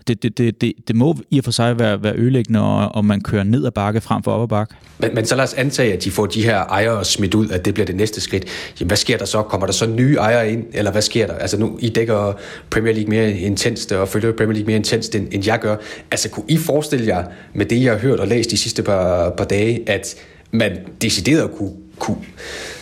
det, 0.07 0.23
det, 0.23 0.37
det, 0.37 0.61
det, 0.61 0.73
det 0.87 0.95
må 0.95 1.15
i 1.29 1.37
og 1.37 1.43
for 1.43 1.51
sig 1.51 1.79
være, 1.79 2.03
være 2.03 2.13
ødelæggende, 2.15 2.61
og, 2.61 2.95
og 2.95 3.05
man 3.05 3.21
kører 3.21 3.43
ned 3.43 3.65
ad 3.65 3.71
bakke 3.71 4.01
frem 4.01 4.23
for 4.23 4.31
op 4.31 4.41
ad 4.41 4.47
bakke. 4.47 4.75
Men, 4.99 5.15
men 5.15 5.25
så 5.25 5.35
lad 5.35 5.43
os 5.43 5.53
antage, 5.53 5.93
at 5.93 6.03
de 6.03 6.11
får 6.11 6.25
de 6.25 6.43
her 6.43 6.57
ejere 6.57 7.05
smidt 7.05 7.33
ud, 7.33 7.49
at 7.49 7.65
det 7.65 7.73
bliver 7.73 7.85
det 7.85 7.95
næste 7.95 8.21
skridt. 8.21 8.45
Jamen, 8.79 8.87
hvad 8.87 8.97
sker 8.97 9.17
der 9.17 9.25
så? 9.25 9.41
Kommer 9.41 9.67
der 9.67 9.73
så 9.73 9.87
nye 9.87 10.15
ejere 10.15 10.51
ind, 10.51 10.65
eller 10.73 10.91
hvad 10.91 11.01
sker 11.01 11.27
der? 11.27 11.33
Altså 11.33 11.57
nu, 11.57 11.77
I 11.79 11.89
dækker 11.89 12.33
Premier 12.69 12.93
League 12.93 13.09
mere 13.09 13.31
intenst, 13.31 13.91
og 13.91 14.07
følger 14.07 14.31
Premier 14.31 14.53
League 14.53 14.67
mere 14.67 14.77
intenst, 14.77 15.15
end, 15.15 15.27
end 15.31 15.45
jeg 15.45 15.59
gør. 15.59 15.75
Altså 16.11 16.29
kunne 16.29 16.45
I 16.47 16.57
forestille 16.57 17.07
jer, 17.07 17.23
med 17.53 17.65
det 17.65 17.83
jeg 17.83 17.91
har 17.91 17.99
hørt 17.99 18.19
og 18.19 18.27
læst 18.27 18.51
de 18.51 18.57
sidste 18.57 18.83
par, 18.83 19.29
par 19.29 19.45
dage, 19.45 19.89
at 19.89 20.15
man 20.51 20.77
decideret 21.01 21.51
kunne, 21.51 21.71
kunne 21.99 22.17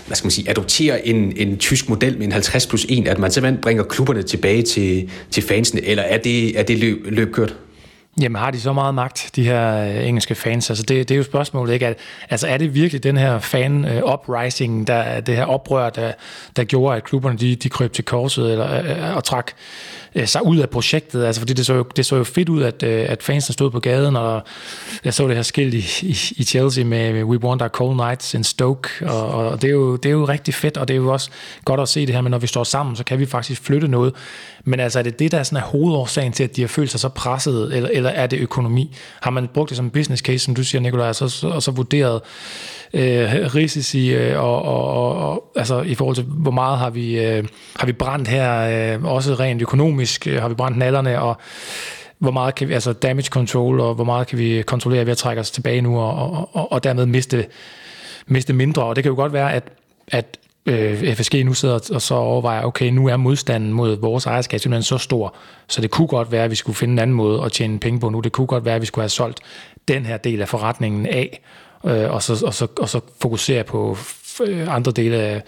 hvad 0.07 0.15
skal 0.15 0.25
man 0.25 0.31
sige, 0.31 0.49
adoptere 0.49 1.07
en, 1.07 1.33
en 1.37 1.57
tysk 1.57 1.89
model 1.89 2.17
med 2.17 2.25
en 2.25 2.31
50 2.31 2.67
plus 2.67 2.85
1, 2.89 3.07
at 3.07 3.19
man 3.19 3.31
simpelthen 3.31 3.61
bringer 3.61 3.83
klubberne 3.83 4.23
tilbage 4.23 4.61
til, 4.61 5.09
til 5.31 5.43
fansene, 5.43 5.81
eller 5.81 6.03
er 6.03 6.17
det, 6.17 6.59
er 6.59 6.63
det 6.63 6.79
løb, 6.79 7.05
løb 7.05 7.33
kørt? 7.33 7.55
Jamen 8.21 8.35
har 8.35 8.51
de 8.51 8.61
så 8.61 8.73
meget 8.73 8.95
magt, 8.95 9.29
de 9.35 9.43
her 9.43 9.77
øh, 9.77 10.07
engelske 10.07 10.35
fans? 10.35 10.69
Altså 10.69 10.83
det, 10.83 11.09
det 11.09 11.15
er 11.15 11.17
jo 11.17 11.23
spørgsmålet, 11.23 11.73
ikke? 11.73 11.87
At, 11.87 11.97
Altså 12.29 12.47
er 12.47 12.57
det 12.57 12.75
virkelig 12.75 13.03
den 13.03 13.17
her 13.17 13.39
fan-uprising, 13.39 14.81
øh, 14.81 14.87
der, 14.87 15.19
det 15.19 15.35
her 15.35 15.45
oprør, 15.45 15.89
der, 15.89 16.11
der 16.55 16.63
gjorde, 16.63 16.97
at 16.97 17.03
klubberne 17.03 17.37
de, 17.37 17.55
de 17.55 17.69
krøb 17.69 17.93
til 17.93 18.05
korset 18.05 18.51
eller, 18.51 18.81
øh, 18.81 19.15
og 19.15 19.23
trak 19.23 19.51
sig 20.25 20.45
ud 20.45 20.57
af 20.57 20.69
projektet? 20.69 21.25
Altså 21.25 21.41
fordi 21.41 21.53
det 21.53 21.65
så 21.65 21.73
jo, 21.73 21.85
det 21.95 22.05
så 22.05 22.15
jo 22.15 22.23
fedt 22.23 22.49
ud, 22.49 22.63
at, 22.63 22.83
øh, 22.83 23.05
at 23.09 23.23
fansen 23.23 23.53
stod 23.53 23.71
på 23.71 23.79
gaden, 23.79 24.15
og 24.15 24.43
jeg 25.03 25.13
så 25.13 25.27
det 25.27 25.35
her 25.35 25.43
skilt 25.43 25.73
i, 25.73 26.07
i, 26.07 26.17
i 26.37 26.43
Chelsea 26.43 26.83
med 26.83 27.23
We 27.23 27.43
Want 27.43 27.61
Our 27.61 27.67
Cold 27.67 27.95
Nights 27.95 28.33
in 28.33 28.43
Stoke, 28.43 28.89
og, 29.01 29.27
og 29.27 29.61
det, 29.61 29.67
er 29.67 29.71
jo, 29.71 29.95
det 29.95 30.09
er 30.09 30.13
jo 30.13 30.25
rigtig 30.25 30.53
fedt, 30.53 30.77
og 30.77 30.87
det 30.87 30.93
er 30.93 30.97
jo 30.97 31.13
også 31.13 31.29
godt 31.65 31.79
at 31.79 31.89
se 31.89 32.05
det 32.05 32.15
her, 32.15 32.21
men 32.21 32.31
når 32.31 32.37
vi 32.37 32.47
står 32.47 32.63
sammen, 32.63 32.95
så 32.95 33.03
kan 33.03 33.19
vi 33.19 33.25
faktisk 33.25 33.61
flytte 33.61 33.87
noget. 33.87 34.13
Men 34.63 34.79
altså 34.79 34.99
er 34.99 35.03
det 35.03 35.19
det, 35.19 35.31
der 35.31 35.37
er 35.39 35.43
sådan 35.43 35.63
er 35.63 35.67
hovedårsagen 35.67 36.31
til, 36.33 36.43
at 36.43 36.55
de 36.55 36.61
har 36.61 36.67
følt 36.67 36.91
sig 36.91 36.99
så 36.99 37.09
presset, 37.09 37.75
eller, 37.75 37.89
eller 37.93 38.09
er 38.09 38.27
det 38.27 38.39
økonomi? 38.39 38.95
Har 39.21 39.31
man 39.31 39.47
brugt 39.53 39.69
det 39.69 39.77
som 39.77 39.89
business 39.89 40.23
case, 40.23 40.39
som 40.39 40.55
du 40.55 40.63
siger, 40.63 40.81
Nicolaj, 40.81 41.07
og 41.07 41.15
så, 41.15 41.47
og 41.47 41.63
så 41.63 41.71
vurderet 41.71 42.21
øh, 42.95 43.55
risici, 43.55 44.13
øh, 44.13 44.39
og, 44.39 44.61
og, 44.61 44.87
og, 44.87 45.29
og, 45.29 45.51
altså 45.55 45.81
i 45.81 45.95
forhold 45.95 46.15
til, 46.15 46.23
hvor 46.23 46.51
meget 46.51 46.77
har 46.77 46.89
vi, 46.89 47.19
øh, 47.19 47.43
har 47.75 47.85
vi 47.85 47.91
brændt 47.91 48.27
her, 48.27 48.93
øh, 48.95 49.03
også 49.03 49.33
rent 49.33 49.61
økonomisk, 49.61 50.27
øh, 50.27 50.41
har 50.41 50.49
vi 50.49 50.55
brændt 50.55 50.77
nallerne, 50.77 51.21
og 51.21 51.37
hvor 52.17 52.31
meget 52.31 52.55
kan 52.55 52.67
vi, 52.67 52.73
altså 52.73 52.93
damage 52.93 53.27
control, 53.27 53.79
og 53.79 53.95
hvor 53.95 54.03
meget 54.03 54.27
kan 54.27 54.37
vi 54.39 54.63
kontrollere 54.67 55.05
ved 55.05 55.11
at 55.11 55.17
trække 55.17 55.39
os 55.39 55.51
tilbage 55.51 55.81
nu, 55.81 55.99
og, 55.99 56.15
og, 56.15 56.49
og, 56.53 56.71
og 56.71 56.83
dermed 56.83 57.05
miste, 57.05 57.45
miste 58.27 58.53
mindre. 58.53 58.83
Og 58.83 58.95
det 58.95 59.03
kan 59.03 59.09
jo 59.09 59.15
godt 59.15 59.33
være, 59.33 59.53
at, 59.53 59.63
at 60.07 60.25
øh, 60.65 61.15
FSG 61.15 61.45
nu 61.45 61.53
sidder 61.53 61.89
og 61.93 62.01
så 62.01 62.15
overvejer, 62.15 62.63
okay, 62.63 62.89
nu 62.89 63.07
er 63.07 63.17
modstanden 63.17 63.73
mod 63.73 63.97
vores 63.97 64.25
ejerskab 64.25 64.59
simpelthen 64.59 64.83
så 64.83 64.97
stor, 64.97 65.35
så 65.67 65.81
det 65.81 65.91
kunne 65.91 66.07
godt 66.07 66.31
være, 66.31 66.43
at 66.43 66.51
vi 66.51 66.55
skulle 66.55 66.75
finde 66.75 66.91
en 66.91 66.99
anden 66.99 67.15
måde 67.15 67.43
at 67.43 67.51
tjene 67.51 67.79
penge 67.79 67.99
på 67.99 68.09
nu. 68.09 68.19
Det 68.19 68.31
kunne 68.31 68.47
godt 68.47 68.65
være, 68.65 68.75
at 68.75 68.81
vi 68.81 68.85
skulle 68.85 69.03
have 69.03 69.09
solgt 69.09 69.39
den 69.87 70.05
her 70.05 70.17
del 70.17 70.41
af 70.41 70.49
forretningen 70.49 71.05
af, 71.05 71.41
øh, 71.85 72.11
og, 72.11 72.23
så, 72.23 72.45
og, 72.45 72.53
så, 72.53 72.67
og 72.79 72.89
så 72.89 72.99
fokusere 73.21 73.63
på 73.63 73.97
andre 74.67 74.91
dele 74.91 75.17
af, 75.17 75.41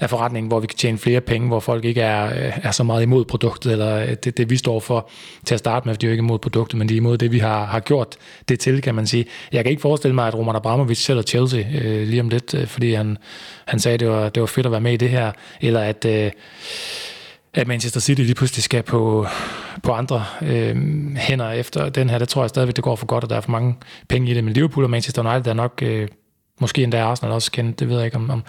af 0.00 0.10
forretningen, 0.10 0.48
hvor 0.48 0.60
vi 0.60 0.66
kan 0.66 0.76
tjene 0.76 0.98
flere 0.98 1.20
penge, 1.20 1.48
hvor 1.48 1.60
folk 1.60 1.84
ikke 1.84 2.00
er, 2.00 2.26
øh, 2.26 2.58
er 2.62 2.70
så 2.70 2.82
meget 2.82 3.02
imod 3.02 3.24
produktet, 3.24 3.72
eller 3.72 3.96
øh, 3.96 4.14
det, 4.24 4.36
det 4.36 4.50
vi 4.50 4.56
står 4.56 4.80
for 4.80 5.10
til 5.44 5.54
at 5.54 5.58
starte 5.58 5.88
med, 5.88 5.94
for 5.94 5.98
de 5.98 6.06
er 6.06 6.08
jo 6.08 6.12
ikke 6.12 6.22
imod 6.22 6.38
produktet, 6.38 6.78
men 6.78 6.88
de 6.88 6.94
er 6.94 6.96
imod 6.96 7.18
det, 7.18 7.32
vi 7.32 7.38
har, 7.38 7.64
har 7.64 7.80
gjort 7.80 8.16
det 8.48 8.60
til, 8.60 8.82
kan 8.82 8.94
man 8.94 9.06
sige. 9.06 9.24
Jeg 9.52 9.64
kan 9.64 9.70
ikke 9.70 9.82
forestille 9.82 10.14
mig, 10.14 10.26
at 10.28 10.34
Roman 10.34 10.56
Abramovic 10.56 10.98
sælger 10.98 11.22
Chelsea 11.22 11.64
øh, 11.82 12.08
lige 12.08 12.20
om 12.20 12.28
lidt, 12.28 12.54
øh, 12.54 12.66
fordi 12.66 12.92
han, 12.92 13.18
han 13.66 13.80
sagde, 13.80 13.94
at 13.94 14.00
det 14.00 14.08
var, 14.08 14.28
det 14.28 14.40
var 14.40 14.46
fedt 14.46 14.66
at 14.66 14.72
være 14.72 14.80
med 14.80 14.92
i 14.92 14.96
det 14.96 15.08
her, 15.08 15.32
eller 15.60 15.80
at... 15.80 16.04
Øh, 16.04 16.30
at 17.54 17.68
Manchester 17.68 18.00
City 18.00 18.20
lige 18.20 18.34
pludselig 18.34 18.62
skal 18.62 18.82
på, 18.82 19.26
på 19.82 19.92
andre 19.92 20.24
øh, 20.42 20.76
hænder 21.16 21.50
efter 21.50 21.88
den 21.88 22.10
her. 22.10 22.18
Det 22.18 22.28
tror 22.28 22.42
jeg 22.42 22.48
stadigvæk, 22.48 22.76
det 22.76 22.84
går 22.84 22.96
for 22.96 23.06
godt, 23.06 23.24
og 23.24 23.30
der 23.30 23.36
er 23.36 23.40
for 23.40 23.50
mange 23.50 23.76
penge 24.08 24.30
i 24.30 24.34
det. 24.34 24.44
Men 24.44 24.52
Liverpool 24.52 24.84
og 24.84 24.90
Manchester 24.90 25.32
United 25.32 25.50
er 25.50 25.54
nok 25.54 25.82
øh, 25.82 26.08
Måske 26.60 26.82
endda 26.82 27.02
Arsenal 27.02 27.32
også 27.32 27.50
kendt, 27.50 27.80
det 27.80 27.88
ved 27.88 27.96
jeg 27.96 28.04
ikke, 28.04 28.16
om, 28.16 28.30
om, 28.30 28.42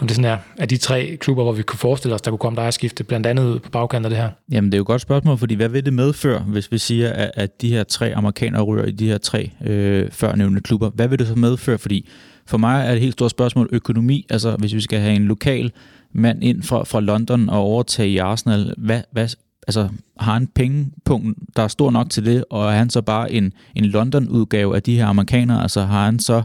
om 0.00 0.06
det 0.06 0.16
sådan 0.16 0.30
er, 0.30 0.38
af 0.58 0.68
de 0.68 0.76
tre 0.76 1.16
klubber, 1.20 1.42
hvor 1.42 1.52
vi 1.52 1.62
kunne 1.62 1.78
forestille 1.78 2.14
os, 2.14 2.22
der 2.22 2.30
kunne 2.30 2.38
komme 2.38 2.72
skifte, 2.72 3.04
blandt 3.04 3.26
andet 3.26 3.62
på 3.62 3.70
bagkanten 3.70 4.04
af 4.04 4.10
det 4.10 4.18
her. 4.18 4.30
Jamen 4.52 4.72
det 4.72 4.76
er 4.76 4.78
jo 4.78 4.82
et 4.82 4.86
godt 4.86 5.02
spørgsmål, 5.02 5.38
fordi 5.38 5.54
hvad 5.54 5.68
vil 5.68 5.84
det 5.84 5.92
medføre, 5.92 6.38
hvis 6.38 6.72
vi 6.72 6.78
siger, 6.78 7.12
at, 7.12 7.30
at 7.34 7.62
de 7.62 7.68
her 7.68 7.84
tre 7.84 8.14
amerikanere 8.14 8.62
rører 8.62 8.84
i 8.86 8.90
de 8.90 9.06
her 9.06 9.18
tre 9.18 9.50
øh, 9.64 10.10
førnævnte 10.10 10.60
klubber? 10.60 10.90
Hvad 10.90 11.08
vil 11.08 11.18
det 11.18 11.26
så 11.26 11.34
medføre? 11.34 11.78
Fordi 11.78 12.08
for 12.46 12.58
mig 12.58 12.82
er 12.82 12.86
det 12.86 12.94
et 12.94 13.00
helt 13.00 13.12
stort 13.12 13.30
spørgsmål 13.30 13.68
økonomi, 13.72 14.26
altså 14.30 14.56
hvis 14.56 14.74
vi 14.74 14.80
skal 14.80 15.00
have 15.00 15.16
en 15.16 15.24
lokal 15.24 15.72
mand 16.12 16.44
ind 16.44 16.62
fra, 16.62 16.84
fra 16.84 17.00
London 17.00 17.48
og 17.48 17.58
overtage 17.58 18.08
i 18.08 18.18
Arsenal, 18.18 18.74
hvad, 18.76 19.00
hvad, 19.12 19.28
altså, 19.66 19.88
har 20.18 20.32
han 20.32 20.46
pengepunkt, 20.46 21.38
der 21.56 21.62
er 21.62 21.68
stor 21.68 21.90
nok 21.90 22.10
til 22.10 22.26
det, 22.26 22.44
og 22.50 22.72
er 22.72 22.76
han 22.76 22.90
så 22.90 23.02
bare 23.02 23.32
en, 23.32 23.52
en 23.74 23.84
London-udgave 23.84 24.76
af 24.76 24.82
de 24.82 24.96
her 24.96 25.06
amerikanere, 25.06 25.62
altså 25.62 25.82
har 25.82 26.04
han 26.04 26.18
så 26.18 26.42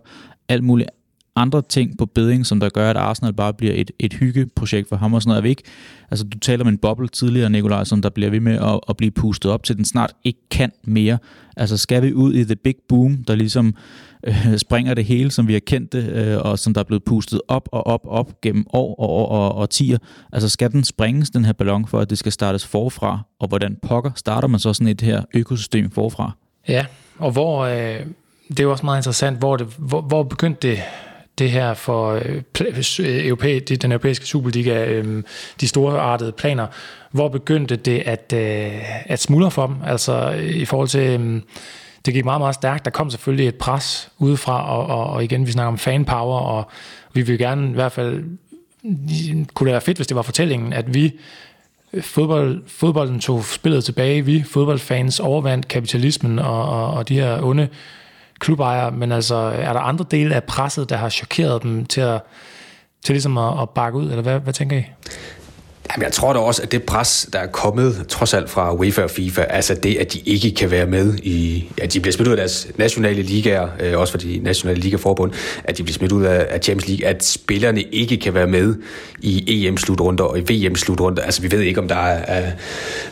alt 0.50 0.64
muligt 0.64 0.90
andre 1.36 1.62
ting 1.62 1.98
på 1.98 2.06
beding, 2.06 2.46
som 2.46 2.60
der 2.60 2.70
gør, 2.70 2.90
at 2.90 2.98
Arsenal 2.98 3.34
bare 3.34 3.54
bliver 3.54 3.74
et, 3.76 3.92
et 4.00 4.14
hyggeprojekt 4.14 4.90
for 4.90 4.96
ham 4.96 5.14
og 5.14 5.22
sådan 5.22 5.30
noget. 5.30 5.38
Er 5.38 5.42
vi 5.42 5.50
ikke, 5.50 5.64
altså 6.12 6.26
du 6.26 6.40
taler 6.40 6.64
om 6.64 6.68
en 6.68 6.78
boble 6.78 7.08
tidligere, 7.08 7.50
Nikolaj, 7.50 7.84
som 7.84 8.02
der 8.02 8.10
bliver 8.10 8.30
ved 8.30 8.40
med 8.40 8.54
at, 8.54 8.80
at 8.90 8.98
blive 8.98 9.12
pustet 9.12 9.52
op 9.52 9.64
til, 9.64 9.78
den 9.78 9.86
snart 9.86 10.14
ikke 10.24 10.40
kan 10.52 10.72
mere. 10.84 11.18
Altså 11.58 11.78
skal 11.78 12.04
vi 12.04 12.14
ud 12.14 12.34
i 12.34 12.44
the 12.44 12.56
big 12.56 12.76
boom, 12.90 13.24
der 13.28 13.36
ligesom 13.36 13.76
øh, 14.28 14.58
springer 14.58 14.94
det 14.94 15.06
hele, 15.06 15.32
som 15.32 15.48
vi 15.48 15.54
har 15.54 15.60
kendt 15.60 15.94
det, 15.94 16.10
øh, 16.10 16.38
og 16.42 16.60
som 16.60 16.74
der 16.74 16.82
er 16.82 16.86
blevet 16.86 17.04
pustet 17.04 17.42
op 17.48 17.70
og 17.72 17.88
op 17.88 18.06
og 18.06 18.12
op 18.12 18.42
gennem 18.42 18.66
år 18.74 18.96
og 19.00 19.10
år 19.10 19.28
og, 19.28 19.56
og 19.56 19.70
tiger. 19.70 19.98
Altså 20.34 20.50
skal 20.50 20.72
den 20.72 20.84
springes, 20.84 21.30
den 21.30 21.46
her 21.46 21.54
ballon, 21.54 21.88
for 21.88 22.00
at 22.00 22.10
det 22.10 22.18
skal 22.18 22.32
startes 22.32 22.66
forfra? 22.66 23.20
Og 23.40 23.48
hvordan 23.48 23.78
pokker 23.82 24.12
starter 24.16 24.48
man 24.48 24.60
så 24.60 24.74
sådan 24.74 24.88
et 24.88 25.02
her 25.02 25.22
økosystem 25.34 25.92
forfra? 25.92 26.32
Ja, 26.68 26.86
og 27.18 27.32
hvor... 27.32 27.66
Øh 27.66 28.06
det 28.50 28.60
er 28.60 28.64
jo 28.64 28.72
også 28.72 28.86
meget 28.86 29.00
interessant, 29.00 29.38
hvor, 29.38 29.58
det, 29.58 29.68
hvor, 29.78 30.02
hvor 30.02 30.24
begyndte 30.24 30.68
det 30.68 30.80
det 31.40 31.52
her 31.52 31.74
for 31.74 32.12
øh, 32.12 32.42
øh 33.00 33.26
europæ, 33.26 33.60
den 33.82 33.92
europæiske 33.92 34.26
Superliga, 34.26 34.86
øh, 34.86 35.24
de 35.62 35.68
store 35.68 36.00
artede 36.00 36.32
planer, 36.32 36.68
hvor 37.12 37.28
begyndte 37.28 37.76
det 37.76 38.00
at, 38.00 38.34
øh, 38.36 39.12
at 39.12 39.20
smuldre 39.20 39.52
for 39.52 39.68
dem? 39.68 39.76
Altså 39.86 40.34
øh, 40.38 40.50
i 40.50 40.66
forhold 40.66 40.88
til, 40.88 41.20
øh, 41.22 41.42
det 42.06 42.14
gik 42.14 42.26
meget, 42.26 42.42
meget 42.42 42.56
stærkt. 42.56 42.86
Der 42.86 42.92
kom 42.92 43.10
selvfølgelig 43.10 43.48
et 43.48 43.56
pres 43.56 44.12
udefra, 44.18 44.70
og, 44.70 44.86
og, 44.88 45.14
og 45.14 45.24
igen, 45.24 45.48
vi 45.48 45.52
snakker 45.52 45.68
om 45.68 45.78
fanpower, 45.78 46.40
og 46.40 46.70
vi 47.14 47.22
vil 47.22 47.38
gerne 47.38 47.70
i 47.70 47.74
hvert 47.74 47.92
fald, 47.92 48.24
øh, 48.86 49.46
kunne 49.54 49.68
det 49.68 49.74
være 49.74 49.82
fedt, 49.82 49.98
hvis 49.98 50.08
det 50.08 50.16
var 50.16 50.22
fortællingen, 50.22 50.74
at 50.74 50.94
vi 50.94 51.14
fodbold, 52.02 52.64
fodbolden 52.68 53.20
tog 53.20 53.46
spillet 53.46 53.84
tilbage, 53.84 54.26
vi 54.26 54.44
fodboldfans 54.44 55.20
overvandt 55.20 55.68
kapitalismen 55.68 56.40
og, 56.40 56.70
og, 56.70 56.94
og 56.94 57.10
de 57.10 57.14
her 57.14 57.44
onde 57.44 57.68
klubejere, 58.44 58.92
men 58.92 59.12
altså, 59.12 59.36
er 59.36 59.74
der 59.74 59.80
andre 59.80 60.06
dele 60.12 60.36
af 60.36 60.44
presset, 60.44 60.90
der 60.90 60.96
har 60.96 61.10
chokeret 61.10 61.64
dem 61.64 61.86
til 61.86 62.02
at, 62.02 62.22
til 63.06 63.14
ligesom 63.14 63.38
at, 63.38 63.62
at 63.62 63.70
bakke 63.70 63.98
ud, 64.00 64.10
eller 64.10 64.22
hvad, 64.22 64.40
hvad 64.40 64.54
tænker 64.54 64.78
I? 64.78 64.84
Jamen, 65.92 66.04
jeg 66.04 66.14
tror 66.14 66.34
da 66.34 66.40
også, 66.40 66.62
at 66.62 66.72
det 66.72 66.84
pres, 66.84 67.30
der 67.34 67.40
er 67.40 67.48
kommet, 67.48 68.06
trods 68.10 68.34
alt 68.34 68.50
fra 68.50 68.74
UEFA 68.74 69.02
og 69.02 69.10
FIFA, 69.10 69.42
altså 69.42 69.74
det, 69.74 69.96
at 69.96 70.14
de 70.14 70.20
ikke 70.20 70.52
kan 70.52 70.72
være 70.72 70.86
med 70.86 71.18
i... 71.24 71.70
Ja, 71.80 71.86
de 71.86 72.00
bliver 72.00 72.14
smidt 72.14 72.28
ud 72.28 72.34
af 72.34 72.38
deres 72.38 72.68
nationale 72.78 73.22
ligaer, 73.22 73.68
øh, 73.80 74.00
også 74.00 74.12
for 74.12 74.18
de 74.18 74.40
nationale 74.44 74.80
ligaforbund, 74.80 75.32
at 75.64 75.78
de 75.78 75.84
bliver 75.84 75.94
smidt 75.94 76.12
ud 76.12 76.24
af, 76.24 76.46
af 76.50 76.60
Champions 76.64 76.88
League, 76.88 77.08
at 77.08 77.26
spillerne 77.26 77.82
ikke 77.82 78.18
kan 78.18 78.34
være 78.34 78.48
med 78.48 78.76
i 79.20 79.66
EM-slutrunder 79.68 80.24
og 80.24 80.40
i 80.40 80.42
VM-slutrunder. 80.42 81.24
Altså, 81.24 81.42
vi 81.42 81.52
ved 81.52 81.60
ikke, 81.60 81.82
om 81.82 81.88
der 81.88 81.96
er, 81.96 82.40
er 82.40 82.52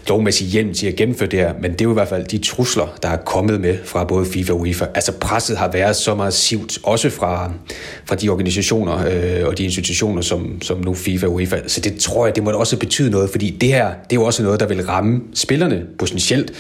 lovmæssig 0.08 0.48
hjem 0.48 0.74
til 0.74 0.88
at 0.88 0.96
gennemføre 0.96 1.30
det 1.30 1.40
her, 1.40 1.54
men 1.62 1.72
det 1.72 1.82
er 1.82 1.86
jo 1.86 1.92
i 1.92 1.94
hvert 1.94 2.08
fald 2.08 2.26
de 2.26 2.38
trusler, 2.38 2.88
der 3.04 3.10
er 3.10 3.18
kommet 3.18 3.62
med 3.62 3.78
fra 3.86 4.04
både 4.04 4.26
FIFA 4.26 4.54
og 4.54 4.60
UEFA. 4.60 4.86
Altså, 4.96 5.12
presset 5.12 5.58
har 5.58 5.72
været 5.72 5.96
så 5.96 6.16
massivt, 6.16 6.80
også 6.84 7.10
fra, 7.10 7.52
fra 8.06 8.16
de 8.16 8.30
organisationer 8.30 9.06
øh, 9.42 9.48
og 9.48 9.58
de 9.58 9.64
institutioner, 9.64 10.22
som, 10.22 10.62
som 10.62 10.78
nu 10.86 10.94
FIFA 10.94 11.28
og 11.28 11.34
UEFA. 11.34 11.58
Så 11.68 11.82
det 11.82 12.00
tror 12.00 12.26
jeg, 12.26 12.36
det 12.36 12.44
må 12.44 12.61
også 12.62 12.78
betyde 12.78 13.10
noget, 13.10 13.30
fordi 13.30 13.50
det 13.50 13.70
her, 13.70 13.86
det 13.86 14.16
er 14.16 14.22
jo 14.22 14.24
også 14.24 14.44
noget, 14.44 14.60
der 14.60 14.66
vil 14.66 14.86
ramme 14.86 15.22
spillerne 15.34 15.86
potentielt. 16.00 16.54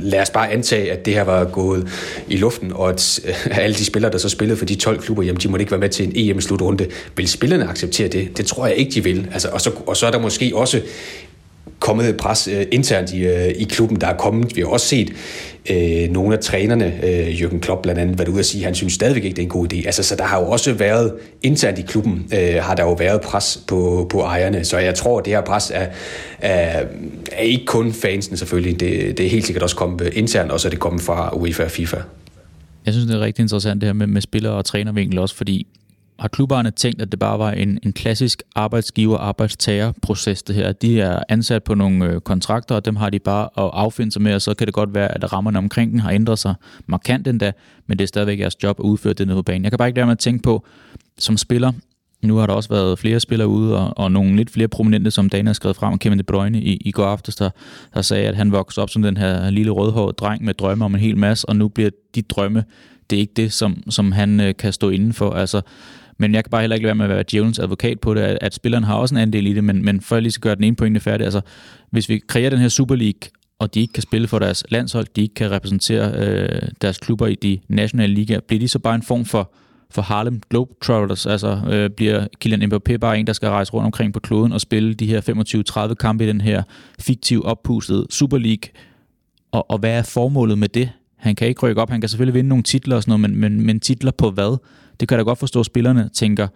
Lad 0.00 0.20
os 0.20 0.30
bare 0.30 0.50
antage, 0.50 0.92
at 0.92 1.06
det 1.06 1.14
her 1.14 1.22
var 1.22 1.44
gået 1.44 1.88
i 2.28 2.36
luften, 2.36 2.72
og 2.72 2.88
at 2.88 3.20
øh, 3.24 3.58
alle 3.64 3.76
de 3.76 3.84
spillere, 3.84 4.12
der 4.12 4.18
så 4.18 4.28
spillede 4.28 4.58
for 4.58 4.64
de 4.64 4.74
12 4.74 4.98
klubber, 5.00 5.22
jamen 5.22 5.40
de 5.40 5.48
måtte 5.48 5.62
ikke 5.62 5.70
være 5.70 5.80
med 5.80 5.88
til 5.88 6.06
en 6.06 6.12
EM-slutrunde. 6.30 6.86
Vil 7.16 7.28
spillerne 7.28 7.68
acceptere 7.68 8.08
det? 8.08 8.36
Det 8.36 8.46
tror 8.46 8.66
jeg 8.66 8.76
ikke, 8.76 8.92
de 8.92 9.04
vil. 9.04 9.28
Altså, 9.32 9.48
og, 9.48 9.60
så, 9.60 9.70
og 9.86 9.96
så 9.96 10.06
er 10.06 10.10
der 10.10 10.18
måske 10.18 10.52
også 10.54 10.80
kommet 11.78 12.08
et 12.08 12.16
pres 12.16 12.48
øh, 12.48 12.66
internt 12.72 13.12
i, 13.12 13.26
øh, 13.26 13.48
i 13.48 13.64
klubben, 13.64 14.00
der 14.00 14.06
er 14.06 14.16
kommet. 14.16 14.56
Vi 14.56 14.60
har 14.60 14.68
også 14.68 14.86
set 14.86 15.12
øh, 15.70 16.10
nogle 16.10 16.34
af 16.34 16.40
trænerne, 16.40 17.04
øh, 17.04 17.28
Jürgen 17.28 17.58
Klopp 17.58 17.82
blandt 17.82 18.00
andet, 18.00 18.18
været 18.18 18.28
ude 18.28 18.38
at 18.38 18.46
sige, 18.46 18.62
at 18.62 18.64
han 18.64 18.74
synes 18.74 18.92
stadigvæk 18.92 19.24
ikke, 19.24 19.36
det 19.36 19.42
er 19.42 19.46
en 19.46 19.50
god 19.50 19.72
idé. 19.72 19.86
Altså, 19.86 20.02
så 20.02 20.16
der 20.16 20.24
har 20.24 20.40
jo 20.40 20.50
også 20.50 20.72
været, 20.72 21.12
internt 21.42 21.78
i 21.78 21.82
klubben, 21.82 22.26
øh, 22.34 22.54
har 22.62 22.74
der 22.74 22.82
jo 22.82 22.92
været 22.92 23.20
pres 23.20 23.60
på, 23.66 24.06
på 24.10 24.20
ejerne. 24.20 24.64
Så 24.64 24.78
jeg 24.78 24.94
tror, 24.94 25.18
at 25.18 25.24
det 25.24 25.32
her 25.32 25.40
pres 25.40 25.70
er, 25.74 25.86
er, 26.38 26.84
er 27.32 27.42
ikke 27.42 27.64
kun 27.64 27.92
fansen 27.92 28.36
selvfølgelig. 28.36 28.80
Det, 28.80 29.18
det 29.18 29.26
er 29.26 29.30
helt 29.30 29.46
sikkert 29.46 29.62
også 29.62 29.76
kommet 29.76 30.00
øh, 30.00 30.12
internt, 30.14 30.50
og 30.50 30.60
så 30.60 30.68
er 30.68 30.70
det 30.70 30.80
kommet 30.80 31.02
fra 31.02 31.36
UEFA 31.36 31.64
og 31.64 31.70
FIFA. 31.70 31.96
Jeg 32.86 32.94
synes, 32.94 33.06
det 33.06 33.16
er 33.16 33.20
rigtig 33.20 33.42
interessant 33.42 33.80
det 33.80 33.86
her 33.86 33.92
med, 33.92 34.06
med 34.06 34.20
spiller- 34.20 34.50
og 34.50 34.64
trænervinkel 34.64 35.18
også, 35.18 35.34
fordi 35.34 35.66
har 36.18 36.28
klubberne 36.28 36.70
tænkt, 36.70 37.02
at 37.02 37.10
det 37.10 37.18
bare 37.18 37.38
var 37.38 37.50
en, 37.50 37.78
en 37.82 37.92
klassisk 37.92 38.42
arbejdsgiver-arbejdstager-proces, 38.54 40.42
det 40.42 40.54
her. 40.54 40.72
De 40.72 41.00
er 41.00 41.22
ansat 41.28 41.64
på 41.64 41.74
nogle 41.74 42.06
øh, 42.06 42.20
kontrakter, 42.20 42.74
og 42.74 42.84
dem 42.84 42.96
har 42.96 43.10
de 43.10 43.18
bare 43.18 43.44
at 43.44 43.70
affinde 43.72 44.12
sig 44.12 44.22
med, 44.22 44.34
og 44.34 44.42
så 44.42 44.54
kan 44.54 44.66
det 44.66 44.74
godt 44.74 44.94
være, 44.94 45.14
at 45.14 45.32
rammerne 45.32 45.58
omkring 45.58 45.92
den 45.92 46.00
har 46.00 46.10
ændret 46.10 46.38
sig 46.38 46.54
markant 46.86 47.26
endda, 47.26 47.52
men 47.86 47.98
det 47.98 48.04
er 48.04 48.08
stadigvæk 48.08 48.40
jeres 48.40 48.62
job 48.62 48.80
at 48.80 48.82
udføre 48.82 49.12
det 49.12 49.26
nede 49.26 49.36
på 49.38 49.42
banen. 49.42 49.64
Jeg 49.64 49.72
kan 49.72 49.78
bare 49.78 49.88
ikke 49.88 49.96
lade 49.96 50.06
mig 50.06 50.12
at 50.12 50.18
tænke 50.18 50.42
på, 50.42 50.66
som 51.18 51.36
spiller, 51.36 51.72
nu 52.22 52.36
har 52.36 52.46
der 52.46 52.54
også 52.54 52.68
været 52.68 52.98
flere 52.98 53.20
spillere 53.20 53.48
ude, 53.48 53.78
og, 53.78 53.98
og 53.98 54.12
nogle 54.12 54.36
lidt 54.36 54.50
flere 54.50 54.68
prominente, 54.68 55.10
som 55.10 55.30
Dana 55.30 55.48
har 55.48 55.54
skrevet 55.54 55.76
frem, 55.76 55.98
Kevin 55.98 56.18
De 56.18 56.22
Bruyne 56.22 56.60
i, 56.60 56.76
i 56.76 56.90
går 56.90 57.06
aftes, 57.06 57.36
der, 57.36 57.50
der 57.94 58.02
sagde, 58.02 58.28
at 58.28 58.36
han 58.36 58.52
voksede 58.52 58.82
op 58.82 58.90
som 58.90 59.02
den 59.02 59.16
her 59.16 59.50
lille 59.50 59.70
rødhårede 59.70 60.12
dreng 60.12 60.44
med 60.44 60.54
drømme 60.54 60.84
om 60.84 60.94
en 60.94 61.00
hel 61.00 61.16
masse, 61.16 61.48
og 61.48 61.56
nu 61.56 61.68
bliver 61.68 61.90
de 62.14 62.22
drømme, 62.22 62.64
det 63.10 63.16
er 63.16 63.20
ikke 63.20 63.32
det, 63.36 63.52
som, 63.52 63.82
som 63.90 64.12
han 64.12 64.40
øh, 64.40 64.54
kan 64.58 64.72
stå 64.72 64.90
inden 64.90 65.12
for. 65.12 65.30
Altså, 65.30 65.60
men 66.18 66.34
jeg 66.34 66.44
kan 66.44 66.50
bare 66.50 66.60
heller 66.60 66.76
ikke 66.76 66.84
lade 66.84 66.88
være 66.88 66.94
med 66.94 67.04
at 67.04 67.16
være 67.16 67.24
djævelens 67.30 67.58
advokat 67.58 68.00
på 68.00 68.14
det, 68.14 68.20
at, 68.20 68.38
at 68.40 68.54
spilleren 68.54 68.84
har 68.84 68.94
også 68.94 69.14
en 69.14 69.20
andel 69.20 69.46
i 69.46 69.52
det, 69.52 69.64
men, 69.64 69.84
men 69.84 70.00
for 70.00 70.16
at 70.16 70.22
lige 70.22 70.32
skal 70.32 70.42
gøre 70.42 70.54
den 70.54 70.64
ene 70.64 70.76
pointe 70.76 71.00
færdig, 71.00 71.24
altså 71.24 71.40
hvis 71.90 72.08
vi 72.08 72.18
kreerer 72.28 72.50
den 72.50 72.58
her 72.58 72.68
Super 72.68 72.94
League, 72.94 73.30
og 73.58 73.74
de 73.74 73.80
ikke 73.80 73.92
kan 73.92 74.02
spille 74.02 74.28
for 74.28 74.38
deres 74.38 74.64
landshold, 74.68 75.06
de 75.16 75.22
ikke 75.22 75.34
kan 75.34 75.50
repræsentere 75.50 76.12
øh, 76.14 76.62
deres 76.82 76.98
klubber 76.98 77.26
i 77.26 77.34
de 77.34 77.58
nationale 77.68 78.14
ligaer, 78.14 78.40
bliver 78.40 78.60
de 78.60 78.68
så 78.68 78.78
bare 78.78 78.94
en 78.94 79.02
form 79.02 79.24
for, 79.24 79.52
for 79.90 80.02
Harlem 80.02 80.40
Globetrotters? 80.50 81.26
Altså 81.26 81.60
øh, 81.70 81.90
bliver 81.90 82.26
Kylian 82.40 82.72
Mbappé 82.72 82.96
bare 82.96 83.18
en, 83.18 83.26
der 83.26 83.32
skal 83.32 83.48
rejse 83.48 83.72
rundt 83.72 83.86
omkring 83.86 84.12
på 84.12 84.20
kloden 84.20 84.52
og 84.52 84.60
spille 84.60 84.94
de 84.94 85.06
her 85.06 85.88
25-30 85.90 85.94
kampe 85.94 86.24
i 86.24 86.28
den 86.28 86.40
her 86.40 86.62
fiktiv 87.00 87.42
oppustede 87.44 88.06
Super 88.10 88.38
League? 88.38 88.70
Og, 89.52 89.70
og 89.70 89.78
hvad 89.78 89.98
er 89.98 90.02
formålet 90.02 90.58
med 90.58 90.68
det? 90.68 90.90
Han 91.16 91.34
kan 91.34 91.48
ikke 91.48 91.66
rykke 91.66 91.82
op, 91.82 91.90
han 91.90 92.00
kan 92.00 92.08
selvfølgelig 92.08 92.34
vinde 92.34 92.48
nogle 92.48 92.62
titler 92.62 92.96
og 92.96 93.02
sådan 93.02 93.20
noget, 93.20 93.30
men, 93.30 93.40
men, 93.40 93.66
men 93.66 93.80
titler 93.80 94.10
på 94.10 94.30
hvad? 94.30 94.58
Det 95.00 95.08
kan 95.08 95.18
jeg 95.18 95.24
da 95.24 95.28
godt 95.28 95.38
forstå, 95.38 95.60
at 95.60 95.66
spillerne 95.66 96.08
tænker, 96.14 96.48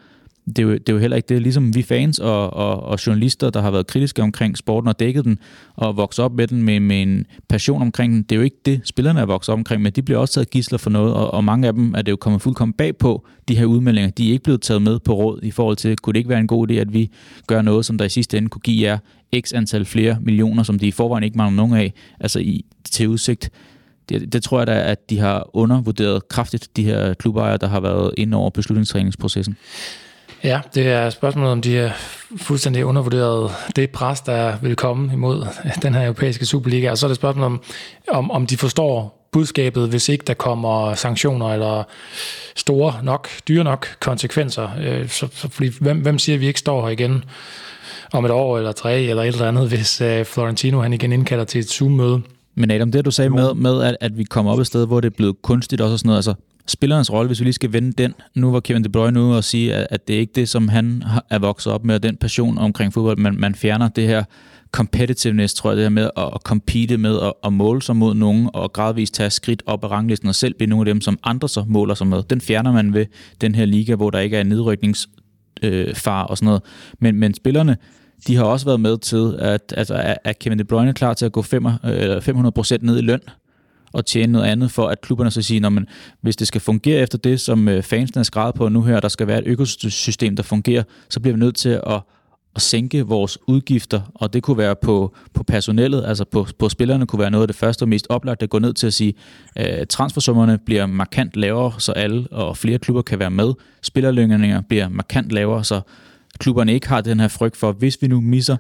det 0.47 0.59
er, 0.59 0.63
jo, 0.63 0.73
det 0.73 0.89
er 0.89 0.93
jo 0.93 0.99
heller 0.99 1.17
ikke 1.17 1.35
det. 1.35 1.43
Ligesom 1.43 1.75
vi 1.75 1.83
fans 1.83 2.19
og, 2.19 2.53
og, 2.53 2.83
og 2.83 3.07
journalister, 3.07 3.51
der 3.51 3.63
har 3.63 3.71
været 3.71 3.87
kritiske 3.87 4.23
omkring 4.23 4.57
sporten 4.57 4.89
og 4.89 5.01
dækket 5.01 5.25
den, 5.25 5.39
og 5.75 5.97
vokset 5.97 6.25
op 6.25 6.35
med 6.35 6.47
den 6.47 6.63
med, 6.63 6.81
med 6.81 7.03
en 7.03 7.27
passion 7.49 7.83
omkring 7.83 8.13
den, 8.13 8.23
det 8.23 8.33
er 8.33 8.37
jo 8.37 8.43
ikke 8.43 8.57
det, 8.67 8.81
spillerne 8.85 9.21
er 9.21 9.27
vokset 9.27 9.53
op 9.53 9.59
omkring, 9.59 9.83
men 9.83 9.93
de 9.93 10.03
bliver 10.03 10.19
også 10.19 10.35
taget 10.35 10.51
gisler 10.51 10.79
for 10.79 10.91
noget, 10.91 11.15
og, 11.15 11.35
og 11.35 11.45
mange 11.45 11.69
af 11.69 11.75
dem 11.75 11.95
er 11.95 12.03
det 12.03 12.13
jo 12.13 12.17
kommet 12.17 12.43
fuldkommen 12.43 12.73
bag 12.73 12.97
på, 12.97 13.27
de 13.49 13.57
her 13.57 13.65
udmeldinger. 13.65 14.11
De 14.11 14.29
er 14.29 14.33
ikke 14.33 14.45
blevet 14.45 14.63
taget 14.63 14.83
med 14.83 14.99
på 14.99 15.15
råd 15.15 15.41
i 15.43 15.51
forhold 15.51 15.77
til, 15.77 15.97
kunne 15.97 16.13
det 16.13 16.19
ikke 16.19 16.31
være 16.31 16.41
en 16.41 16.47
god 16.47 16.71
idé, 16.71 16.75
at 16.75 16.93
vi 16.93 17.11
gør 17.47 17.63
noget, 17.63 17.87
som 17.87 17.99
der 17.99 18.05
i 18.05 18.09
sidste 18.09 18.39
ende 18.39 18.49
kunne 18.49 18.63
give 18.63 18.89
jer 18.89 18.99
x 19.41 19.53
antal 19.55 19.85
flere 19.85 20.19
millioner, 20.21 20.63
som 20.63 20.79
de 20.79 20.87
i 20.87 20.91
forvejen 20.91 21.25
ikke 21.25 21.39
mangler 21.39 21.57
nogen 21.57 21.75
af, 21.75 21.93
altså 22.21 22.39
i, 22.39 22.65
til 22.91 23.09
udsigt 23.09 23.51
det, 24.09 24.33
det 24.33 24.43
tror 24.43 24.59
jeg 24.59 24.67
da, 24.67 24.73
at 24.73 25.11
de 25.11 25.19
har 25.19 25.51
undervurderet 25.53 26.29
kraftigt, 26.29 26.77
de 26.77 26.85
her 26.85 27.15
klubejere, 27.15 27.57
der 27.57 27.69
har 27.69 27.81
været 27.81 28.15
inde 28.17 28.37
over 28.37 28.51
beslutningstræningsprocessen. 28.51 29.57
Ja, 30.45 30.61
det 30.75 30.87
er 30.87 31.11
spørgsmålet, 31.11 31.53
om 31.53 31.63
de 31.63 31.79
er 31.79 31.91
fuldstændig 32.37 32.85
undervurderet 32.85 33.51
det 33.77 33.91
pres, 33.91 34.21
der 34.21 34.57
vil 34.63 34.77
komme 34.77 35.13
imod 35.13 35.47
den 35.83 35.95
her 35.95 36.05
europæiske 36.05 36.47
Superliga. 36.47 36.91
Og 36.91 36.99
så 36.99 37.07
er 37.07 37.09
det 37.09 37.17
spørgsmålet, 37.17 37.47
om, 37.47 37.63
om, 38.09 38.31
om 38.31 38.47
de 38.47 38.57
forstår 38.57 39.29
budskabet, 39.33 39.89
hvis 39.89 40.09
ikke 40.09 40.25
der 40.27 40.35
kommer 40.35 40.95
sanktioner 40.95 41.53
eller 41.53 41.83
store 42.57 42.95
nok, 43.03 43.29
dyre 43.49 43.65
nok 43.65 43.87
konsekvenser. 44.01 44.69
Øh, 44.81 45.09
så, 45.09 45.29
så, 45.35 45.49
fordi 45.49 45.71
hvem, 45.81 45.99
hvem 45.99 46.19
siger, 46.19 46.37
at 46.37 46.41
vi 46.41 46.47
ikke 46.47 46.61
står 46.61 46.83
her 46.83 46.89
igen 46.89 47.25
om 48.13 48.25
et 48.25 48.31
år 48.31 48.59
eller 48.59 48.73
tre 48.73 49.01
eller 49.01 49.23
et 49.23 49.29
eller 49.29 49.49
andet, 49.49 49.69
hvis 49.69 50.01
øh, 50.01 50.25
Florentino 50.25 50.81
han 50.81 50.93
igen 50.93 51.13
indkalder 51.13 51.45
til 51.45 51.59
et 51.59 51.71
Zoom-møde? 51.71 52.23
Men 52.55 52.71
Adam, 52.71 52.93
det 52.93 53.05
du 53.05 53.11
sagde 53.11 53.31
med, 53.31 53.55
med 53.55 53.83
at, 53.83 53.97
at 54.01 54.19
vi 54.19 54.25
kommer 54.25 54.53
op 54.53 54.59
et 54.59 54.67
sted, 54.67 54.87
hvor 54.87 55.01
det 55.01 55.13
er 55.13 55.17
blevet 55.17 55.43
kunstigt 55.43 55.81
også 55.81 55.93
og 55.93 55.99
sådan 55.99 56.09
noget, 56.09 56.19
altså 56.19 56.35
spillernes 56.67 57.13
rolle, 57.13 57.27
hvis 57.27 57.41
vi 57.41 57.45
lige 57.45 57.53
skal 57.53 57.73
vende 57.73 57.93
den. 57.93 58.15
Nu 58.35 58.53
var 58.53 58.61
Kevin 58.61 58.85
De 58.85 58.89
Bruyne 58.89 59.23
ude 59.23 59.37
og 59.37 59.45
sige, 59.45 59.75
at, 59.75 59.87
at 59.91 60.09
det 60.09 60.17
er 60.17 60.21
ikke 60.21 60.33
det, 60.35 60.49
som 60.49 60.69
han 60.69 61.05
er 61.31 61.39
vokset 61.39 61.73
op 61.73 61.85
med, 61.85 61.95
og 61.95 62.03
den 62.03 62.17
passion 62.17 62.59
omkring 62.59 62.93
fodbold, 62.93 63.19
man, 63.19 63.41
man 63.41 63.55
fjerner 63.55 63.89
det 63.89 64.07
her 64.07 64.25
competitiveness, 64.73 65.55
tror 65.55 65.71
jeg, 65.71 65.77
det 65.77 65.85
her 65.85 65.91
med 65.91 66.11
at, 66.17 66.25
at 66.35 66.41
compete 66.45 66.97
med 66.97 67.21
at, 67.21 67.33
at 67.45 67.53
måle 67.53 67.83
sig 67.83 67.97
mod 67.97 68.15
nogen, 68.15 68.51
og 68.53 68.73
gradvist 68.73 69.15
tage 69.15 69.31
skridt 69.31 69.63
op 69.67 69.85
ad 69.85 69.91
ranglisten, 69.91 70.29
og 70.29 70.35
selv 70.35 70.55
blive 70.55 70.71
nogle 70.71 70.91
af 70.91 70.95
dem, 70.95 71.01
som 71.01 71.19
andre 71.25 71.49
så 71.49 71.65
måler 71.69 71.95
sig 71.95 72.07
med. 72.07 72.23
Den 72.23 72.41
fjerner 72.41 72.73
man 72.73 72.95
ved 72.95 73.07
den 73.41 73.55
her 73.55 73.65
liga, 73.65 73.95
hvor 73.95 74.11
der 74.11 74.19
ikke 74.19 74.37
er 74.37 74.43
nedrykningsfar 74.43 76.23
øh, 76.23 76.31
og 76.31 76.39
sådan 76.39 76.47
noget. 76.47 76.63
Men, 76.99 77.17
men 77.17 77.35
spillerne, 77.35 77.77
de 78.27 78.37
har 78.37 78.45
også 78.45 78.67
været 78.67 78.81
med 78.81 78.99
til, 78.99 79.37
at 79.39 79.75
altså, 79.77 80.17
er 80.25 80.33
Kevin 80.33 80.59
De 80.59 80.65
Bruyne 80.65 80.95
klar 80.95 81.15
til 81.15 81.27
at 81.27 81.33
gå 81.33 81.43
500% 81.43 81.49
øh, 81.85 82.83
ned 82.83 82.99
i 82.99 83.03
løn 83.03 83.21
og 83.93 84.07
tjene 84.07 84.33
noget 84.33 84.47
andet, 84.47 84.71
for 84.71 84.89
at 84.89 85.01
klubberne 85.01 85.31
så 85.31 85.43
siger, 85.43 85.67
at 85.67 85.85
hvis 86.21 86.37
det 86.37 86.47
skal 86.47 86.61
fungere 86.61 87.01
efter 87.01 87.19
det, 87.19 87.41
som 87.41 87.69
øh, 87.69 87.83
fansene 87.83 88.21
er 88.21 88.25
skrevet 88.25 88.55
på 88.55 88.69
nu 88.69 88.83
her, 88.83 89.01
der 89.01 89.09
skal 89.09 89.27
være 89.27 89.39
et 89.39 89.47
økosystem, 89.47 90.37
der 90.37 90.43
fungerer, 90.43 90.83
så 91.11 91.21
bliver 91.21 91.35
vi 91.35 91.41
nødt 91.41 91.57
til 91.57 91.81
at 91.87 92.01
at 92.57 92.63
sænke 92.63 93.03
vores 93.03 93.39
udgifter, 93.47 94.01
og 94.15 94.33
det 94.33 94.43
kunne 94.43 94.59
være 94.59 94.77
på, 94.83 95.15
på 95.35 95.43
personellet, 95.43 96.05
altså 96.07 96.25
på, 96.25 96.47
på 96.59 96.69
spillerne, 96.69 97.07
kunne 97.07 97.21
være 97.21 97.31
noget 97.31 97.43
af 97.43 97.49
det 97.49 97.57
første 97.57 97.83
og 97.83 97.89
mest 97.89 98.07
oplagte 98.11 98.45
at 98.45 98.51
gå 98.51 98.59
ned 98.59 98.75
til 98.75 98.87
at 98.87 98.95
sige, 98.95 99.15
at 99.57 99.89
transfersummerne 99.89 100.59
bliver 100.67 100.87
markant 100.87 101.37
lavere, 101.37 101.73
så 101.79 101.93
alle 101.93 102.27
og 102.31 102.57
flere 102.57 102.79
klubber 102.79 103.03
kan 103.03 103.19
være 103.19 103.31
med. 103.31 103.53
Spillerlønninger 103.83 104.61
bliver 104.61 104.89
markant 104.89 105.33
lavere, 105.33 105.65
så 105.65 105.81
klubberne 106.39 106.75
ikke 106.75 106.89
har 106.89 107.01
den 107.01 107.21
her 107.21 107.29
frygt 107.29 107.57
for, 107.57 107.73
hvis 107.73 107.99
vi 108.03 108.07
nu 108.07 108.21
misser 108.21 108.57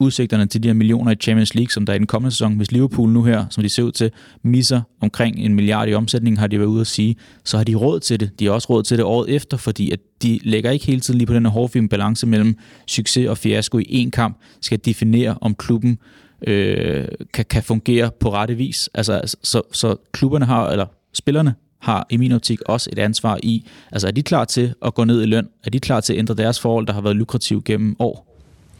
udsigterne 0.00 0.46
til 0.46 0.62
de 0.62 0.68
her 0.68 0.74
millioner 0.74 1.12
i 1.12 1.14
Champions 1.14 1.54
League, 1.54 1.70
som 1.70 1.86
der 1.86 1.92
er 1.92 1.94
i 1.94 1.98
den 1.98 2.06
kommende 2.06 2.30
sæson. 2.30 2.56
Hvis 2.56 2.72
Liverpool 2.72 3.10
nu 3.10 3.22
her, 3.22 3.46
som 3.50 3.62
de 3.62 3.68
ser 3.68 3.82
ud 3.82 3.92
til, 3.92 4.10
misser 4.42 4.82
omkring 5.00 5.38
en 5.38 5.54
milliard 5.54 5.88
i 5.88 5.94
omsætning, 5.94 6.38
har 6.38 6.46
de 6.46 6.58
været 6.58 6.68
ude 6.68 6.80
at 6.80 6.86
sige, 6.86 7.16
så 7.44 7.56
har 7.56 7.64
de 7.64 7.74
råd 7.74 8.00
til 8.00 8.20
det. 8.20 8.40
De 8.40 8.44
har 8.44 8.52
også 8.52 8.68
råd 8.70 8.82
til 8.82 8.96
det 8.96 9.04
året 9.04 9.30
efter, 9.30 9.56
fordi 9.56 9.90
at 9.90 10.00
de 10.22 10.40
lægger 10.42 10.70
ikke 10.70 10.86
hele 10.86 11.00
tiden 11.00 11.18
lige 11.18 11.26
på 11.26 11.34
den 11.34 11.46
her 11.46 11.52
hårfine 11.52 11.88
balance 11.88 12.26
mellem 12.26 12.58
succes 12.86 13.28
og 13.28 13.38
fiasko 13.38 13.78
i 13.78 14.06
én 14.06 14.10
kamp, 14.10 14.38
skal 14.60 14.78
definere, 14.84 15.38
om 15.40 15.54
klubben 15.54 15.98
øh, 16.46 17.04
kan, 17.34 17.44
kan 17.44 17.62
fungere 17.62 18.10
på 18.20 18.32
rette 18.32 18.54
vis. 18.54 18.90
Altså, 18.94 19.12
altså 19.12 19.36
så, 19.42 19.62
så 19.72 19.96
klubberne 20.12 20.44
har, 20.44 20.70
eller 20.70 20.86
spillerne 21.12 21.54
har 21.84 22.06
i 22.10 22.16
min 22.16 22.32
optik 22.32 22.60
også 22.66 22.90
et 22.92 22.98
ansvar 22.98 23.38
i, 23.42 23.66
altså 23.92 24.06
er 24.06 24.12
de 24.12 24.22
klar 24.22 24.44
til 24.44 24.74
at 24.84 24.94
gå 24.94 25.04
ned 25.04 25.22
i 25.22 25.26
løn? 25.26 25.48
Er 25.64 25.70
de 25.70 25.80
klar 25.80 26.00
til 26.00 26.12
at 26.12 26.18
ændre 26.18 26.34
deres 26.34 26.60
forhold, 26.60 26.86
der 26.86 26.92
har 26.92 27.00
været 27.00 27.16
lukrativ 27.16 27.62
gennem 27.64 27.96
år? 27.98 28.33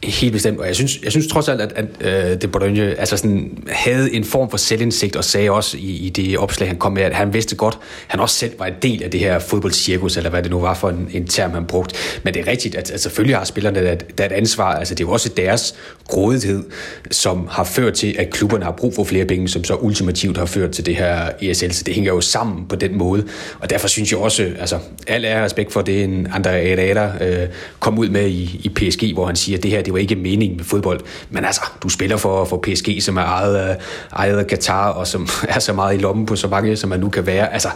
Helt 0.05 0.33
bestemt, 0.33 0.59
og 0.59 0.67
jeg 0.67 0.75
synes, 0.75 0.99
jeg 1.03 1.11
synes 1.11 1.27
trods 1.27 1.49
alt, 1.49 1.61
at, 1.61 1.73
at 1.75 1.85
øh, 2.33 2.41
De 2.41 2.47
Bruyne 2.47 2.99
altså 2.99 3.17
sådan, 3.17 3.57
havde 3.67 4.13
en 4.13 4.23
form 4.23 4.49
for 4.49 4.57
selvindsigt, 4.57 5.15
og 5.15 5.23
sagde 5.23 5.51
også 5.51 5.77
i, 5.77 6.05
i 6.05 6.09
det 6.09 6.37
opslag, 6.37 6.69
han 6.69 6.77
kom 6.77 6.93
med, 6.93 7.01
at 7.01 7.13
han 7.13 7.33
vidste 7.33 7.55
godt, 7.55 7.77
han 8.07 8.19
også 8.19 8.35
selv 8.35 8.59
var 8.59 8.65
en 8.65 8.73
del 8.81 9.03
af 9.03 9.11
det 9.11 9.19
her 9.19 9.39
fodboldcirkus, 9.39 10.17
eller 10.17 10.29
hvad 10.29 10.43
det 10.43 10.51
nu 10.51 10.59
var 10.59 10.73
for 10.73 10.89
en, 10.89 11.09
en 11.13 11.27
term, 11.27 11.51
han 11.51 11.65
brugte. 11.65 11.95
Men 12.23 12.33
det 12.33 12.39
er 12.39 12.51
rigtigt, 12.51 12.75
at, 12.75 12.91
at 12.91 13.01
selvfølgelig 13.01 13.37
har 13.37 13.45
spillerne 13.45 13.83
der, 13.83 13.95
der 13.95 14.25
et 14.25 14.31
ansvar, 14.31 14.75
altså 14.75 14.95
det 14.95 15.03
er 15.03 15.07
jo 15.07 15.11
også 15.11 15.29
deres 15.29 15.75
grådighed, 16.07 16.63
som 17.11 17.47
har 17.51 17.63
ført 17.63 17.93
til, 17.93 18.15
at 18.19 18.29
klubberne 18.29 18.63
har 18.65 18.71
brug 18.71 18.95
for 18.95 19.03
flere 19.03 19.25
penge, 19.25 19.47
som 19.47 19.63
så 19.63 19.75
ultimativt 19.75 20.37
har 20.37 20.45
ført 20.45 20.71
til 20.71 20.85
det 20.85 20.95
her 20.95 21.29
ESL, 21.41 21.71
så 21.71 21.83
det 21.83 21.93
hænger 21.93 22.13
jo 22.13 22.21
sammen 22.21 22.65
på 22.67 22.75
den 22.75 22.97
måde, 22.97 23.27
og 23.59 23.69
derfor 23.69 23.87
synes 23.87 24.11
jeg 24.11 24.19
også, 24.19 24.51
altså 24.59 24.79
al 25.07 25.25
ære 25.25 25.43
respekt 25.43 25.73
for 25.73 25.81
det, 25.81 26.03
en 26.03 26.27
André 26.27 26.49
Herrera 26.49 27.23
øh, 27.23 27.47
kom 27.79 27.99
ud 27.99 28.09
med 28.09 28.27
i, 28.27 28.61
i 28.63 28.69
PSG, 28.69 29.13
hvor 29.13 29.25
han 29.25 29.35
siger, 29.35 29.57
at 29.57 29.63
det 29.63 29.71
her, 29.71 29.81
det 29.81 29.93
var 29.95 29.99
ikke 29.99 30.15
meningen 30.15 30.57
med 30.57 30.65
fodbold. 30.65 30.99
Men 31.29 31.45
altså, 31.45 31.61
du 31.83 31.89
spiller 31.89 32.17
for, 32.17 32.45
for 32.45 32.57
PSG, 32.57 33.03
som 33.03 33.17
er 33.17 33.21
ejet 33.21 33.55
af, 33.55 33.77
ejet 34.15 34.37
af 34.37 34.47
Katar, 34.47 34.89
og 34.89 35.07
som 35.07 35.27
er 35.55 35.59
så 35.59 35.73
meget 35.73 35.95
i 35.95 35.97
lommen 35.97 36.25
på 36.25 36.35
så 36.35 36.47
mange, 36.47 36.75
som 36.75 36.89
man 36.89 36.99
nu 36.99 37.09
kan 37.09 37.25
være. 37.25 37.53
Altså, 37.53 37.69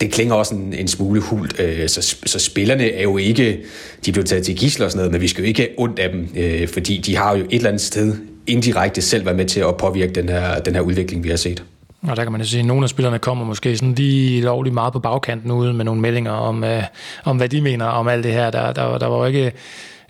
det 0.00 0.12
klinger 0.12 0.34
også 0.34 0.54
en, 0.54 0.74
en 0.74 0.88
smule 0.88 1.20
hult. 1.20 1.60
Øh, 1.60 1.88
så, 1.88 2.16
så 2.26 2.38
spillerne 2.38 2.90
er 2.90 3.02
jo 3.02 3.16
ikke, 3.16 3.58
de 4.06 4.12
blev 4.12 4.24
taget 4.24 4.44
til 4.44 4.56
gisler 4.56 4.86
og 4.86 4.92
sådan 4.92 4.98
noget, 4.98 5.12
men 5.12 5.20
vi 5.20 5.28
skal 5.28 5.42
jo 5.42 5.48
ikke 5.48 5.60
have 5.60 5.70
ondt 5.78 5.98
af 5.98 6.10
dem, 6.10 6.28
øh, 6.36 6.68
fordi 6.68 6.98
de 6.98 7.16
har 7.16 7.36
jo 7.36 7.44
et 7.44 7.54
eller 7.54 7.68
andet 7.68 7.82
sted 7.82 8.16
indirekte 8.46 9.02
selv 9.02 9.24
været 9.24 9.36
med 9.36 9.46
til 9.46 9.60
at 9.60 9.76
påvirke 9.76 10.12
den 10.12 10.28
her, 10.28 10.58
den 10.58 10.74
her 10.74 10.80
udvikling, 10.80 11.24
vi 11.24 11.28
har 11.28 11.36
set. 11.36 11.62
Og 12.02 12.16
der 12.16 12.22
kan 12.22 12.32
man 12.32 12.40
jo 12.40 12.46
sige, 12.46 12.60
at 12.60 12.66
nogle 12.66 12.84
af 12.84 12.88
spillerne 12.88 13.18
kommer 13.18 13.44
måske 13.44 13.76
sådan 13.76 13.94
lige 13.94 14.40
lovligt 14.40 14.74
meget 14.74 14.92
på 14.92 14.98
bagkanten 14.98 15.50
ude 15.50 15.72
med 15.72 15.84
nogle 15.84 16.00
meldinger 16.00 16.32
om, 16.32 16.64
øh, 16.64 16.82
om 17.24 17.36
hvad 17.36 17.48
de 17.48 17.60
mener 17.60 17.86
om 17.86 18.08
alt 18.08 18.24
det 18.24 18.32
her. 18.32 18.50
Der, 18.50 18.72
der, 18.72 18.98
der 18.98 19.06
var 19.06 19.18
jo 19.18 19.24
ikke 19.24 19.52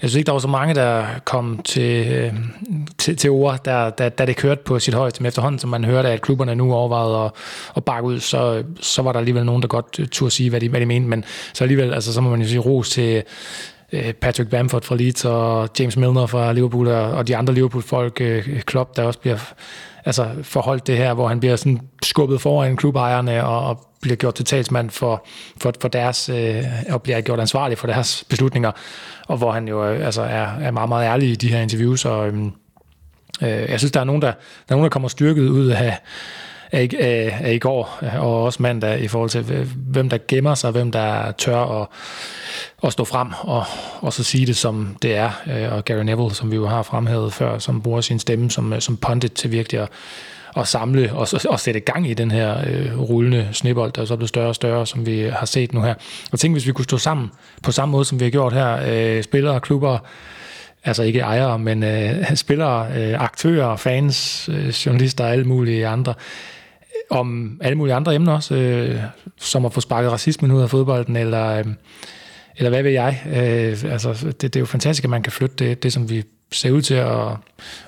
jeg 0.03 0.11
synes 0.11 0.15
ikke, 0.19 0.27
der 0.27 0.33
var 0.33 0.39
så 0.39 0.49
mange, 0.49 0.75
der 0.75 1.05
kom 1.25 1.61
til, 1.65 2.13
øh, 2.13 2.35
til, 2.99 3.17
til 3.17 3.31
ord, 3.31 3.65
der, 3.65 3.91
da, 3.91 4.09
da 4.09 4.27
det 4.27 4.37
kørte 4.37 4.63
på 4.65 4.79
sit 4.79 4.95
højeste. 4.95 5.23
Men 5.23 5.29
efterhånden, 5.29 5.59
som 5.59 5.71
man 5.71 5.85
hørte, 5.85 6.09
at 6.09 6.23
klubberne 6.23 6.55
nu 6.55 6.75
overvejede 6.75 7.25
at, 7.25 7.31
at 7.77 7.85
bakke 7.85 8.09
ud, 8.09 8.21
så, 8.21 8.65
så 8.81 9.03
var 9.03 9.13
der 9.13 9.19
alligevel 9.19 9.45
nogen, 9.45 9.63
der 9.63 9.69
godt 9.69 9.97
øh, 9.99 10.07
turde 10.07 10.31
sige, 10.31 10.51
hvad 10.51 10.61
de, 10.61 10.69
hvad 10.69 10.81
de 10.81 10.87
mente. 10.87 11.09
Men 11.09 11.25
så 11.53 11.65
alligevel, 11.65 11.95
altså, 11.95 12.13
så 12.13 12.21
må 12.21 12.31
man 12.31 12.41
jo 12.41 12.49
sige 12.49 12.59
ros 12.59 12.91
til 12.91 13.23
øh, 13.93 14.13
Patrick 14.13 14.51
Bamford 14.51 14.83
fra 14.83 14.97
Leeds 14.97 15.25
og 15.25 15.69
James 15.79 15.97
Milner 15.97 16.27
fra 16.27 16.53
Liverpool 16.53 16.89
og 16.89 17.29
de 17.29 17.37
andre 17.37 17.55
Liverpool-folk, 17.55 18.21
øh, 18.21 18.61
Klopp, 18.61 18.97
der 18.97 19.03
også 19.03 19.19
bliver 19.19 19.39
altså 20.05 20.29
forholdt 20.43 20.87
det 20.87 20.97
her, 20.97 21.15
hvor 21.15 21.29
han 21.29 21.41
bliver 21.41 21.57
sådan 21.57 21.81
skubbet 22.03 22.41
foran 22.41 22.77
klubejerne 22.77 23.45
og, 23.45 23.61
og 23.67 23.87
bliver 24.07 24.17
gjort 24.17 24.35
til 24.35 24.45
talsmand 24.45 24.91
for, 24.91 25.27
for, 25.61 25.73
for 25.81 25.89
deres, 25.89 26.29
øh, 26.29 26.65
og 26.89 27.03
bliver 27.03 27.21
gjort 27.21 27.41
ansvarlig 27.41 27.79
for 27.79 27.87
deres 27.87 28.25
beslutninger, 28.29 28.73
og 29.29 29.37
hvor 29.37 29.53
han 29.53 29.69
jo 29.69 29.89
øh, 29.89 30.07
altså 30.07 30.23
er, 30.23 30.49
er 30.61 30.71
meget, 30.71 30.89
meget 30.89 31.07
ærlig 31.07 31.29
i 31.29 31.35
de 31.35 31.49
her 31.49 31.61
interviews, 31.61 32.05
og 32.05 32.29
øh, 32.29 32.35
øh, 33.43 33.49
jeg 33.49 33.79
synes, 33.79 33.93
der 33.93 34.01
er 34.01 34.05
nogen, 34.05 34.23
der, 34.23 34.29
der, 34.29 34.35
er 34.69 34.75
nogen, 34.75 34.85
der 34.85 34.91
kommer 34.91 35.09
styrket 35.09 35.49
ud 35.49 35.67
af, 35.67 35.99
af, 36.73 36.89
af, 37.01 37.39
af 37.41 37.53
i 37.53 37.59
går, 37.59 37.99
øh, 38.03 38.23
og 38.23 38.45
også 38.45 38.63
mandag, 38.63 39.01
i 39.01 39.09
forhold 39.09 39.31
til, 39.31 39.53
øh, 39.53 39.69
hvem 39.77 40.09
der 40.09 40.19
gemmer 40.29 40.55
sig, 40.55 40.71
hvem 40.71 40.93
der 40.93 41.33
tør 41.33 41.83
at, 41.83 41.89
at 42.83 42.93
stå 42.93 43.05
frem, 43.05 43.29
og, 43.41 43.65
og 44.01 44.13
så 44.13 44.25
sige 44.25 44.47
det, 44.47 44.57
som 44.57 44.97
det 45.03 45.17
er. 45.17 45.31
Øh, 45.47 45.73
og 45.73 45.85
Gary 45.85 46.03
Neville, 46.03 46.35
som 46.35 46.51
vi 46.51 46.57
jo 46.57 46.67
har 46.67 46.83
fremhævet 46.83 47.33
før, 47.33 47.59
som 47.59 47.83
bruger 47.83 48.01
sin 48.01 48.19
stemme 48.19 48.51
som, 48.51 48.81
som 48.81 48.97
pundit 48.97 49.33
til 49.33 49.53
virkelig 49.53 49.81
at 49.81 49.89
at 50.57 50.69
samle 50.69 51.13
og, 51.13 51.29
og 51.49 51.61
sætte 51.61 51.81
gang 51.81 52.11
i 52.11 52.15
den 52.15 52.31
her 52.31 52.59
øh, 52.67 53.01
rullende 53.01 53.49
snebold, 53.53 53.93
der 53.93 54.03
er 54.03 54.07
så 54.07 54.17
blevet 54.17 54.29
større 54.29 54.49
og 54.49 54.55
større, 54.55 54.87
som 54.87 55.07
vi 55.07 55.21
har 55.21 55.47
set 55.47 55.75
nu 55.75 55.83
her. 55.83 55.95
Og 56.33 56.39
tænk, 56.39 56.55
hvis 56.55 56.67
vi 56.67 56.73
kunne 56.73 56.85
stå 56.85 56.99
sammen 56.99 57.31
på 57.63 57.73
samme 57.73 57.93
måde, 57.93 58.05
som 58.05 58.21
vi 58.21 58.25
har 58.25 58.31
gjort 58.31 58.53
her, 58.53 58.79
øh, 58.89 59.23
spillere, 59.23 59.61
klubber, 59.61 59.99
altså 60.85 61.03
ikke 61.03 61.21
ejere, 61.21 61.59
men 61.59 61.83
øh, 61.83 62.37
spillere, 62.37 62.87
øh, 62.97 63.23
aktører, 63.23 63.77
fans, 63.77 64.49
øh, 64.53 64.69
journalister 64.69 65.25
og 65.25 65.33
alle 65.33 65.45
mulige 65.45 65.87
andre, 65.87 66.15
øh, 66.19 66.47
om 67.11 67.59
alle 67.63 67.79
mulige 67.79 67.95
andre 67.95 68.15
emner 68.15 68.33
også, 68.33 68.55
øh, 68.55 69.01
som 69.41 69.65
at 69.65 69.73
få 69.73 69.81
sparket 69.81 70.13
racismen 70.13 70.51
ud 70.51 70.63
af 70.63 70.71
fodbolden, 70.71 71.17
eller, 71.17 71.47
øh, 71.47 71.65
eller 72.57 72.71
hvad 72.71 72.83
ved 72.83 72.91
jeg. 72.91 73.23
Øh, 73.27 73.93
altså, 73.93 74.13
det, 74.27 74.43
det 74.43 74.57
er 74.57 74.61
jo 74.61 74.67
fantastisk, 74.67 75.05
at 75.05 75.11
man 75.11 75.23
kan 75.23 75.33
flytte 75.33 75.57
det, 75.57 75.83
det 75.83 75.93
som 75.93 76.11
vi 76.11 76.23
ser 76.53 76.71
ud 76.71 76.83
til 76.83 76.95
at, 76.95 77.29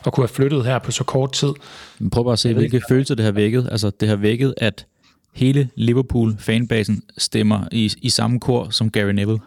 at 0.06 0.12
kunne 0.12 0.22
have 0.22 0.34
flyttet 0.34 0.64
her 0.64 0.78
på 0.78 0.90
så 0.90 1.04
kort 1.04 1.32
tid. 1.32 1.52
Men 1.98 2.10
prøv 2.10 2.24
bare 2.24 2.32
at 2.32 2.38
se, 2.38 2.54
hvilke 2.54 2.82
følelser 2.88 3.14
det 3.14 3.24
har 3.24 3.32
vækket. 3.32 3.68
Altså, 3.70 3.90
det 3.90 4.08
har 4.08 4.16
vækket, 4.16 4.54
at 4.56 4.86
hele 5.32 5.68
Liverpool-fanbasen 5.74 7.02
stemmer 7.18 7.68
i, 7.72 7.92
i 8.02 8.10
samme 8.10 8.40
kor 8.40 8.70
som 8.70 8.90
Gary 8.90 9.12
Neville. 9.12 9.40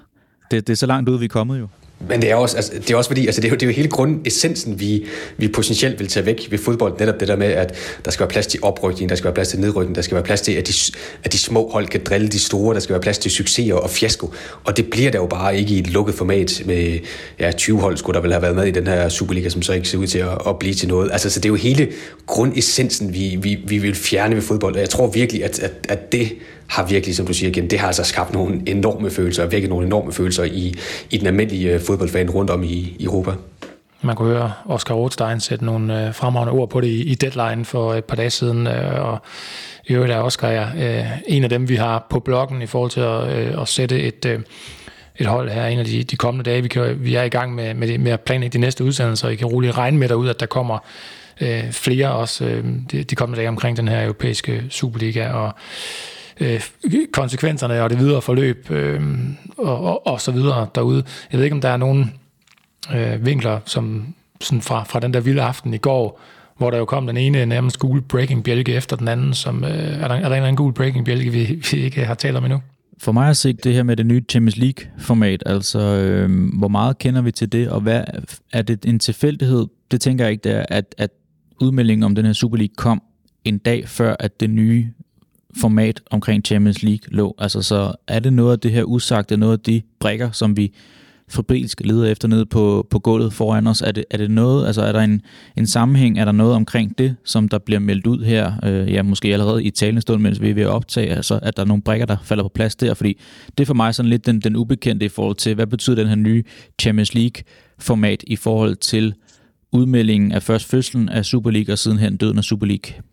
Det, 0.51 0.67
det 0.67 0.73
er 0.73 0.77
så 0.77 0.85
langt 0.85 1.09
ud, 1.09 1.19
vi 1.19 1.25
er 1.25 1.29
kommet 1.29 1.59
jo. 1.59 1.67
Men 2.09 2.21
det 2.21 2.31
er 2.31 2.35
også, 2.35 2.55
altså, 2.55 2.71
det 2.73 2.91
er 2.91 2.95
også 2.95 3.09
fordi, 3.09 3.25
altså, 3.25 3.41
det, 3.41 3.47
er 3.47 3.49
jo, 3.49 3.55
det 3.55 3.63
er 3.63 3.67
jo 3.67 3.73
hele 3.73 3.87
grundessensen, 3.87 4.79
vi, 4.79 5.05
vi 5.37 5.47
potentielt 5.47 5.99
vil 5.99 6.07
tage 6.07 6.25
væk 6.25 6.47
ved 6.49 6.57
fodbold. 6.57 6.99
Netop 6.99 7.19
det 7.19 7.27
der 7.27 7.35
med, 7.35 7.47
at 7.47 7.75
der 8.05 8.11
skal 8.11 8.23
være 8.23 8.29
plads 8.29 8.47
til 8.47 8.59
oprykning, 8.63 9.09
der 9.09 9.15
skal 9.15 9.25
være 9.25 9.33
plads 9.33 9.47
til 9.47 9.59
nedrykning, 9.59 9.95
der 9.95 10.01
skal 10.01 10.15
være 10.15 10.23
plads 10.23 10.41
til, 10.41 10.51
at 10.51 10.67
de, 10.67 10.73
at 11.23 11.33
de 11.33 11.37
små 11.37 11.69
hold 11.69 11.87
kan 11.87 12.01
drille 12.03 12.27
de 12.27 12.39
store, 12.39 12.73
der 12.73 12.79
skal 12.79 12.93
være 12.93 13.01
plads 13.01 13.17
til 13.17 13.31
succeser 13.31 13.75
og 13.75 13.89
fiasko. 13.89 14.33
Og 14.63 14.77
det 14.77 14.89
bliver 14.89 15.11
der 15.11 15.19
jo 15.19 15.25
bare 15.25 15.57
ikke 15.57 15.73
i 15.73 15.79
et 15.79 15.87
lukket 15.87 16.15
format 16.15 16.61
med 16.65 16.99
ja, 17.39 17.51
20 17.51 17.79
hold, 17.79 17.97
skulle 17.97 18.15
der 18.15 18.21
vel 18.21 18.31
have 18.31 18.41
været 18.41 18.55
med 18.55 18.65
i 18.65 18.71
den 18.71 18.87
her 18.87 19.09
Superliga, 19.09 19.49
som 19.49 19.61
så 19.61 19.73
ikke 19.73 19.87
ser 19.87 19.97
ud 19.97 20.07
til 20.07 20.19
at, 20.19 20.37
at 20.47 20.59
blive 20.59 20.73
til 20.73 20.87
noget. 20.87 21.11
Altså, 21.11 21.29
så 21.29 21.39
det 21.39 21.45
er 21.45 21.49
jo 21.49 21.55
hele 21.55 21.87
grundessensen, 22.25 23.13
vi, 23.13 23.37
vi, 23.41 23.57
vi 23.67 23.77
vil 23.77 23.95
fjerne 23.95 24.35
ved 24.35 24.41
fodbold. 24.41 24.75
Og 24.75 24.81
jeg 24.81 24.89
tror 24.89 25.07
virkelig, 25.07 25.43
at, 25.43 25.59
at, 25.59 25.71
at 25.89 26.11
det 26.11 26.31
har 26.71 26.85
virkelig, 26.85 27.15
som 27.15 27.25
du 27.25 27.33
siger 27.33 27.49
igen, 27.49 27.69
det 27.69 27.79
har 27.79 27.87
altså 27.87 28.03
skabt 28.03 28.33
nogle 28.33 28.61
enorme 28.65 29.11
følelser, 29.11 29.45
vækket 29.45 29.69
nogle 29.69 29.85
enorme 29.85 30.13
følelser 30.13 30.43
i, 30.43 30.75
i 31.09 31.17
den 31.17 31.27
almindelige 31.27 31.73
øh, 31.73 31.81
fodboldfan 31.81 32.29
rundt 32.29 32.49
om 32.49 32.63
i, 32.63 32.95
i 32.99 33.03
Europa. 33.03 33.31
Man 34.01 34.15
kunne 34.15 34.29
høre 34.29 34.53
Oscar 34.65 34.95
Rothstein 34.95 35.39
sætte 35.39 35.65
nogle 35.65 36.07
øh, 36.07 36.13
fremragende 36.13 36.53
ord 36.53 36.69
på 36.69 36.81
det 36.81 36.87
i, 36.87 37.03
i 37.03 37.15
deadline 37.15 37.65
for 37.65 37.93
et 37.93 38.05
par 38.05 38.15
dage 38.15 38.29
siden, 38.29 38.67
øh, 38.67 39.05
og 39.05 39.17
i 39.87 39.93
øvrigt 39.93 40.13
er 40.13 40.17
Oscar 40.17 40.49
ja, 40.49 40.99
øh, 40.99 41.05
en 41.27 41.43
af 41.43 41.49
dem, 41.49 41.69
vi 41.69 41.75
har 41.75 42.07
på 42.09 42.19
bloggen 42.19 42.61
i 42.61 42.65
forhold 42.65 42.91
til 42.91 43.01
at, 43.01 43.37
øh, 43.37 43.61
at 43.61 43.67
sætte 43.67 44.01
et, 44.01 44.25
øh, 44.25 44.39
et 45.15 45.25
hold 45.25 45.49
her 45.49 45.65
en 45.65 45.79
af 45.79 45.85
de, 45.85 46.03
de 46.03 46.15
kommende 46.15 46.49
dage. 46.49 46.61
Vi, 46.61 46.67
kan, 46.67 46.97
vi 46.99 47.15
er 47.15 47.23
i 47.23 47.29
gang 47.29 47.55
med, 47.55 47.73
med, 47.73 47.87
det, 47.87 47.99
med 47.99 48.11
at 48.11 48.21
planlægge 48.21 48.53
de 48.53 48.61
næste 48.61 48.83
udsendelser, 48.83 49.27
og 49.27 49.33
I 49.33 49.35
kan 49.35 49.47
roligt 49.47 49.77
regne 49.77 49.97
med 49.97 50.09
derud, 50.09 50.29
at 50.29 50.39
der 50.39 50.45
kommer 50.45 50.77
øh, 51.41 51.71
flere 51.71 52.11
også 52.11 52.45
øh, 52.45 52.63
de, 52.91 53.03
de 53.03 53.15
kommende 53.15 53.37
dage 53.37 53.49
omkring 53.49 53.77
den 53.77 53.87
her 53.87 54.03
europæiske 54.03 54.63
Superliga, 54.69 55.29
og 55.29 55.53
øh, 56.41 56.61
konsekvenserne 57.13 57.83
og 57.83 57.89
det 57.89 57.99
videre 57.99 58.21
forløb 58.21 58.71
øh, 58.71 59.01
og, 59.57 59.83
og, 59.83 60.07
og 60.07 60.21
så 60.21 60.31
videre 60.31 60.67
derude. 60.75 61.03
Jeg 61.31 61.37
ved 61.37 61.43
ikke, 61.43 61.55
om 61.55 61.61
der 61.61 61.69
er 61.69 61.77
nogen 61.77 62.13
øh, 62.95 63.25
vinkler, 63.25 63.59
som 63.65 64.13
sådan 64.41 64.61
fra, 64.61 64.83
fra 64.83 64.99
den 64.99 65.13
der 65.13 65.19
vilde 65.19 65.41
aften 65.41 65.73
i 65.73 65.77
går, 65.77 66.21
hvor 66.57 66.71
der 66.71 66.77
jo 66.77 66.85
kom 66.85 67.07
den 67.07 67.17
ene 67.17 67.45
nærmest 67.45 67.79
gule 67.79 68.01
breaking 68.01 68.43
bjælke 68.43 68.73
efter 68.73 68.95
den 68.95 69.07
anden, 69.07 69.33
som, 69.33 69.63
øh, 69.63 69.69
er, 69.69 69.75
der, 69.75 69.85
er 69.87 70.07
der 70.07 70.15
en 70.15 70.23
eller 70.23 70.35
anden 70.35 70.55
gul 70.55 70.73
breaking 70.73 71.05
bjælke, 71.05 71.31
vi, 71.31 71.61
vi 71.71 71.77
ikke 71.77 72.05
har 72.05 72.13
talt 72.13 72.37
om 72.37 72.45
endnu? 72.45 72.61
For 72.97 73.11
mig 73.11 73.29
at 73.29 73.37
se 73.37 73.53
det 73.53 73.73
her 73.73 73.83
med 73.83 73.97
det 73.97 74.05
nye 74.05 74.21
Champions 74.29 74.57
League-format, 74.57 75.43
altså 75.45 75.79
øh, 75.79 76.29
hvor 76.57 76.67
meget 76.67 76.97
kender 76.97 77.21
vi 77.21 77.31
til 77.31 77.51
det, 77.51 77.69
og 77.69 77.81
hvad 77.81 78.03
er 78.53 78.61
det 78.61 78.85
en 78.85 78.99
tilfældighed? 78.99 79.67
Det 79.91 80.01
tænker 80.01 80.25
jeg 80.25 80.31
ikke, 80.31 80.43
det 80.43 80.51
er, 80.51 80.65
at, 80.69 80.95
at 80.97 81.09
udmeldingen 81.61 82.03
om 82.03 82.15
den 82.15 82.25
her 82.25 82.33
Super 82.33 82.57
League 82.57 82.73
kom 82.77 83.01
en 83.45 83.57
dag 83.57 83.87
før, 83.87 84.15
at 84.19 84.39
det 84.39 84.49
nye 84.49 84.87
format 85.57 86.01
omkring 86.11 86.45
Champions 86.45 86.83
League 86.83 87.07
lå. 87.07 87.35
Altså, 87.37 87.61
så 87.61 87.93
er 88.07 88.19
det 88.19 88.33
noget 88.33 88.51
af 88.51 88.59
det 88.59 88.71
her 88.71 88.83
usagte, 88.83 89.37
noget 89.37 89.53
af 89.53 89.59
de 89.59 89.81
brækker, 89.99 90.31
som 90.31 90.57
vi 90.57 90.73
fabrilsk 91.31 91.81
leder 91.85 92.05
efter 92.05 92.27
nede 92.27 92.45
på, 92.45 92.87
på 92.89 92.99
gulvet 92.99 93.33
foran 93.33 93.67
os? 93.67 93.81
Er 93.81 93.91
det, 93.91 94.05
er 94.09 94.17
det 94.17 94.31
noget, 94.31 94.67
altså 94.67 94.81
er 94.81 94.91
der 94.91 94.99
en, 94.99 95.21
en 95.57 95.67
sammenhæng, 95.67 96.19
er 96.19 96.25
der 96.25 96.31
noget 96.31 96.55
omkring 96.55 96.97
det, 96.97 97.15
som 97.23 97.49
der 97.49 97.57
bliver 97.57 97.79
meldt 97.79 98.07
ud 98.07 98.23
her, 98.23 98.53
øh, 98.63 98.93
ja, 98.93 99.01
måske 99.03 99.33
allerede 99.33 99.63
i 99.63 99.69
talende 99.69 100.01
stund, 100.01 100.21
mens 100.21 100.41
vi 100.41 100.49
er 100.49 100.53
ved 100.53 100.63
at 100.63 100.69
optage, 100.69 101.15
altså 101.15 101.39
at 101.41 101.57
der 101.57 101.63
er 101.63 101.67
nogle 101.67 101.83
brækker, 101.83 102.05
der 102.05 102.17
falder 102.23 102.43
på 102.43 102.51
plads 102.55 102.75
der, 102.75 102.93
fordi 102.93 103.19
det 103.57 103.63
er 103.63 103.65
for 103.65 103.73
mig 103.73 103.95
sådan 103.95 104.09
lidt 104.09 104.25
den, 104.25 104.39
den 104.39 104.55
ubekendte 104.55 105.05
i 105.05 105.09
forhold 105.09 105.35
til, 105.35 105.55
hvad 105.55 105.67
betyder 105.67 105.95
den 105.95 106.07
her 106.07 106.15
nye 106.15 106.43
Champions 106.81 107.13
League-format 107.13 108.23
i 108.27 108.35
forhold 108.35 108.75
til 108.75 109.13
udmeldingen 109.71 110.31
af 110.31 110.43
først 110.43 110.69
fødslen 110.69 111.09
af 111.09 111.25
Super 111.25 111.51
League 111.51 111.73
og 111.73 111.77
sidenhen 111.77 112.17
døden 112.17 112.37
af 112.37 112.43
Super 112.43 112.67
League? 112.67 113.10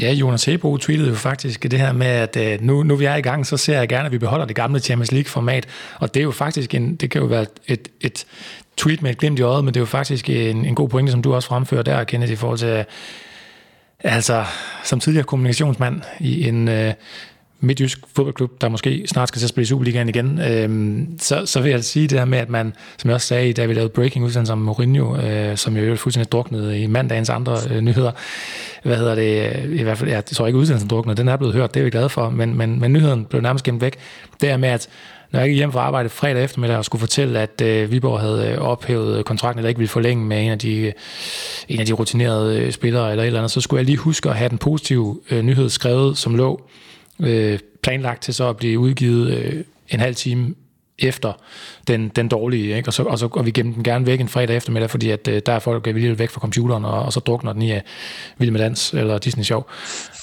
Ja, 0.00 0.12
Jonas 0.12 0.44
Hebo 0.44 0.76
tweetede 0.76 1.08
jo 1.08 1.14
faktisk 1.14 1.62
det 1.62 1.80
her 1.80 1.92
med, 1.92 2.06
at 2.06 2.36
øh, 2.36 2.58
nu, 2.60 2.82
nu 2.82 2.96
vi 2.96 3.04
er 3.04 3.14
i 3.14 3.20
gang, 3.20 3.46
så 3.46 3.56
ser 3.56 3.78
jeg 3.78 3.88
gerne, 3.88 4.06
at 4.06 4.12
vi 4.12 4.18
beholder 4.18 4.46
det 4.46 4.56
gamle 4.56 4.80
Champions 4.80 5.12
League-format. 5.12 5.66
Og 5.98 6.14
det 6.14 6.20
er 6.20 6.24
jo 6.24 6.30
faktisk 6.30 6.74
en, 6.74 6.96
det 6.96 7.10
kan 7.10 7.20
jo 7.20 7.26
være 7.26 7.46
et, 7.66 7.88
et 8.00 8.26
tweet 8.76 9.02
med 9.02 9.10
et 9.10 9.18
glimt 9.18 9.38
i 9.38 9.42
øjet, 9.42 9.64
men 9.64 9.74
det 9.74 9.80
er 9.80 9.82
jo 9.82 9.86
faktisk 9.86 10.30
en, 10.30 10.64
en 10.64 10.74
god 10.74 10.88
pointe, 10.88 11.12
som 11.12 11.22
du 11.22 11.34
også 11.34 11.48
fremfører 11.48 11.82
der, 11.82 12.04
Kenneth, 12.04 12.32
i 12.32 12.36
forhold 12.36 12.58
til, 12.58 12.84
altså 14.00 14.44
som 14.84 15.00
tidligere 15.00 15.24
kommunikationsmand 15.24 16.02
i 16.20 16.48
en 16.48 16.68
øh, 16.68 16.92
midtjysk 17.60 17.98
fodboldklub, 18.16 18.60
der 18.60 18.68
måske 18.68 19.02
snart 19.06 19.28
skal 19.28 19.38
til 19.38 19.46
at 19.46 19.48
spille 19.48 19.62
i 19.62 19.66
Superligaen 19.66 20.08
igen, 20.08 20.40
øh, 20.40 20.98
så, 21.18 21.46
så 21.46 21.60
vil 21.60 21.68
jeg 21.68 21.76
altså 21.76 21.90
sige 21.90 22.08
det 22.08 22.18
her 22.18 22.26
med, 22.26 22.38
at 22.38 22.50
man, 22.50 22.72
som 22.98 23.08
jeg 23.08 23.14
også 23.14 23.26
sagde, 23.26 23.52
da 23.52 23.66
vi 23.66 23.74
lavede 23.74 23.88
breaking 23.88 24.24
udsendelse 24.24 24.52
om 24.52 24.58
Mourinho, 24.58 25.16
øh, 25.16 25.56
som 25.56 25.76
jo 25.76 25.96
fuldstændig 25.96 26.32
druknede 26.32 26.80
i 26.80 26.86
mandagens 26.86 27.30
andre 27.30 27.56
øh, 27.70 27.80
nyheder, 27.80 28.12
hvad 28.82 28.96
hedder 28.96 29.14
det, 29.14 29.64
i 29.78 29.82
hvert 29.82 29.98
fald, 29.98 30.10
jeg 30.10 30.24
tror 30.24 30.46
ikke 30.46 30.58
udsendelsen 30.58 30.90
druknede, 30.90 31.16
den 31.16 31.28
er 31.28 31.36
blevet 31.36 31.54
hørt, 31.54 31.74
det 31.74 31.80
er 31.80 31.84
vi 31.84 31.90
glade 31.90 32.08
for, 32.08 32.30
men, 32.30 32.56
men, 32.56 32.80
men 32.80 32.92
nyheden 32.92 33.24
blev 33.24 33.42
nærmest 33.42 33.64
gemt 33.64 33.80
væk. 33.80 33.96
Det 34.40 34.50
er 34.50 34.56
med, 34.56 34.68
at 34.68 34.88
når 35.32 35.40
jeg 35.40 35.48
gik 35.48 35.56
hjem 35.56 35.72
fra 35.72 35.80
arbejde 35.80 36.08
fredag 36.08 36.44
eftermiddag 36.44 36.76
og 36.76 36.84
skulle 36.84 37.00
fortælle, 37.00 37.40
at 37.40 37.60
øh, 37.60 37.90
Viborg 37.90 38.20
havde 38.20 38.52
øh, 38.52 38.58
ophævet 38.58 39.24
kontrakten, 39.24 39.58
eller 39.58 39.68
ikke 39.68 39.78
ville 39.78 39.88
forlænge 39.88 40.24
med 40.24 40.44
en 40.44 40.50
af 40.50 40.58
de, 40.58 40.76
øh, 40.76 40.92
en 41.68 41.80
af 41.80 41.86
de 41.86 41.92
rutinerede 41.92 42.60
øh, 42.60 42.72
spillere 42.72 43.10
eller 43.10 43.22
et 43.22 43.26
eller 43.26 43.40
andet, 43.40 43.50
så 43.50 43.60
skulle 43.60 43.78
jeg 43.78 43.86
lige 43.86 43.96
huske 43.96 44.28
at 44.28 44.36
have 44.36 44.48
den 44.48 44.58
positive 44.58 45.20
øh, 45.30 45.42
nyhed 45.42 45.68
skrevet, 45.68 46.18
som 46.18 46.34
lå 46.34 46.60
øh, 47.20 47.58
planlagt 47.82 48.22
til 48.22 48.34
så 48.34 48.48
at 48.48 48.56
blive 48.56 48.78
udgivet 48.78 49.30
øh, 49.30 49.64
en 49.88 50.00
halv 50.00 50.14
time 50.14 50.54
efter 50.98 51.32
den, 51.88 52.08
den 52.08 52.28
dårlige, 52.28 52.76
ikke? 52.76 52.88
Og, 52.88 52.92
så, 52.92 53.02
og, 53.02 53.18
så, 53.18 53.28
og 53.32 53.46
vi 53.46 53.50
gemmer 53.50 53.74
den 53.74 53.84
gerne 53.84 54.06
væk 54.06 54.20
en 54.20 54.28
fredag 54.28 54.56
eftermiddag, 54.56 54.90
fordi 54.90 55.10
at, 55.10 55.28
øh, 55.28 55.42
der 55.46 55.52
er 55.52 55.58
folk 55.58 55.86
vildt 55.86 56.18
væk 56.18 56.30
fra 56.30 56.40
computeren, 56.40 56.84
og, 56.84 57.02
og 57.02 57.12
så 57.12 57.20
drukner 57.20 57.52
den 57.52 57.62
i 57.62 57.72
uh, 57.72 57.78
Vild 58.38 58.50
med 58.50 58.60
Dans 58.60 58.92
eller 58.92 59.18
Disney 59.18 59.44
Show, 59.44 59.62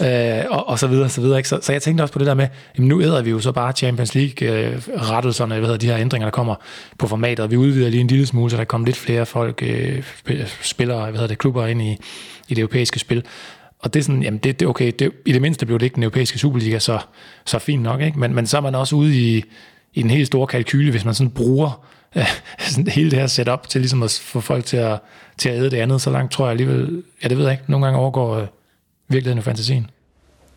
øh, 0.02 0.44
og, 0.50 0.68
og 0.70 0.80
så 0.80 0.88
videre, 0.88 1.10
så 1.10 1.22
videre. 1.22 1.38
Ikke? 1.38 1.50
Så, 1.50 1.60
så 1.62 1.72
jeg 1.72 1.82
tænkte 1.82 2.02
også 2.02 2.14
på 2.14 2.20
det 2.20 2.28
der 2.28 2.34
med, 2.34 2.48
jamen 2.78 2.90
nu 2.90 3.02
æder 3.02 3.22
vi 3.22 3.30
jo 3.30 3.40
så 3.40 3.52
bare 3.52 3.72
Champions 3.72 4.16
League-rettelserne, 4.16 5.56
øh, 5.56 5.60
hvad 5.60 5.70
hedder 5.70 5.80
de 5.80 5.88
her 5.88 5.98
ændringer, 5.98 6.26
der 6.26 6.32
kommer 6.32 6.56
på 6.98 7.08
formatet, 7.08 7.40
og 7.40 7.52
vi 7.52 7.58
udvider 7.58 7.90
lige 7.90 8.02
en 8.02 8.08
lille 8.08 8.26
smule, 8.26 8.52
så 8.52 8.58
der 8.58 8.64
kommer 8.64 8.88
lidt 8.88 8.98
flere 8.98 9.26
folk, 9.26 9.64
øh, 9.64 10.04
spillere, 10.62 11.02
hvad 11.02 11.14
hedder 11.14 11.28
det, 11.28 11.38
klubber 11.38 11.68
ind 11.68 11.82
i, 11.82 11.92
i 12.48 12.54
det 12.54 12.60
europæiske 12.60 13.00
spil. 13.00 13.24
Og 13.84 13.94
det 13.94 14.00
er 14.00 14.04
sådan, 14.04 14.24
jamen 14.24 14.38
det, 14.38 14.60
det 14.60 14.68
okay, 14.68 14.92
det, 15.00 15.12
i 15.26 15.32
det 15.32 15.42
mindste 15.42 15.66
blev 15.66 15.80
det 15.80 15.86
ikke 15.86 15.96
den 15.96 16.04
europæiske 16.04 16.40
Superliga, 16.40 16.80
så, 16.80 17.00
så 17.46 17.60
fint 17.60 17.84
nok, 17.84 18.02
ikke? 18.02 18.20
Men, 18.20 18.34
men 18.34 18.48
så 18.48 18.58
er 18.58 18.62
man 18.62 18.76
også 18.76 18.96
ude 18.96 19.18
i, 19.18 19.44
i 19.94 20.02
den 20.02 20.10
helt 20.10 20.28
store 20.28 20.48
kalkyle, 20.48 20.92
hvis 20.92 21.06
man 21.06 21.14
sådan 21.14 21.32
bruger 21.32 21.86
øh, 22.16 22.28
sådan 22.70 22.88
hele 22.88 23.12
det 23.12 23.20
her 23.20 23.28
setup 23.28 23.68
til 23.68 23.82
ligesom 23.82 24.04
at 24.04 24.22
få 24.24 24.40
folk 24.40 24.66
til 24.66 24.78
at, 24.78 25.00
til 25.38 25.50
at 25.50 25.56
æde 25.56 25.72
det 25.72 25.78
andet, 25.78 26.02
så 26.02 26.12
langt 26.12 26.32
tror 26.32 26.46
jeg 26.46 26.52
alligevel, 26.52 27.04
ja 27.24 27.28
det 27.28 27.38
ved 27.38 27.46
jeg 27.46 27.54
ikke, 27.54 27.64
nogle 27.68 27.86
gange 27.86 28.00
overgår 28.00 28.36
øh, 28.36 28.48
virkeligheden 29.08 29.38
og 29.38 29.44
fantasien. 29.44 29.90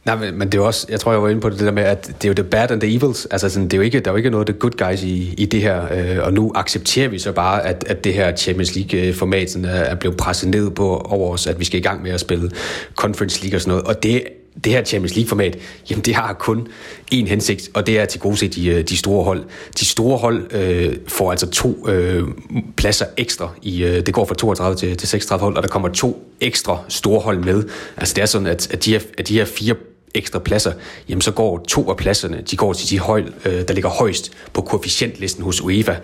Nej, 0.07 0.17
men, 0.17 0.39
men 0.39 0.53
det 0.53 0.59
er 0.59 0.63
også, 0.63 0.87
jeg 0.89 1.01
tror, 1.01 1.13
jeg 1.13 1.23
var 1.23 1.29
inde 1.29 1.41
på 1.41 1.49
det, 1.49 1.59
det 1.59 1.67
der 1.67 1.73
med, 1.73 1.83
at 1.83 2.07
det 2.07 2.25
er 2.25 2.29
jo 2.29 2.35
the 2.35 2.45
bad 2.45 2.71
and 2.71 2.81
the 2.81 2.95
evils. 2.95 3.27
Altså, 3.31 3.49
sådan, 3.49 3.65
det 3.65 3.73
er 3.73 3.77
jo 3.77 3.83
ikke, 3.83 4.01
der 4.01 4.11
er 4.11 4.13
jo 4.13 4.17
ikke 4.17 4.31
noget 4.31 4.47
the 4.47 4.57
good 4.59 4.71
guys 4.71 5.03
i, 5.03 5.35
i 5.39 5.47
det 5.47 5.61
her. 5.61 5.83
Øh, 5.93 6.25
og 6.25 6.33
nu 6.33 6.53
accepterer 6.55 7.09
vi 7.09 7.19
så 7.19 7.33
bare, 7.33 7.67
at, 7.67 7.85
at 7.87 8.05
det 8.05 8.15
her 8.15 8.37
Champions 8.37 8.77
League-format 8.77 9.51
sådan, 9.51 9.65
er, 9.65 9.71
er 9.71 9.95
blevet 9.95 10.17
presset 10.17 10.49
ned 10.49 10.71
på 10.71 10.97
over 10.97 11.33
os, 11.33 11.47
at 11.47 11.61
vi 11.61 11.65
skal 11.65 11.81
i 11.81 11.83
gang 11.83 12.03
med 12.03 12.11
at 12.11 12.21
spille 12.21 12.51
Conference 12.95 13.43
League 13.43 13.57
og 13.57 13.61
sådan 13.61 13.71
noget. 13.71 13.85
Og 13.85 14.03
det 14.03 14.23
det 14.65 14.73
her 14.73 14.85
Champions 14.85 15.17
League-format, 15.17 15.59
jamen 15.91 16.05
det 16.05 16.15
har 16.15 16.33
kun 16.33 16.69
én 17.15 17.27
hensigt, 17.27 17.71
og 17.75 17.87
det 17.87 17.99
er 17.99 18.05
til 18.05 18.21
gode 18.21 18.49
de, 18.49 18.69
øh, 18.69 18.85
de 18.85 18.97
store 18.97 19.25
hold. 19.25 19.45
De 19.81 19.85
store 19.85 20.19
hold 20.19 20.55
øh, 20.55 20.97
får 21.09 21.31
altså 21.31 21.51
to 21.51 21.89
øh, 21.89 22.29
pladser 22.77 23.07
ekstra. 23.17 23.51
i 23.63 23.85
øh, 23.85 24.07
Det 24.07 24.15
går 24.15 24.25
fra 24.25 24.35
32 24.35 24.77
til, 24.77 24.97
til 24.97 25.09
36 25.09 25.43
hold, 25.43 25.57
og 25.57 25.63
der 25.63 25.69
kommer 25.69 25.89
to 25.89 26.33
ekstra 26.41 26.79
store 26.89 27.21
hold 27.21 27.39
med. 27.45 27.65
Altså 27.97 28.15
det 28.15 28.23
er 28.23 28.27
sådan, 28.27 28.47
at, 28.47 28.73
at, 28.73 28.85
de, 28.85 28.93
her, 28.93 29.01
at 29.19 29.29
de 29.29 29.35
her 29.35 29.45
fire 29.45 29.75
ekstra 30.17 30.39
pladser, 30.39 30.73
jamen 31.09 31.21
så 31.21 31.31
går 31.31 31.65
to 31.69 31.91
af 31.91 31.97
pladserne, 31.97 32.43
de 32.51 32.57
går 32.57 32.73
til 32.73 32.91
de 32.91 32.99
hold, 32.99 33.33
øh, 33.45 33.69
der 33.69 33.75
ligger 33.75 33.91
højst 33.91 34.33
på 34.53 34.61
koefficientlisten 34.61 35.45
hos 35.45 35.61
UEFA, 35.61 35.95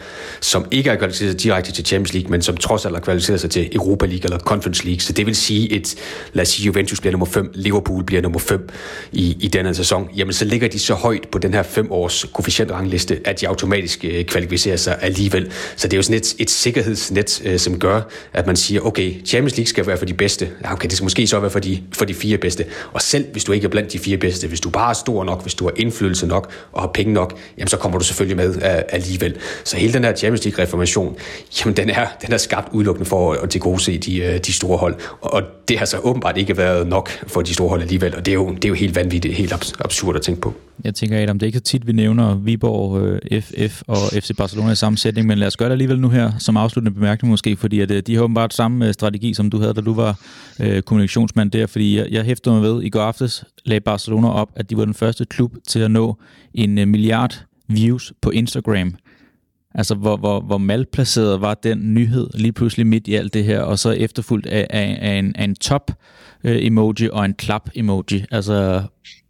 som 0.41 0.67
ikke 0.71 0.91
er 0.91 0.97
kvalificeret 0.97 1.43
direkte 1.43 1.73
til 1.73 1.85
Champions 1.87 2.13
League, 2.15 2.31
men 2.31 2.43
som 2.43 2.57
trods 2.57 2.87
alt 2.87 2.97
er 2.97 3.01
kvalificeret 3.01 3.41
sig 3.41 3.51
til 3.51 3.69
Europa 3.73 4.07
League 4.07 4.25
eller 4.25 4.39
Conference 4.39 4.85
League. 4.85 5.01
Så 5.01 5.13
det 5.13 5.27
vil 5.27 5.37
sige, 5.37 5.77
at 5.77 5.95
lad 6.33 6.43
os 6.43 6.49
sige, 6.49 6.67
Juventus 6.67 7.01
bliver 7.01 7.13
nummer 7.13 7.27
5, 7.27 7.51
Liverpool 7.55 8.05
bliver 8.05 8.23
nummer 8.23 8.39
5 8.39 8.69
i, 9.13 9.37
i 9.41 9.49
denne 9.49 9.75
sæson, 9.75 10.09
jamen 10.17 10.33
så 10.33 10.45
ligger 10.45 10.69
de 10.69 10.79
så 10.79 10.95
højt 10.95 11.29
på 11.33 11.39
den 11.39 11.55
her 11.55 11.63
5 11.63 11.93
års 11.93 12.25
koefficientrangliste, 12.33 13.21
at 13.25 13.41
de 13.41 13.49
automatisk 13.49 14.05
øh, 14.05 14.25
kvalificerer 14.25 14.77
sig 14.77 14.99
alligevel. 15.01 15.53
Så 15.77 15.89
det 15.89 15.93
er 15.93 15.99
jo 15.99 16.03
sådan 16.03 16.17
et, 16.17 16.35
et 16.39 16.51
sikkerhedsnet, 16.51 17.43
øh, 17.45 17.59
som 17.59 17.79
gør, 17.79 18.01
at 18.33 18.47
man 18.47 18.57
siger, 18.57 18.81
okay, 18.81 19.27
Champions 19.27 19.57
League 19.57 19.69
skal 19.69 19.87
være 19.87 19.97
for 19.97 20.07
de 20.07 20.15
bedste. 20.15 20.49
Ja, 20.65 20.73
okay, 20.73 20.89
det 20.89 20.97
skal 20.97 21.05
måske 21.05 21.27
så 21.27 21.41
være 21.41 21.51
for 21.51 21.59
de, 21.59 21.83
for 21.93 22.05
de 22.05 22.15
fire 22.15 22.39
bedste. 22.39 22.65
Og 22.93 23.03
selv 23.03 23.25
hvis 23.33 23.45
du 23.45 23.53
ikke 23.53 23.65
er 23.65 23.69
blandt 23.69 23.93
de 23.93 23.99
fire 24.05 24.17
bedste. 24.17 24.49
Hvis 24.49 24.61
du 24.61 24.71
bare 24.71 24.91
er 24.91 24.95
stor 24.95 25.25
nok, 25.25 25.43
hvis 25.43 25.55
du 25.55 25.65
har 25.65 25.73
indflydelse 25.77 26.27
nok 26.27 26.51
og 26.73 26.83
har 26.83 26.89
penge 26.89 27.13
nok, 27.13 27.39
jamen 27.59 27.69
så 27.69 27.77
kommer 27.77 27.99
du 27.99 28.05
selvfølgelig 28.05 28.37
med 28.37 28.57
uh, 28.57 28.63
alligevel. 28.89 29.37
Så 29.65 29.77
hele 29.77 29.93
den 29.93 30.05
her 30.05 30.17
Champions 30.17 30.45
League-reformation, 30.45 31.17
jamen 31.61 31.77
den 31.77 31.91
er, 31.91 32.07
den 32.23 32.33
er 32.33 32.37
skabt 32.37 32.69
udelukkende 32.73 33.09
for 33.09 33.33
at 33.33 33.51
tilgodese 33.51 33.99
de, 33.99 34.29
uh, 34.29 34.41
de 34.47 34.53
store 34.53 34.79
hold. 34.79 34.95
Og 35.21 35.43
det 35.69 35.79
har 35.79 35.87
så 35.87 35.99
åbenbart 35.99 36.37
ikke 36.37 36.57
været 36.57 36.87
nok 36.87 37.11
for 37.27 37.43
de 37.43 37.55
store 37.55 37.69
hold 37.69 37.83
alligevel, 37.83 38.17
og 38.17 38.27
det 38.27 38.33
er 38.33 38.35
jo, 38.35 38.55
det 38.55 38.65
er 38.65 38.69
jo 38.69 38.75
helt 38.75 38.97
vanvittigt, 38.97 39.35
helt 39.35 39.53
absurd 39.81 40.17
at 40.17 40.23
tænke 40.23 40.41
på. 40.41 40.55
Jeg 40.85 40.95
tænker, 40.95 41.23
Adam, 41.23 41.39
det 41.39 41.47
er 41.47 41.49
ikke 41.49 41.59
så 41.59 41.65
tit, 41.65 41.87
vi 41.87 41.93
nævner 41.93 42.35
Viborg, 42.35 43.01
øh, 43.01 43.43
FF 43.43 43.83
og 43.87 43.97
FC 44.13 44.31
Barcelona 44.37 44.73
i 44.73 44.75
samme 44.75 44.99
sætning, 44.99 45.27
men 45.27 45.39
lad 45.39 45.47
os 45.47 45.57
gøre 45.57 45.69
det 45.69 45.73
alligevel 45.73 46.01
nu 46.01 46.09
her, 46.09 46.33
som 46.39 46.57
afsluttende 46.57 46.95
bemærkning 46.95 47.31
måske, 47.31 47.57
fordi 47.57 47.81
at, 47.81 48.07
de 48.07 48.15
har 48.15 48.23
åbenbart 48.23 48.55
samme 48.55 48.93
strategi, 48.93 49.35
som 49.35 49.51
du 49.51 49.59
havde, 49.59 49.75
da 49.75 49.81
du 49.81 49.95
var 49.95 50.19
øh, 50.61 50.83
kommunikationsmand 50.83 51.51
der, 51.51 51.67
fordi 51.67 51.97
jeg, 51.97 52.07
jeg 52.11 52.25
hæftede 52.25 52.55
mig 52.55 52.63
ved, 52.63 52.83
i 52.83 52.89
går 52.89 53.03
aftes 53.03 53.45
lagde 53.65 53.81
Barcelona 53.85 54.29
op, 54.29 54.53
at 54.57 54.71
de 54.71 54.77
var 54.77 54.85
den 54.85 54.95
første 54.95 55.25
klub 55.25 55.55
til 55.69 55.79
at 55.79 55.91
nå 55.91 56.17
en 56.55 56.79
øh, 56.79 56.89
milliard 56.89 57.45
views 57.69 58.13
på 58.21 58.31
Instagram. 58.31 58.95
Altså, 59.75 59.95
hvor, 59.95 60.17
hvor, 60.17 60.41
hvor 60.41 60.59
malplaceret 60.59 61.41
var 61.41 61.55
den 61.55 61.95
nyhed 61.95 62.31
lige 62.35 62.53
pludselig 62.53 62.87
midt 62.87 63.09
i 63.09 63.15
alt 63.15 63.35
det 63.35 63.45
her, 63.45 63.61
og 63.61 63.79
så 63.79 63.91
efterfulgt 63.91 64.47
af, 64.47 64.67
af, 64.71 64.99
af, 65.01 65.19
en, 65.19 65.37
af 65.37 65.45
en 65.45 65.55
top-emoji 65.55 67.05
øh, 67.05 67.11
og 67.13 67.25
en 67.25 67.35
klap-emoji. 67.35 68.25
Altså, 68.31 68.83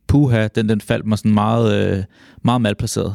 puha, 0.07 0.49
den, 0.49 0.69
den 0.69 0.81
faldt 0.81 1.07
mig 1.07 1.19
sådan 1.19 1.35
meget, 1.35 1.97
øh, 1.99 2.05
meget 2.43 2.61
malplaceret. 2.61 3.15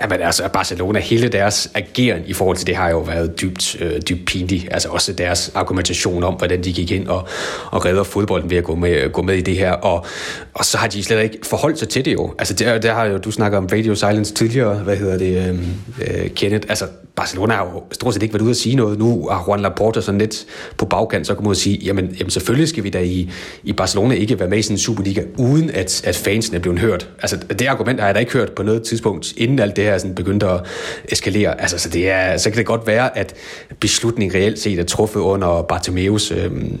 Jamen 0.00 0.20
altså, 0.20 0.48
Barcelona, 0.48 0.98
hele 0.98 1.28
deres 1.28 1.70
ageren 1.74 2.22
i 2.26 2.32
forhold 2.32 2.56
til 2.56 2.66
det 2.66 2.76
har 2.76 2.90
jo 2.90 2.98
været 2.98 3.40
dybt, 3.40 3.76
øh, 3.80 4.00
dybt 4.08 4.26
pinligt. 4.26 4.68
Altså 4.70 4.88
også 4.88 5.12
deres 5.12 5.52
argumentation 5.54 6.24
om, 6.24 6.34
hvordan 6.34 6.64
de 6.64 6.72
gik 6.72 6.90
ind 6.90 7.08
og, 7.08 7.28
og 7.70 7.84
redder 7.84 8.02
fodbolden 8.02 8.50
ved 8.50 8.56
at 8.56 8.64
gå 8.64 8.74
med, 8.74 9.12
gå 9.12 9.22
med 9.22 9.34
i 9.34 9.40
det 9.40 9.56
her. 9.56 9.72
Og, 9.72 10.06
og 10.54 10.64
så 10.64 10.78
har 10.78 10.88
de 10.88 11.04
slet 11.04 11.22
ikke 11.22 11.38
forholdt 11.42 11.78
sig 11.78 11.88
til 11.88 12.04
det 12.04 12.12
jo. 12.12 12.34
Altså 12.38 12.54
der, 12.54 12.78
der 12.78 12.94
har 12.94 13.04
jo, 13.04 13.18
du 13.18 13.30
snakker 13.30 13.58
om 13.58 13.68
Radio 13.72 13.94
Silence 13.94 14.34
tidligere, 14.34 14.74
hvad 14.74 14.96
hedder 14.96 15.18
det, 15.18 15.48
øh, 15.48 16.24
øh, 16.24 16.30
Kenneth. 16.30 16.66
Altså 16.68 16.86
Barcelona 17.16 17.54
har 17.54 17.64
jo 17.64 17.82
stort 17.92 18.14
set 18.14 18.22
ikke 18.22 18.34
været 18.34 18.42
ude 18.42 18.50
at 18.50 18.56
sige 18.56 18.76
noget. 18.76 18.98
Nu 18.98 19.28
har 19.28 19.44
Juan 19.48 19.60
Laporta 19.60 20.00
sådan 20.00 20.18
lidt 20.18 20.46
på 20.76 20.84
bagkant, 20.84 21.26
så 21.26 21.34
kan 21.34 21.46
man 21.46 21.54
sige, 21.54 21.78
jamen, 21.84 22.16
jamen 22.18 22.30
selvfølgelig 22.30 22.68
skal 22.68 22.84
vi 22.84 22.90
da 22.90 23.00
i, 23.00 23.30
i 23.64 23.72
Barcelona 23.72 24.14
ikke 24.14 24.38
være 24.38 24.48
med 24.48 24.58
i 24.58 24.62
sådan 24.62 24.74
en 24.74 24.78
Superliga, 24.78 25.22
uden 25.38 25.70
at, 25.70 26.02
at 26.06 26.16
fansen 26.16 26.54
er 26.56 26.58
blevet 26.58 26.78
hørt. 26.78 27.10
Altså 27.22 27.36
det 27.36 27.66
argument 27.66 28.00
har 28.00 28.06
jeg 28.06 28.14
da 28.14 28.20
ikke 28.20 28.32
hørt 28.32 28.52
på 28.52 28.62
noget 28.62 28.82
tidspunkt, 28.82 29.32
inden 29.36 29.58
alt 29.58 29.76
det 29.76 29.84
her 29.84 29.98
sådan 29.98 30.14
begyndte 30.14 30.46
at 30.46 30.60
eskalere. 31.08 31.60
Altså 31.60 31.78
så, 31.78 31.88
det 31.88 32.10
er, 32.10 32.36
så 32.36 32.50
kan 32.50 32.58
det 32.58 32.66
godt 32.66 32.86
være, 32.86 33.18
at 33.18 33.34
beslutningen 33.80 34.34
reelt 34.34 34.58
set 34.58 34.78
er 34.78 34.84
truffet 34.84 35.20
under 35.20 35.62
Bartomeus 35.62 36.30
øhm, 36.30 36.78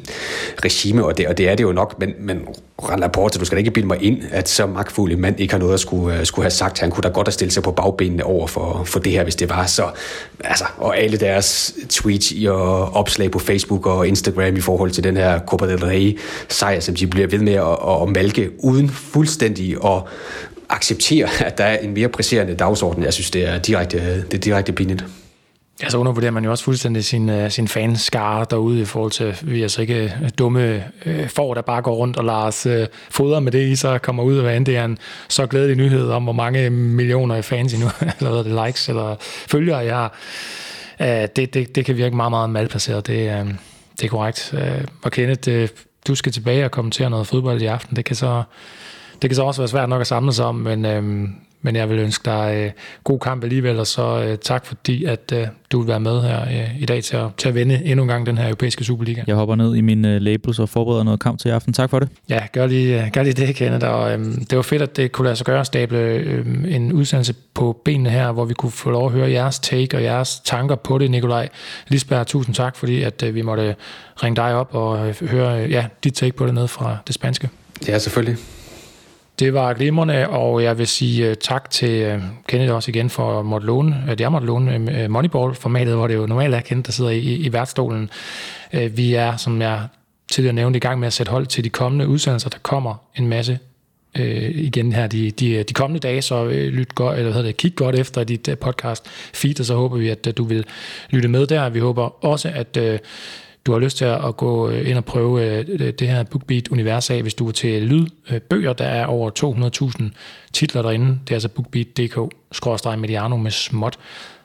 regime, 0.64 1.04
og 1.04 1.18
det, 1.18 1.28
og 1.28 1.38
det 1.38 1.48
er 1.48 1.54
det 1.54 1.64
jo 1.64 1.72
nok, 1.72 2.00
men, 2.00 2.10
men 2.18 2.40
Juan 2.82 3.00
Laporta, 3.00 3.38
du 3.38 3.44
skal 3.44 3.56
da 3.56 3.58
ikke 3.58 3.70
bilde 3.70 3.86
mig 3.86 4.02
ind, 4.02 4.22
at 4.30 4.48
så 4.48 4.66
magtfuld 4.66 5.12
en 5.12 5.20
mand 5.20 5.40
ikke 5.40 5.54
har 5.54 5.58
noget 5.58 5.74
at 5.74 5.80
skulle, 5.80 6.18
øh, 6.18 6.26
skulle 6.26 6.44
have 6.44 6.50
sagt. 6.50 6.80
Han 6.80 6.90
kunne 6.90 7.02
da 7.02 7.08
godt 7.08 7.26
have 7.26 7.32
stillet 7.32 7.52
sig 7.52 7.62
på 7.62 7.70
bagbenene 7.70 8.24
over 8.24 8.46
for, 8.46 8.82
for 8.84 9.00
det 9.00 9.12
her, 9.12 9.22
hvis 9.22 9.36
det 9.36 9.50
var. 9.50 9.66
Så, 9.66 9.84
altså, 10.44 10.64
og 10.76 10.98
alle 10.98 11.16
deres 11.16 11.74
tweets 11.88 12.34
og 12.48 12.92
opslag 12.94 13.30
på 13.30 13.38
Facebook 13.38 13.86
og 13.86 14.08
Instagram 14.08 14.56
i 14.56 14.60
forhold 14.60 14.90
til 14.90 15.04
den 15.04 15.16
her 15.16 15.40
Copa 15.46 15.66
del 15.66 15.84
Rey 15.84 16.18
sejr, 16.48 16.80
som 16.80 16.94
de 16.94 17.06
bliver 17.06 17.26
ved 17.26 17.38
med 17.38 17.52
at, 17.52 18.02
at, 18.02 18.08
malke, 18.08 18.50
uden 18.58 18.90
fuldstændig 18.90 19.76
at 19.84 20.02
acceptere, 20.68 21.28
at 21.46 21.58
der 21.58 21.64
er 21.64 21.78
en 21.78 21.94
mere 21.94 22.08
presserende 22.08 22.54
dagsorden. 22.54 23.02
Jeg 23.02 23.12
synes, 23.12 23.30
det 23.30 23.48
er 23.48 23.58
direkte, 23.58 24.24
det 24.30 24.34
er 24.34 24.38
direkte 24.38 24.72
pinligt. 24.72 25.04
Ja, 25.82 25.90
så 25.90 25.98
undervurderer 25.98 26.30
man 26.30 26.44
jo 26.44 26.50
også 26.50 26.64
fuldstændig 26.64 27.04
sin, 27.04 27.28
uh, 27.28 27.50
sin 27.50 27.68
fanskare 27.68 28.46
derude 28.50 28.80
i 28.80 28.84
forhold 28.84 29.12
til, 29.12 29.36
vi 29.42 29.58
er 29.58 29.62
altså 29.62 29.80
ikke 29.80 30.14
øh, 30.22 30.30
dumme 30.38 30.84
uh, 31.06 31.28
får, 31.28 31.54
der 31.54 31.62
bare 31.62 31.82
går 31.82 31.94
rundt 31.94 32.16
og 32.16 32.24
lader 32.24 32.38
os 32.38 32.66
uh, 32.66 32.72
fodre 33.10 33.40
med 33.40 33.52
det 33.52 33.68
i, 33.68 33.76
så 33.76 33.98
kommer 33.98 34.22
ud, 34.22 34.40
hvad 34.40 34.56
end 34.56 34.66
det 34.66 34.76
er 34.76 34.84
en 34.84 34.98
så 35.28 35.46
glædelig 35.46 35.76
nyhed 35.76 36.10
om, 36.10 36.22
hvor 36.22 36.32
mange 36.32 36.70
millioner 36.70 37.42
fans 37.42 37.72
I 37.72 37.78
nu, 37.78 37.86
eller 38.18 38.30
hvad 38.32 38.44
det, 38.44 38.66
likes 38.66 38.88
eller 38.88 39.16
følgere 39.20 39.78
jeg 39.78 39.96
har. 39.96 40.18
Uh, 41.00 41.06
det, 41.36 41.54
det, 41.54 41.74
det 41.74 41.84
kan 41.84 41.96
virke 41.96 42.16
meget, 42.16 42.32
meget 42.32 42.50
malplaceret. 42.50 43.06
Det, 43.06 43.40
uh, 43.40 43.48
det 43.96 44.04
er 44.04 44.08
korrekt. 44.08 44.54
Uh, 44.56 44.84
og 45.02 45.12
Kenneth, 45.12 45.52
uh, 45.52 45.68
du 46.08 46.14
skal 46.14 46.32
tilbage 46.32 46.64
og 46.64 46.70
kommentere 46.70 47.10
noget 47.10 47.26
fodbold 47.26 47.62
i 47.62 47.66
aften. 47.66 47.96
Det 47.96 48.04
kan 48.04 48.16
så, 48.16 48.42
det 49.22 49.30
kan 49.30 49.34
så 49.34 49.42
også 49.42 49.60
være 49.60 49.68
svært 49.68 49.88
nok 49.88 50.00
at 50.00 50.06
samle 50.06 50.32
sig 50.32 50.44
om, 50.44 50.54
men, 50.54 50.84
uh, 50.84 51.28
men 51.64 51.76
jeg 51.76 51.90
vil 51.90 51.98
ønske 51.98 52.24
dig 52.24 52.52
øh, 52.56 52.70
god 53.04 53.18
kamp 53.18 53.42
alligevel, 53.42 53.78
og 53.78 53.86
så 53.86 54.24
øh, 54.28 54.38
tak 54.38 54.66
fordi, 54.66 55.04
at 55.04 55.32
øh, 55.34 55.46
du 55.72 55.78
vil 55.80 55.88
være 55.88 56.00
med 56.00 56.22
her 56.22 56.42
øh, 56.42 56.80
i 56.82 56.84
dag 56.84 57.02
til 57.02 57.16
at, 57.16 57.26
til 57.36 57.48
at 57.48 57.54
vende 57.54 57.84
endnu 57.84 58.02
en 58.02 58.08
gang 58.08 58.26
den 58.26 58.38
her 58.38 58.44
europæiske 58.44 58.84
Superliga. 58.84 59.22
Jeg 59.26 59.36
hopper 59.36 59.54
ned 59.54 59.74
i 59.74 59.80
min 59.80 60.04
øh, 60.04 60.20
labels 60.20 60.58
og 60.58 60.68
forbereder 60.68 61.02
noget 61.02 61.20
kamp 61.20 61.38
til 61.38 61.48
i 61.48 61.52
aften. 61.52 61.72
Tak 61.72 61.90
for 61.90 61.98
det. 61.98 62.08
Ja, 62.28 62.40
gør 62.52 62.66
lige, 62.66 63.10
gør 63.12 63.22
lige 63.22 63.46
det, 63.46 63.54
Kenneth. 63.56 63.88
Og, 63.88 64.12
øh, 64.12 64.24
det 64.50 64.56
var 64.56 64.62
fedt, 64.62 64.82
at 64.82 64.96
det 64.96 65.12
kunne 65.12 65.24
lade 65.24 65.36
sig 65.36 65.46
gøre 65.46 65.60
at 65.60 65.66
stable 65.66 65.98
øh, 65.98 66.46
en 66.68 66.92
udsendelse 66.92 67.34
på 67.54 67.80
benene 67.84 68.10
her, 68.10 68.32
hvor 68.32 68.44
vi 68.44 68.54
kunne 68.54 68.72
få 68.72 68.90
lov 68.90 69.06
at 69.06 69.12
høre 69.12 69.30
jeres 69.30 69.58
take 69.58 69.96
og 69.96 70.02
jeres 70.02 70.40
tanker 70.44 70.74
på 70.74 70.98
det, 70.98 71.10
Nikolaj. 71.10 71.48
Lisberg, 71.88 72.26
tusind 72.26 72.54
tak, 72.54 72.76
fordi 72.76 73.02
at 73.02 73.22
øh, 73.22 73.34
vi 73.34 73.42
måtte 73.42 73.74
ringe 74.22 74.36
dig 74.36 74.54
op 74.54 74.74
og 74.74 75.08
øh, 75.08 75.14
høre 75.28 75.64
øh, 75.64 75.70
ja, 75.70 75.86
dit 76.04 76.14
take 76.14 76.36
på 76.36 76.46
det 76.46 76.54
ned 76.54 76.68
fra 76.68 76.96
det 77.06 77.14
spanske. 77.14 77.48
Ja, 77.88 77.98
selvfølgelig. 77.98 78.36
Det 79.38 79.54
var 79.54 79.74
glimrende, 79.74 80.28
og 80.28 80.62
jeg 80.62 80.78
vil 80.78 80.86
sige 80.86 81.30
øh, 81.30 81.36
tak 81.36 81.70
til 81.70 81.90
øh, 81.90 82.22
Kenneth 82.48 82.74
også 82.74 82.90
igen 82.90 83.10
for 83.10 83.40
at 83.40 83.46
måtte 83.46 83.66
låne, 83.66 84.02
øh, 84.04 84.10
at 84.10 84.20
jeg 84.20 84.32
måtte 84.32 84.46
låne 84.46 85.08
Moneyball-formatet, 85.08 85.94
hvor 85.94 86.06
det 86.06 86.14
jo 86.14 86.26
normalt 86.26 86.54
er 86.54 86.60
Kenneth, 86.60 86.86
der 86.86 86.92
sidder 86.92 87.10
i, 87.10 87.34
i 87.34 87.52
værtsstolen. 87.52 88.10
Vi 88.72 89.14
er, 89.14 89.36
som 89.36 89.62
jeg 89.62 89.80
tidligere 90.28 90.54
nævnte, 90.54 90.76
i 90.76 90.80
gang 90.80 91.00
med 91.00 91.06
at 91.06 91.12
sætte 91.12 91.30
hold 91.30 91.46
til 91.46 91.64
de 91.64 91.70
kommende 91.70 92.08
udsendelser. 92.08 92.50
Der 92.50 92.58
kommer 92.62 92.94
en 93.16 93.28
masse 93.28 93.58
øh, 94.18 94.50
igen 94.54 94.92
her 94.92 95.06
de, 95.06 95.30
de, 95.30 95.62
de 95.62 95.74
kommende 95.74 96.00
dage, 96.00 96.22
så 96.22 96.44
lyt 96.48 96.94
godt, 96.94 97.18
eller 97.18 97.24
hvad 97.24 97.32
hedder 97.32 97.48
det, 97.48 97.56
kig 97.56 97.74
godt 97.74 97.98
efter 97.98 98.24
dit 98.24 98.48
podcast 98.60 99.06
feed, 99.34 99.60
og 99.60 99.66
så 99.66 99.74
håber 99.74 99.96
vi, 99.96 100.08
at 100.08 100.36
du 100.36 100.44
vil 100.44 100.64
lytte 101.10 101.28
med 101.28 101.46
der. 101.46 101.68
Vi 101.68 101.78
håber 101.78 102.24
også, 102.24 102.50
at 102.54 102.76
øh, 102.76 102.98
du 103.66 103.72
har 103.72 103.78
lyst 103.78 103.96
til 103.96 104.04
at 104.04 104.36
gå 104.36 104.70
øh, 104.70 104.88
ind 104.88 104.98
og 104.98 105.04
prøve 105.04 105.44
øh, 105.44 105.92
det 105.98 106.08
her 106.08 106.22
BookBeat-univers 106.22 107.10
af, 107.10 107.22
hvis 107.22 107.34
du 107.34 107.48
er 107.48 107.52
til 107.52 107.82
lydbøger, 107.82 108.72
der 108.72 108.84
er 108.84 109.06
over 109.06 109.30
200.000 109.98 110.04
titler 110.52 110.82
derinde. 110.82 111.06
Det 111.06 111.30
er 111.30 111.34
altså 111.34 111.48
bookbeat.dk-mediano 111.48 113.36
med 113.36 113.50
småt, 113.50 113.98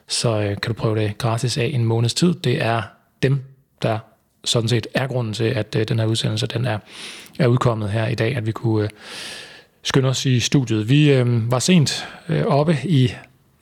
så 0.08 0.40
øh, 0.40 0.48
kan 0.48 0.60
du 0.66 0.72
prøve 0.72 0.98
det 0.98 1.18
gratis 1.18 1.58
af 1.58 1.70
en 1.74 1.84
måneds 1.84 2.14
tid. 2.14 2.34
Det 2.34 2.62
er 2.62 2.82
dem, 3.22 3.40
der 3.82 3.98
sådan 4.44 4.68
set 4.68 4.86
er 4.94 5.06
grunden 5.06 5.34
til, 5.34 5.44
at 5.44 5.88
den 5.88 5.98
her 5.98 6.06
udsendelse 6.06 6.46
den 6.46 6.64
er, 6.64 6.78
er 7.38 7.46
udkommet 7.46 7.90
her 7.90 8.06
i 8.06 8.14
dag, 8.14 8.36
at 8.36 8.46
vi 8.46 8.52
kunne 8.52 8.88
skynde 9.82 10.08
os 10.08 10.26
i 10.26 10.40
studiet. 10.40 10.88
Vi 10.88 11.12
øh, 11.12 11.50
var 11.50 11.58
sent 11.58 12.08
øh, 12.28 12.44
oppe 12.46 12.76
i 12.84 13.12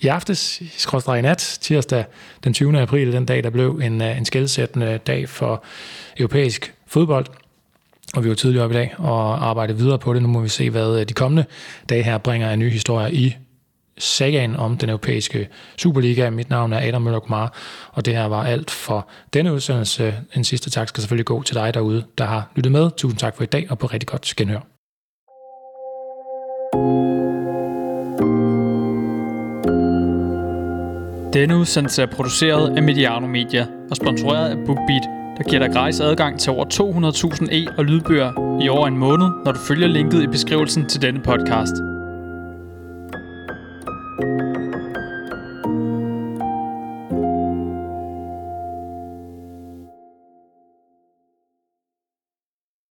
i 0.01 0.07
aftes, 0.07 0.62
skrådstræk 0.77 1.23
nat, 1.23 1.59
tirsdag 1.61 2.05
den 2.45 2.55
20. 2.55 2.81
april, 2.81 3.12
den 3.12 3.27
dag, 3.27 3.45
der 3.45 3.51
blev 3.51 3.81
en, 3.83 4.03
øh, 4.03 4.19
en 4.19 4.25
skældsættende 4.25 4.99
dag 5.07 5.29
for 5.29 5.65
europæisk 6.19 6.75
fodbold. 6.87 7.27
Og 8.15 8.25
vi 8.25 8.29
var 8.29 8.35
tidligere 8.35 8.65
op 8.65 8.70
i 8.70 8.75
dag 8.75 8.95
og 8.99 9.49
arbejder 9.49 9.75
videre 9.75 9.99
på 9.99 10.15
det. 10.15 10.23
Nu 10.23 10.29
må 10.29 10.41
vi 10.41 10.49
se, 10.49 10.70
hvad 10.70 11.01
øh, 11.01 11.09
de 11.09 11.15
kommende 11.15 11.45
dage 11.89 12.03
her 12.03 12.19
bringer 12.19 12.51
af 12.51 12.59
nye 12.59 12.70
historier 12.70 13.09
i 13.09 13.37
sagaen 13.99 14.57
om 14.57 14.77
den 14.77 14.89
europæiske 14.89 15.49
Superliga. 15.79 16.31
Mit 16.31 16.51
navn 16.51 16.73
er 16.73 16.89
Adam 16.89 17.03
Møller 17.03 17.20
Kumar, 17.20 17.55
og 17.93 18.05
det 18.05 18.15
her 18.15 18.25
var 18.25 18.45
alt 18.45 18.70
for 18.70 19.09
denne 19.33 19.55
udsendelse. 19.55 20.15
En 20.37 20.45
sidste 20.45 20.70
tak 20.70 20.89
skal 20.89 21.03
selvfølgelig 21.03 21.27
gå 21.27 21.43
til 21.43 21.55
dig 21.55 21.75
derude, 21.75 22.05
der 22.19 22.25
har 22.25 22.53
lyttet 22.57 22.73
med. 22.73 22.91
Tusind 22.97 23.19
tak 23.19 23.37
for 23.37 23.43
i 23.43 23.47
dag, 23.47 23.66
og 23.70 23.79
på 23.79 23.87
rigtig 23.87 24.09
godt 24.09 24.35
genhør. 24.37 24.77
Denne 31.32 31.56
udsendelse 31.56 32.02
er 32.02 32.06
produceret 32.06 32.76
af 32.76 32.82
Mediano 32.82 33.26
Media 33.26 33.66
og 33.90 33.96
sponsoreret 33.96 34.50
af 34.50 34.56
BookBeat, 34.66 35.02
der 35.38 35.42
giver 35.48 35.66
dig 35.66 35.74
gratis 35.74 36.00
adgang 36.00 36.40
til 36.40 36.52
over 36.52 36.64
200.000 36.64 37.52
e- 37.52 37.78
og 37.78 37.84
lydbøger 37.84 38.60
i 38.62 38.68
over 38.68 38.86
en 38.86 38.98
måned, 38.98 39.26
når 39.44 39.52
du 39.52 39.59
følger 39.59 39.88
linket 39.88 40.22
i 40.22 40.26
beskrivelsen 40.26 40.88
til 40.88 41.02
denne 41.02 41.20
podcast. 41.20 41.74